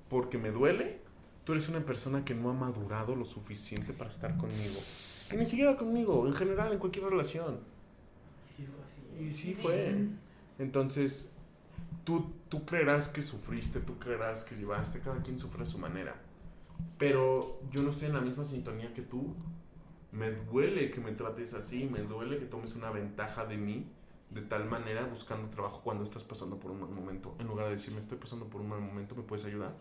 porque 0.10 0.38
me 0.38 0.52
duele. 0.52 1.00
Tú 1.44 1.52
eres 1.52 1.68
una 1.68 1.82
persona 1.82 2.24
que 2.24 2.34
no 2.34 2.50
ha 2.50 2.54
madurado 2.54 3.16
lo 3.16 3.26
suficiente 3.26 3.92
para 3.92 4.10
estar 4.10 4.32
conmigo. 4.38 4.80
Y 5.34 5.38
ni 5.38 5.46
siquiera 5.46 5.76
conmigo, 5.76 6.26
en 6.26 6.34
general, 6.34 6.72
en 6.72 6.80
cualquier 6.80 7.06
relación. 7.06 7.60
Sí, 8.56 8.66
fue 8.66 8.84
así. 8.86 9.26
Y 9.26 9.34
sí 9.34 9.54
fue. 9.54 10.08
Entonces, 10.58 11.30
tú, 12.06 12.32
tú 12.48 12.66
creerás 12.66 13.10
que 13.10 13.22
sufriste, 13.22 13.82
tú 13.82 14.00
creerás 14.00 14.46
que 14.46 14.56
llevaste, 14.56 15.00
cada 15.02 15.22
quien 15.22 15.38
sufre 15.38 15.64
a 15.64 15.66
su 15.66 15.78
manera. 15.78 16.16
Pero 16.98 17.60
yo 17.72 17.82
no 17.82 17.90
estoy 17.90 18.08
en 18.08 18.14
la 18.14 18.22
misma 18.22 18.46
sintonía 18.46 18.94
que 18.94 19.02
tú. 19.02 19.36
Me 20.16 20.32
duele 20.32 20.90
que 20.92 21.02
me 21.02 21.12
trates 21.12 21.54
así, 21.54 21.90
me 21.92 22.00
duele 22.00 22.40
que 22.40 22.46
tomes 22.46 22.74
una 22.76 22.90
ventaja 22.90 23.46
de 23.46 23.58
mí 23.58 23.86
de 24.30 24.42
tal 24.42 24.66
manera 24.66 25.06
buscando 25.06 25.50
trabajo 25.50 25.82
cuando 25.84 26.06
estás 26.06 26.24
pasando 26.24 26.58
por 26.58 26.72
un 26.72 26.80
mal 26.80 26.90
momento. 26.90 27.36
En 27.38 27.48
lugar 27.48 27.66
de 27.66 27.74
decirme 27.74 28.00
estoy 28.00 28.18
pasando 28.18 28.46
por 28.48 28.62
un 28.62 28.70
mal 28.70 28.80
momento, 28.80 29.14
¿me 29.14 29.24
puedes 29.24 29.46
ayudar? 29.46 29.72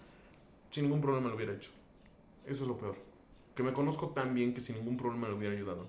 Sin 0.70 0.84
ningún 0.84 1.00
problema 1.00 1.28
lo 1.28 1.36
hubiera 1.36 1.52
hecho. 1.52 1.70
Eso 2.46 2.64
es 2.64 2.68
lo 2.68 2.76
peor. 2.76 2.96
Que 3.54 3.62
me 3.62 3.72
conozco 3.72 4.08
tan 4.08 4.34
bien 4.34 4.54
que 4.54 4.60
sin 4.60 4.76
ningún 4.76 4.96
problema 4.96 5.28
le 5.28 5.34
hubiera 5.34 5.54
ayudado. 5.54 5.86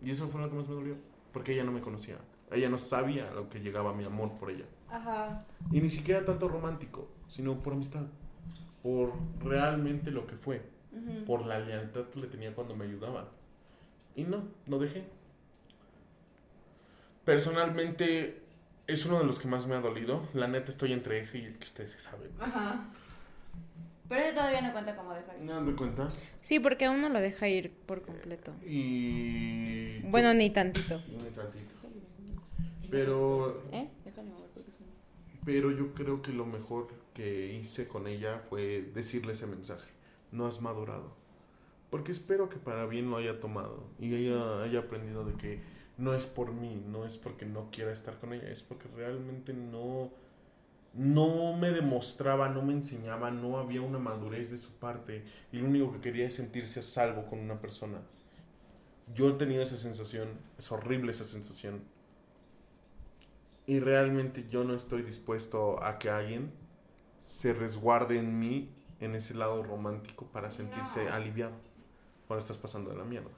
Y 0.00 0.10
eso 0.10 0.28
fue 0.28 0.40
lo 0.40 0.48
que 0.48 0.56
más 0.56 0.68
me 0.68 0.74
dolió. 0.74 0.94
Porque 1.32 1.52
ella 1.52 1.64
no 1.64 1.72
me 1.72 1.80
conocía. 1.80 2.18
Ella 2.52 2.68
no 2.68 2.78
sabía 2.78 3.32
lo 3.32 3.48
que 3.48 3.58
llegaba 3.58 3.92
mi 3.92 4.04
amor 4.04 4.32
por 4.38 4.50
ella. 4.50 4.66
Ajá. 4.88 5.44
Y 5.72 5.80
ni 5.80 5.90
siquiera 5.90 6.24
tanto 6.24 6.46
romántico, 6.46 7.08
sino 7.26 7.60
por 7.60 7.72
amistad. 7.72 8.06
Por 8.82 9.12
realmente 9.40 10.12
lo 10.12 10.24
que 10.24 10.36
fue. 10.36 10.62
Por 11.26 11.44
la 11.44 11.58
lealtad 11.58 12.04
que 12.06 12.20
le 12.20 12.28
tenía 12.28 12.54
cuando 12.54 12.76
me 12.76 12.84
ayudaba. 12.84 13.28
Y 14.16 14.24
no, 14.24 14.42
lo 14.66 14.78
dejé. 14.78 15.04
Personalmente 17.24 18.40
es 18.86 19.04
uno 19.04 19.18
de 19.18 19.24
los 19.24 19.38
que 19.38 19.48
más 19.48 19.66
me 19.66 19.74
ha 19.74 19.80
dolido. 19.80 20.28
La 20.32 20.48
neta 20.48 20.70
estoy 20.70 20.92
entre 20.92 21.20
ese 21.20 21.38
y 21.38 21.44
el 21.44 21.58
que 21.58 21.66
ustedes 21.66 21.92
se 21.92 22.00
saben. 22.00 22.30
Ajá. 22.40 22.86
Pero 24.08 24.20
ese 24.20 24.32
todavía 24.32 24.62
no 24.62 24.72
cuenta 24.72 24.96
como 24.96 25.12
dejar. 25.12 25.38
¿Me 25.40 25.52
dan 25.52 25.66
de 25.66 25.74
cuenta? 25.74 26.08
Sí, 26.40 26.60
porque 26.60 26.84
a 26.84 26.90
uno 26.90 27.08
lo 27.08 27.20
deja 27.20 27.48
ir 27.48 27.72
por 27.86 28.02
completo. 28.02 28.52
Y... 28.64 29.98
Bueno, 30.02 30.32
ni 30.34 30.50
tantito. 30.50 30.96
Un 30.96 31.32
tantito. 31.34 31.74
Pero 32.90 33.64
¿Eh? 33.72 33.88
Déjale 34.04 34.30
mover 34.30 34.48
porque 34.54 34.70
suena. 34.70 34.92
Pero 35.44 35.72
yo 35.72 35.92
creo 35.92 36.22
que 36.22 36.32
lo 36.32 36.46
mejor 36.46 36.88
que 37.14 37.54
hice 37.54 37.88
con 37.88 38.06
ella 38.06 38.38
fue 38.38 38.82
decirle 38.94 39.32
ese 39.32 39.46
mensaje. 39.46 39.90
No 40.30 40.46
has 40.46 40.60
madurado. 40.60 41.16
Porque 41.96 42.12
espero 42.12 42.50
que 42.50 42.58
para 42.58 42.84
bien 42.84 43.10
lo 43.10 43.16
haya 43.16 43.40
tomado. 43.40 43.88
Y 43.98 44.14
ella 44.14 44.62
haya 44.62 44.80
aprendido 44.80 45.24
de 45.24 45.32
que 45.32 45.62
no 45.96 46.12
es 46.12 46.26
por 46.26 46.52
mí, 46.52 46.84
no 46.86 47.06
es 47.06 47.16
porque 47.16 47.46
no 47.46 47.70
quiera 47.70 47.90
estar 47.90 48.18
con 48.18 48.34
ella, 48.34 48.50
es 48.50 48.62
porque 48.62 48.86
realmente 48.94 49.54
no, 49.54 50.10
no 50.92 51.56
me 51.56 51.70
demostraba, 51.70 52.50
no 52.50 52.60
me 52.60 52.74
enseñaba, 52.74 53.30
no 53.30 53.56
había 53.56 53.80
una 53.80 53.98
madurez 53.98 54.50
de 54.50 54.58
su 54.58 54.72
parte. 54.72 55.24
Y 55.52 55.56
lo 55.56 55.68
único 55.68 55.90
que 55.90 56.00
quería 56.00 56.26
es 56.26 56.34
sentirse 56.34 56.80
a 56.80 56.82
salvo 56.82 57.24
con 57.24 57.38
una 57.38 57.62
persona. 57.62 58.02
Yo 59.14 59.30
he 59.30 59.32
tenido 59.32 59.62
esa 59.62 59.78
sensación, 59.78 60.28
es 60.58 60.70
horrible 60.70 61.12
esa 61.12 61.24
sensación. 61.24 61.80
Y 63.66 63.80
realmente 63.80 64.44
yo 64.50 64.64
no 64.64 64.74
estoy 64.74 65.00
dispuesto 65.00 65.82
a 65.82 65.98
que 65.98 66.10
alguien 66.10 66.52
se 67.22 67.54
resguarde 67.54 68.18
en 68.18 68.38
mí, 68.38 68.68
en 69.00 69.14
ese 69.14 69.32
lado 69.32 69.62
romántico, 69.62 70.26
para 70.26 70.50
sentirse 70.50 71.06
No. 71.06 71.14
aliviado 71.14 71.65
cuando 72.26 72.42
estás 72.42 72.56
pasando 72.56 72.90
de 72.90 72.96
la 72.96 73.04
mierda. 73.04 73.30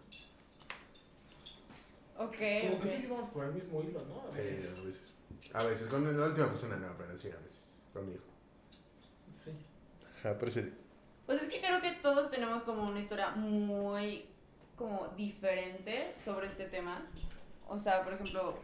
Ok, 2.16 2.34
Como 2.62 2.74
ok. 2.74 2.82
que 2.82 2.88
tú 2.96 3.02
llevamos 3.02 3.30
por 3.30 3.44
el 3.44 3.52
mismo 3.52 3.82
hilo, 3.82 4.00
¿no? 4.06 4.22
A 4.32 4.34
veces. 4.34 4.74
a 4.76 4.82
veces. 4.82 5.14
A 5.54 5.64
veces, 5.64 5.86
con 5.88 6.18
la 6.18 6.26
última 6.26 6.48
persona 6.48 6.76
no, 6.76 6.88
pero 6.98 7.16
sí, 7.16 7.28
a 7.30 7.36
veces, 7.36 7.64
conmigo. 7.92 8.22
Sí. 9.44 9.52
Ajá, 10.18 10.36
pero 10.38 10.50
sí. 10.50 10.72
Pues 11.26 11.42
es 11.42 11.48
que 11.48 11.60
creo 11.60 11.80
que 11.80 11.92
todos 12.02 12.30
tenemos 12.30 12.62
como 12.64 12.84
una 12.88 12.98
historia 13.00 13.30
muy 13.30 14.24
como 14.76 15.08
diferente 15.16 16.14
sobre 16.24 16.46
este 16.46 16.66
tema. 16.66 17.06
O 17.68 17.78
sea, 17.78 18.02
por 18.02 18.14
ejemplo, 18.14 18.58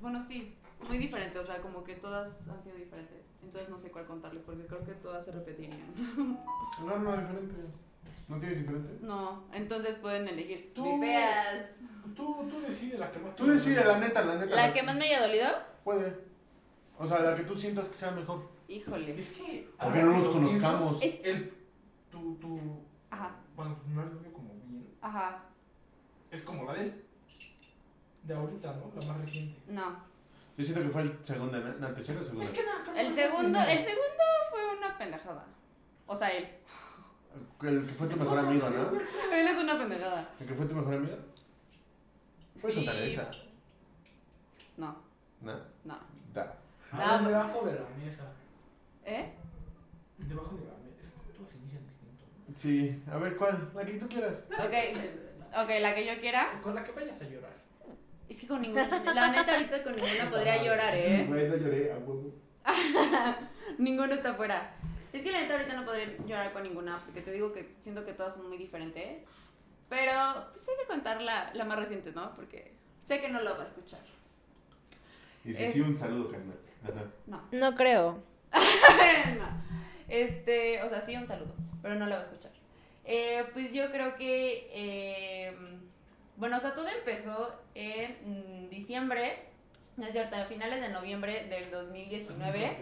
bueno, 0.00 0.22
sí, 0.22 0.54
muy 0.86 0.98
diferente, 0.98 1.38
o 1.38 1.44
sea, 1.44 1.60
como 1.62 1.84
que 1.84 1.94
todas 1.94 2.46
han 2.48 2.62
sido 2.62 2.76
diferentes. 2.76 3.18
Entonces 3.42 3.68
no 3.70 3.78
sé 3.78 3.90
cuál 3.90 4.06
contarle 4.06 4.40
porque 4.40 4.66
creo 4.66 4.84
que 4.84 4.92
todas 4.94 5.24
se 5.24 5.32
repetirían. 5.32 6.36
No, 6.84 6.98
no, 6.98 7.16
diferente. 7.16 7.54
¿No 8.28 8.38
tienes 8.38 8.58
diferente? 8.58 8.98
No, 9.00 9.44
entonces 9.52 9.96
pueden 9.96 10.28
elegir. 10.28 10.72
Tú- 10.74 10.84
Vipeas. 10.94 11.80
Tú, 12.14 12.46
tú 12.48 12.60
decides 12.60 12.98
la 12.98 13.10
que 13.10 13.18
más 13.18 13.34
te 13.34 13.42
Tú 13.42 13.50
decides, 13.50 13.84
la 13.86 13.98
neta, 13.98 14.22
la 14.24 14.34
neta. 14.36 14.54
¿La 14.56 14.72
que 14.72 14.82
más 14.82 14.96
me 14.96 15.04
haya 15.06 15.22
dolido? 15.26 15.48
Puede. 15.84 16.14
O 16.98 17.06
sea, 17.06 17.20
la 17.20 17.34
que 17.34 17.42
tú 17.44 17.54
sientas 17.54 17.88
que 17.88 17.94
sea 17.94 18.10
mejor. 18.10 18.48
Híjole. 18.66 19.18
Es 19.18 19.30
que. 19.30 19.70
Porque 19.80 20.00
ahora 20.00 20.04
no 20.04 20.12
que 20.12 20.18
nos 20.18 20.28
conozcamos. 20.28 20.98
pienso, 20.98 21.18
El, 21.24 21.54
tu, 22.10 22.34
tu, 22.36 22.60
Ajá, 23.10 23.30
bueno, 23.56 23.74
tu 23.76 23.82
primer 23.84 24.06
novio 24.06 24.32
como 24.32 24.54
bien. 24.66 24.86
ajá. 25.00 25.44
Es 26.30 26.42
como 26.42 26.64
la 26.64 26.74
de 26.74 26.80
él. 26.82 27.04
De 28.24 28.34
ahorita, 28.34 28.72
¿no? 28.74 28.92
La 29.00 29.06
más 29.06 29.20
reciente. 29.22 29.58
No. 29.68 29.96
Yo 30.56 30.64
siento 30.64 30.82
que 30.82 30.88
fue 30.90 31.02
el 31.02 31.18
segundo, 31.24 31.58
¿no? 31.58 31.74
¿La 31.78 31.94
tercera 31.94 32.20
o 32.20 32.24
segunda? 32.24 32.44
Es 32.44 32.50
que 32.50 32.62
no, 32.64 32.94
El 32.94 33.12
segundo, 33.12 33.58
el 33.60 33.78
segundo 33.78 34.24
fue 34.50 34.76
una 34.76 34.98
pendejada. 34.98 35.46
O 36.06 36.16
sea, 36.16 36.28
él. 36.36 36.48
El 37.62 37.86
que 37.86 37.94
fue 37.94 38.06
tu 38.08 38.16
mejor 38.16 38.38
amigo, 38.38 38.68
¿no? 38.70 38.90
Él 39.34 39.46
es 39.48 39.56
una 39.58 39.78
pendejada. 39.78 40.28
¿El 40.40 40.46
que 40.46 40.54
fue 40.54 40.66
tu 40.66 40.74
mejor 40.74 40.94
amigo? 40.94 41.16
Puedes 42.60 42.76
contar 42.76 42.96
Y- 42.96 43.02
esa. 43.12 43.30
No, 44.76 44.96
¿No? 45.42 45.52
no. 45.84 45.98
Da. 46.34 46.54
Ah, 46.92 47.18
No. 47.22 47.28
debajo 47.28 47.66
de 47.66 47.74
la 47.74 47.86
mesa. 48.04 48.22
¿Eh? 49.04 49.30
Debajo 50.18 50.56
de 50.56 50.64
la 50.64 50.72
mesa. 50.78 51.00
Es 51.02 51.08
que 51.26 51.32
todos 51.38 51.48
inician 51.54 51.82
distinto. 51.86 52.24
¿no? 52.48 52.56
Sí. 52.56 53.02
A 53.12 53.16
ver, 53.18 53.36
¿cuál? 53.36 53.70
La 53.74 53.84
que 53.84 53.94
tú 53.94 54.08
quieras. 54.08 54.38
Ok, 54.52 55.62
ok, 55.64 55.70
la 55.80 55.94
que 55.94 56.06
yo 56.06 56.20
quiera. 56.20 56.60
Con 56.62 56.74
la 56.74 56.84
que 56.84 56.92
vayas 56.92 57.20
a 57.20 57.24
llorar. 57.24 57.52
Es 58.28 58.40
que 58.40 58.46
con 58.46 58.60
ninguna, 58.60 58.86
la 59.14 59.30
neta 59.32 59.54
ahorita 59.54 59.82
con 59.82 59.96
ninguna 59.96 60.30
podría 60.30 60.62
llorar, 60.62 60.94
¿eh? 60.94 61.24
Güey, 61.28 61.48
no 61.48 61.56
lloré 61.56 61.92
a 61.92 61.96
huevo. 61.98 62.34
Ninguno 63.78 64.14
está 64.14 64.34
fuera. 64.34 64.74
Es 65.12 65.22
que 65.22 65.32
la 65.32 65.40
neta 65.40 65.54
ahorita 65.54 65.74
no 65.74 65.84
podría 65.84 66.06
llorar 66.26 66.52
con 66.52 66.62
ninguna, 66.62 67.00
porque 67.04 67.22
te 67.22 67.32
digo 67.32 67.52
que 67.52 67.74
siento 67.80 68.04
que 68.04 68.12
todas 68.12 68.34
son 68.34 68.48
muy 68.48 68.58
diferentes. 68.58 69.22
Pero 69.88 70.12
pues 70.52 70.68
hay 70.68 70.74
que 70.82 70.86
contar 70.86 71.22
la, 71.22 71.50
la 71.54 71.64
más 71.64 71.78
reciente, 71.78 72.12
¿no? 72.12 72.34
Porque 72.36 72.72
sé 73.06 73.20
que 73.20 73.28
no 73.30 73.40
lo 73.40 73.56
va 73.56 73.62
a 73.62 73.66
escuchar. 73.66 74.00
Y 75.44 75.54
si 75.54 75.64
Eh. 75.64 75.72
sí, 75.72 75.80
un 75.80 75.94
saludo, 75.94 76.30
carnal. 76.30 76.58
Ajá. 76.84 77.04
No. 77.26 77.42
No 77.52 77.74
creo. 77.74 78.22
No. 79.38 79.48
Este, 80.08 80.82
o 80.82 80.88
sea, 80.88 81.00
sí, 81.00 81.14
un 81.16 81.26
saludo, 81.26 81.54
pero 81.82 81.94
no 81.94 82.06
lo 82.06 82.12
va 82.14 82.20
a 82.20 82.24
escuchar. 82.24 82.50
Eh, 83.04 83.44
pues 83.52 83.72
yo 83.72 83.90
creo 83.90 84.16
que, 84.16 84.68
eh, 84.72 85.54
bueno, 86.36 86.56
o 86.56 86.60
sea, 86.60 86.74
todo 86.74 86.88
empezó 86.88 87.54
en 87.74 88.68
diciembre, 88.70 89.38
no 89.96 90.06
es 90.06 90.12
cierto, 90.12 90.36
a 90.36 90.44
finales 90.44 90.80
de 90.80 90.88
noviembre 90.90 91.44
del 91.48 91.70
2019 91.70 92.76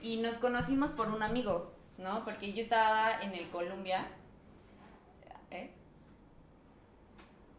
y 0.00 0.18
nos 0.18 0.38
conocimos 0.38 0.90
por 0.90 1.08
un 1.08 1.22
amigo, 1.22 1.72
¿no? 1.96 2.24
Porque 2.24 2.52
yo 2.52 2.62
estaba 2.62 3.20
en 3.20 3.34
el 3.34 3.48
Columbia. 3.50 4.06
¿Eh? 5.50 5.70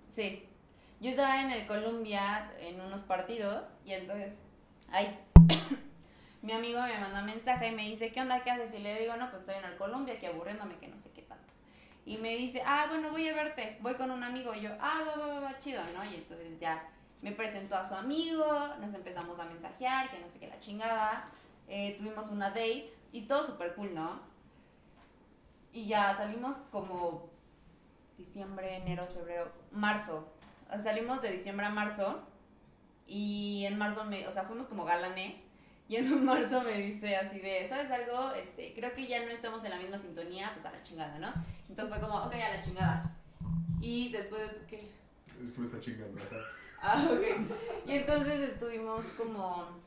Sí. 0.09 0.45
Yo 1.01 1.11
estaba 1.11 1.41
en 1.41 1.51
el 1.51 1.65
Columbia 1.65 2.51
en 2.59 2.81
unos 2.81 3.01
partidos 3.01 3.69
y 3.85 3.93
entonces, 3.93 4.37
ay, 4.91 5.17
mi 6.41 6.51
amigo 6.51 6.81
me 6.81 6.99
manda 6.99 7.21
un 7.21 7.25
mensaje 7.25 7.69
y 7.69 7.71
me 7.71 7.83
dice, 7.83 8.11
¿qué 8.11 8.21
onda? 8.21 8.43
¿Qué 8.43 8.51
haces? 8.51 8.73
Y 8.73 8.79
le 8.79 8.99
digo, 8.99 9.15
no, 9.15 9.29
pues 9.29 9.41
estoy 9.41 9.55
en 9.55 9.65
el 9.65 9.77
Columbia, 9.77 10.19
que 10.19 10.27
aburriéndome, 10.27 10.77
que 10.77 10.87
no 10.87 10.97
sé 10.97 11.11
qué 11.11 11.21
tanto. 11.21 11.53
Y 12.05 12.17
me 12.17 12.35
dice, 12.35 12.61
ah, 12.65 12.87
bueno, 12.89 13.11
voy 13.11 13.27
a 13.29 13.33
verte, 13.33 13.77
voy 13.81 13.93
con 13.93 14.11
un 14.11 14.23
amigo. 14.23 14.53
Y 14.53 14.61
yo, 14.61 14.71
ah, 14.81 15.03
va, 15.07 15.15
va, 15.15 15.27
va, 15.27 15.39
va, 15.39 15.57
chido, 15.57 15.81
¿no? 15.95 16.03
Y 16.03 16.15
entonces 16.15 16.59
ya 16.59 16.85
me 17.21 17.31
presentó 17.31 17.75
a 17.75 17.87
su 17.87 17.95
amigo, 17.95 18.75
nos 18.81 18.93
empezamos 18.93 19.39
a 19.39 19.45
mensajear, 19.45 20.09
que 20.09 20.19
no 20.19 20.29
sé 20.29 20.39
qué, 20.39 20.47
la 20.47 20.59
chingada. 20.59 21.29
Eh, 21.69 21.95
tuvimos 21.97 22.27
una 22.29 22.49
date 22.49 22.91
y 23.11 23.21
todo 23.27 23.45
súper 23.45 23.75
cool, 23.75 23.93
¿no? 23.93 24.19
Y 25.71 25.87
ya 25.87 26.15
salimos 26.15 26.57
como 26.71 27.29
diciembre, 28.17 28.77
enero, 28.77 29.07
febrero, 29.07 29.51
marzo. 29.71 30.27
Salimos 30.81 31.21
de 31.21 31.31
diciembre 31.31 31.65
a 31.65 31.69
marzo 31.69 32.21
y 33.07 33.65
en 33.65 33.77
marzo 33.77 34.03
me, 34.05 34.27
o 34.27 34.31
sea, 34.31 34.43
fuimos 34.43 34.67
como 34.67 34.85
galanes 34.85 35.39
y 35.87 35.95
en 35.95 36.25
marzo 36.25 36.61
me 36.61 36.73
dice 36.73 37.15
así 37.17 37.39
de, 37.39 37.67
¿sabes 37.67 37.89
algo? 37.91 38.31
Este, 38.33 38.73
creo 38.75 38.93
que 38.93 39.07
ya 39.07 39.25
no 39.25 39.31
estamos 39.31 39.63
en 39.63 39.71
la 39.71 39.77
misma 39.77 39.97
sintonía, 39.97 40.51
pues 40.53 40.65
a 40.65 40.71
la 40.71 40.81
chingada, 40.83 41.17
¿no? 41.17 41.33
Entonces 41.67 41.95
fue 41.95 42.07
como, 42.07 42.23
ok, 42.23 42.33
a 42.33 42.55
la 42.55 42.61
chingada. 42.61 43.15
Y 43.81 44.11
después, 44.11 44.63
¿qué? 44.69 44.89
Es 45.41 45.51
que 45.51 45.59
me 45.61 45.67
está 45.67 45.79
chingando. 45.79 46.21
Ah, 46.81 47.09
ok. 47.11 47.87
Y 47.87 47.93
entonces 47.93 48.51
estuvimos 48.51 49.05
como, 49.17 49.81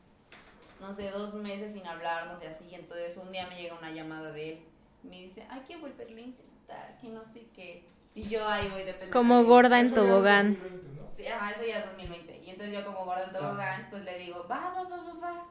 no 0.83 0.93
sé, 0.93 1.11
dos 1.11 1.33
meses 1.35 1.73
sin 1.73 1.87
hablarnos 1.87 2.43
y 2.43 2.47
así. 2.47 2.67
Y 2.67 2.75
entonces 2.75 3.17
un 3.17 3.31
día 3.31 3.47
me 3.47 3.57
llega 3.57 3.79
una 3.79 3.91
llamada 3.91 4.33
de 4.33 4.53
él. 4.53 4.63
Me 5.05 5.23
dice, 5.23 5.47
hay 5.49 5.61
que 5.61 5.77
volverlo 5.77 6.17
a 6.17 6.21
intentar, 6.21 6.99
que 7.01 7.09
no 7.09 7.25
sé 7.25 7.47
qué. 7.55 7.85
Y 8.15 8.29
yo 8.29 8.47
ahí 8.47 8.69
voy 8.69 8.83
de 8.83 8.93
pendeja. 8.93 9.13
Como 9.13 9.45
gorda 9.45 9.81
en 9.81 9.95
tobogán. 9.95 10.55
2020, 10.55 11.01
¿no? 11.01 11.11
Sí, 11.11 11.27
ajá, 11.27 11.53
eso 11.53 11.65
ya 11.65 11.79
es 11.79 11.87
2020. 11.87 12.43
Y 12.45 12.51
entonces 12.51 12.75
yo 12.75 12.85
como 12.85 13.05
gorda 13.05 13.25
en 13.25 13.33
tobogán, 13.33 13.87
pues 13.91 14.05
le 14.05 14.19
digo, 14.19 14.47
va, 14.51 14.75
va, 14.75 14.83
va, 14.83 14.97
va, 15.03 15.15
va. 15.15 15.47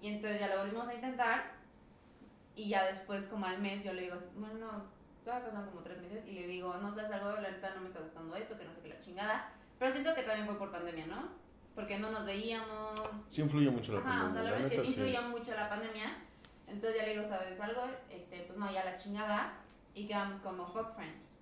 Y 0.00 0.08
entonces 0.08 0.40
ya 0.40 0.48
lo 0.48 0.62
volvimos 0.62 0.88
a 0.88 0.94
intentar. 0.94 1.52
Y 2.56 2.68
ya 2.68 2.84
después, 2.84 3.26
como 3.26 3.46
al 3.46 3.58
mes, 3.58 3.84
yo 3.84 3.92
le 3.92 4.02
digo, 4.02 4.16
bueno, 4.36 4.84
todavía 5.24 5.46
pasaron 5.46 5.70
como 5.70 5.82
tres 5.82 6.00
meses. 6.00 6.26
Y 6.26 6.32
le 6.32 6.46
digo, 6.46 6.74
no 6.74 6.90
sabes 6.90 7.12
algo, 7.12 7.40
la 7.40 7.50
neta 7.50 7.74
no 7.74 7.82
me 7.82 7.88
está 7.88 8.00
gustando 8.00 8.34
esto, 8.34 8.58
que 8.58 8.64
no 8.64 8.72
sé 8.72 8.80
qué 8.80 8.88
la 8.88 9.00
chingada. 9.00 9.52
Pero 9.78 9.92
siento 9.92 10.14
que 10.14 10.22
también 10.22 10.46
fue 10.46 10.58
por 10.58 10.72
pandemia, 10.72 11.06
¿no? 11.06 11.43
Porque 11.74 11.98
no 11.98 12.10
nos 12.10 12.24
veíamos. 12.24 13.00
Sí 13.30 13.42
influye 13.42 13.70
mucho 13.70 13.92
la 13.92 13.98
Ajá, 14.00 14.08
pandemia. 14.08 14.28
o 14.28 14.32
sea, 14.32 14.42
la 14.42 14.50
la 14.50 14.56
verdad 14.56 14.72
es 14.72 14.80
que 14.80 14.86
sí 14.86 14.92
influyó 15.00 15.22
mucho 15.22 15.54
la 15.54 15.68
pandemia. 15.68 16.16
Entonces 16.66 16.98
ya 17.00 17.06
le 17.06 17.12
digo, 17.14 17.24
¿sabes 17.24 17.60
algo? 17.60 17.82
Este, 18.10 18.40
pues 18.46 18.58
no, 18.58 18.72
ya 18.72 18.84
la 18.84 18.96
chingada. 18.96 19.52
Y 19.94 20.06
quedamos 20.06 20.38
como 20.40 20.66
fuck 20.66 20.94
friends. 20.94 21.38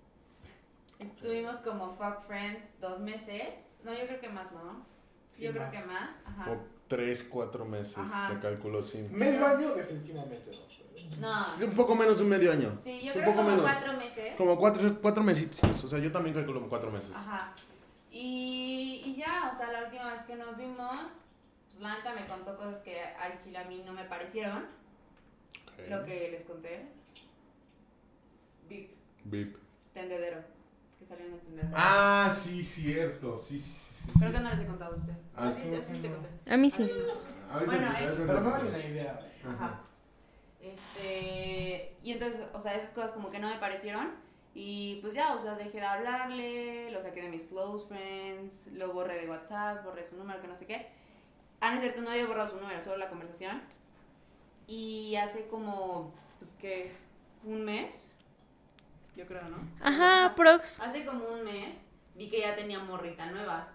Estuvimos 0.99 1.57
como 1.57 1.95
fuck 1.95 2.21
friends 2.27 2.79
dos 2.79 2.99
meses. 2.99 3.59
No, 3.83 3.93
yo 3.93 4.05
creo 4.07 4.19
que 4.21 4.29
más, 4.29 4.51
¿no? 4.51 4.85
Sí, 5.31 5.43
yo 5.43 5.51
creo 5.51 5.63
más. 5.63 5.71
que 5.71 5.83
más. 5.83 6.09
Ajá. 6.25 6.43
Como 6.45 6.61
tres, 6.87 7.23
cuatro 7.23 7.65
meses, 7.65 7.97
Ajá. 7.97 8.29
te 8.33 8.39
calculo, 8.39 8.83
sí. 8.83 8.99
Medio 9.11 9.45
año, 9.45 9.73
definitivamente 9.73 10.51
no. 11.19 11.27
No. 11.29 11.43
Sí, 11.57 11.63
un 11.63 11.73
poco 11.75 11.95
menos 11.95 12.17
de 12.17 12.23
un 12.23 12.29
medio 12.29 12.51
año. 12.51 12.75
Sí, 12.79 13.01
yo 13.03 13.11
Sí, 13.13 13.19
un 13.19 13.23
creo 13.23 13.25
poco 13.25 13.37
como 13.37 13.49
menos. 13.49 13.63
cuatro 13.71 13.93
meses. 13.97 14.35
Como 14.35 14.57
cuatro, 14.57 14.99
cuatro 15.01 15.23
mesitos. 15.23 15.83
O 15.83 15.87
sea, 15.87 15.99
yo 15.99 16.11
también 16.11 16.33
calculo 16.35 16.59
como 16.59 16.69
cuatro 16.69 16.91
meses. 16.91 17.11
Ajá. 17.13 17.53
Y, 18.15 19.01
y 19.05 19.15
ya, 19.15 19.51
o 19.51 19.57
sea, 19.57 19.71
la 19.71 19.85
última 19.85 20.11
vez 20.13 20.21
que 20.21 20.35
nos 20.35 20.55
vimos, 20.55 21.09
pues 21.71 21.81
la 21.81 21.95
neta 21.97 22.13
me 22.13 22.27
contó 22.27 22.55
cosas 22.55 22.75
que 22.83 23.01
al 23.01 23.39
chile 23.43 23.57
a 23.57 23.63
mí 23.65 23.81
no 23.83 23.91
me 23.91 24.03
parecieron. 24.05 24.65
Ok. 25.73 25.89
Lo 25.89 26.05
que 26.05 26.29
les 26.31 26.43
conté. 26.43 26.85
Bip, 28.69 28.91
Bip. 29.25 29.57
tendedero. 29.95 30.43
Que 30.99 31.05
salió 31.07 31.25
en 31.25 31.33
el 31.33 31.39
tendedero. 31.39 31.73
Ah, 31.75 32.29
sí, 32.33 32.63
cierto. 32.63 33.35
Sí, 33.39 33.59
sí, 33.59 33.71
sí. 33.75 33.95
sí, 34.05 34.11
Creo 34.19 34.29
sí. 34.29 34.35
que 34.37 34.43
no 34.43 34.49
les 34.51 34.59
he 34.59 34.65
contado 34.67 34.93
a 34.93 34.97
ustedes. 34.97 35.17
Ah, 35.35 35.47
Ah, 35.47 35.51
sí, 35.51 35.61
sí, 35.63 35.69
sí, 35.95 36.01
te 36.01 36.09
no. 36.09 36.15
conté. 36.15 36.53
A 36.53 36.57
mí 36.57 36.69
sí. 36.69 36.83
Ahorita 37.51 37.71
Bueno, 37.71 37.93
te- 37.97 38.03
eh, 38.03 38.07
Pero 38.15 38.27
cuento. 38.27 38.49
da 38.51 38.59
una 38.69 38.85
idea. 38.85 39.31
Ajá. 39.47 39.81
Este, 40.61 41.97
y 42.03 42.11
entonces, 42.11 42.41
o 42.53 42.61
sea, 42.61 42.75
esas 42.75 42.91
cosas 42.91 43.11
como 43.11 43.31
que 43.31 43.39
no 43.39 43.49
me 43.49 43.57
parecieron. 43.57 44.11
Y 44.55 44.99
pues 45.01 45.13
ya, 45.13 45.33
o 45.33 45.39
sea, 45.39 45.55
dejé 45.55 45.79
de 45.79 45.85
hablarle, 45.85 46.91
lo 46.91 47.01
saqué 47.01 47.23
de 47.23 47.29
mis 47.29 47.45
close 47.45 47.87
friends, 47.87 48.67
lo 48.73 48.93
borré 48.93 49.19
de 49.19 49.29
WhatsApp, 49.29 49.83
borré 49.83 50.05
su 50.05 50.15
número, 50.15 50.41
que 50.41 50.47
no 50.47 50.55
sé 50.55 50.67
qué. 50.67 50.87
Ah, 51.59 51.69
no 51.69 51.75
es 51.75 51.81
cierto, 51.81 52.01
no 52.01 52.11
había 52.11 52.27
borrado 52.27 52.51
su 52.51 52.57
número, 52.57 52.81
solo 52.83 52.97
la 52.97 53.09
conversación. 53.09 53.61
Y 54.67 55.15
hace 55.15 55.47
como, 55.47 56.13
pues 56.39 56.51
que, 56.59 56.91
un 57.43 57.65
mes, 57.65 58.11
yo 59.15 59.25
creo, 59.25 59.41
¿no? 59.49 59.57
Ajá, 59.81 60.35
prox. 60.35 60.79
Hace 60.79 61.05
como 61.05 61.27
un 61.27 61.43
mes 61.43 61.77
vi 62.15 62.29
que 62.29 62.41
ya 62.41 62.55
tenía 62.55 62.79
morrita 62.79 63.25
nueva. 63.31 63.69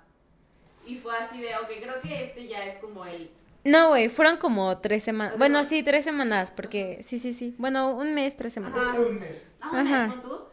Y 0.87 0.97
fue 0.97 1.17
así 1.17 1.41
de, 1.41 1.57
ok, 1.57 1.69
creo 1.83 2.01
que 2.01 2.25
este 2.25 2.47
ya 2.47 2.65
es 2.65 2.79
como 2.79 3.05
el 3.05 3.31
No, 3.65 3.89
güey, 3.89 4.09
fueron 4.09 4.37
como 4.39 4.79
tres 4.79 5.03
semanas. 5.03 5.37
Bueno, 5.39 5.65
sí, 5.65 5.83
tres 5.83 6.05
semanas, 6.05 6.51
porque 6.51 7.01
sí, 7.03 7.19
sí, 7.19 7.33
sí. 7.33 7.55
Bueno, 7.59 7.91
un 7.95 8.15
mes, 8.15 8.37
tres 8.37 8.53
semanas. 8.55 8.79
Ajá. 8.81 8.95
Fue 8.95 9.07
un 9.07 9.19
mes. 9.19 9.47
Ah, 9.61 9.71
un 9.73 9.79
Ajá. 9.79 10.07
mes, 10.07 10.17
¿no 10.17 10.23
tú? 10.23 10.48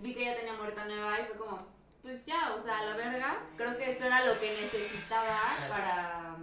Vi 0.00 0.14
que 0.14 0.24
ya 0.24 0.36
tenía 0.36 0.54
morrita 0.54 0.84
nueva 0.86 1.20
y 1.20 1.24
fue 1.24 1.36
como, 1.36 1.66
pues 2.02 2.24
ya, 2.24 2.54
o 2.54 2.60
sea, 2.60 2.78
a 2.78 2.84
la 2.86 2.96
verga. 2.96 3.38
Creo 3.56 3.76
que 3.76 3.90
esto 3.92 4.06
era 4.06 4.24
lo 4.24 4.38
que 4.40 4.60
necesitaba 4.60 5.40
para, 5.68 6.36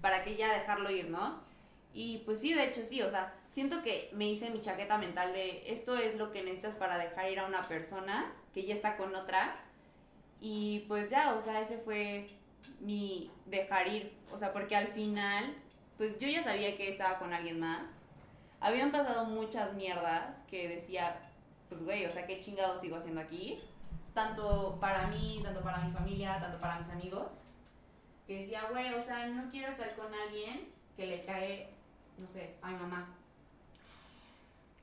para 0.00 0.24
que 0.24 0.36
ya 0.36 0.52
dejarlo 0.52 0.90
ir, 0.90 1.10
¿no? 1.10 1.40
Y 1.92 2.18
pues 2.18 2.40
sí, 2.40 2.52
de 2.54 2.64
hecho 2.64 2.84
sí, 2.84 3.02
o 3.02 3.08
sea, 3.08 3.34
siento 3.50 3.82
que 3.82 4.10
me 4.12 4.28
hice 4.28 4.50
mi 4.50 4.60
chaqueta 4.60 4.98
mental 4.98 5.32
de 5.32 5.72
esto 5.72 5.94
es 5.96 6.14
lo 6.16 6.30
que 6.30 6.42
necesitas 6.42 6.74
para 6.74 6.98
dejar 6.98 7.30
ir 7.30 7.40
a 7.40 7.46
una 7.46 7.62
persona 7.62 8.32
que 8.52 8.64
ya 8.64 8.74
está 8.74 8.96
con 8.96 9.14
otra. 9.14 9.56
Y 10.40 10.80
pues 10.88 11.10
ya, 11.10 11.34
o 11.34 11.40
sea, 11.40 11.60
ese 11.60 11.78
fue 11.78 12.28
mi 12.80 13.30
dejar 13.46 13.88
ir. 13.88 14.12
O 14.32 14.38
sea, 14.38 14.52
porque 14.52 14.76
al 14.76 14.88
final, 14.88 15.54
pues 15.96 16.18
yo 16.18 16.28
ya 16.28 16.42
sabía 16.42 16.76
que 16.76 16.90
estaba 16.90 17.18
con 17.18 17.32
alguien 17.32 17.60
más. 17.60 18.02
Habían 18.60 18.92
pasado 18.92 19.24
muchas 19.24 19.74
mierdas 19.74 20.44
que 20.50 20.68
decía, 20.68 21.16
pues 21.68 21.82
güey, 21.82 22.06
o 22.06 22.10
sea, 22.10 22.26
qué 22.26 22.40
chingado 22.40 22.76
sigo 22.78 22.96
haciendo 22.96 23.20
aquí. 23.20 23.58
Tanto 24.14 24.78
para 24.80 25.08
mí, 25.08 25.40
tanto 25.44 25.60
para 25.60 25.78
mi 25.78 25.92
familia, 25.92 26.38
tanto 26.40 26.58
para 26.58 26.78
mis 26.78 26.88
amigos. 26.88 27.32
Que 28.26 28.38
decía, 28.40 28.62
güey, 28.70 28.94
o 28.94 29.00
sea, 29.02 29.26
no 29.28 29.48
quiero 29.50 29.70
estar 29.70 29.94
con 29.94 30.12
alguien 30.14 30.68
que 30.96 31.06
le 31.06 31.24
cae, 31.24 31.70
no 32.18 32.26
sé, 32.26 32.54
a 32.62 32.68
mi 32.70 32.76
mamá. 32.76 33.08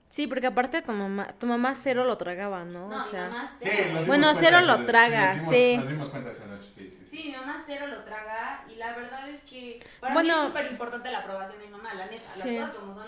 Sí, 0.07 0.27
porque 0.27 0.45
aparte 0.45 0.81
tu 0.83 0.91
mamá, 0.91 1.27
tu 1.39 1.47
mamá 1.47 1.73
cero 1.73 2.03
lo 2.05 2.15
tragaba, 2.17 2.63
¿no? 2.65 2.87
No, 2.87 2.99
o 2.99 3.01
sea, 3.01 3.27
mi 3.29 3.33
mamá 3.33 3.47
Sí, 3.49 3.55
cero. 3.63 3.75
nos 3.77 3.87
dimos 3.87 4.07
Bueno, 4.07 4.27
cuenta 4.27 4.39
cero 4.39 4.61
lo 4.61 4.85
traga, 4.85 5.33
nos 5.33 5.41
dimos- 5.41 5.55
sí. 5.55 5.77
Nos 5.77 5.89
dimos 5.89 6.09
cuenta 6.09 6.29
esa 6.31 6.45
noche, 6.45 6.67
sí, 6.75 6.97
sí. 6.99 7.07
Sí, 7.09 7.23
mi 7.29 7.35
mamá 7.35 7.63
cero 7.65 7.87
lo 7.87 8.03
traga 8.03 8.63
y 8.71 8.75
la 8.75 8.93
verdad 8.95 9.27
es 9.29 9.41
que 9.43 9.79
para 9.99 10.13
Bueno. 10.13 10.33
mí 10.35 10.39
es 10.41 10.47
súper 10.47 10.71
importante 10.71 11.11
la 11.11 11.19
aprobación 11.19 11.57
de 11.59 11.65
mi 11.65 11.71
mamá, 11.71 11.95
la 11.95 12.05
neta. 12.05 12.29
Sí. 12.29 12.55
Las 12.59 12.69
cosas 12.69 12.81
como 12.83 12.93
son, 12.93 13.07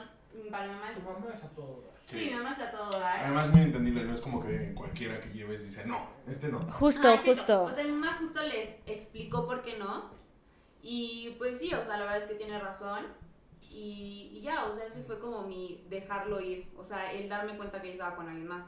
para 0.49 0.67
mamá 0.67 0.91
es... 0.91 0.97
Tu 0.97 1.03
mamá 1.03 1.27
es 1.33 1.43
a 1.43 1.49
todo 1.49 1.81
dar. 1.81 1.95
Sí, 2.05 2.27
mi 2.27 2.35
mamá 2.35 2.51
está 2.51 2.65
a 2.65 2.71
todo 2.71 2.99
dar. 2.99 3.19
Además, 3.25 3.49
muy 3.49 3.61
entendible, 3.61 4.03
no 4.03 4.13
es 4.13 4.21
como 4.21 4.43
que 4.43 4.73
cualquiera 4.73 5.19
que 5.19 5.29
lleves 5.29 5.63
dice, 5.63 5.85
no, 5.85 6.07
este 6.27 6.49
no. 6.49 6.59
justo, 6.71 7.09
exacto. 7.09 7.31
justo. 7.31 7.63
O 7.63 7.71
sea, 7.71 7.83
mi 7.83 7.91
mamá 7.91 8.17
justo 8.19 8.41
les 8.43 8.75
explicó 8.85 9.45
por 9.45 9.63
qué 9.63 9.77
no. 9.77 10.11
Y 10.81 11.35
pues 11.39 11.59
sí, 11.59 11.73
o 11.73 11.83
sea, 11.83 11.97
la 11.97 12.05
verdad 12.05 12.23
es 12.23 12.29
que 12.29 12.35
tiene 12.35 12.59
razón. 12.59 13.07
Y, 13.71 14.31
y 14.33 14.41
ya, 14.41 14.65
o 14.65 14.71
sea, 14.71 14.85
ese 14.85 15.03
fue 15.03 15.19
como 15.19 15.41
mi 15.41 15.83
dejarlo 15.89 16.39
ir. 16.39 16.71
O 16.77 16.85
sea, 16.85 17.11
el 17.11 17.27
darme 17.27 17.57
cuenta 17.57 17.81
que 17.81 17.91
estaba 17.91 18.15
con 18.15 18.27
alguien 18.29 18.47
más. 18.47 18.65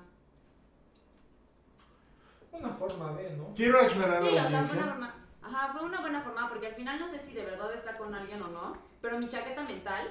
Una 2.51 2.69
forma 2.69 3.13
de, 3.13 3.37
¿no? 3.37 3.53
Quiero 3.55 3.79
aclarar 3.79 4.23
Sí, 4.23 4.35
a 4.35 4.45
o 4.45 4.49
sea, 4.49 4.63
fue 4.63 4.77
una 4.77 4.87
forma. 4.87 5.15
Ajá, 5.43 5.73
fue 5.73 5.83
una 5.83 6.01
buena 6.01 6.21
forma 6.21 6.49
porque 6.49 6.67
al 6.67 6.73
final 6.73 6.99
no 6.99 7.07
sé 7.07 7.19
si 7.19 7.33
de 7.33 7.45
verdad 7.45 7.73
está 7.73 7.95
con 7.97 8.13
alguien 8.15 8.41
o 8.41 8.47
no. 8.47 8.77
Pero 8.99 9.19
mi 9.19 9.29
chaqueta 9.29 9.63
mental 9.63 10.07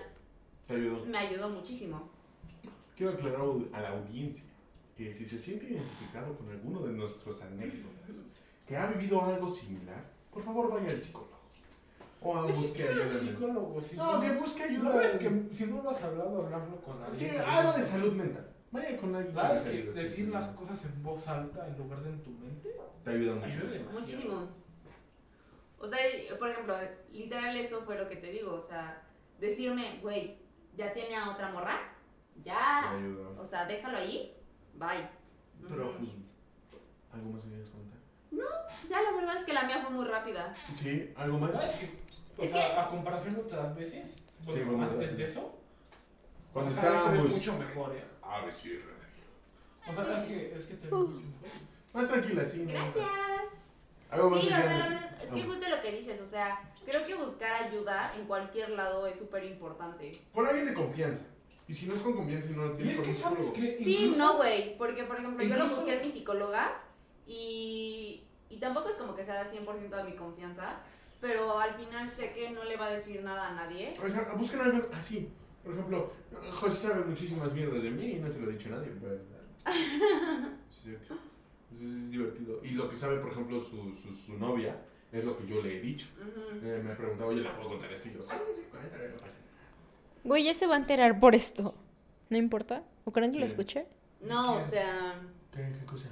Te 0.66 0.74
ayudó. 0.74 1.04
me 1.06 1.18
ayudó 1.18 1.48
muchísimo. 1.48 2.10
Quiero 2.96 3.12
aclarar 3.12 3.42
a 3.72 3.80
la 3.80 3.88
audiencia 3.90 4.44
que 4.96 5.12
si 5.12 5.26
se 5.26 5.38
siente 5.38 5.66
identificado 5.66 6.36
con 6.36 6.48
alguno 6.50 6.80
de 6.80 6.92
nuestros 6.92 7.42
anécdotas, 7.42 8.24
que 8.66 8.76
ha 8.76 8.86
vivido 8.86 9.22
algo 9.22 9.48
similar, 9.50 10.02
por 10.32 10.42
favor 10.42 10.70
vaya 10.70 10.90
al 10.90 11.02
psicólogo. 11.02 11.36
O 12.22 12.36
a 12.36 12.46
busque 12.46 12.88
ayuda. 12.88 13.20
psicólogo. 13.20 13.80
No, 13.96 14.20
que 14.20 14.32
busque 14.32 14.62
ayuda. 14.64 15.04
es 15.04 15.18
que 15.18 15.42
si 15.52 15.66
no 15.66 15.82
lo 15.82 15.90
has 15.90 16.02
hablado, 16.02 16.44
hablarlo 16.44 16.76
con 16.80 17.02
alguien. 17.02 17.30
Sí, 17.32 17.36
algo 17.46 17.72
de 17.74 17.82
salud 17.82 18.12
mental. 18.14 18.50
Vaya 18.72 18.96
con 18.96 19.14
alguien 19.14 19.34
que 19.64 19.70
sí. 19.70 20.00
decir 20.00 20.28
las 20.28 20.46
cosas 20.48 20.78
en 20.84 21.02
voz 21.02 21.26
alta 21.28 21.68
en 21.68 21.78
lugar 21.78 22.02
de 22.02 22.10
en 22.10 22.22
tu 22.22 22.30
mente 22.30 22.74
Te 23.04 23.10
ayuda 23.10 23.34
mucho. 23.36 23.58
Muchísimo. 23.92 24.48
O 25.78 25.86
sea, 25.86 25.98
por 26.38 26.50
ejemplo, 26.50 26.74
literal 27.12 27.56
eso 27.56 27.82
fue 27.82 27.98
lo 27.98 28.08
que 28.08 28.16
te 28.16 28.32
digo. 28.32 28.54
O 28.54 28.60
sea, 28.60 29.02
decirme, 29.38 30.00
güey, 30.02 30.38
ya 30.76 30.92
tiene 30.92 31.16
a 31.16 31.30
otra 31.30 31.50
morra. 31.50 31.78
Ya. 32.44 32.92
ayuda. 32.92 33.40
O 33.40 33.46
sea, 33.46 33.66
déjalo 33.66 33.98
ahí. 33.98 34.34
Bye. 34.74 35.08
Pero 35.68 35.88
Ujú. 35.90 35.98
pues, 35.98 36.10
¿algo 37.12 37.30
más 37.30 37.44
querías 37.44 37.68
comentar? 37.68 37.96
Ya 38.90 39.02
la 39.02 39.12
verdad 39.12 39.36
es 39.38 39.44
que 39.44 39.52
la 39.54 39.62
mía 39.64 39.80
fue 39.80 39.90
muy 39.90 40.04
rápida. 40.04 40.52
Sí, 40.74 41.12
¿algo 41.16 41.38
más? 41.38 41.50
O 42.36 42.42
Es 42.42 42.50
sea, 42.50 42.74
que- 42.74 42.80
a 42.80 42.88
comparación 42.90 43.34
de 43.34 43.40
otras 43.40 43.74
veces, 43.74 44.04
bueno, 44.44 44.82
antes 44.82 44.98
dale. 44.98 45.12
de 45.14 45.24
eso, 45.24 45.58
Cuando 46.52 46.70
estábamos... 46.72 47.24
es 47.24 47.30
mucho 47.32 47.58
mejor, 47.58 47.96
¿eh? 47.96 48.04
A 48.22 48.40
ver 48.42 48.52
si... 48.52 48.78
O 49.88 49.92
sea, 49.94 50.20
es 50.22 50.28
que, 50.28 50.54
es 50.56 50.66
que 50.66 50.74
te 50.74 50.84
mejor. 50.86 51.08
Más 51.94 52.08
tranquila, 52.08 52.44
sí. 52.44 52.58
¿no? 52.58 52.72
Gracias. 52.72 53.06
¿Algo 54.10 54.30
más 54.30 54.40
Sí, 54.42 54.48
que 54.48 54.54
o 54.54 54.56
sea, 54.56 54.66
verdad, 54.68 55.16
es 55.24 55.32
que 55.32 55.40
Ah. 55.40 55.44
justo 55.46 55.68
lo 55.68 55.82
que 55.82 55.92
dices, 55.92 56.20
o 56.20 56.26
sea, 56.26 56.60
creo 56.86 57.06
que 57.06 57.14
buscar 57.14 57.52
ayuda 57.64 58.14
en 58.16 58.24
cualquier 58.26 58.70
lado 58.70 59.06
es 59.06 59.18
súper 59.18 59.44
importante. 59.44 60.12
Con 60.32 60.46
alguien 60.46 60.66
de 60.66 60.74
confianza. 60.74 61.24
Y 61.68 61.74
si 61.74 61.86
no 61.86 61.94
es 61.94 62.00
con 62.00 62.14
confianza 62.14 62.48
y 62.50 62.54
no 62.54 62.66
lo 62.66 62.74
Y 62.74 62.76
tienes 62.76 62.92
es 62.94 62.98
con 62.98 63.06
que 63.06 63.12
sabes 63.12 63.46
que 63.48 63.78
Sí, 63.78 63.96
incluso- 64.04 64.18
no, 64.18 64.36
güey, 64.36 64.78
porque 64.78 65.02
por 65.04 65.16
ejemplo 65.18 65.44
yo 65.44 65.56
lo 65.56 65.68
busqué 65.68 65.96
en 66.00 66.06
mi 66.06 66.12
psicóloga 66.12 66.80
y, 67.26 68.22
y 68.48 68.56
tampoco 68.58 68.88
es 68.90 68.96
como 68.96 69.16
que 69.16 69.24
sea 69.24 69.44
100% 69.44 69.96
de 69.96 70.04
mi 70.04 70.14
confianza, 70.16 70.80
pero 71.20 71.58
al 71.58 71.74
final 71.74 72.10
sé 72.12 72.32
que 72.32 72.50
no 72.50 72.62
le 72.64 72.76
va 72.76 72.86
a 72.86 72.90
decir 72.90 73.22
nada 73.22 73.48
a 73.48 73.54
nadie. 73.54 73.92
O 74.04 74.08
sea, 74.08 74.32
busquen 74.36 74.60
algo 74.60 74.88
así. 74.92 75.28
Por 75.64 75.72
ejemplo, 75.74 76.12
José 76.52 76.88
sabe 76.88 77.04
muchísimas 77.04 77.52
mierdas 77.52 77.82
de 77.82 77.90
mí 77.90 78.04
y 78.12 78.14
no 78.20 78.30
te 78.30 78.38
lo 78.38 78.48
he 78.48 78.52
dicho 78.52 78.68
a 78.68 78.78
nadie. 78.78 78.92
Es 81.72 82.10
divertido. 82.10 82.60
Y 82.64 82.70
lo 82.70 82.88
que 82.88 82.96
sabe, 82.96 83.18
por 83.18 83.32
ejemplo, 83.32 83.60
su, 83.60 83.94
su, 83.94 84.14
su 84.14 84.34
novia 84.38 84.80
es 85.12 85.24
lo 85.24 85.36
que 85.36 85.46
yo 85.46 85.60
le 85.62 85.76
he 85.78 85.80
dicho. 85.80 86.06
Ujú. 86.18 86.66
Eh, 86.66 86.80
me 86.82 86.92
ha 86.92 86.96
preguntado, 86.96 87.30
oye, 87.30 87.40
¿le 87.42 87.50
puedo 87.50 87.68
contar 87.68 87.92
esto? 87.92 88.08
Y 88.08 88.14
yo, 88.14 88.24
sí, 88.24 88.36
sí, 88.54 88.62
cuéntale, 88.70 89.08
no 89.08 89.16
pasa 89.16 89.34
nada. 89.34 89.56
Güey, 90.24 90.44
ya 90.44 90.54
se 90.54 90.66
va 90.66 90.74
a 90.74 90.78
enterar 90.78 91.20
por 91.20 91.34
esto. 91.34 91.74
¿No 92.30 92.36
importa? 92.38 92.82
¿O 93.04 93.12
creen 93.12 93.32
que 93.32 93.38
lo 93.38 93.46
escuché? 93.46 93.86
No, 94.20 94.58
o 94.58 94.62
sea, 94.62 95.20
¿Qué, 95.52 95.60
qué 95.78 95.84
cosa? 95.86 96.08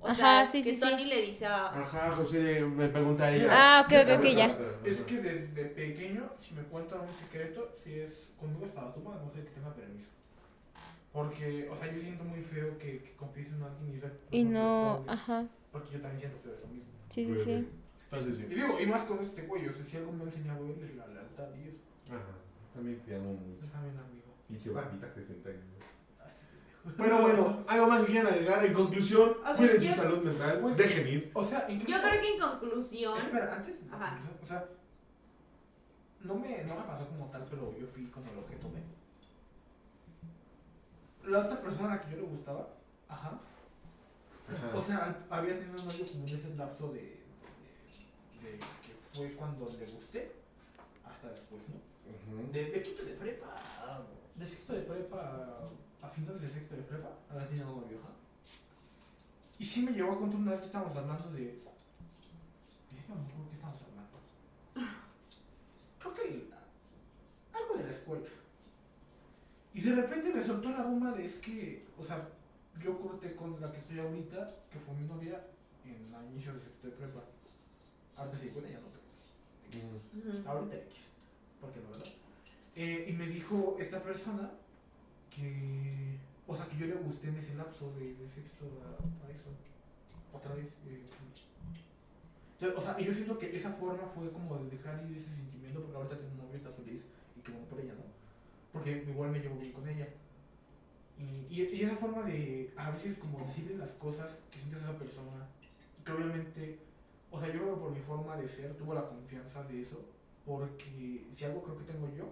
o 0.00 0.08
Ajá, 0.08 0.14
sea, 0.16 0.46
sí, 0.46 0.62
que 0.62 0.74
sí, 0.74 0.80
Tony 0.80 1.04
sí. 1.04 1.08
le 1.08 1.20
dice 1.22 1.46
a... 1.46 1.66
Ajá, 1.66 2.12
José 2.12 2.62
me 2.64 2.88
pregunta 2.88 3.30
ella. 3.32 3.48
Ah, 3.50 3.82
ok, 3.86 3.92
ok, 4.04 4.18
ok, 4.18 4.24
ya. 4.36 4.58
Es 4.84 5.00
que 5.02 5.18
desde 5.18 5.64
pequeño, 5.66 6.30
si 6.40 6.54
me 6.54 6.62
cuentan 6.64 7.00
un 7.00 7.12
secreto, 7.14 7.74
si 7.82 7.98
es 7.98 8.30
conmigo 8.38 8.66
estaba 8.66 8.92
tu 8.92 9.00
madre, 9.00 9.24
no 9.24 9.32
sé 9.32 9.42
que 9.44 9.50
tenga 9.50 9.70
permiso. 9.74 10.08
Porque, 11.12 11.68
o 11.70 11.74
sea, 11.74 11.86
yo 11.92 12.00
siento 12.00 12.24
muy 12.24 12.42
feo 12.42 12.78
que, 12.78 13.02
que 13.02 13.16
confíes 13.16 13.50
en 13.52 13.62
alguien 13.62 13.88
y 13.92 13.96
esa 13.98 14.10
Y 14.30 14.44
no, 14.44 15.04
ajá. 15.06 15.46
Porque 15.70 15.92
yo 15.92 16.00
también 16.00 16.18
siento 16.18 16.38
feo 16.38 16.52
eso 16.54 16.66
mismo. 16.68 16.92
Sí, 17.08 17.24
sí, 17.26 17.38
sí. 17.38 17.68
Entonces 18.12 18.44
Y 18.50 18.54
digo, 18.54 18.78
y 18.78 18.86
más 18.86 19.02
con 19.04 19.18
este 19.20 19.42
güey, 19.46 19.66
o 19.68 19.72
sea, 19.72 19.84
si 19.84 19.96
algo 19.96 20.12
me 20.12 20.22
ha 20.24 20.26
enseñado 20.26 20.64
él 20.66 20.76
es 20.82 20.96
la 20.96 21.06
lealtad 21.06 21.48
y 21.56 21.68
eso. 21.68 21.78
Ajá. 22.10 22.36
También 22.74 23.00
te 23.00 23.16
amo 23.16 23.32
mucho. 23.32 23.64
Yo 23.64 23.72
también, 23.72 23.96
amigo. 23.98 24.26
Y 24.50 24.56
te 24.56 24.70
va 24.70 24.82
a 24.82 24.90
quitar 24.90 25.10
60 25.14 25.48
años. 25.48 25.62
Pero 26.96 27.22
bueno, 27.22 27.62
algo 27.68 27.86
más 27.86 28.02
que 28.02 28.12
quieran 28.12 28.32
agregar. 28.32 28.64
En 28.66 28.74
conclusión, 28.74 29.34
cuiden 29.56 29.80
yo- 29.80 29.90
su 29.94 29.96
salud 30.00 30.22
mental. 30.24 30.58
Pues- 30.60 30.76
Dejen 30.76 31.08
ir. 31.08 31.30
O 31.32 31.44
sea, 31.44 31.66
incluso. 31.70 31.92
Yo 31.96 32.02
creo 32.08 32.20
que 32.20 32.34
en 32.34 32.40
conclusión... 32.40 33.18
Espera, 33.18 33.54
antes. 33.54 33.74
Ajá. 33.90 34.18
O 34.42 34.46
sea, 34.46 34.68
no 36.22 36.34
me, 36.34 36.64
no 36.64 36.74
me 36.76 36.82
pasó 36.82 37.06
como 37.08 37.26
tal, 37.30 37.46
pero 37.48 37.76
yo 37.78 37.86
fui 37.86 38.06
como 38.06 38.30
el 38.32 38.38
objeto 38.38 38.68
B. 38.72 38.82
La 41.30 41.38
otra 41.40 41.60
persona 41.62 41.92
a 41.92 41.96
la 41.96 42.02
que 42.02 42.10
yo 42.10 42.16
le 42.16 42.22
gustaba, 42.26 42.68
ajá. 43.08 43.38
Ajá. 44.48 44.76
O 44.76 44.82
sea, 44.82 44.98
al- 45.04 45.24
había 45.30 45.56
tenido 45.58 45.80
un 45.80 45.86
novio 45.88 46.04
como 46.06 46.26
en 46.26 46.34
ese 46.34 46.54
lapso 46.56 46.92
de, 46.92 47.11
de, 48.42 48.52
de 48.52 48.58
que 48.58 48.92
fue 49.12 49.32
cuando 49.32 49.68
le 49.68 49.86
gusté, 49.86 50.32
hasta 51.04 51.28
después, 51.30 51.62
¿no? 51.68 52.52
De, 52.52 52.70
de 52.70 52.82
quinto 52.82 53.04
de 53.04 53.14
prepa, 53.14 53.54
de 54.36 54.46
sexto 54.46 54.72
de 54.74 54.80
prepa, 54.82 55.58
a 56.02 56.08
finales 56.08 56.40
de 56.42 56.48
sexto 56.48 56.76
de 56.76 56.82
prepa, 56.82 57.10
había 57.30 57.48
tenido 57.48 57.72
un 57.72 57.80
novio, 57.82 57.98
ajá. 58.00 58.10
Y 59.58 59.64
sí 59.64 59.82
me 59.82 59.92
llevó 59.92 60.12
a 60.12 60.18
contar 60.18 60.40
una 60.40 60.50
vez 60.52 60.60
que 60.60 60.66
estábamos 60.66 60.96
hablando 60.96 61.30
de... 61.30 61.62
Acuerdo 63.12 63.48
qué 63.50 63.54
estábamos 63.56 63.82
hablando. 63.82 64.18
Creo 65.98 66.14
que 66.14 66.22
el- 66.28 66.54
algo 67.52 67.76
de 67.76 67.84
la 67.84 67.90
escuela. 67.90 68.26
Y 69.74 69.80
de 69.80 69.94
repente 69.94 70.32
me 70.34 70.44
soltó 70.44 70.70
la 70.70 70.82
bomba 70.82 71.12
de 71.12 71.24
es 71.26 71.36
que, 71.36 71.86
o 71.98 72.04
sea, 72.04 72.28
yo 72.80 72.98
corté 73.00 73.34
con 73.36 73.60
la 73.60 73.70
que 73.70 73.78
estoy 73.78 73.98
ahorita, 74.00 74.50
que 74.70 74.78
fue 74.78 74.94
mi 74.94 75.06
novia, 75.06 75.44
en 75.84 76.10
la 76.10 76.24
inicio 76.24 76.54
de 76.54 76.60
sexto 76.60 76.86
de 76.88 76.92
prepa. 76.94 77.20
Ahorita 78.22 78.38
sí, 78.38 78.48
con 78.50 78.64
ella 78.66 78.78
no, 78.80 78.88
pero... 78.92 79.02
Ujú. 79.86 80.30
Ujú. 80.38 80.48
Ahorita 80.48 80.76
X, 80.76 80.94
porque 81.60 81.80
no, 81.80 81.90
¿verdad? 81.90 82.06
Eh, 82.76 83.06
y 83.08 83.12
me 83.12 83.26
dijo 83.26 83.76
esta 83.80 84.02
persona 84.02 84.50
que, 85.34 86.16
o 86.46 86.56
sea, 86.56 86.66
que 86.68 86.76
yo 86.76 86.86
le 86.86 86.94
gusté 86.94 87.28
en 87.28 87.36
ese 87.36 87.54
lapso 87.54 87.92
de, 87.98 88.14
de 88.14 88.28
sexto 88.28 88.64
a, 88.86 89.26
a 89.26 89.30
eso, 89.30 89.50
otra 90.32 90.54
vez. 90.54 90.66
eh, 90.86 91.02
entonces, 92.60 92.78
o 92.78 92.82
sea, 92.82 93.00
y 93.00 93.04
yo 93.04 93.12
siento 93.12 93.38
que 93.38 93.56
esa 93.56 93.70
forma 93.72 94.06
fue 94.06 94.30
como 94.30 94.56
de 94.58 94.70
dejar 94.70 95.04
ir 95.10 95.16
ese 95.16 95.34
sentimiento, 95.34 95.80
porque 95.80 95.96
ahorita 95.96 96.16
tengo 96.16 96.30
un 96.30 96.38
novio, 96.38 96.56
está 96.56 96.70
feliz, 96.70 97.02
y 97.36 97.40
que 97.40 97.50
bueno 97.50 97.66
por 97.66 97.80
ella, 97.80 97.94
¿no? 97.94 98.04
Porque 98.72 99.04
igual 99.08 99.30
me 99.32 99.40
llevo 99.40 99.56
bien 99.58 99.72
con 99.72 99.88
ella. 99.88 100.08
Y, 101.18 101.46
y, 101.50 101.62
y 101.74 101.82
esa 101.82 101.96
forma 101.96 102.22
de, 102.22 102.72
a 102.76 102.90
veces 102.90 103.18
como 103.18 103.38
decirle 103.46 103.76
las 103.78 103.90
cosas 103.92 104.38
que 104.50 104.58
sientes 104.60 104.80
a 104.82 104.90
esa 104.90 104.98
persona, 104.98 105.46
que 106.04 106.12
obviamente, 106.12 106.78
o 107.32 107.40
sea, 107.40 107.48
yo 107.48 107.60
creo 107.60 107.74
que 107.74 107.80
por 107.80 107.90
mi 107.90 108.00
forma 108.00 108.36
de 108.36 108.46
ser 108.46 108.74
tuvo 108.76 108.94
la 108.94 109.08
confianza 109.08 109.62
de 109.64 109.80
eso, 109.82 109.98
porque 110.46 111.24
si 111.34 111.44
algo 111.44 111.62
creo 111.62 111.78
que 111.78 111.84
tengo 111.84 112.08
yo, 112.16 112.26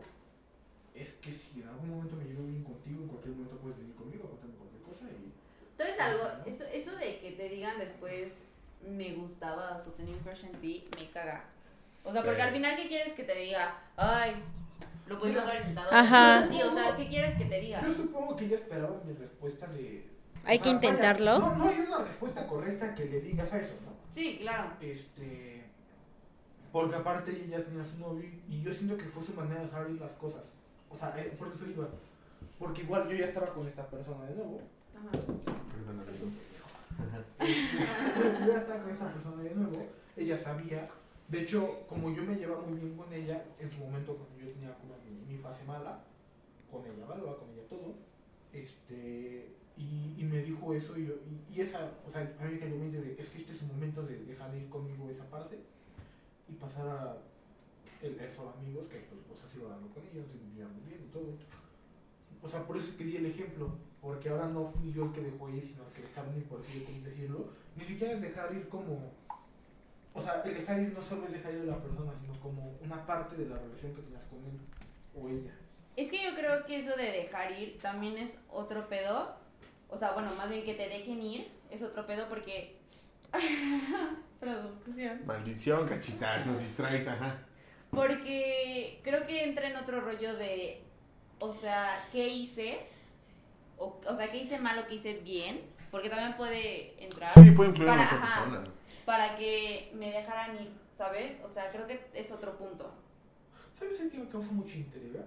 es 0.95 1.13
que 1.15 1.33
si 1.33 1.63
en 1.63 1.69
algún 1.69 1.91
momento 1.91 2.17
me 2.17 2.25
llevo 2.25 2.45
bien 2.47 2.63
contigo, 2.63 3.03
en 3.03 3.09
cualquier 3.09 3.35
momento 3.35 3.57
puedes 3.59 3.79
venir 3.79 3.95
conmigo 3.95 4.25
a 4.25 4.31
contarme 4.31 4.55
cualquier 4.57 4.83
cosa 4.83 5.05
y... 5.11 5.33
Entonces 5.73 5.99
algo, 6.01 6.25
eso, 6.47 6.65
eso 6.73 6.97
de 6.97 7.19
que 7.21 7.33
te 7.33 7.49
digan 7.49 7.79
después 7.79 8.35
me 8.87 9.13
gustabas 9.15 9.87
o 9.89 9.93
tenía 9.93 10.15
un 10.15 10.21
crush 10.21 10.45
en 10.45 10.53
ti, 10.61 10.89
me 10.99 11.11
caga. 11.11 11.45
O 12.05 12.13
sea, 12.13 12.23
porque 12.23 12.41
Sí. 12.41 12.47
al 12.47 12.53
final, 12.53 12.77
¿qué 12.77 12.89
quieres 12.89 13.13
que 13.15 13.25
te 13.25 13.35
diga? 13.35 13.79
Ay, 13.97 14.35
lo 15.07 15.19
pudimos 15.19 15.43
haber 15.43 15.61
intentado. 15.61 15.89
Ajá. 15.93 16.47
Sí, 16.47 16.61
o 16.63 16.71
sea, 16.73 16.97
¿qué 16.97 17.09
quieres 17.09 17.37
que 17.37 17.45
te 17.47 17.61
diga? 17.61 17.83
Yo 17.83 17.95
supongo 17.95 18.37
que 18.37 18.45
ella 18.47 18.57
esperaba 18.57 19.01
mi 19.07 19.13
respuesta 19.15 19.67
de... 19.69 20.07
Hay 20.45 20.59
o 20.59 20.63
que 20.63 20.69
sea, 20.69 20.75
intentarlo. 20.75 21.41
vaya, 21.41 21.53
no, 21.53 21.65
no 21.65 21.69
hay 21.71 21.79
una 21.81 21.99
respuesta 22.05 22.47
correcta 22.47 22.95
que 22.95 23.05
le 23.07 23.21
digas 23.21 23.53
a 23.53 23.59
eso, 23.59 23.75
¿no? 23.85 23.90
Sí, 24.11 24.39
claro. 24.41 24.73
Este... 24.81 25.65
Porque 26.73 26.95
aparte 26.95 27.33
ella 27.33 27.59
ya 27.59 27.65
tenía 27.65 27.85
su 27.85 27.99
novio 27.99 28.29
y 28.49 28.63
yo 28.63 28.73
siento 28.73 28.97
que 28.97 29.05
fue 29.05 29.25
su 29.25 29.35
manera 29.35 29.61
de 29.61 29.67
dejar 29.67 29.91
ir 29.91 30.01
las 30.01 30.13
cosas. 30.13 30.43
O 30.89 30.97
sea, 30.97 31.15
eh, 31.19 31.35
por 31.37 31.49
eso 31.49 31.67
iba. 31.67 31.89
Porque 32.59 32.83
igual 32.83 33.09
yo 33.09 33.17
ya 33.17 33.27
estaba 33.27 33.47
con 33.47 33.67
esta 33.67 33.89
persona 33.89 34.25
de 34.27 34.35
nuevo. 34.37 34.61
Ajá. 34.95 35.11
Perdóname. 35.73 36.13
yo 38.41 38.53
ya 38.53 38.61
estaba 38.61 38.83
con 38.83 38.91
esta 38.93 39.13
persona 39.13 39.43
de 39.43 39.55
nuevo. 39.55 39.87
Ella 40.17 40.39
sabía. 40.39 40.89
De 41.29 41.43
hecho, 41.43 41.87
como 41.89 42.15
yo 42.15 42.23
me 42.23 42.37
llevaba 42.37 42.63
muy 42.63 42.79
bien 42.79 42.97
con 42.97 43.13
ella, 43.13 43.45
en 43.59 43.71
su 43.71 43.79
momento 43.79 44.17
cuando 44.17 44.39
yo 44.39 44.53
tenía 44.53 44.75
como 44.75 44.95
mi, 45.05 45.33
mi 45.33 45.39
fase 45.43 45.65
mala, 45.65 46.01
con 46.71 46.85
ella, 46.85 47.07
¿vale? 47.09 47.23
Va 47.23 47.37
Con 47.37 47.51
ella 47.51 47.69
todo. 47.69 47.95
Este, 48.53 49.49
y, 49.81 50.15
y 50.21 50.25
me 50.25 50.43
dijo 50.43 50.75
eso 50.75 50.97
y, 50.99 51.07
yo- 51.07 51.15
y, 51.51 51.61
esa, 51.61 51.91
o 52.07 52.11
sea, 52.11 52.21
a 52.39 52.45
mí 52.45 52.53
me 52.55 52.59
cayó 52.59 52.77
mente 52.77 53.01
de, 53.01 53.17
es 53.19 53.29
que 53.29 53.39
este 53.39 53.53
es 53.53 53.63
el 53.63 53.69
momento 53.69 54.03
de 54.03 54.19
dejar 54.25 54.55
ir 54.55 54.69
conmigo 54.69 55.09
esa 55.11 55.25
parte 55.31 55.59
y 56.49 56.53
pasar 56.55 56.87
a 56.87 57.17
el, 58.03 58.17
solo 58.35 58.51
amigos, 58.59 58.87
que 58.89 58.99
pues, 58.99 59.21
o 59.33 59.37
sea, 59.41 59.49
sigo 59.51 59.67
hablando 59.67 59.89
con 59.95 60.03
ellos, 60.09 60.27
y 60.35 60.59
me 60.59 60.65
muy 60.67 60.83
bien 60.89 61.01
y 61.07 61.13
todo. 61.13 61.35
O 62.43 62.49
sea, 62.49 62.67
por 62.67 62.77
eso 62.77 62.87
es 62.89 62.93
que 62.93 63.05
di 63.05 63.17
el 63.17 63.27
ejemplo, 63.27 63.71
porque 64.01 64.29
ahora 64.31 64.49
no 64.49 64.65
fui 64.65 64.93
yo 64.93 65.05
el 65.07 65.13
que 65.13 65.21
dejó 65.21 65.51
ir, 65.51 65.63
sino 65.63 65.85
el 65.87 65.93
que 65.93 66.03
dejaron 66.03 66.35
ir, 66.37 66.45
por 66.45 66.61
así 66.61 66.81
decirlo. 67.05 67.49
Ni 67.77 67.85
siquiera 67.85 68.15
es 68.15 68.21
dejar 68.23 68.55
ir 68.55 68.69
como, 68.69 69.13
o 70.15 70.21
sea, 70.23 70.43
el 70.43 70.55
dejar 70.55 70.81
ir 70.81 70.93
no 70.95 71.03
solo 71.03 71.27
es 71.27 71.33
dejar 71.33 71.53
ir 71.55 71.61
a 71.63 71.65
la 71.77 71.83
persona, 71.83 72.13
sino 72.21 72.33
como 72.41 72.75
una 72.83 73.05
parte 73.07 73.37
de 73.37 73.47
la 73.49 73.57
relación 73.59 73.95
que 73.95 74.03
tenías 74.03 74.25
con 74.25 74.39
él 74.45 74.59
o 75.15 75.29
ella. 75.29 75.53
Es 75.97 76.11
que 76.11 76.23
yo 76.25 76.35
creo 76.35 76.65
que 76.65 76.79
eso 76.79 76.97
de 76.97 77.05
dejar 77.13 77.53
ir 77.61 77.79
también 77.81 78.17
es 78.17 78.39
otro 78.51 78.89
pedo. 78.89 79.35
O 79.91 79.99
sea, 79.99 80.13
bueno, 80.13 80.31
más 80.37 80.49
bien 80.49 80.65
que 80.65 80.75
te 80.75 80.89
dejen 80.89 81.21
ir 81.23 81.51
es 81.71 81.83
otro 81.83 82.07
pedo 82.07 82.29
porque. 82.29 82.77
Producción. 84.41 85.21
Maldición, 85.27 85.87
cachitas, 85.87 86.47
nos 86.47 86.61
distraes, 86.63 87.07
ajá. 87.07 87.39
Porque 87.91 89.01
creo 89.03 89.27
que 89.27 89.45
entra 89.45 89.69
en 89.69 89.77
otro 89.77 90.01
rollo 90.01 90.35
de. 90.37 90.83
O 91.39 91.53
sea, 91.53 92.09
¿qué 92.13 92.29
hice? 92.29 92.79
O, 93.77 94.01
o 94.07 94.17
sea, 94.17 94.31
¿qué 94.31 94.39
hice 94.39 94.59
mal 94.59 94.79
o 94.79 94.87
qué 94.87 94.95
hice 94.97 95.15
bien? 95.15 95.61
Porque 95.91 96.09
también 96.09 96.37
puede 96.37 97.03
entrar 97.03 97.33
Sí, 97.35 97.51
puede 97.51 97.71
influir 97.71 97.91
en 97.91 97.97
Para- 97.97 98.07
otra 98.09 98.23
ajá. 98.23 98.45
persona. 98.45 98.65
para 99.05 99.37
que 99.37 99.91
me 99.95 100.11
dejaran 100.13 100.55
ir, 100.63 100.71
¿sabes? 100.95 101.33
O 101.45 101.49
sea, 101.49 101.71
creo 101.71 101.87
que 101.87 102.01
es 102.15 102.31
otro 102.31 102.57
punto. 102.57 102.93
¿Sabes 103.79 103.99
el 104.01 104.11
que 104.11 104.19
me 104.19 104.29
causa 104.29 104.53
mucha 104.53 104.75
intriga? 104.77 105.25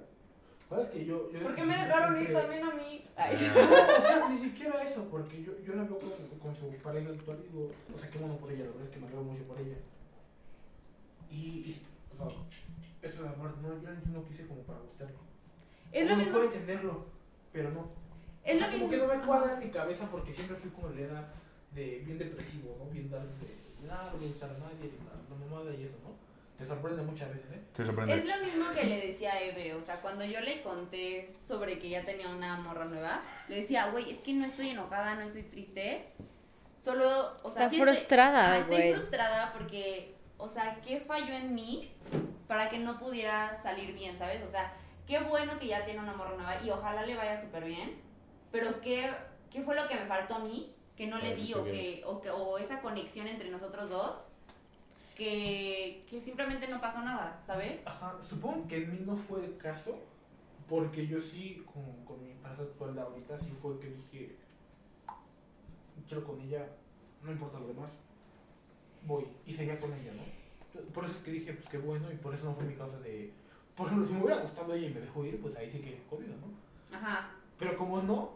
¿Sabes 0.73 0.89
que 0.89 1.05
yo... 1.05 1.31
yo 1.31 1.39
¿Por 1.43 1.55
qué 1.55 1.63
me 1.63 1.73
siempre- 1.75 1.87
dejaron 1.87 2.21
ir 2.21 2.33
también 2.33 2.63
a 2.63 2.71
mí? 2.73 3.05
Ay, 3.15 3.37
sí. 3.37 3.47
No, 3.53 3.61
o 3.61 4.01
sea, 4.01 4.29
ni 4.29 4.37
siquiera 4.39 4.81
eso, 4.83 5.07
porque 5.11 5.43
yo, 5.43 5.53
yo 5.65 5.75
la 5.75 5.83
veo 5.83 5.99
con, 5.99 6.39
con 6.39 6.55
su 6.55 6.67
pareja 6.81 7.09
actual 7.09 7.37
y 7.45 7.51
digo, 7.51 7.71
o 7.93 7.97
sea, 7.99 8.09
qué 8.09 8.17
bueno 8.17 8.37
por 8.37 8.51
ella, 8.51 8.63
la 8.65 8.71
verdad 8.71 8.85
es 8.85 8.89
que 8.89 8.99
me 8.99 9.05
alegro 9.07 9.23
mucho 9.23 9.43
por 9.43 9.59
ella. 9.59 9.75
Y, 11.29 11.35
y 11.35 11.81
o 12.19 12.29
sea, 12.29 12.39
eso 13.01 13.25
es 13.25 13.31
amor, 13.31 13.57
no, 13.61 13.69
yo 13.81 13.89
no 14.11 14.25
quise 14.25 14.47
como 14.47 14.61
para 14.61 14.79
gustarle. 14.79 15.13
Es 15.91 16.05
lo 16.05 16.11
no 16.11 16.17
mismo. 16.17 16.31
puedo 16.33 16.45
entenderlo, 16.45 17.05
pero 17.51 17.69
no. 17.71 17.87
Es 18.43 18.55
O 18.55 18.57
sea, 18.57 18.67
lo 18.67 18.73
como 18.73 18.87
mismo. 18.87 18.89
que 18.89 18.97
no 19.13 19.19
me 19.19 19.25
cuadra 19.27 19.53
en 19.53 19.59
mi 19.59 19.69
cabeza 19.71 20.07
porque 20.09 20.33
siempre 20.33 20.57
fui 20.57 20.69
como 20.71 20.89
era 20.89 21.33
de 21.73 21.99
bien 22.05 22.17
depresivo, 22.17 22.75
¿no? 22.79 22.89
Bien 22.91 23.09
dar 23.09 23.21
de, 23.21 23.87
nada, 23.87 24.11
no 24.13 24.19
me 24.19 24.27
gusta 24.27 24.45
a 24.47 24.49
nadie, 24.57 24.91
la, 25.05 25.35
la 25.35 25.45
mamada 25.45 25.73
y 25.75 25.83
eso, 25.83 25.95
¿no? 26.03 26.13
Te 26.57 26.65
sorprende 26.65 27.01
muchas 27.01 27.29
veces, 27.29 27.51
¿eh? 27.51 27.61
Te 27.73 27.81
Es 27.81 27.87
sorprende. 27.87 28.23
lo 28.25 28.37
mismo 28.45 28.65
que 28.73 28.83
le 28.85 29.07
decía 29.07 29.33
a 29.33 29.41
Eve, 29.41 29.73
o 29.73 29.81
sea, 29.81 30.01
cuando 30.01 30.23
yo 30.23 30.39
le 30.41 30.61
conté 30.61 31.33
sobre 31.41 31.79
que 31.79 31.89
ya 31.89 32.05
tenía 32.05 32.29
una 32.29 32.57
morra 32.57 32.85
nueva, 32.85 33.21
le 33.47 33.55
decía, 33.57 33.87
güey, 33.91 34.11
es 34.11 34.19
que 34.19 34.33
no 34.33 34.45
estoy 34.45 34.69
enojada, 34.69 35.15
no 35.15 35.21
estoy 35.21 35.43
triste, 35.43 36.13
solo, 36.79 37.33
o 37.43 37.49
sea, 37.49 37.63
Está 37.63 37.69
sí 37.69 37.75
estoy- 37.77 37.93
frustrada, 37.93 38.57
estoy 38.59 38.75
güey. 38.75 38.93
frustrada 38.93 39.51
porque, 39.53 40.15
o 40.37 40.47
sea, 40.49 40.79
¿qué 40.85 40.99
falló 40.99 41.33
en 41.33 41.55
mí 41.55 41.91
para 42.47 42.69
que 42.69 42.77
no 42.77 42.99
pudiera 42.99 43.59
salir 43.61 43.93
bien, 43.93 44.17
sabes? 44.17 44.43
O 44.43 44.47
sea, 44.47 44.73
qué 45.07 45.19
bueno 45.19 45.57
que 45.59 45.67
ya 45.67 45.83
tiene 45.85 45.99
una 46.01 46.13
morra 46.13 46.35
nueva 46.35 46.61
y 46.63 46.69
ojalá 46.69 47.05
le 47.05 47.15
vaya 47.15 47.41
súper 47.41 47.65
bien, 47.65 47.99
pero 48.51 48.79
¿qué, 48.81 49.11
¿qué 49.51 49.61
fue 49.63 49.75
lo 49.75 49.87
que 49.87 49.95
me 49.95 50.05
faltó 50.05 50.35
a 50.35 50.39
mí 50.39 50.75
que 50.95 51.07
no 51.07 51.17
le 51.17 51.35
di 51.35 51.51
o, 51.55 51.63
que, 51.63 52.03
o, 52.05 52.21
que, 52.21 52.29
o 52.29 52.57
esa 52.59 52.79
conexión 52.81 53.27
entre 53.27 53.49
nosotros 53.49 53.89
dos? 53.89 54.17
Que, 55.15 56.05
que 56.09 56.19
simplemente 56.19 56.67
no 56.67 56.81
pasó 56.81 57.03
nada, 57.03 57.41
¿sabes? 57.45 57.85
Ajá, 57.85 58.17
supongo 58.21 58.67
que 58.67 58.77
en 58.77 58.91
mí 58.91 59.03
no 59.05 59.15
fue 59.15 59.45
el 59.45 59.57
caso, 59.57 59.99
porque 60.67 61.05
yo 61.05 61.19
sí, 61.21 61.63
con, 61.71 62.03
con 62.05 62.23
mi 62.23 62.33
pareja 62.35 62.63
actual 62.63 62.95
de 62.95 63.01
ahorita, 63.01 63.39
sí 63.39 63.51
fue 63.51 63.79
que 63.79 63.91
dije, 63.91 64.35
quiero 66.07 66.23
con 66.23 66.41
ella, 66.41 66.67
no 67.21 67.31
importa 67.31 67.59
lo 67.59 67.67
demás, 67.67 67.91
voy, 69.05 69.25
y 69.45 69.53
seguía 69.53 69.79
con 69.79 69.93
ella, 69.93 70.11
¿no? 70.13 70.83
Por 70.91 71.05
eso 71.05 71.13
es 71.13 71.19
que 71.21 71.31
dije, 71.31 71.53
pues 71.53 71.69
qué 71.69 71.77
bueno, 71.77 72.11
y 72.11 72.15
por 72.15 72.33
eso 72.33 72.45
no 72.45 72.55
fue 72.55 72.65
mi 72.65 72.73
causa 72.73 72.99
de, 72.99 73.31
por 73.75 73.87
ejemplo, 73.87 74.07
si 74.07 74.13
me 74.13 74.23
hubiera 74.23 74.41
gustado 74.41 74.73
ella 74.73 74.87
y 74.87 74.93
me 74.93 75.01
dejó 75.01 75.25
ir, 75.25 75.39
pues 75.41 75.55
ahí 75.55 75.69
sí 75.69 75.79
que 75.79 76.01
jodido, 76.09 76.33
¿no? 76.37 76.97
Ajá. 76.97 77.31
Pero 77.59 77.77
como 77.77 78.01
no, 78.01 78.31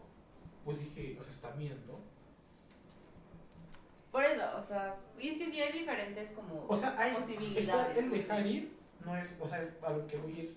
pues 0.64 0.80
dije, 0.80 1.18
o 1.20 1.24
sea, 1.24 1.34
está 1.34 1.52
bien, 1.52 1.78
¿no? 1.88 1.96
Por 4.18 4.26
eso, 4.26 4.42
o 4.60 4.64
sea, 4.64 4.96
y 5.20 5.28
es 5.30 5.38
que 5.38 5.52
sí 5.52 5.62
hay 5.62 5.72
diferentes 5.72 6.32
como 6.32 6.66
O 6.68 6.76
sea, 6.76 6.96
hay, 6.98 7.14
posibilidades. 7.14 7.98
el 7.98 8.10
dejar 8.10 8.48
ir, 8.48 8.72
no 9.06 9.16
es, 9.16 9.30
o 9.40 9.48
sea, 9.48 9.62
es- 9.62 9.84
a 9.84 9.92
lo 9.92 10.08
que 10.08 10.18
voy 10.18 10.42
es, 10.42 10.50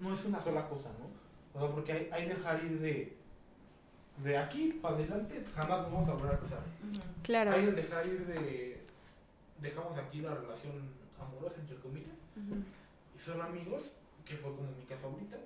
no 0.00 0.12
es 0.12 0.24
una 0.24 0.40
sola 0.40 0.68
cosa, 0.68 0.88
¿no? 0.98 1.06
O 1.56 1.60
sea, 1.64 1.72
porque 1.72 1.92
hay, 1.92 2.08
hay 2.10 2.26
dejar 2.28 2.64
ir 2.64 2.80
de, 2.80 3.16
de 4.24 4.36
aquí 4.36 4.80
para 4.82 4.96
adelante, 4.96 5.44
jamás 5.54 5.82
nos 5.82 5.92
vamos 5.92 6.08
a 6.08 6.12
volver 6.14 6.34
a 6.34 6.38
cruzar. 6.40 6.58
Claro. 7.22 7.52
Hay 7.52 7.66
el 7.66 7.76
dejar 7.76 8.04
ir 8.04 8.26
de, 8.26 8.82
dejamos 9.60 9.96
aquí 9.96 10.20
la 10.20 10.34
relación 10.34 10.72
amorosa, 11.20 11.60
entre 11.60 11.76
comillas, 11.76 12.16
y 13.14 13.18
son 13.20 13.40
amigos, 13.40 13.84
que 14.24 14.34
fue 14.36 14.56
como 14.56 14.72
mi 14.72 14.86
caso 14.86 15.06
ahorita, 15.06 15.36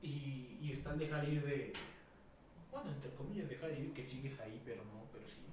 y, 0.00 0.56
y 0.62 0.70
está 0.72 0.94
el 0.94 1.00
dejar 1.00 1.28
ir 1.28 1.44
de, 1.44 1.74
bueno, 2.72 2.90
entre 2.92 3.10
comillas, 3.10 3.46
dejar 3.46 3.72
ir, 3.72 3.92
que 3.92 4.06
sigues 4.06 4.40
ahí, 4.40 4.58
pero 4.64 4.82
no, 4.84 5.04
pero 5.12 5.26
sí. 5.28 5.43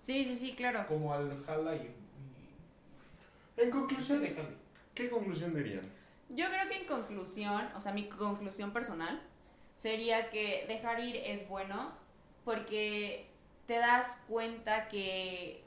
Sí, 0.00 0.24
sí, 0.24 0.36
sí, 0.36 0.54
claro. 0.54 0.86
Como 0.86 1.12
al 1.12 1.44
jala 1.44 1.76
y... 1.76 1.94
En 3.56 3.70
conclusión. 3.70 4.22
¿qué 4.94 5.10
conclusión 5.10 5.54
dirían? 5.54 5.82
Yo 6.30 6.46
creo 6.48 6.68
que 6.68 6.78
en 6.78 6.86
conclusión, 6.86 7.68
o 7.76 7.80
sea, 7.80 7.92
mi 7.92 8.08
conclusión 8.08 8.72
personal 8.72 9.20
sería 9.78 10.30
que 10.30 10.64
dejar 10.68 11.00
ir 11.00 11.16
es 11.16 11.48
bueno 11.48 11.92
porque 12.44 13.28
te 13.66 13.78
das 13.78 14.22
cuenta 14.28 14.88
que, 14.88 15.62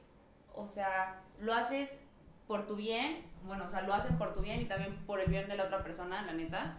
o 0.54 0.68
sea, 0.68 1.22
lo 1.40 1.54
haces 1.54 2.00
por 2.48 2.68
tu 2.68 2.76
bien, 2.76 3.24
bueno, 3.44 3.66
o 3.66 3.70
sea, 3.70 3.82
lo 3.82 3.94
hacen 3.94 4.18
por 4.18 4.34
tu 4.34 4.42
bien 4.42 4.62
y 4.62 4.66
también 4.66 4.96
por 5.06 5.20
el 5.20 5.30
bien 5.30 5.48
de 5.48 5.56
la 5.56 5.66
otra 5.66 5.84
persona, 5.84 6.22
la 6.24 6.34
neta, 6.34 6.78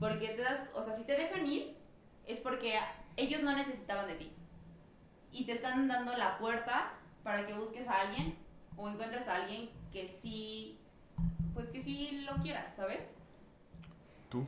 porque 0.00 0.28
te 0.28 0.42
das, 0.42 0.68
o 0.74 0.82
sea, 0.82 0.94
si 0.94 1.04
te 1.04 1.12
dejan 1.12 1.46
ir 1.46 1.76
es 2.26 2.38
porque 2.38 2.78
ellos 3.16 3.42
no 3.42 3.54
necesitaban 3.56 4.06
de 4.06 4.14
ti 4.14 4.32
y 5.32 5.44
te 5.44 5.52
están 5.52 5.88
dando 5.88 6.16
la 6.16 6.38
puerta 6.38 6.92
para 7.22 7.46
que 7.46 7.54
busques 7.54 7.88
a 7.88 8.02
alguien 8.02 8.36
o 8.76 8.88
encuentres 8.88 9.28
a 9.28 9.36
alguien 9.36 9.70
que 9.92 10.08
sí, 10.08 10.78
pues 11.54 11.68
que 11.68 11.80
sí 11.80 12.22
lo 12.24 12.42
quiera, 12.42 12.70
¿sabes? 12.72 13.16
¿Tú? 14.28 14.44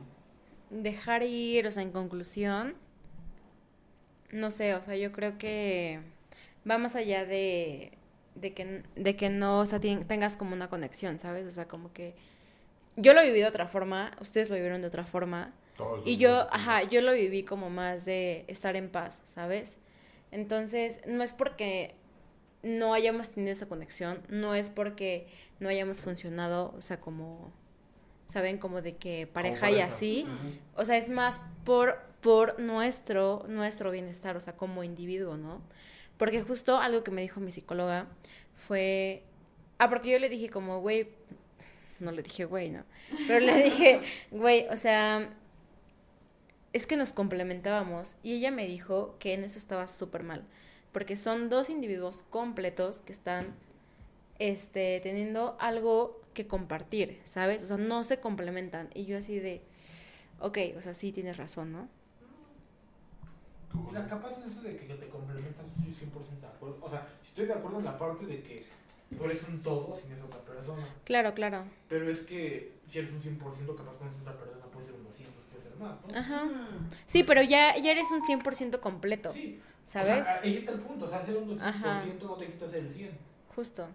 Dejar 0.69 1.23
ir, 1.23 1.67
o 1.67 1.71
sea, 1.71 1.83
en 1.83 1.91
conclusión, 1.91 2.75
no 4.31 4.51
sé, 4.51 4.75
o 4.75 4.81
sea, 4.81 4.95
yo 4.95 5.11
creo 5.11 5.37
que 5.37 6.01
va 6.69 6.77
más 6.77 6.95
allá 6.95 7.25
de, 7.25 7.97
de, 8.35 8.53
que, 8.53 8.83
de 8.95 9.15
que 9.15 9.29
no, 9.29 9.59
o 9.59 9.65
sea, 9.65 9.79
tengas 9.79 10.37
como 10.37 10.53
una 10.53 10.69
conexión, 10.69 11.19
¿sabes? 11.19 11.47
O 11.47 11.51
sea, 11.51 11.67
como 11.67 11.93
que 11.93 12.15
yo 12.95 13.13
lo 13.13 13.21
viví 13.21 13.39
de 13.39 13.47
otra 13.47 13.67
forma, 13.67 14.11
ustedes 14.21 14.49
lo 14.49 14.55
vivieron 14.55 14.81
de 14.81 14.87
otra 14.87 15.05
forma, 15.05 15.53
Todos 15.77 16.01
y 16.05 16.17
yo, 16.17 16.47
ajá, 16.51 16.83
yo 16.83 17.01
lo 17.01 17.13
viví 17.13 17.43
como 17.43 17.69
más 17.69 18.05
de 18.05 18.45
estar 18.47 18.75
en 18.75 18.89
paz, 18.89 19.19
¿sabes? 19.25 19.79
Entonces, 20.35 20.99
no 21.07 21.23
es 21.23 21.31
porque 21.31 21.95
no 22.61 22.93
hayamos 22.93 23.29
tenido 23.29 23.53
esa 23.53 23.67
conexión, 23.67 24.21
no 24.27 24.53
es 24.53 24.69
porque 24.69 25.27
no 25.61 25.69
hayamos 25.69 26.01
funcionado, 26.01 26.73
o 26.77 26.81
sea, 26.81 26.99
como, 26.99 27.53
¿saben? 28.25 28.57
Como 28.57 28.81
de 28.81 28.97
que 28.97 29.27
Como 29.27 29.33
pareja 29.33 29.71
y 29.71 29.79
así. 29.79 30.27
O 30.75 30.83
sea, 30.83 30.97
es 30.97 31.07
más 31.07 31.39
por, 31.63 32.01
por 32.19 32.59
nuestro, 32.59 33.45
nuestro 33.47 33.91
bienestar, 33.91 34.35
o 34.35 34.41
sea, 34.41 34.57
como 34.57 34.83
individuo, 34.83 35.37
¿no? 35.37 35.61
Porque 36.17 36.41
justo 36.41 36.79
algo 36.79 37.01
que 37.01 37.11
me 37.11 37.21
dijo 37.21 37.39
mi 37.39 37.53
psicóloga 37.53 38.07
fue... 38.67 39.23
Ah, 39.77 39.89
porque 39.89 40.11
yo 40.11 40.19
le 40.19 40.27
dije 40.27 40.49
como, 40.49 40.81
güey, 40.81 41.07
no 41.99 42.11
le 42.11 42.23
dije, 42.23 42.43
güey, 42.43 42.71
¿no? 42.71 42.83
Pero 43.25 43.39
le 43.39 43.63
dije, 43.63 44.01
güey, 44.31 44.67
o 44.67 44.75
sea, 44.75 45.29
es 46.75 46.87
que 46.87 46.97
nos 46.97 47.13
complementábamos 47.13 48.17
y 48.21 48.33
ella 48.33 48.51
me 48.51 48.67
dijo 48.67 49.15
que 49.17 49.33
en 49.33 49.45
eso 49.45 49.57
estaba 49.57 49.87
súper 49.87 50.23
mal, 50.23 50.43
porque 50.91 51.15
son 51.15 51.47
dos 51.47 51.69
individuos 51.69 52.25
completos 52.29 52.97
que 52.97 53.13
están, 53.13 53.55
este, 54.39 54.99
teniendo 54.99 55.55
algo 55.61 56.19
que 56.33 56.47
compartir, 56.47 57.21
¿sabes? 57.23 57.63
O 57.63 57.67
sea, 57.67 57.77
no 57.77 58.03
se 58.03 58.19
complementan 58.19 58.89
y 58.93 59.05
yo 59.05 59.17
así 59.17 59.39
de, 59.39 59.61
ok, 60.41 60.57
o 60.77 60.81
sea, 60.81 60.93
sí 60.93 61.13
tienes 61.13 61.37
razón, 61.37 61.71
¿no? 61.71 61.87
La 63.93 64.05
capaz 64.09 64.35
en 64.43 64.51
eso 64.51 64.61
de 64.61 64.75
que 64.75 64.95
te 64.95 65.07
complementas, 65.07 65.65
estoy 65.77 65.93
100% 65.93 66.41
de 66.41 66.47
acuerdo. 66.47 66.77
O 66.81 66.89
sea, 66.89 67.07
estoy 67.23 67.45
de 67.45 67.53
acuerdo 67.53 67.79
en 67.79 67.85
la 67.85 67.97
parte 67.97 68.25
de 68.25 68.43
que 68.43 68.65
tú 69.17 69.23
eres 69.23 69.41
un 69.43 69.63
todo 69.63 69.97
sin 69.97 70.11
esa 70.11 70.25
otra 70.25 70.41
persona. 70.41 70.85
Claro, 71.05 71.33
claro. 71.33 71.63
Pero 71.87 72.09
es 72.09 72.19
que 72.19 72.73
si 72.89 72.99
eres 72.99 73.11
un 73.11 73.21
100% 73.21 73.39
capaz 73.77 73.95
con 73.95 74.09
esa 74.09 74.21
otra 74.23 74.37
persona, 74.37 74.65
puede 74.65 74.87
ser 74.87 74.95
un 74.95 75.05
200, 75.79 75.97
puede 76.01 76.13
ser 76.23 76.31
más, 76.31 76.31
¿no? 76.31 76.35
Ajá. 76.37 76.67
Sí, 77.05 77.23
pero 77.23 77.41
ya, 77.41 77.77
ya 77.77 77.91
eres 77.91 78.07
un 78.11 78.21
100% 78.21 78.79
completo, 78.79 79.31
Sí. 79.33 79.59
¿sabes? 79.83 80.21
O 80.21 80.23
sea, 80.23 80.41
ahí 80.41 80.55
está 80.57 80.71
el 80.71 80.79
punto. 80.81 81.05
O 81.05 81.09
sea, 81.09 81.25
ser 81.25 81.37
un 81.37 81.57
200% 81.59 81.61
Ajá. 81.61 82.05
no 82.05 82.33
te 82.35 82.45
quitas 82.47 82.73
el 82.73 82.89
100. 82.89 83.17
Justo. 83.55 83.87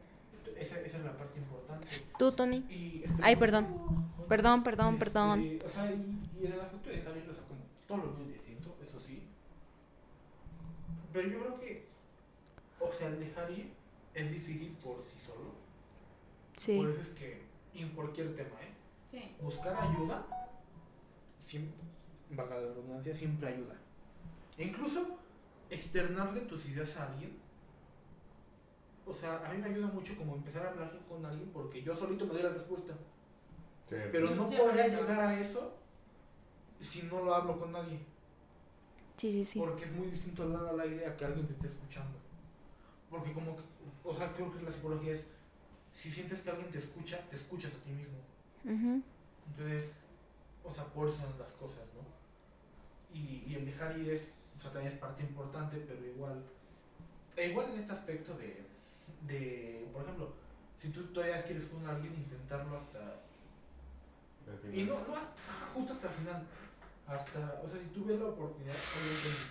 Esa, 0.57 0.81
esa 0.81 0.99
es 0.99 1.05
la 1.05 1.17
parte 1.17 1.39
importante. 1.39 1.87
Tú, 2.19 2.33
Tony. 2.33 2.59
Y 2.69 3.03
este, 3.05 3.23
Ay, 3.23 3.37
perdón. 3.37 3.67
Perdón, 4.29 4.63
perdón, 4.63 4.95
Este, 4.95 5.05
perdón. 5.07 5.59
O 5.67 5.71
sea, 5.71 5.87
y, 5.91 6.19
y 6.43 6.47
en 6.47 6.53
el 6.53 6.61
aspecto 6.61 6.91
de 6.91 6.97
dejar 6.97 7.17
ir, 7.17 7.29
o 7.31 7.35
sea, 7.35 7.43
como 7.45 7.61
todo 7.89 7.99
lo 7.99 8.17
que 8.17 8.35
yo 8.37 8.43
siento, 8.45 8.77
eso 8.83 9.01
sí, 9.01 9.23
Pero 11.13 11.29
yo 11.29 11.39
creo 11.41 11.61
que, 11.61 11.87
o 12.79 12.93
sea, 12.93 13.09
el 13.09 13.19
dejar 13.21 13.51
ir 13.51 13.71
es 14.15 14.31
difícil 14.31 14.77
por 14.85 15.03
sí 15.05 15.17
solo. 15.27 15.51
Sí. 16.57 16.79
Por 16.81 16.91
eso 16.91 17.01
es 17.01 17.09
que, 17.19 17.43
en 17.75 17.89
cualquier 17.91 18.37
tema, 18.37 18.57
¿eh? 18.63 18.71
Sí. 19.11 19.33
buscar 19.43 19.75
ayuda, 19.81 20.25
siempre, 21.51 21.75
valga 22.31 22.55
la 22.57 22.61
redundancia, 22.69 23.13
siempre 23.15 23.49
ayuda. 23.49 23.75
E 24.57 24.65
incluso 24.65 25.19
externarle 25.69 26.43
tus 26.43 26.67
ideas 26.67 26.97
a 26.97 27.07
alguien. 27.13 27.37
O 29.07 29.13
sea, 29.15 29.45
a 29.45 29.53
mí 29.53 29.59
me 29.61 29.69
ayuda 29.69 29.89
mucho 29.89 30.17
como 30.17 30.37
empezar 30.37 30.65
a 30.67 30.71
hablar 30.71 30.97
con 31.09 31.25
alguien 31.27 31.51
porque 31.53 31.83
yo 31.83 31.97
solito 31.97 32.27
me 32.27 32.35
doy 32.35 32.43
la 32.45 32.51
respuesta. 32.51 32.93
Sí. 33.89 33.97
Pero 34.13 34.31
no 34.37 34.49
Sí, 34.49 34.57
podría 34.57 34.87
llegar 34.87 35.21
a 35.21 35.41
eso 35.41 35.77
si 36.81 37.03
no 37.03 37.25
lo 37.25 37.35
hablo 37.35 37.59
con 37.59 37.73
nadie. 37.73 37.99
Sí, 39.17 39.33
sí, 39.33 39.45
sí. 39.45 39.59
Porque 39.59 39.85
es 39.85 39.93
muy 39.93 40.07
distinto 40.07 40.45
hablar 40.45 40.67
al 40.69 40.81
aire 40.81 41.07
a 41.07 41.17
que 41.17 41.25
alguien 41.25 41.47
te 41.47 41.53
esté 41.55 41.67
escuchando. 41.67 42.17
Porque 43.11 43.33
como, 43.33 43.57
que- 43.57 43.63
o 44.05 44.15
sea, 44.15 44.33
creo 44.33 44.53
que 44.57 44.63
la 44.63 44.71
psicología 44.71 45.15
es, 45.15 45.25
si 45.93 46.11
sientes 46.11 46.41
que 46.43 46.51
alguien 46.51 46.71
te 46.71 46.79
escucha, 46.79 47.19
te 47.29 47.35
escuchas 47.37 47.73
a 47.75 47.85
ti 47.85 47.91
mismo. 47.91 48.19
Entonces, 48.65 49.91
o 50.65 50.75
sea, 50.75 50.85
por 50.85 51.09
eso 51.09 51.17
son 51.19 51.39
las 51.39 51.53
cosas, 51.53 51.85
¿no? 51.95 52.03
Y, 53.17 53.45
y 53.47 53.55
el 53.57 53.67
dejar 53.67 53.99
ir 53.99 54.11
es, 54.11 54.31
o 54.59 54.63
sea, 54.63 54.73
también 54.73 54.93
es 54.93 54.99
parte 54.99 55.23
importante, 55.23 55.85
pero 55.89 56.05
igual, 56.07 56.43
e 57.37 57.49
igual 57.49 57.71
en 57.71 57.79
este 57.79 57.93
aspecto 57.93 58.35
de, 58.37 58.63
de, 59.27 59.89
por 59.93 60.03
ejemplo, 60.03 60.33
si 60.81 60.89
tú 60.91 61.05
todavía 61.13 61.43
quieres 61.45 61.65
con 61.67 61.87
alguien, 61.87 62.15
intentarlo 62.15 62.77
hasta, 62.79 63.21
y 64.73 64.83
no, 64.83 64.95
no 64.95 65.15
hasta, 65.15 65.33
justo 65.75 65.93
hasta 65.93 66.09
el 66.09 66.15
final, 66.15 66.43
hasta, 67.07 67.61
o 67.65 67.69
sea, 67.69 67.79
si 67.79 67.87
tuve 67.89 68.17
la 68.17 68.27
oportunidad, 68.27 68.75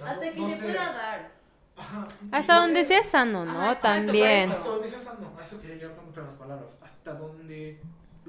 Hasta 0.06 0.32
que 0.34 0.40
no 0.40 0.50
se 0.50 0.56
sé, 0.58 0.62
pueda 0.64 0.94
dar. 0.94 1.32
Ajá, 1.78 2.08
Hasta 2.32 2.56
no 2.56 2.62
donde 2.64 2.84
sea 2.84 3.04
sano, 3.04 3.46
¿no? 3.46 3.62
Ajá, 3.62 3.80
También. 3.80 4.50
hasta 4.52 4.64
donde 4.68 4.90
sea 4.90 5.02
sano, 5.02 5.32
a 5.40 5.44
eso 5.44 5.62
quería 5.62 5.76
llegar 5.78 5.96
con 5.96 6.10
otras 6.10 6.34
palabras, 6.34 6.70
hasta 6.82 7.14
donde 7.14 7.80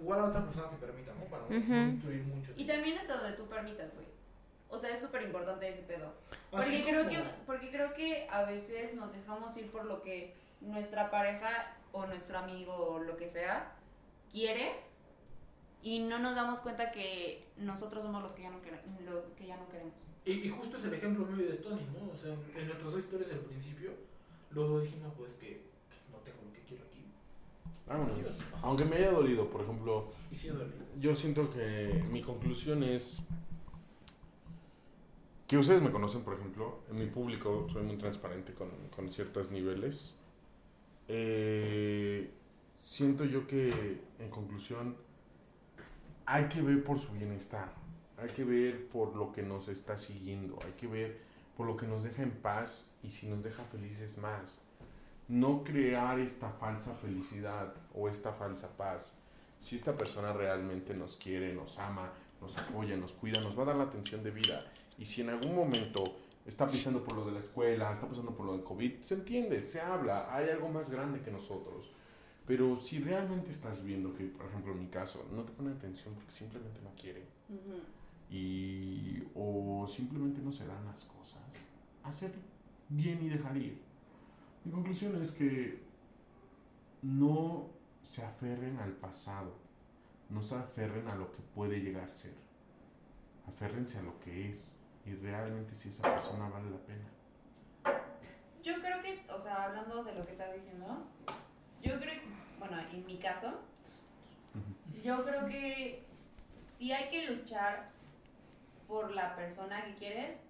igual 0.01 0.21
a 0.21 0.25
otra 0.27 0.45
persona 0.45 0.69
te 0.71 0.77
permita, 0.77 1.13
¿no? 1.15 1.25
Para 1.27 1.43
no- 1.43 1.57
Ujú. 1.59 1.73
no 1.73 1.89
influir 1.89 2.23
mucho. 2.25 2.53
Y 2.57 2.67
también 2.67 2.99
hasta 2.99 3.17
donde 3.21 3.37
tú 3.37 3.47
permitas, 3.47 3.93
güey. 3.95 4.07
O 4.69 4.79
sea, 4.79 4.95
es 4.95 5.03
súper 5.03 5.23
importante 5.23 5.69
ese 5.69 5.83
pedo. 5.83 6.13
Porque 6.51 6.83
creo, 6.85 7.09
que, 7.09 7.19
porque 7.47 7.71
creo 7.71 7.93
que 7.95 8.29
a 8.31 8.43
veces 8.45 8.95
nos 8.95 9.13
dejamos 9.13 9.57
ir 9.57 9.71
por 9.71 9.85
lo 9.85 10.01
que 10.03 10.35
nuestra 10.61 11.11
pareja 11.11 11.75
o 11.93 12.07
nuestro 12.07 12.39
amigo 12.39 12.73
o 12.75 12.99
lo 13.01 13.17
que 13.17 13.29
sea 13.29 13.73
quiere 14.31 14.73
y 15.83 16.01
no 16.01 16.19
nos 16.19 16.35
damos 16.37 16.61
cuenta 16.61 16.93
que 16.93 17.45
nosotros 17.57 18.03
somos 18.05 18.23
los 18.23 18.33
que 18.33 18.43
ya, 18.43 18.51
nos 18.51 18.63
los 18.63 19.25
que 19.37 19.47
ya 19.47 19.57
no 19.57 19.69
queremos. 19.71 19.95
Y, 20.25 20.33
y 20.33 20.49
justo 20.51 20.77
es 20.77 20.85
el 20.85 20.95
ejemplo 20.95 21.25
mío 21.27 21.45
y 21.47 21.49
de 21.49 21.57
Tony, 21.57 21.83
¿no? 21.99 22.13
O 22.13 22.17
sea, 22.17 22.33
en 22.33 22.67
nuestras 22.67 22.93
dos 22.93 23.01
historias 23.01 23.31
del 23.31 23.41
principio, 23.41 23.93
los 24.51 24.69
dos 24.69 24.83
dijimos, 24.85 25.13
pues, 25.17 25.31
que 25.41 25.63
no 26.13 26.19
tengo 26.19 26.39
lo 26.45 26.53
que 26.53 26.61
quiero 26.61 26.85
aquí. 26.85 27.05
Vámonos. 27.91 28.21
Aunque 28.63 28.85
me 28.85 28.97
haya 28.97 29.11
dolido, 29.11 29.51
por 29.51 29.63
ejemplo, 29.63 30.13
sí, 30.37 30.49
yo 31.01 31.17
siento 31.17 31.51
que 31.51 32.05
mi 32.13 32.23
conclusión 32.23 32.85
es 32.85 33.21
que 35.49 35.59
ustedes 35.59 35.83
me 35.83 35.91
conocen, 35.91 36.23
por 36.23 36.35
ejemplo, 36.35 36.83
en 36.89 37.01
mi 37.01 37.07
público 37.07 37.67
soy 37.73 37.83
muy 37.83 37.99
transparente 37.99 38.55
con, 38.55 38.69
con 38.95 39.13
ciertos 39.13 39.51
niveles. 39.51 40.15
Eh, 41.09 42.31
siento 42.81 43.25
yo 43.25 43.49
que, 43.49 44.01
en 44.21 44.31
conclusión, 44.31 44.95
hay 46.27 46.45
que 46.45 46.63
ver 46.63 46.85
por 46.85 47.01
su 47.01 47.11
bienestar, 47.11 47.75
hay 48.17 48.29
que 48.29 48.45
ver 48.45 48.87
por 48.87 49.17
lo 49.17 49.33
que 49.33 49.43
nos 49.43 49.67
está 49.67 49.97
siguiendo, 49.97 50.61
hay 50.65 50.75
que 50.75 50.87
ver 50.87 51.19
por 51.57 51.67
lo 51.67 51.77
que 51.77 51.89
nos 51.89 52.05
deja 52.05 52.23
en 52.23 52.31
paz 52.31 52.89
y 53.03 53.11
si 53.11 53.27
nos 53.27 53.43
deja 53.43 53.65
felices 53.65 54.17
más. 54.17 54.61
No 55.31 55.63
crear 55.63 56.19
esta 56.19 56.51
falsa 56.51 56.93
felicidad 56.95 57.73
o 57.95 58.09
esta 58.09 58.33
falsa 58.33 58.69
paz. 58.77 59.13
Si 59.61 59.77
esta 59.77 59.97
persona 59.97 60.33
realmente 60.33 60.93
nos 60.95 61.17
quiere, 61.17 61.55
nos 61.55 61.79
ama, 61.79 62.11
nos 62.41 62.57
apoya, 62.59 62.97
nos 62.97 63.13
cuida, 63.13 63.41
nos 63.41 63.57
va 63.57 63.63
a 63.63 63.67
dar 63.67 63.77
la 63.77 63.85
atención 63.85 64.25
de 64.25 64.33
vida. 64.33 64.65
Y 64.99 65.05
si 65.05 65.21
en 65.21 65.31
algún 65.31 65.55
momento 65.55 66.03
está 66.45 66.67
pasando 66.67 67.05
por 67.05 67.15
lo 67.15 67.25
de 67.25 67.33
la 67.33 67.41
escuela, 67.41 67.93
está 67.93 68.09
pasando 68.09 68.35
por 68.35 68.45
lo 68.45 68.53
del 68.55 68.65
COVID, 68.65 69.03
se 69.03 69.15
entiende, 69.15 69.61
se 69.61 69.81
habla, 69.81 70.35
hay 70.35 70.51
algo 70.51 70.69
más 70.69 70.91
grande 70.91 71.21
que 71.21 71.31
nosotros. 71.31 71.93
Pero 72.45 72.77
si 72.77 72.99
realmente 72.99 73.53
estás 73.53 73.85
viendo 73.85 74.13
que, 74.13 74.25
por 74.25 74.47
ejemplo, 74.47 74.73
en 74.73 74.81
mi 74.81 74.89
caso, 74.89 75.25
no 75.33 75.45
te 75.45 75.53
pone 75.53 75.71
atención 75.71 76.13
porque 76.15 76.33
simplemente 76.33 76.81
no 76.83 76.91
quiere, 77.01 77.23
y, 78.29 79.23
o 79.37 79.87
simplemente 79.89 80.41
no 80.41 80.51
se 80.51 80.67
dan 80.67 80.85
las 80.87 81.05
cosas, 81.05 81.41
hacer 82.03 82.33
bien 82.89 83.23
y 83.23 83.29
dejar 83.29 83.57
ir. 83.57 83.90
Mi 84.65 84.73
conclusión 84.73 85.21
es 85.23 85.33
que 85.33 85.81
no 87.03 87.69
se 88.03 88.25
aferren 88.25 88.79
al 88.79 88.93
pasado, 88.93 89.55
no 90.29 90.43
se 90.43 90.55
aferren 90.55 91.09
a 91.09 91.15
lo 91.15 91.33
que 91.33 91.41
puede 91.55 91.81
llegar 91.81 92.05
a 92.05 92.09
ser, 92.09 92.35
aférrense 93.49 93.99
a 93.99 94.03
lo 94.03 94.19
que 94.21 94.51
es 94.51 94.79
y 95.07 95.15
realmente 95.15 95.75
si 95.75 95.89
esa 95.89 96.03
persona 96.03 96.49
vale 96.49 96.71
la 96.71 96.79
pena. 96.79 98.01
Yo 98.63 98.75
creo 98.83 99.03
que, 99.03 99.25
o 99.33 99.41
sea, 99.41 99.65
hablando 99.65 100.05
de 100.05 100.15
lo 100.15 100.23
que 100.23 100.33
estás 100.33 100.53
diciendo, 100.53 101.07
yo 101.83 101.99
creo 101.99 102.21
que, 102.21 102.29
bueno, 102.59 102.79
en 102.93 103.07
mi 103.07 103.19
caso, 103.19 103.61
yo 105.03 105.25
creo 105.25 105.47
que 105.47 106.05
sí 106.63 106.93
hay 106.93 107.09
que 107.09 107.31
luchar 107.31 107.91
por 108.87 109.13
la 109.13 109.35
persona 109.37 109.85
que 109.87 109.95
quieres, 109.95 110.43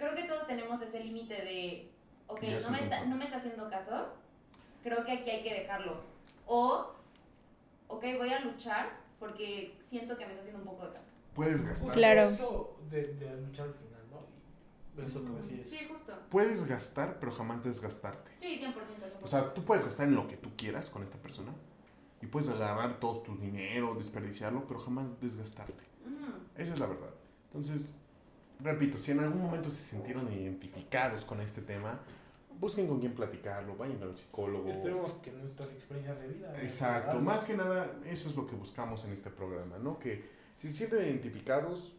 creo 0.00 0.14
que 0.14 0.24
todos 0.24 0.46
tenemos 0.46 0.80
ese 0.80 1.04
límite 1.04 1.34
de, 1.34 1.90
ok, 2.26 2.42
no 2.62 2.70
me, 2.70 2.80
está, 2.80 3.04
no 3.04 3.16
me 3.16 3.24
está 3.24 3.36
haciendo 3.36 3.68
caso, 3.68 4.08
creo 4.82 5.04
que 5.04 5.12
aquí 5.12 5.28
hay 5.28 5.42
que 5.42 5.52
dejarlo. 5.52 6.00
O, 6.46 6.94
ok, 7.86 8.04
voy 8.16 8.32
a 8.32 8.40
luchar 8.40 8.98
porque 9.18 9.76
siento 9.82 10.16
que 10.16 10.24
me 10.24 10.32
está 10.32 10.40
haciendo 10.40 10.62
un 10.62 10.68
poco 10.70 10.86
de 10.86 10.94
caso. 10.94 11.08
Puedes 11.34 11.62
gastar. 11.62 11.92
Claro. 11.92 12.30
Eso 12.30 12.76
de, 12.90 13.14
de 13.14 13.40
luchar 13.42 13.66
al 13.66 13.74
final, 13.74 14.00
¿no? 14.10 15.04
Eso 15.04 15.22
que 15.22 15.54
decís. 15.54 15.66
Sí, 15.70 15.86
justo. 15.86 16.14
Puedes 16.30 16.64
gastar, 16.64 17.18
pero 17.20 17.30
jamás 17.30 17.62
desgastarte. 17.62 18.32
Sí, 18.38 18.58
100%. 18.58 18.72
100%. 18.72 18.74
O 19.22 19.26
sea, 19.26 19.52
tú 19.52 19.64
puedes 19.66 19.84
gastar 19.84 20.08
en 20.08 20.14
lo 20.16 20.26
que 20.26 20.38
tú 20.38 20.48
quieras 20.56 20.88
con 20.88 21.02
esta 21.02 21.18
persona 21.18 21.52
y 22.22 22.26
puedes 22.26 22.48
agarrar 22.48 22.98
todos 23.00 23.22
tus 23.22 23.38
dinero, 23.38 23.94
desperdiciarlo, 23.94 24.66
pero 24.66 24.80
jamás 24.80 25.20
desgastarte. 25.20 25.84
Ujú. 26.06 26.32
Esa 26.56 26.72
es 26.72 26.78
la 26.80 26.86
verdad. 26.86 27.10
Entonces, 27.48 27.96
repito, 28.62 28.98
si 28.98 29.12
en 29.12 29.20
algún 29.20 29.42
momento 29.42 29.70
se 29.70 29.82
sintieron 29.82 30.32
identificados 30.32 31.24
con 31.24 31.40
este 31.40 31.62
tema, 31.62 32.00
busquen 32.58 32.86
con 32.86 33.00
quién 33.00 33.14
platicarlo, 33.14 33.76
vayan 33.76 34.02
al 34.02 34.16
psicólogo. 34.16 34.68
Esperemos 34.68 35.12
que 35.22 35.32
nuestras 35.32 35.70
experiencias 35.70 36.20
de 36.20 36.28
vida. 36.28 36.62
Exacto, 36.62 37.18
más 37.20 37.44
que 37.44 37.56
nada 37.56 37.90
eso 38.06 38.28
es 38.28 38.36
lo 38.36 38.46
que 38.46 38.54
buscamos 38.54 39.04
en 39.04 39.12
este 39.12 39.30
programa, 39.30 39.78
¿no? 39.78 39.98
Que 39.98 40.24
si 40.54 40.68
se 40.68 40.74
sienten 40.74 41.04
identificados, 41.06 41.96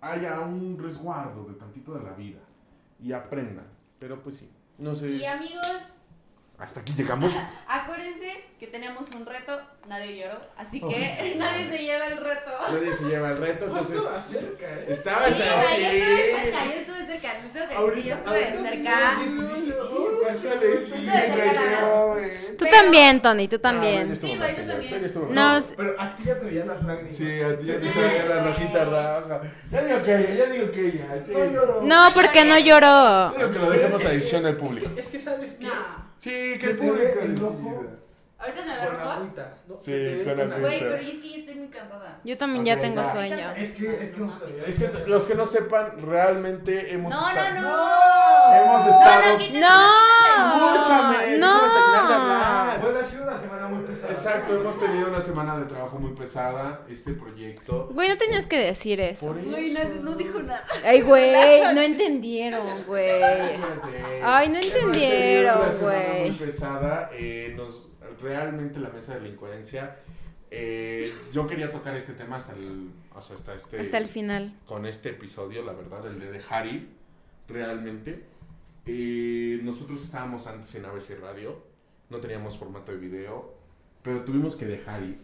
haya 0.00 0.40
un 0.40 0.78
resguardo 0.78 1.44
de 1.44 1.54
tantito 1.54 1.94
de 1.94 2.02
la 2.02 2.12
vida 2.12 2.40
y 3.00 3.12
aprendan. 3.12 3.66
Pero 3.98 4.20
pues 4.22 4.36
sí, 4.38 4.50
no 4.78 4.92
Y 4.92 4.96
sé, 4.96 5.28
amigos, 5.28 5.99
hasta 6.60 6.80
aquí 6.80 6.92
llegamos. 6.94 7.32
acuérdense 7.68 8.44
que 8.58 8.66
tenemos 8.66 9.08
un 9.10 9.24
reto, 9.24 9.58
nadie 9.88 10.18
lloró, 10.18 10.38
así 10.56 10.80
que 10.80 11.34
nadie 11.38 11.70
se 11.70 11.78
lleva 11.78 12.06
el 12.06 12.18
reto. 12.18 12.50
Nadie 12.70 12.92
se 12.92 13.04
lleva 13.06 13.30
el 13.30 13.36
reto, 13.38 13.66
Justo 13.68 13.94
entonces... 13.94 14.18
acerca, 14.18 14.66
¿eh? 14.68 14.86
Estabas 14.88 15.34
Sí, 15.34 15.42
güey, 15.42 15.48
así. 15.48 15.80
yo 15.80 15.86
estuve 15.86 16.36
cerca, 16.36 16.64
yo 16.66 16.72
estuve 16.72 17.06
cerca, 17.06 17.34
les 17.42 17.52
tengo 17.52 17.76
que 17.76 17.82
decir 17.84 18.02
que 18.02 18.08
yo 18.08 18.14
estuve 18.14 18.62
cerca. 18.68 19.18
Tú 22.58 22.64
Pero- 22.64 22.70
también, 22.76 23.20
Tony, 23.22 23.48
tú 23.48 23.56
Ah, 23.56 23.62
también. 23.62 24.14
Sí, 24.16 24.36
güey, 24.36 24.54
tú 24.54 24.62
también. 24.66 25.12
Pero 25.76 26.00
a 26.00 26.16
ti 26.16 26.24
ya 26.24 26.38
te 26.38 26.44
veían 26.46 26.68
las 26.68 26.82
lágrimas. 26.84 27.14
Sí, 27.16 27.40
a 27.40 27.58
ti 27.58 27.66
ya 27.66 27.74
te 27.74 27.80
viendo 27.80 28.34
la 28.34 28.44
rojita 28.46 28.84
raja. 28.84 29.40
Ya 29.70 29.82
digo 29.82 30.02
que 30.02 30.14
ella, 30.14 30.34
ya 30.34 30.46
digo 30.52 30.70
que 30.72 30.86
ella. 30.88 31.06
Sí. 31.24 31.32
No 31.32 31.44
lloro. 31.44 31.80
No, 31.82 32.08
porque 32.14 32.44
no 32.44 32.58
lloró. 32.58 33.32
Quiero 33.34 33.52
que 33.52 33.58
lo 33.58 33.70
dejemos 33.70 34.04
a 34.04 34.12
edición 34.12 34.42
del 34.42 34.56
público. 34.56 34.90
Es 34.96 35.06
que 35.06 35.18
sabes 35.20 35.52
que. 35.54 35.64
No, 35.64 36.10
Sí, 36.18 36.58
que 36.60 36.66
el 36.66 36.76
público 36.76 37.18
ahorita 38.40 38.62
se 38.62 38.68
me 38.68 38.76
Con 38.86 38.96
rojo. 38.98 39.10
agüita. 39.10 39.54
¿no? 39.68 39.76
Sí, 39.78 40.22
con 40.24 40.40
agüita. 40.40 40.58
Güey, 40.60 40.78
pero 40.80 40.94
es 40.96 41.18
que 41.18 41.28
ya 41.30 41.36
estoy 41.38 41.54
muy 41.56 41.68
cansada. 41.68 42.18
Yo 42.24 42.38
también 42.38 42.64
ya 42.64 42.74
Ok, 42.74 42.80
tengo 42.80 43.02
ya. 43.02 43.12
sueño. 43.12 43.50
Es 43.56 43.70
que, 43.72 44.04
es 44.04 44.10
que 44.12 44.16
no. 44.20 44.40
Es 44.66 44.78
que 44.78 44.90
los 45.10 45.22
que 45.24 45.34
no 45.34 45.46
sepan, 45.46 45.92
realmente 46.00 46.92
hemos 46.94 47.10
No, 47.12 47.20
no, 47.20 47.28
estado... 47.28 47.60
no. 47.60 48.54
Hemos 48.54 48.86
No, 48.86 48.98
estado... 48.98 49.38
no, 49.52 49.60
No. 49.60 50.74
Escúchame, 50.74 51.38
No. 51.38 51.52
hablar. 51.54 52.80
Bueno, 52.80 52.98
ha 53.00 53.04
sido 53.04 53.22
una 53.24 53.38
semana 53.40 53.68
muy. 53.68 53.84
Exacto, 54.10 54.60
hemos 54.60 54.78
tenido 54.78 55.08
una 55.08 55.20
semana 55.20 55.58
de 55.58 55.64
trabajo 55.66 55.98
muy 55.98 56.12
pesada, 56.12 56.84
este 56.88 57.12
proyecto. 57.12 57.88
Güey, 57.92 58.08
no 58.08 58.16
tenías 58.18 58.46
que 58.46 58.58
decir 58.58 59.00
eso. 59.00 59.32
Güey, 59.34 59.74
no 60.02 60.14
dijo 60.16 60.42
nada. 60.42 60.64
Ay, 60.84 61.00
güey, 61.02 61.62
no 61.74 61.80
entendieron, 61.80 62.84
güey. 62.86 63.22
Ay, 64.22 64.48
no 64.48 64.54
Hemos 64.58 64.60
tenido 64.72 64.86
entendieron, 64.86 65.60
una 65.62 65.70
semana 65.72 65.98
güey. 66.08 66.30
muy 66.30 66.38
pesada. 66.38 67.10
eh, 67.14 67.54
nos, 67.56 67.88
realmente 68.20 68.78
la 68.80 68.90
mesa 68.90 69.14
de 69.14 69.20
la 69.22 69.28
incoherencia 69.28 69.96
Eh, 70.52 71.14
yo 71.32 71.46
quería 71.46 71.70
tocar 71.70 71.94
este 71.96 72.12
tema 72.14 72.36
hasta 72.36 72.52
el, 72.54 72.90
o 73.14 73.20
sea, 73.20 73.36
hasta 73.36 73.54
este, 73.54 73.78
Hasta 73.78 73.98
el 73.98 74.08
final. 74.08 74.52
con 74.66 74.84
este 74.84 75.10
episodio, 75.10 75.62
la 75.62 75.72
verdad, 75.72 76.04
el 76.06 76.18
de 76.18 76.32
dejar 76.32 76.66
ir, 76.66 76.88
realmente. 77.48 78.24
Eh, 78.86 79.60
nosotros 79.62 80.02
estábamos 80.02 80.46
antes 80.48 80.74
en 80.74 80.86
ABC 80.86 81.20
Radio, 81.20 81.62
no 82.08 82.18
teníamos 82.18 82.58
formato 82.58 82.90
de 82.90 82.98
video, 82.98 83.54
pero 84.02 84.24
tuvimos 84.24 84.56
que 84.56 84.66
dejar 84.66 85.02
ir. 85.02 85.18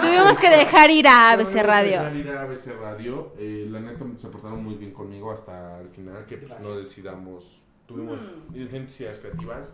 Tuvimos 0.00 0.38
que 0.38 0.50
dejar 0.50 0.90
ir 0.90 1.08
a 1.08 1.32
ABC 1.32 1.38
Tuvimos 1.38 1.54
que 1.54 1.62
Radio. 1.62 1.90
dejar 1.98 2.16
ir 2.16 2.30
a 2.30 2.42
ABC 2.42 2.66
Radio. 2.80 3.32
Eh, 3.38 3.66
la 3.70 3.80
neta 3.80 4.04
se 4.16 4.28
portaron 4.28 4.62
muy 4.62 4.74
bien 4.74 4.92
conmigo 4.92 5.30
hasta 5.32 5.80
el 5.80 5.88
final, 5.88 6.24
que 6.26 6.36
pues 6.38 6.60
no 6.60 6.76
decidamos, 6.76 7.62
tuvimos 7.86 8.20
diferentes 8.50 9.00
ideas 9.00 9.18
creativas. 9.18 9.72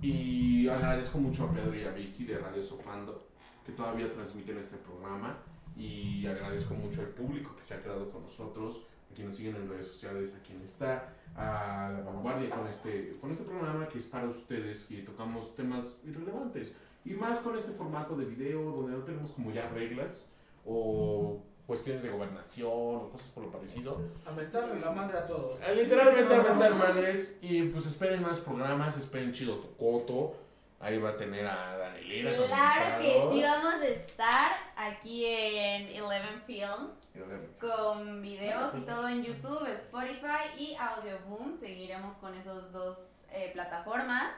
Y 0.00 0.68
agradezco 0.68 1.18
mucho 1.18 1.44
a 1.44 1.52
Pedro 1.52 1.74
y 1.74 1.84
a 1.84 1.90
Vicky 1.92 2.24
de 2.24 2.38
Radio 2.38 2.62
Sofando, 2.62 3.26
que 3.64 3.72
todavía 3.72 4.12
transmiten 4.12 4.58
este 4.58 4.76
programa. 4.76 5.38
Y 5.76 6.26
agradezco 6.26 6.74
mucho 6.74 7.00
al 7.00 7.08
público 7.08 7.56
que 7.56 7.62
se 7.62 7.74
ha 7.74 7.82
quedado 7.82 8.10
con 8.10 8.22
nosotros, 8.22 8.82
a 9.10 9.14
quien 9.14 9.28
nos 9.28 9.36
siguen 9.36 9.56
en 9.56 9.68
redes 9.68 9.88
sociales, 9.88 10.34
a 10.38 10.42
quien 10.42 10.62
está 10.62 11.14
a 11.36 11.90
la 11.92 12.00
vanguardia 12.04 12.48
con 12.50 12.66
este, 12.68 13.16
con 13.20 13.32
este 13.32 13.42
programa 13.42 13.88
que 13.88 13.98
es 13.98 14.04
para 14.04 14.28
ustedes, 14.28 14.84
que 14.84 14.98
tocamos 15.02 15.54
temas 15.54 15.84
irrelevantes. 16.04 16.76
Y 17.04 17.12
más 17.14 17.38
con 17.38 17.56
este 17.56 17.72
formato 17.72 18.16
de 18.16 18.24
video 18.24 18.62
donde 18.62 18.96
no 18.96 19.04
tenemos 19.04 19.32
como 19.32 19.50
ya 19.50 19.68
reglas 19.68 20.26
o 20.64 21.42
cuestiones 21.66 22.02
de 22.02 22.10
gobernación 22.10 22.70
o 22.72 23.10
cosas 23.10 23.28
por 23.28 23.44
lo 23.44 23.52
parecido. 23.52 24.00
A 24.26 24.32
mentarle 24.32 24.80
la 24.80 24.90
madre 24.90 25.18
a 25.18 25.26
todos. 25.26 25.58
Eh, 25.60 25.74
Literalmente 25.74 26.34
a 26.34 26.42
mentar 26.42 26.74
madres 26.74 27.38
y 27.42 27.62
pues 27.64 27.86
esperen 27.86 28.22
más 28.22 28.40
programas, 28.40 28.96
esperen 28.96 29.32
Chido 29.32 29.56
Tocoto. 29.56 30.36
Ahí 30.80 30.98
va 30.98 31.10
a 31.10 31.16
tener 31.16 31.46
a 31.46 31.78
Danielera. 31.78 32.46
Claro 32.46 33.00
que 33.00 33.12
sí, 33.32 33.42
vamos 33.42 33.74
a 33.80 33.86
estar 33.88 34.52
aquí 34.76 35.24
en 35.24 35.86
Eleven 35.88 36.42
Films 36.46 37.14
con 37.58 38.20
videos 38.20 38.74
y 38.76 38.80
todo 38.82 39.08
en 39.08 39.24
YouTube, 39.24 39.66
Spotify 39.66 40.58
y 40.58 40.74
Audioboom. 40.74 41.58
Seguiremos 41.58 42.16
con 42.16 42.34
esas 42.34 42.70
dos 42.70 43.24
eh, 43.30 43.50
plataformas. 43.54 44.34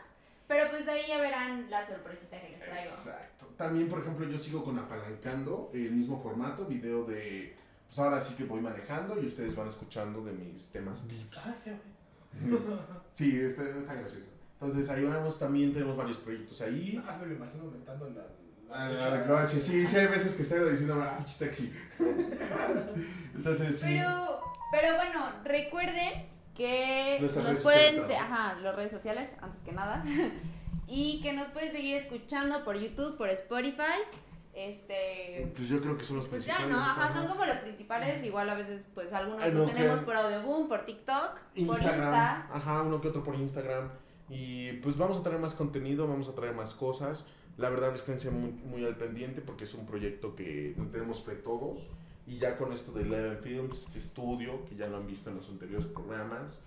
Pero 0.49 0.71
pues 0.71 0.87
ahí 0.89 1.03
ya 1.09 1.21
verán 1.21 1.69
la 1.71 1.85
sorpresita 1.85 2.41
que 2.41 2.51
les 2.51 2.61
traigo. 2.61 2.91
Exacto. 2.91 3.47
También, 3.57 3.89
por 3.89 4.01
ejemplo, 4.01 4.29
yo 4.29 4.39
sigo 4.39 4.63
con 4.63 4.79
Apalancando, 4.79 5.71
el 5.75 5.93
mismo 5.93 6.23
formato, 6.23 6.67
video 6.67 7.05
de... 7.05 7.57
Pues 7.87 7.99
ahora 7.99 8.21
sí 8.21 8.35
que 8.35 8.45
voy 8.45 8.61
manejando 8.61 9.21
y 9.21 9.27
ustedes 9.27 9.55
van 9.55 9.69
escuchando 9.69 10.25
de 10.25 10.33
mis 10.33 10.69
temas 10.69 11.07
deeps. 11.09 11.47
Ah, 11.47 11.55
sí, 11.63 11.71
güey. 12.49 12.79
Sí, 13.15 13.41
está, 13.41 13.63
está 13.63 13.95
gracioso. 13.95 14.27
Entonces 14.61 14.89
ahí 14.89 15.05
vamos, 15.05 15.39
también 15.39 15.73
tenemos 15.73 15.97
varios 15.97 16.19
proyectos 16.19 16.61
ahí. 16.63 17.03
Ah, 17.07 17.17
me 17.21 17.27
lo 17.27 17.35
imagino 17.35 17.65
mentando 17.65 18.11
la. 18.11 18.27
Ah, 18.69 18.89
la 18.89 19.19
de 19.19 19.27
coche, 19.27 19.61
sí, 19.61 19.87
sí, 19.87 19.97
hay 19.97 20.07
veces 20.09 20.35
que 20.35 20.43
estoy 20.43 20.71
diciendo, 20.71 21.01
ah, 21.01 21.25
taxi. 21.39 21.73
Entonces, 23.35 23.79
sí. 23.79 23.87
Pero, 23.87 24.41
pero 24.73 24.97
bueno, 24.97 25.33
recuerden 25.45 26.27
que 26.57 27.19
Nuestras 27.21 27.45
nos 27.45 27.59
pueden, 27.59 27.97
sociales, 27.97 28.21
ajá, 28.21 28.55
las 28.63 28.75
redes 28.77 28.93
sociales, 28.93 29.31
antes 29.41 29.61
que 29.63 29.73
nada, 29.73 30.05
y 30.89 31.21
que 31.21 31.33
nos 31.33 31.49
pueden 31.49 31.71
seguir 31.71 31.97
escuchando 31.97 32.65
por 32.65 32.77
YouTube, 32.79 33.17
por 33.17 33.29
Spotify, 33.31 34.03
este, 34.57 35.53
Pues 35.55 35.69
yo 35.69 35.83
creo 35.83 35.99
que 35.99 36.05
son 36.05 36.17
los 36.17 36.27
pues 36.29 36.47
ya, 36.47 36.57
principales. 36.57 36.87
¿no? 36.87 36.91
Ajá, 36.91 37.13
son 37.13 37.29
como 37.29 37.45
los 37.45 37.59
principales, 37.59 38.25
igual 38.25 38.49
a 38.49 38.55
veces, 38.55 38.87
pues 38.95 39.13
algunos 39.13 39.43
Ay, 39.43 39.53
los 39.53 39.71
tenemos 39.71 40.01
por 40.01 40.17
Audioboom, 40.17 40.67
por 40.67 40.87
TikTok, 40.87 41.35
por 41.35 41.59
Instagram, 41.59 42.05
Insta. 42.05 42.49
ajá, 42.51 42.83
uno 42.83 43.01
que 43.03 43.09
otro 43.09 43.23
por 43.23 43.35
Instagram. 43.35 43.91
Y 44.31 44.73
pues 44.79 44.97
vamos 44.97 45.19
a 45.19 45.23
traer 45.23 45.39
más 45.39 45.55
contenido, 45.55 46.09
vamos 46.09 46.29
a 46.31 46.35
traer 46.35 46.55
más 46.55 46.73
cosas. 46.73 47.27
La 47.59 47.69
verdad, 47.69 47.95
esténse 47.95 48.31
muy, 48.31 48.51
muy 48.51 48.85
al 48.85 48.97
pendiente 48.97 49.43
porque 49.43 49.65
es 49.65 49.75
un 49.75 49.85
proyecto 49.87 50.35
que 50.35 50.75
tenemos 50.91 51.23
fe 51.23 51.35
todos. 51.35 51.91
Y 52.27 52.39
ya 52.39 52.57
con 52.57 52.73
esto 52.73 52.93
de 52.93 53.03
Eleven 53.03 53.39
Films, 53.39 53.83
este 53.87 53.99
estudio, 53.99 54.65
que 54.67 54.75
ya 54.77 54.89
lo 54.89 54.97
han 54.97 55.07
visto 55.07 55.31
en 55.31 55.37
los 55.37 55.49
anteriores 55.49 55.87
programas, 55.87 56.59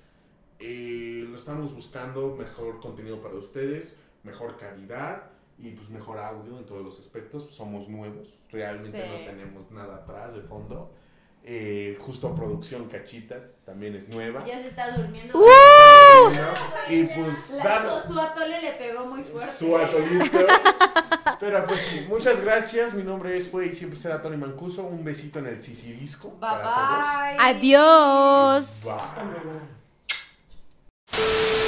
eh, 0.59 1.25
lo 1.27 1.35
estamos 1.35 1.73
buscando 1.73 2.35
mejor 2.35 2.79
contenido 2.79 3.21
para 3.21 3.35
ustedes, 3.35 3.97
mejor 4.23 4.57
calidad 4.57 5.23
y 5.57 5.71
pues 5.71 5.89
mejor 5.89 6.17
audio 6.19 6.57
en 6.57 6.65
todos 6.65 6.83
los 6.83 6.99
aspectos. 6.99 7.53
Somos 7.53 7.89
nuevos, 7.89 8.33
realmente 8.49 9.01
Sí. 9.03 9.09
no 9.09 9.25
tenemos 9.31 9.71
nada 9.71 9.97
atrás 9.97 10.33
de 10.33 10.41
fondo. 10.41 10.91
Eh, 11.43 11.97
justo 12.01 12.35
producción 12.35 12.87
Cachitas 12.89 13.61
también 13.65 13.95
es 13.95 14.09
nueva. 14.09 14.45
Ya 14.45 14.61
se 14.61 14.67
está 14.67 14.91
durmiendo. 14.95 15.41
Y 16.89 17.03
pues 17.05 17.51
La, 17.51 17.99
su, 18.01 18.13
su 18.13 18.19
atole 18.19 18.61
le 18.61 18.71
pegó 18.73 19.05
muy 19.07 19.23
fuerte. 19.23 19.51
su 19.51 19.75
atolito. 19.75 20.37
Pero 21.39 21.65
pues 21.65 21.81
sí, 21.81 22.05
muchas 22.07 22.41
gracias. 22.41 22.93
Mi 22.93 23.03
nombre 23.03 23.35
es 23.35 23.47
fue 23.47 23.67
y 23.67 23.73
siempre 23.73 23.97
será 23.97 24.21
Tony 24.21 24.37
Mancuso. 24.37 24.83
Un 24.83 25.03
besito 25.03 25.39
en 25.39 25.47
el 25.47 25.61
sisirisco. 25.61 26.29
Bye 26.31 26.39
para 26.39 26.61
todos. 26.63 27.05
bye. 27.19 27.37
Adiós. 27.39 28.85
Bye. 31.11 31.58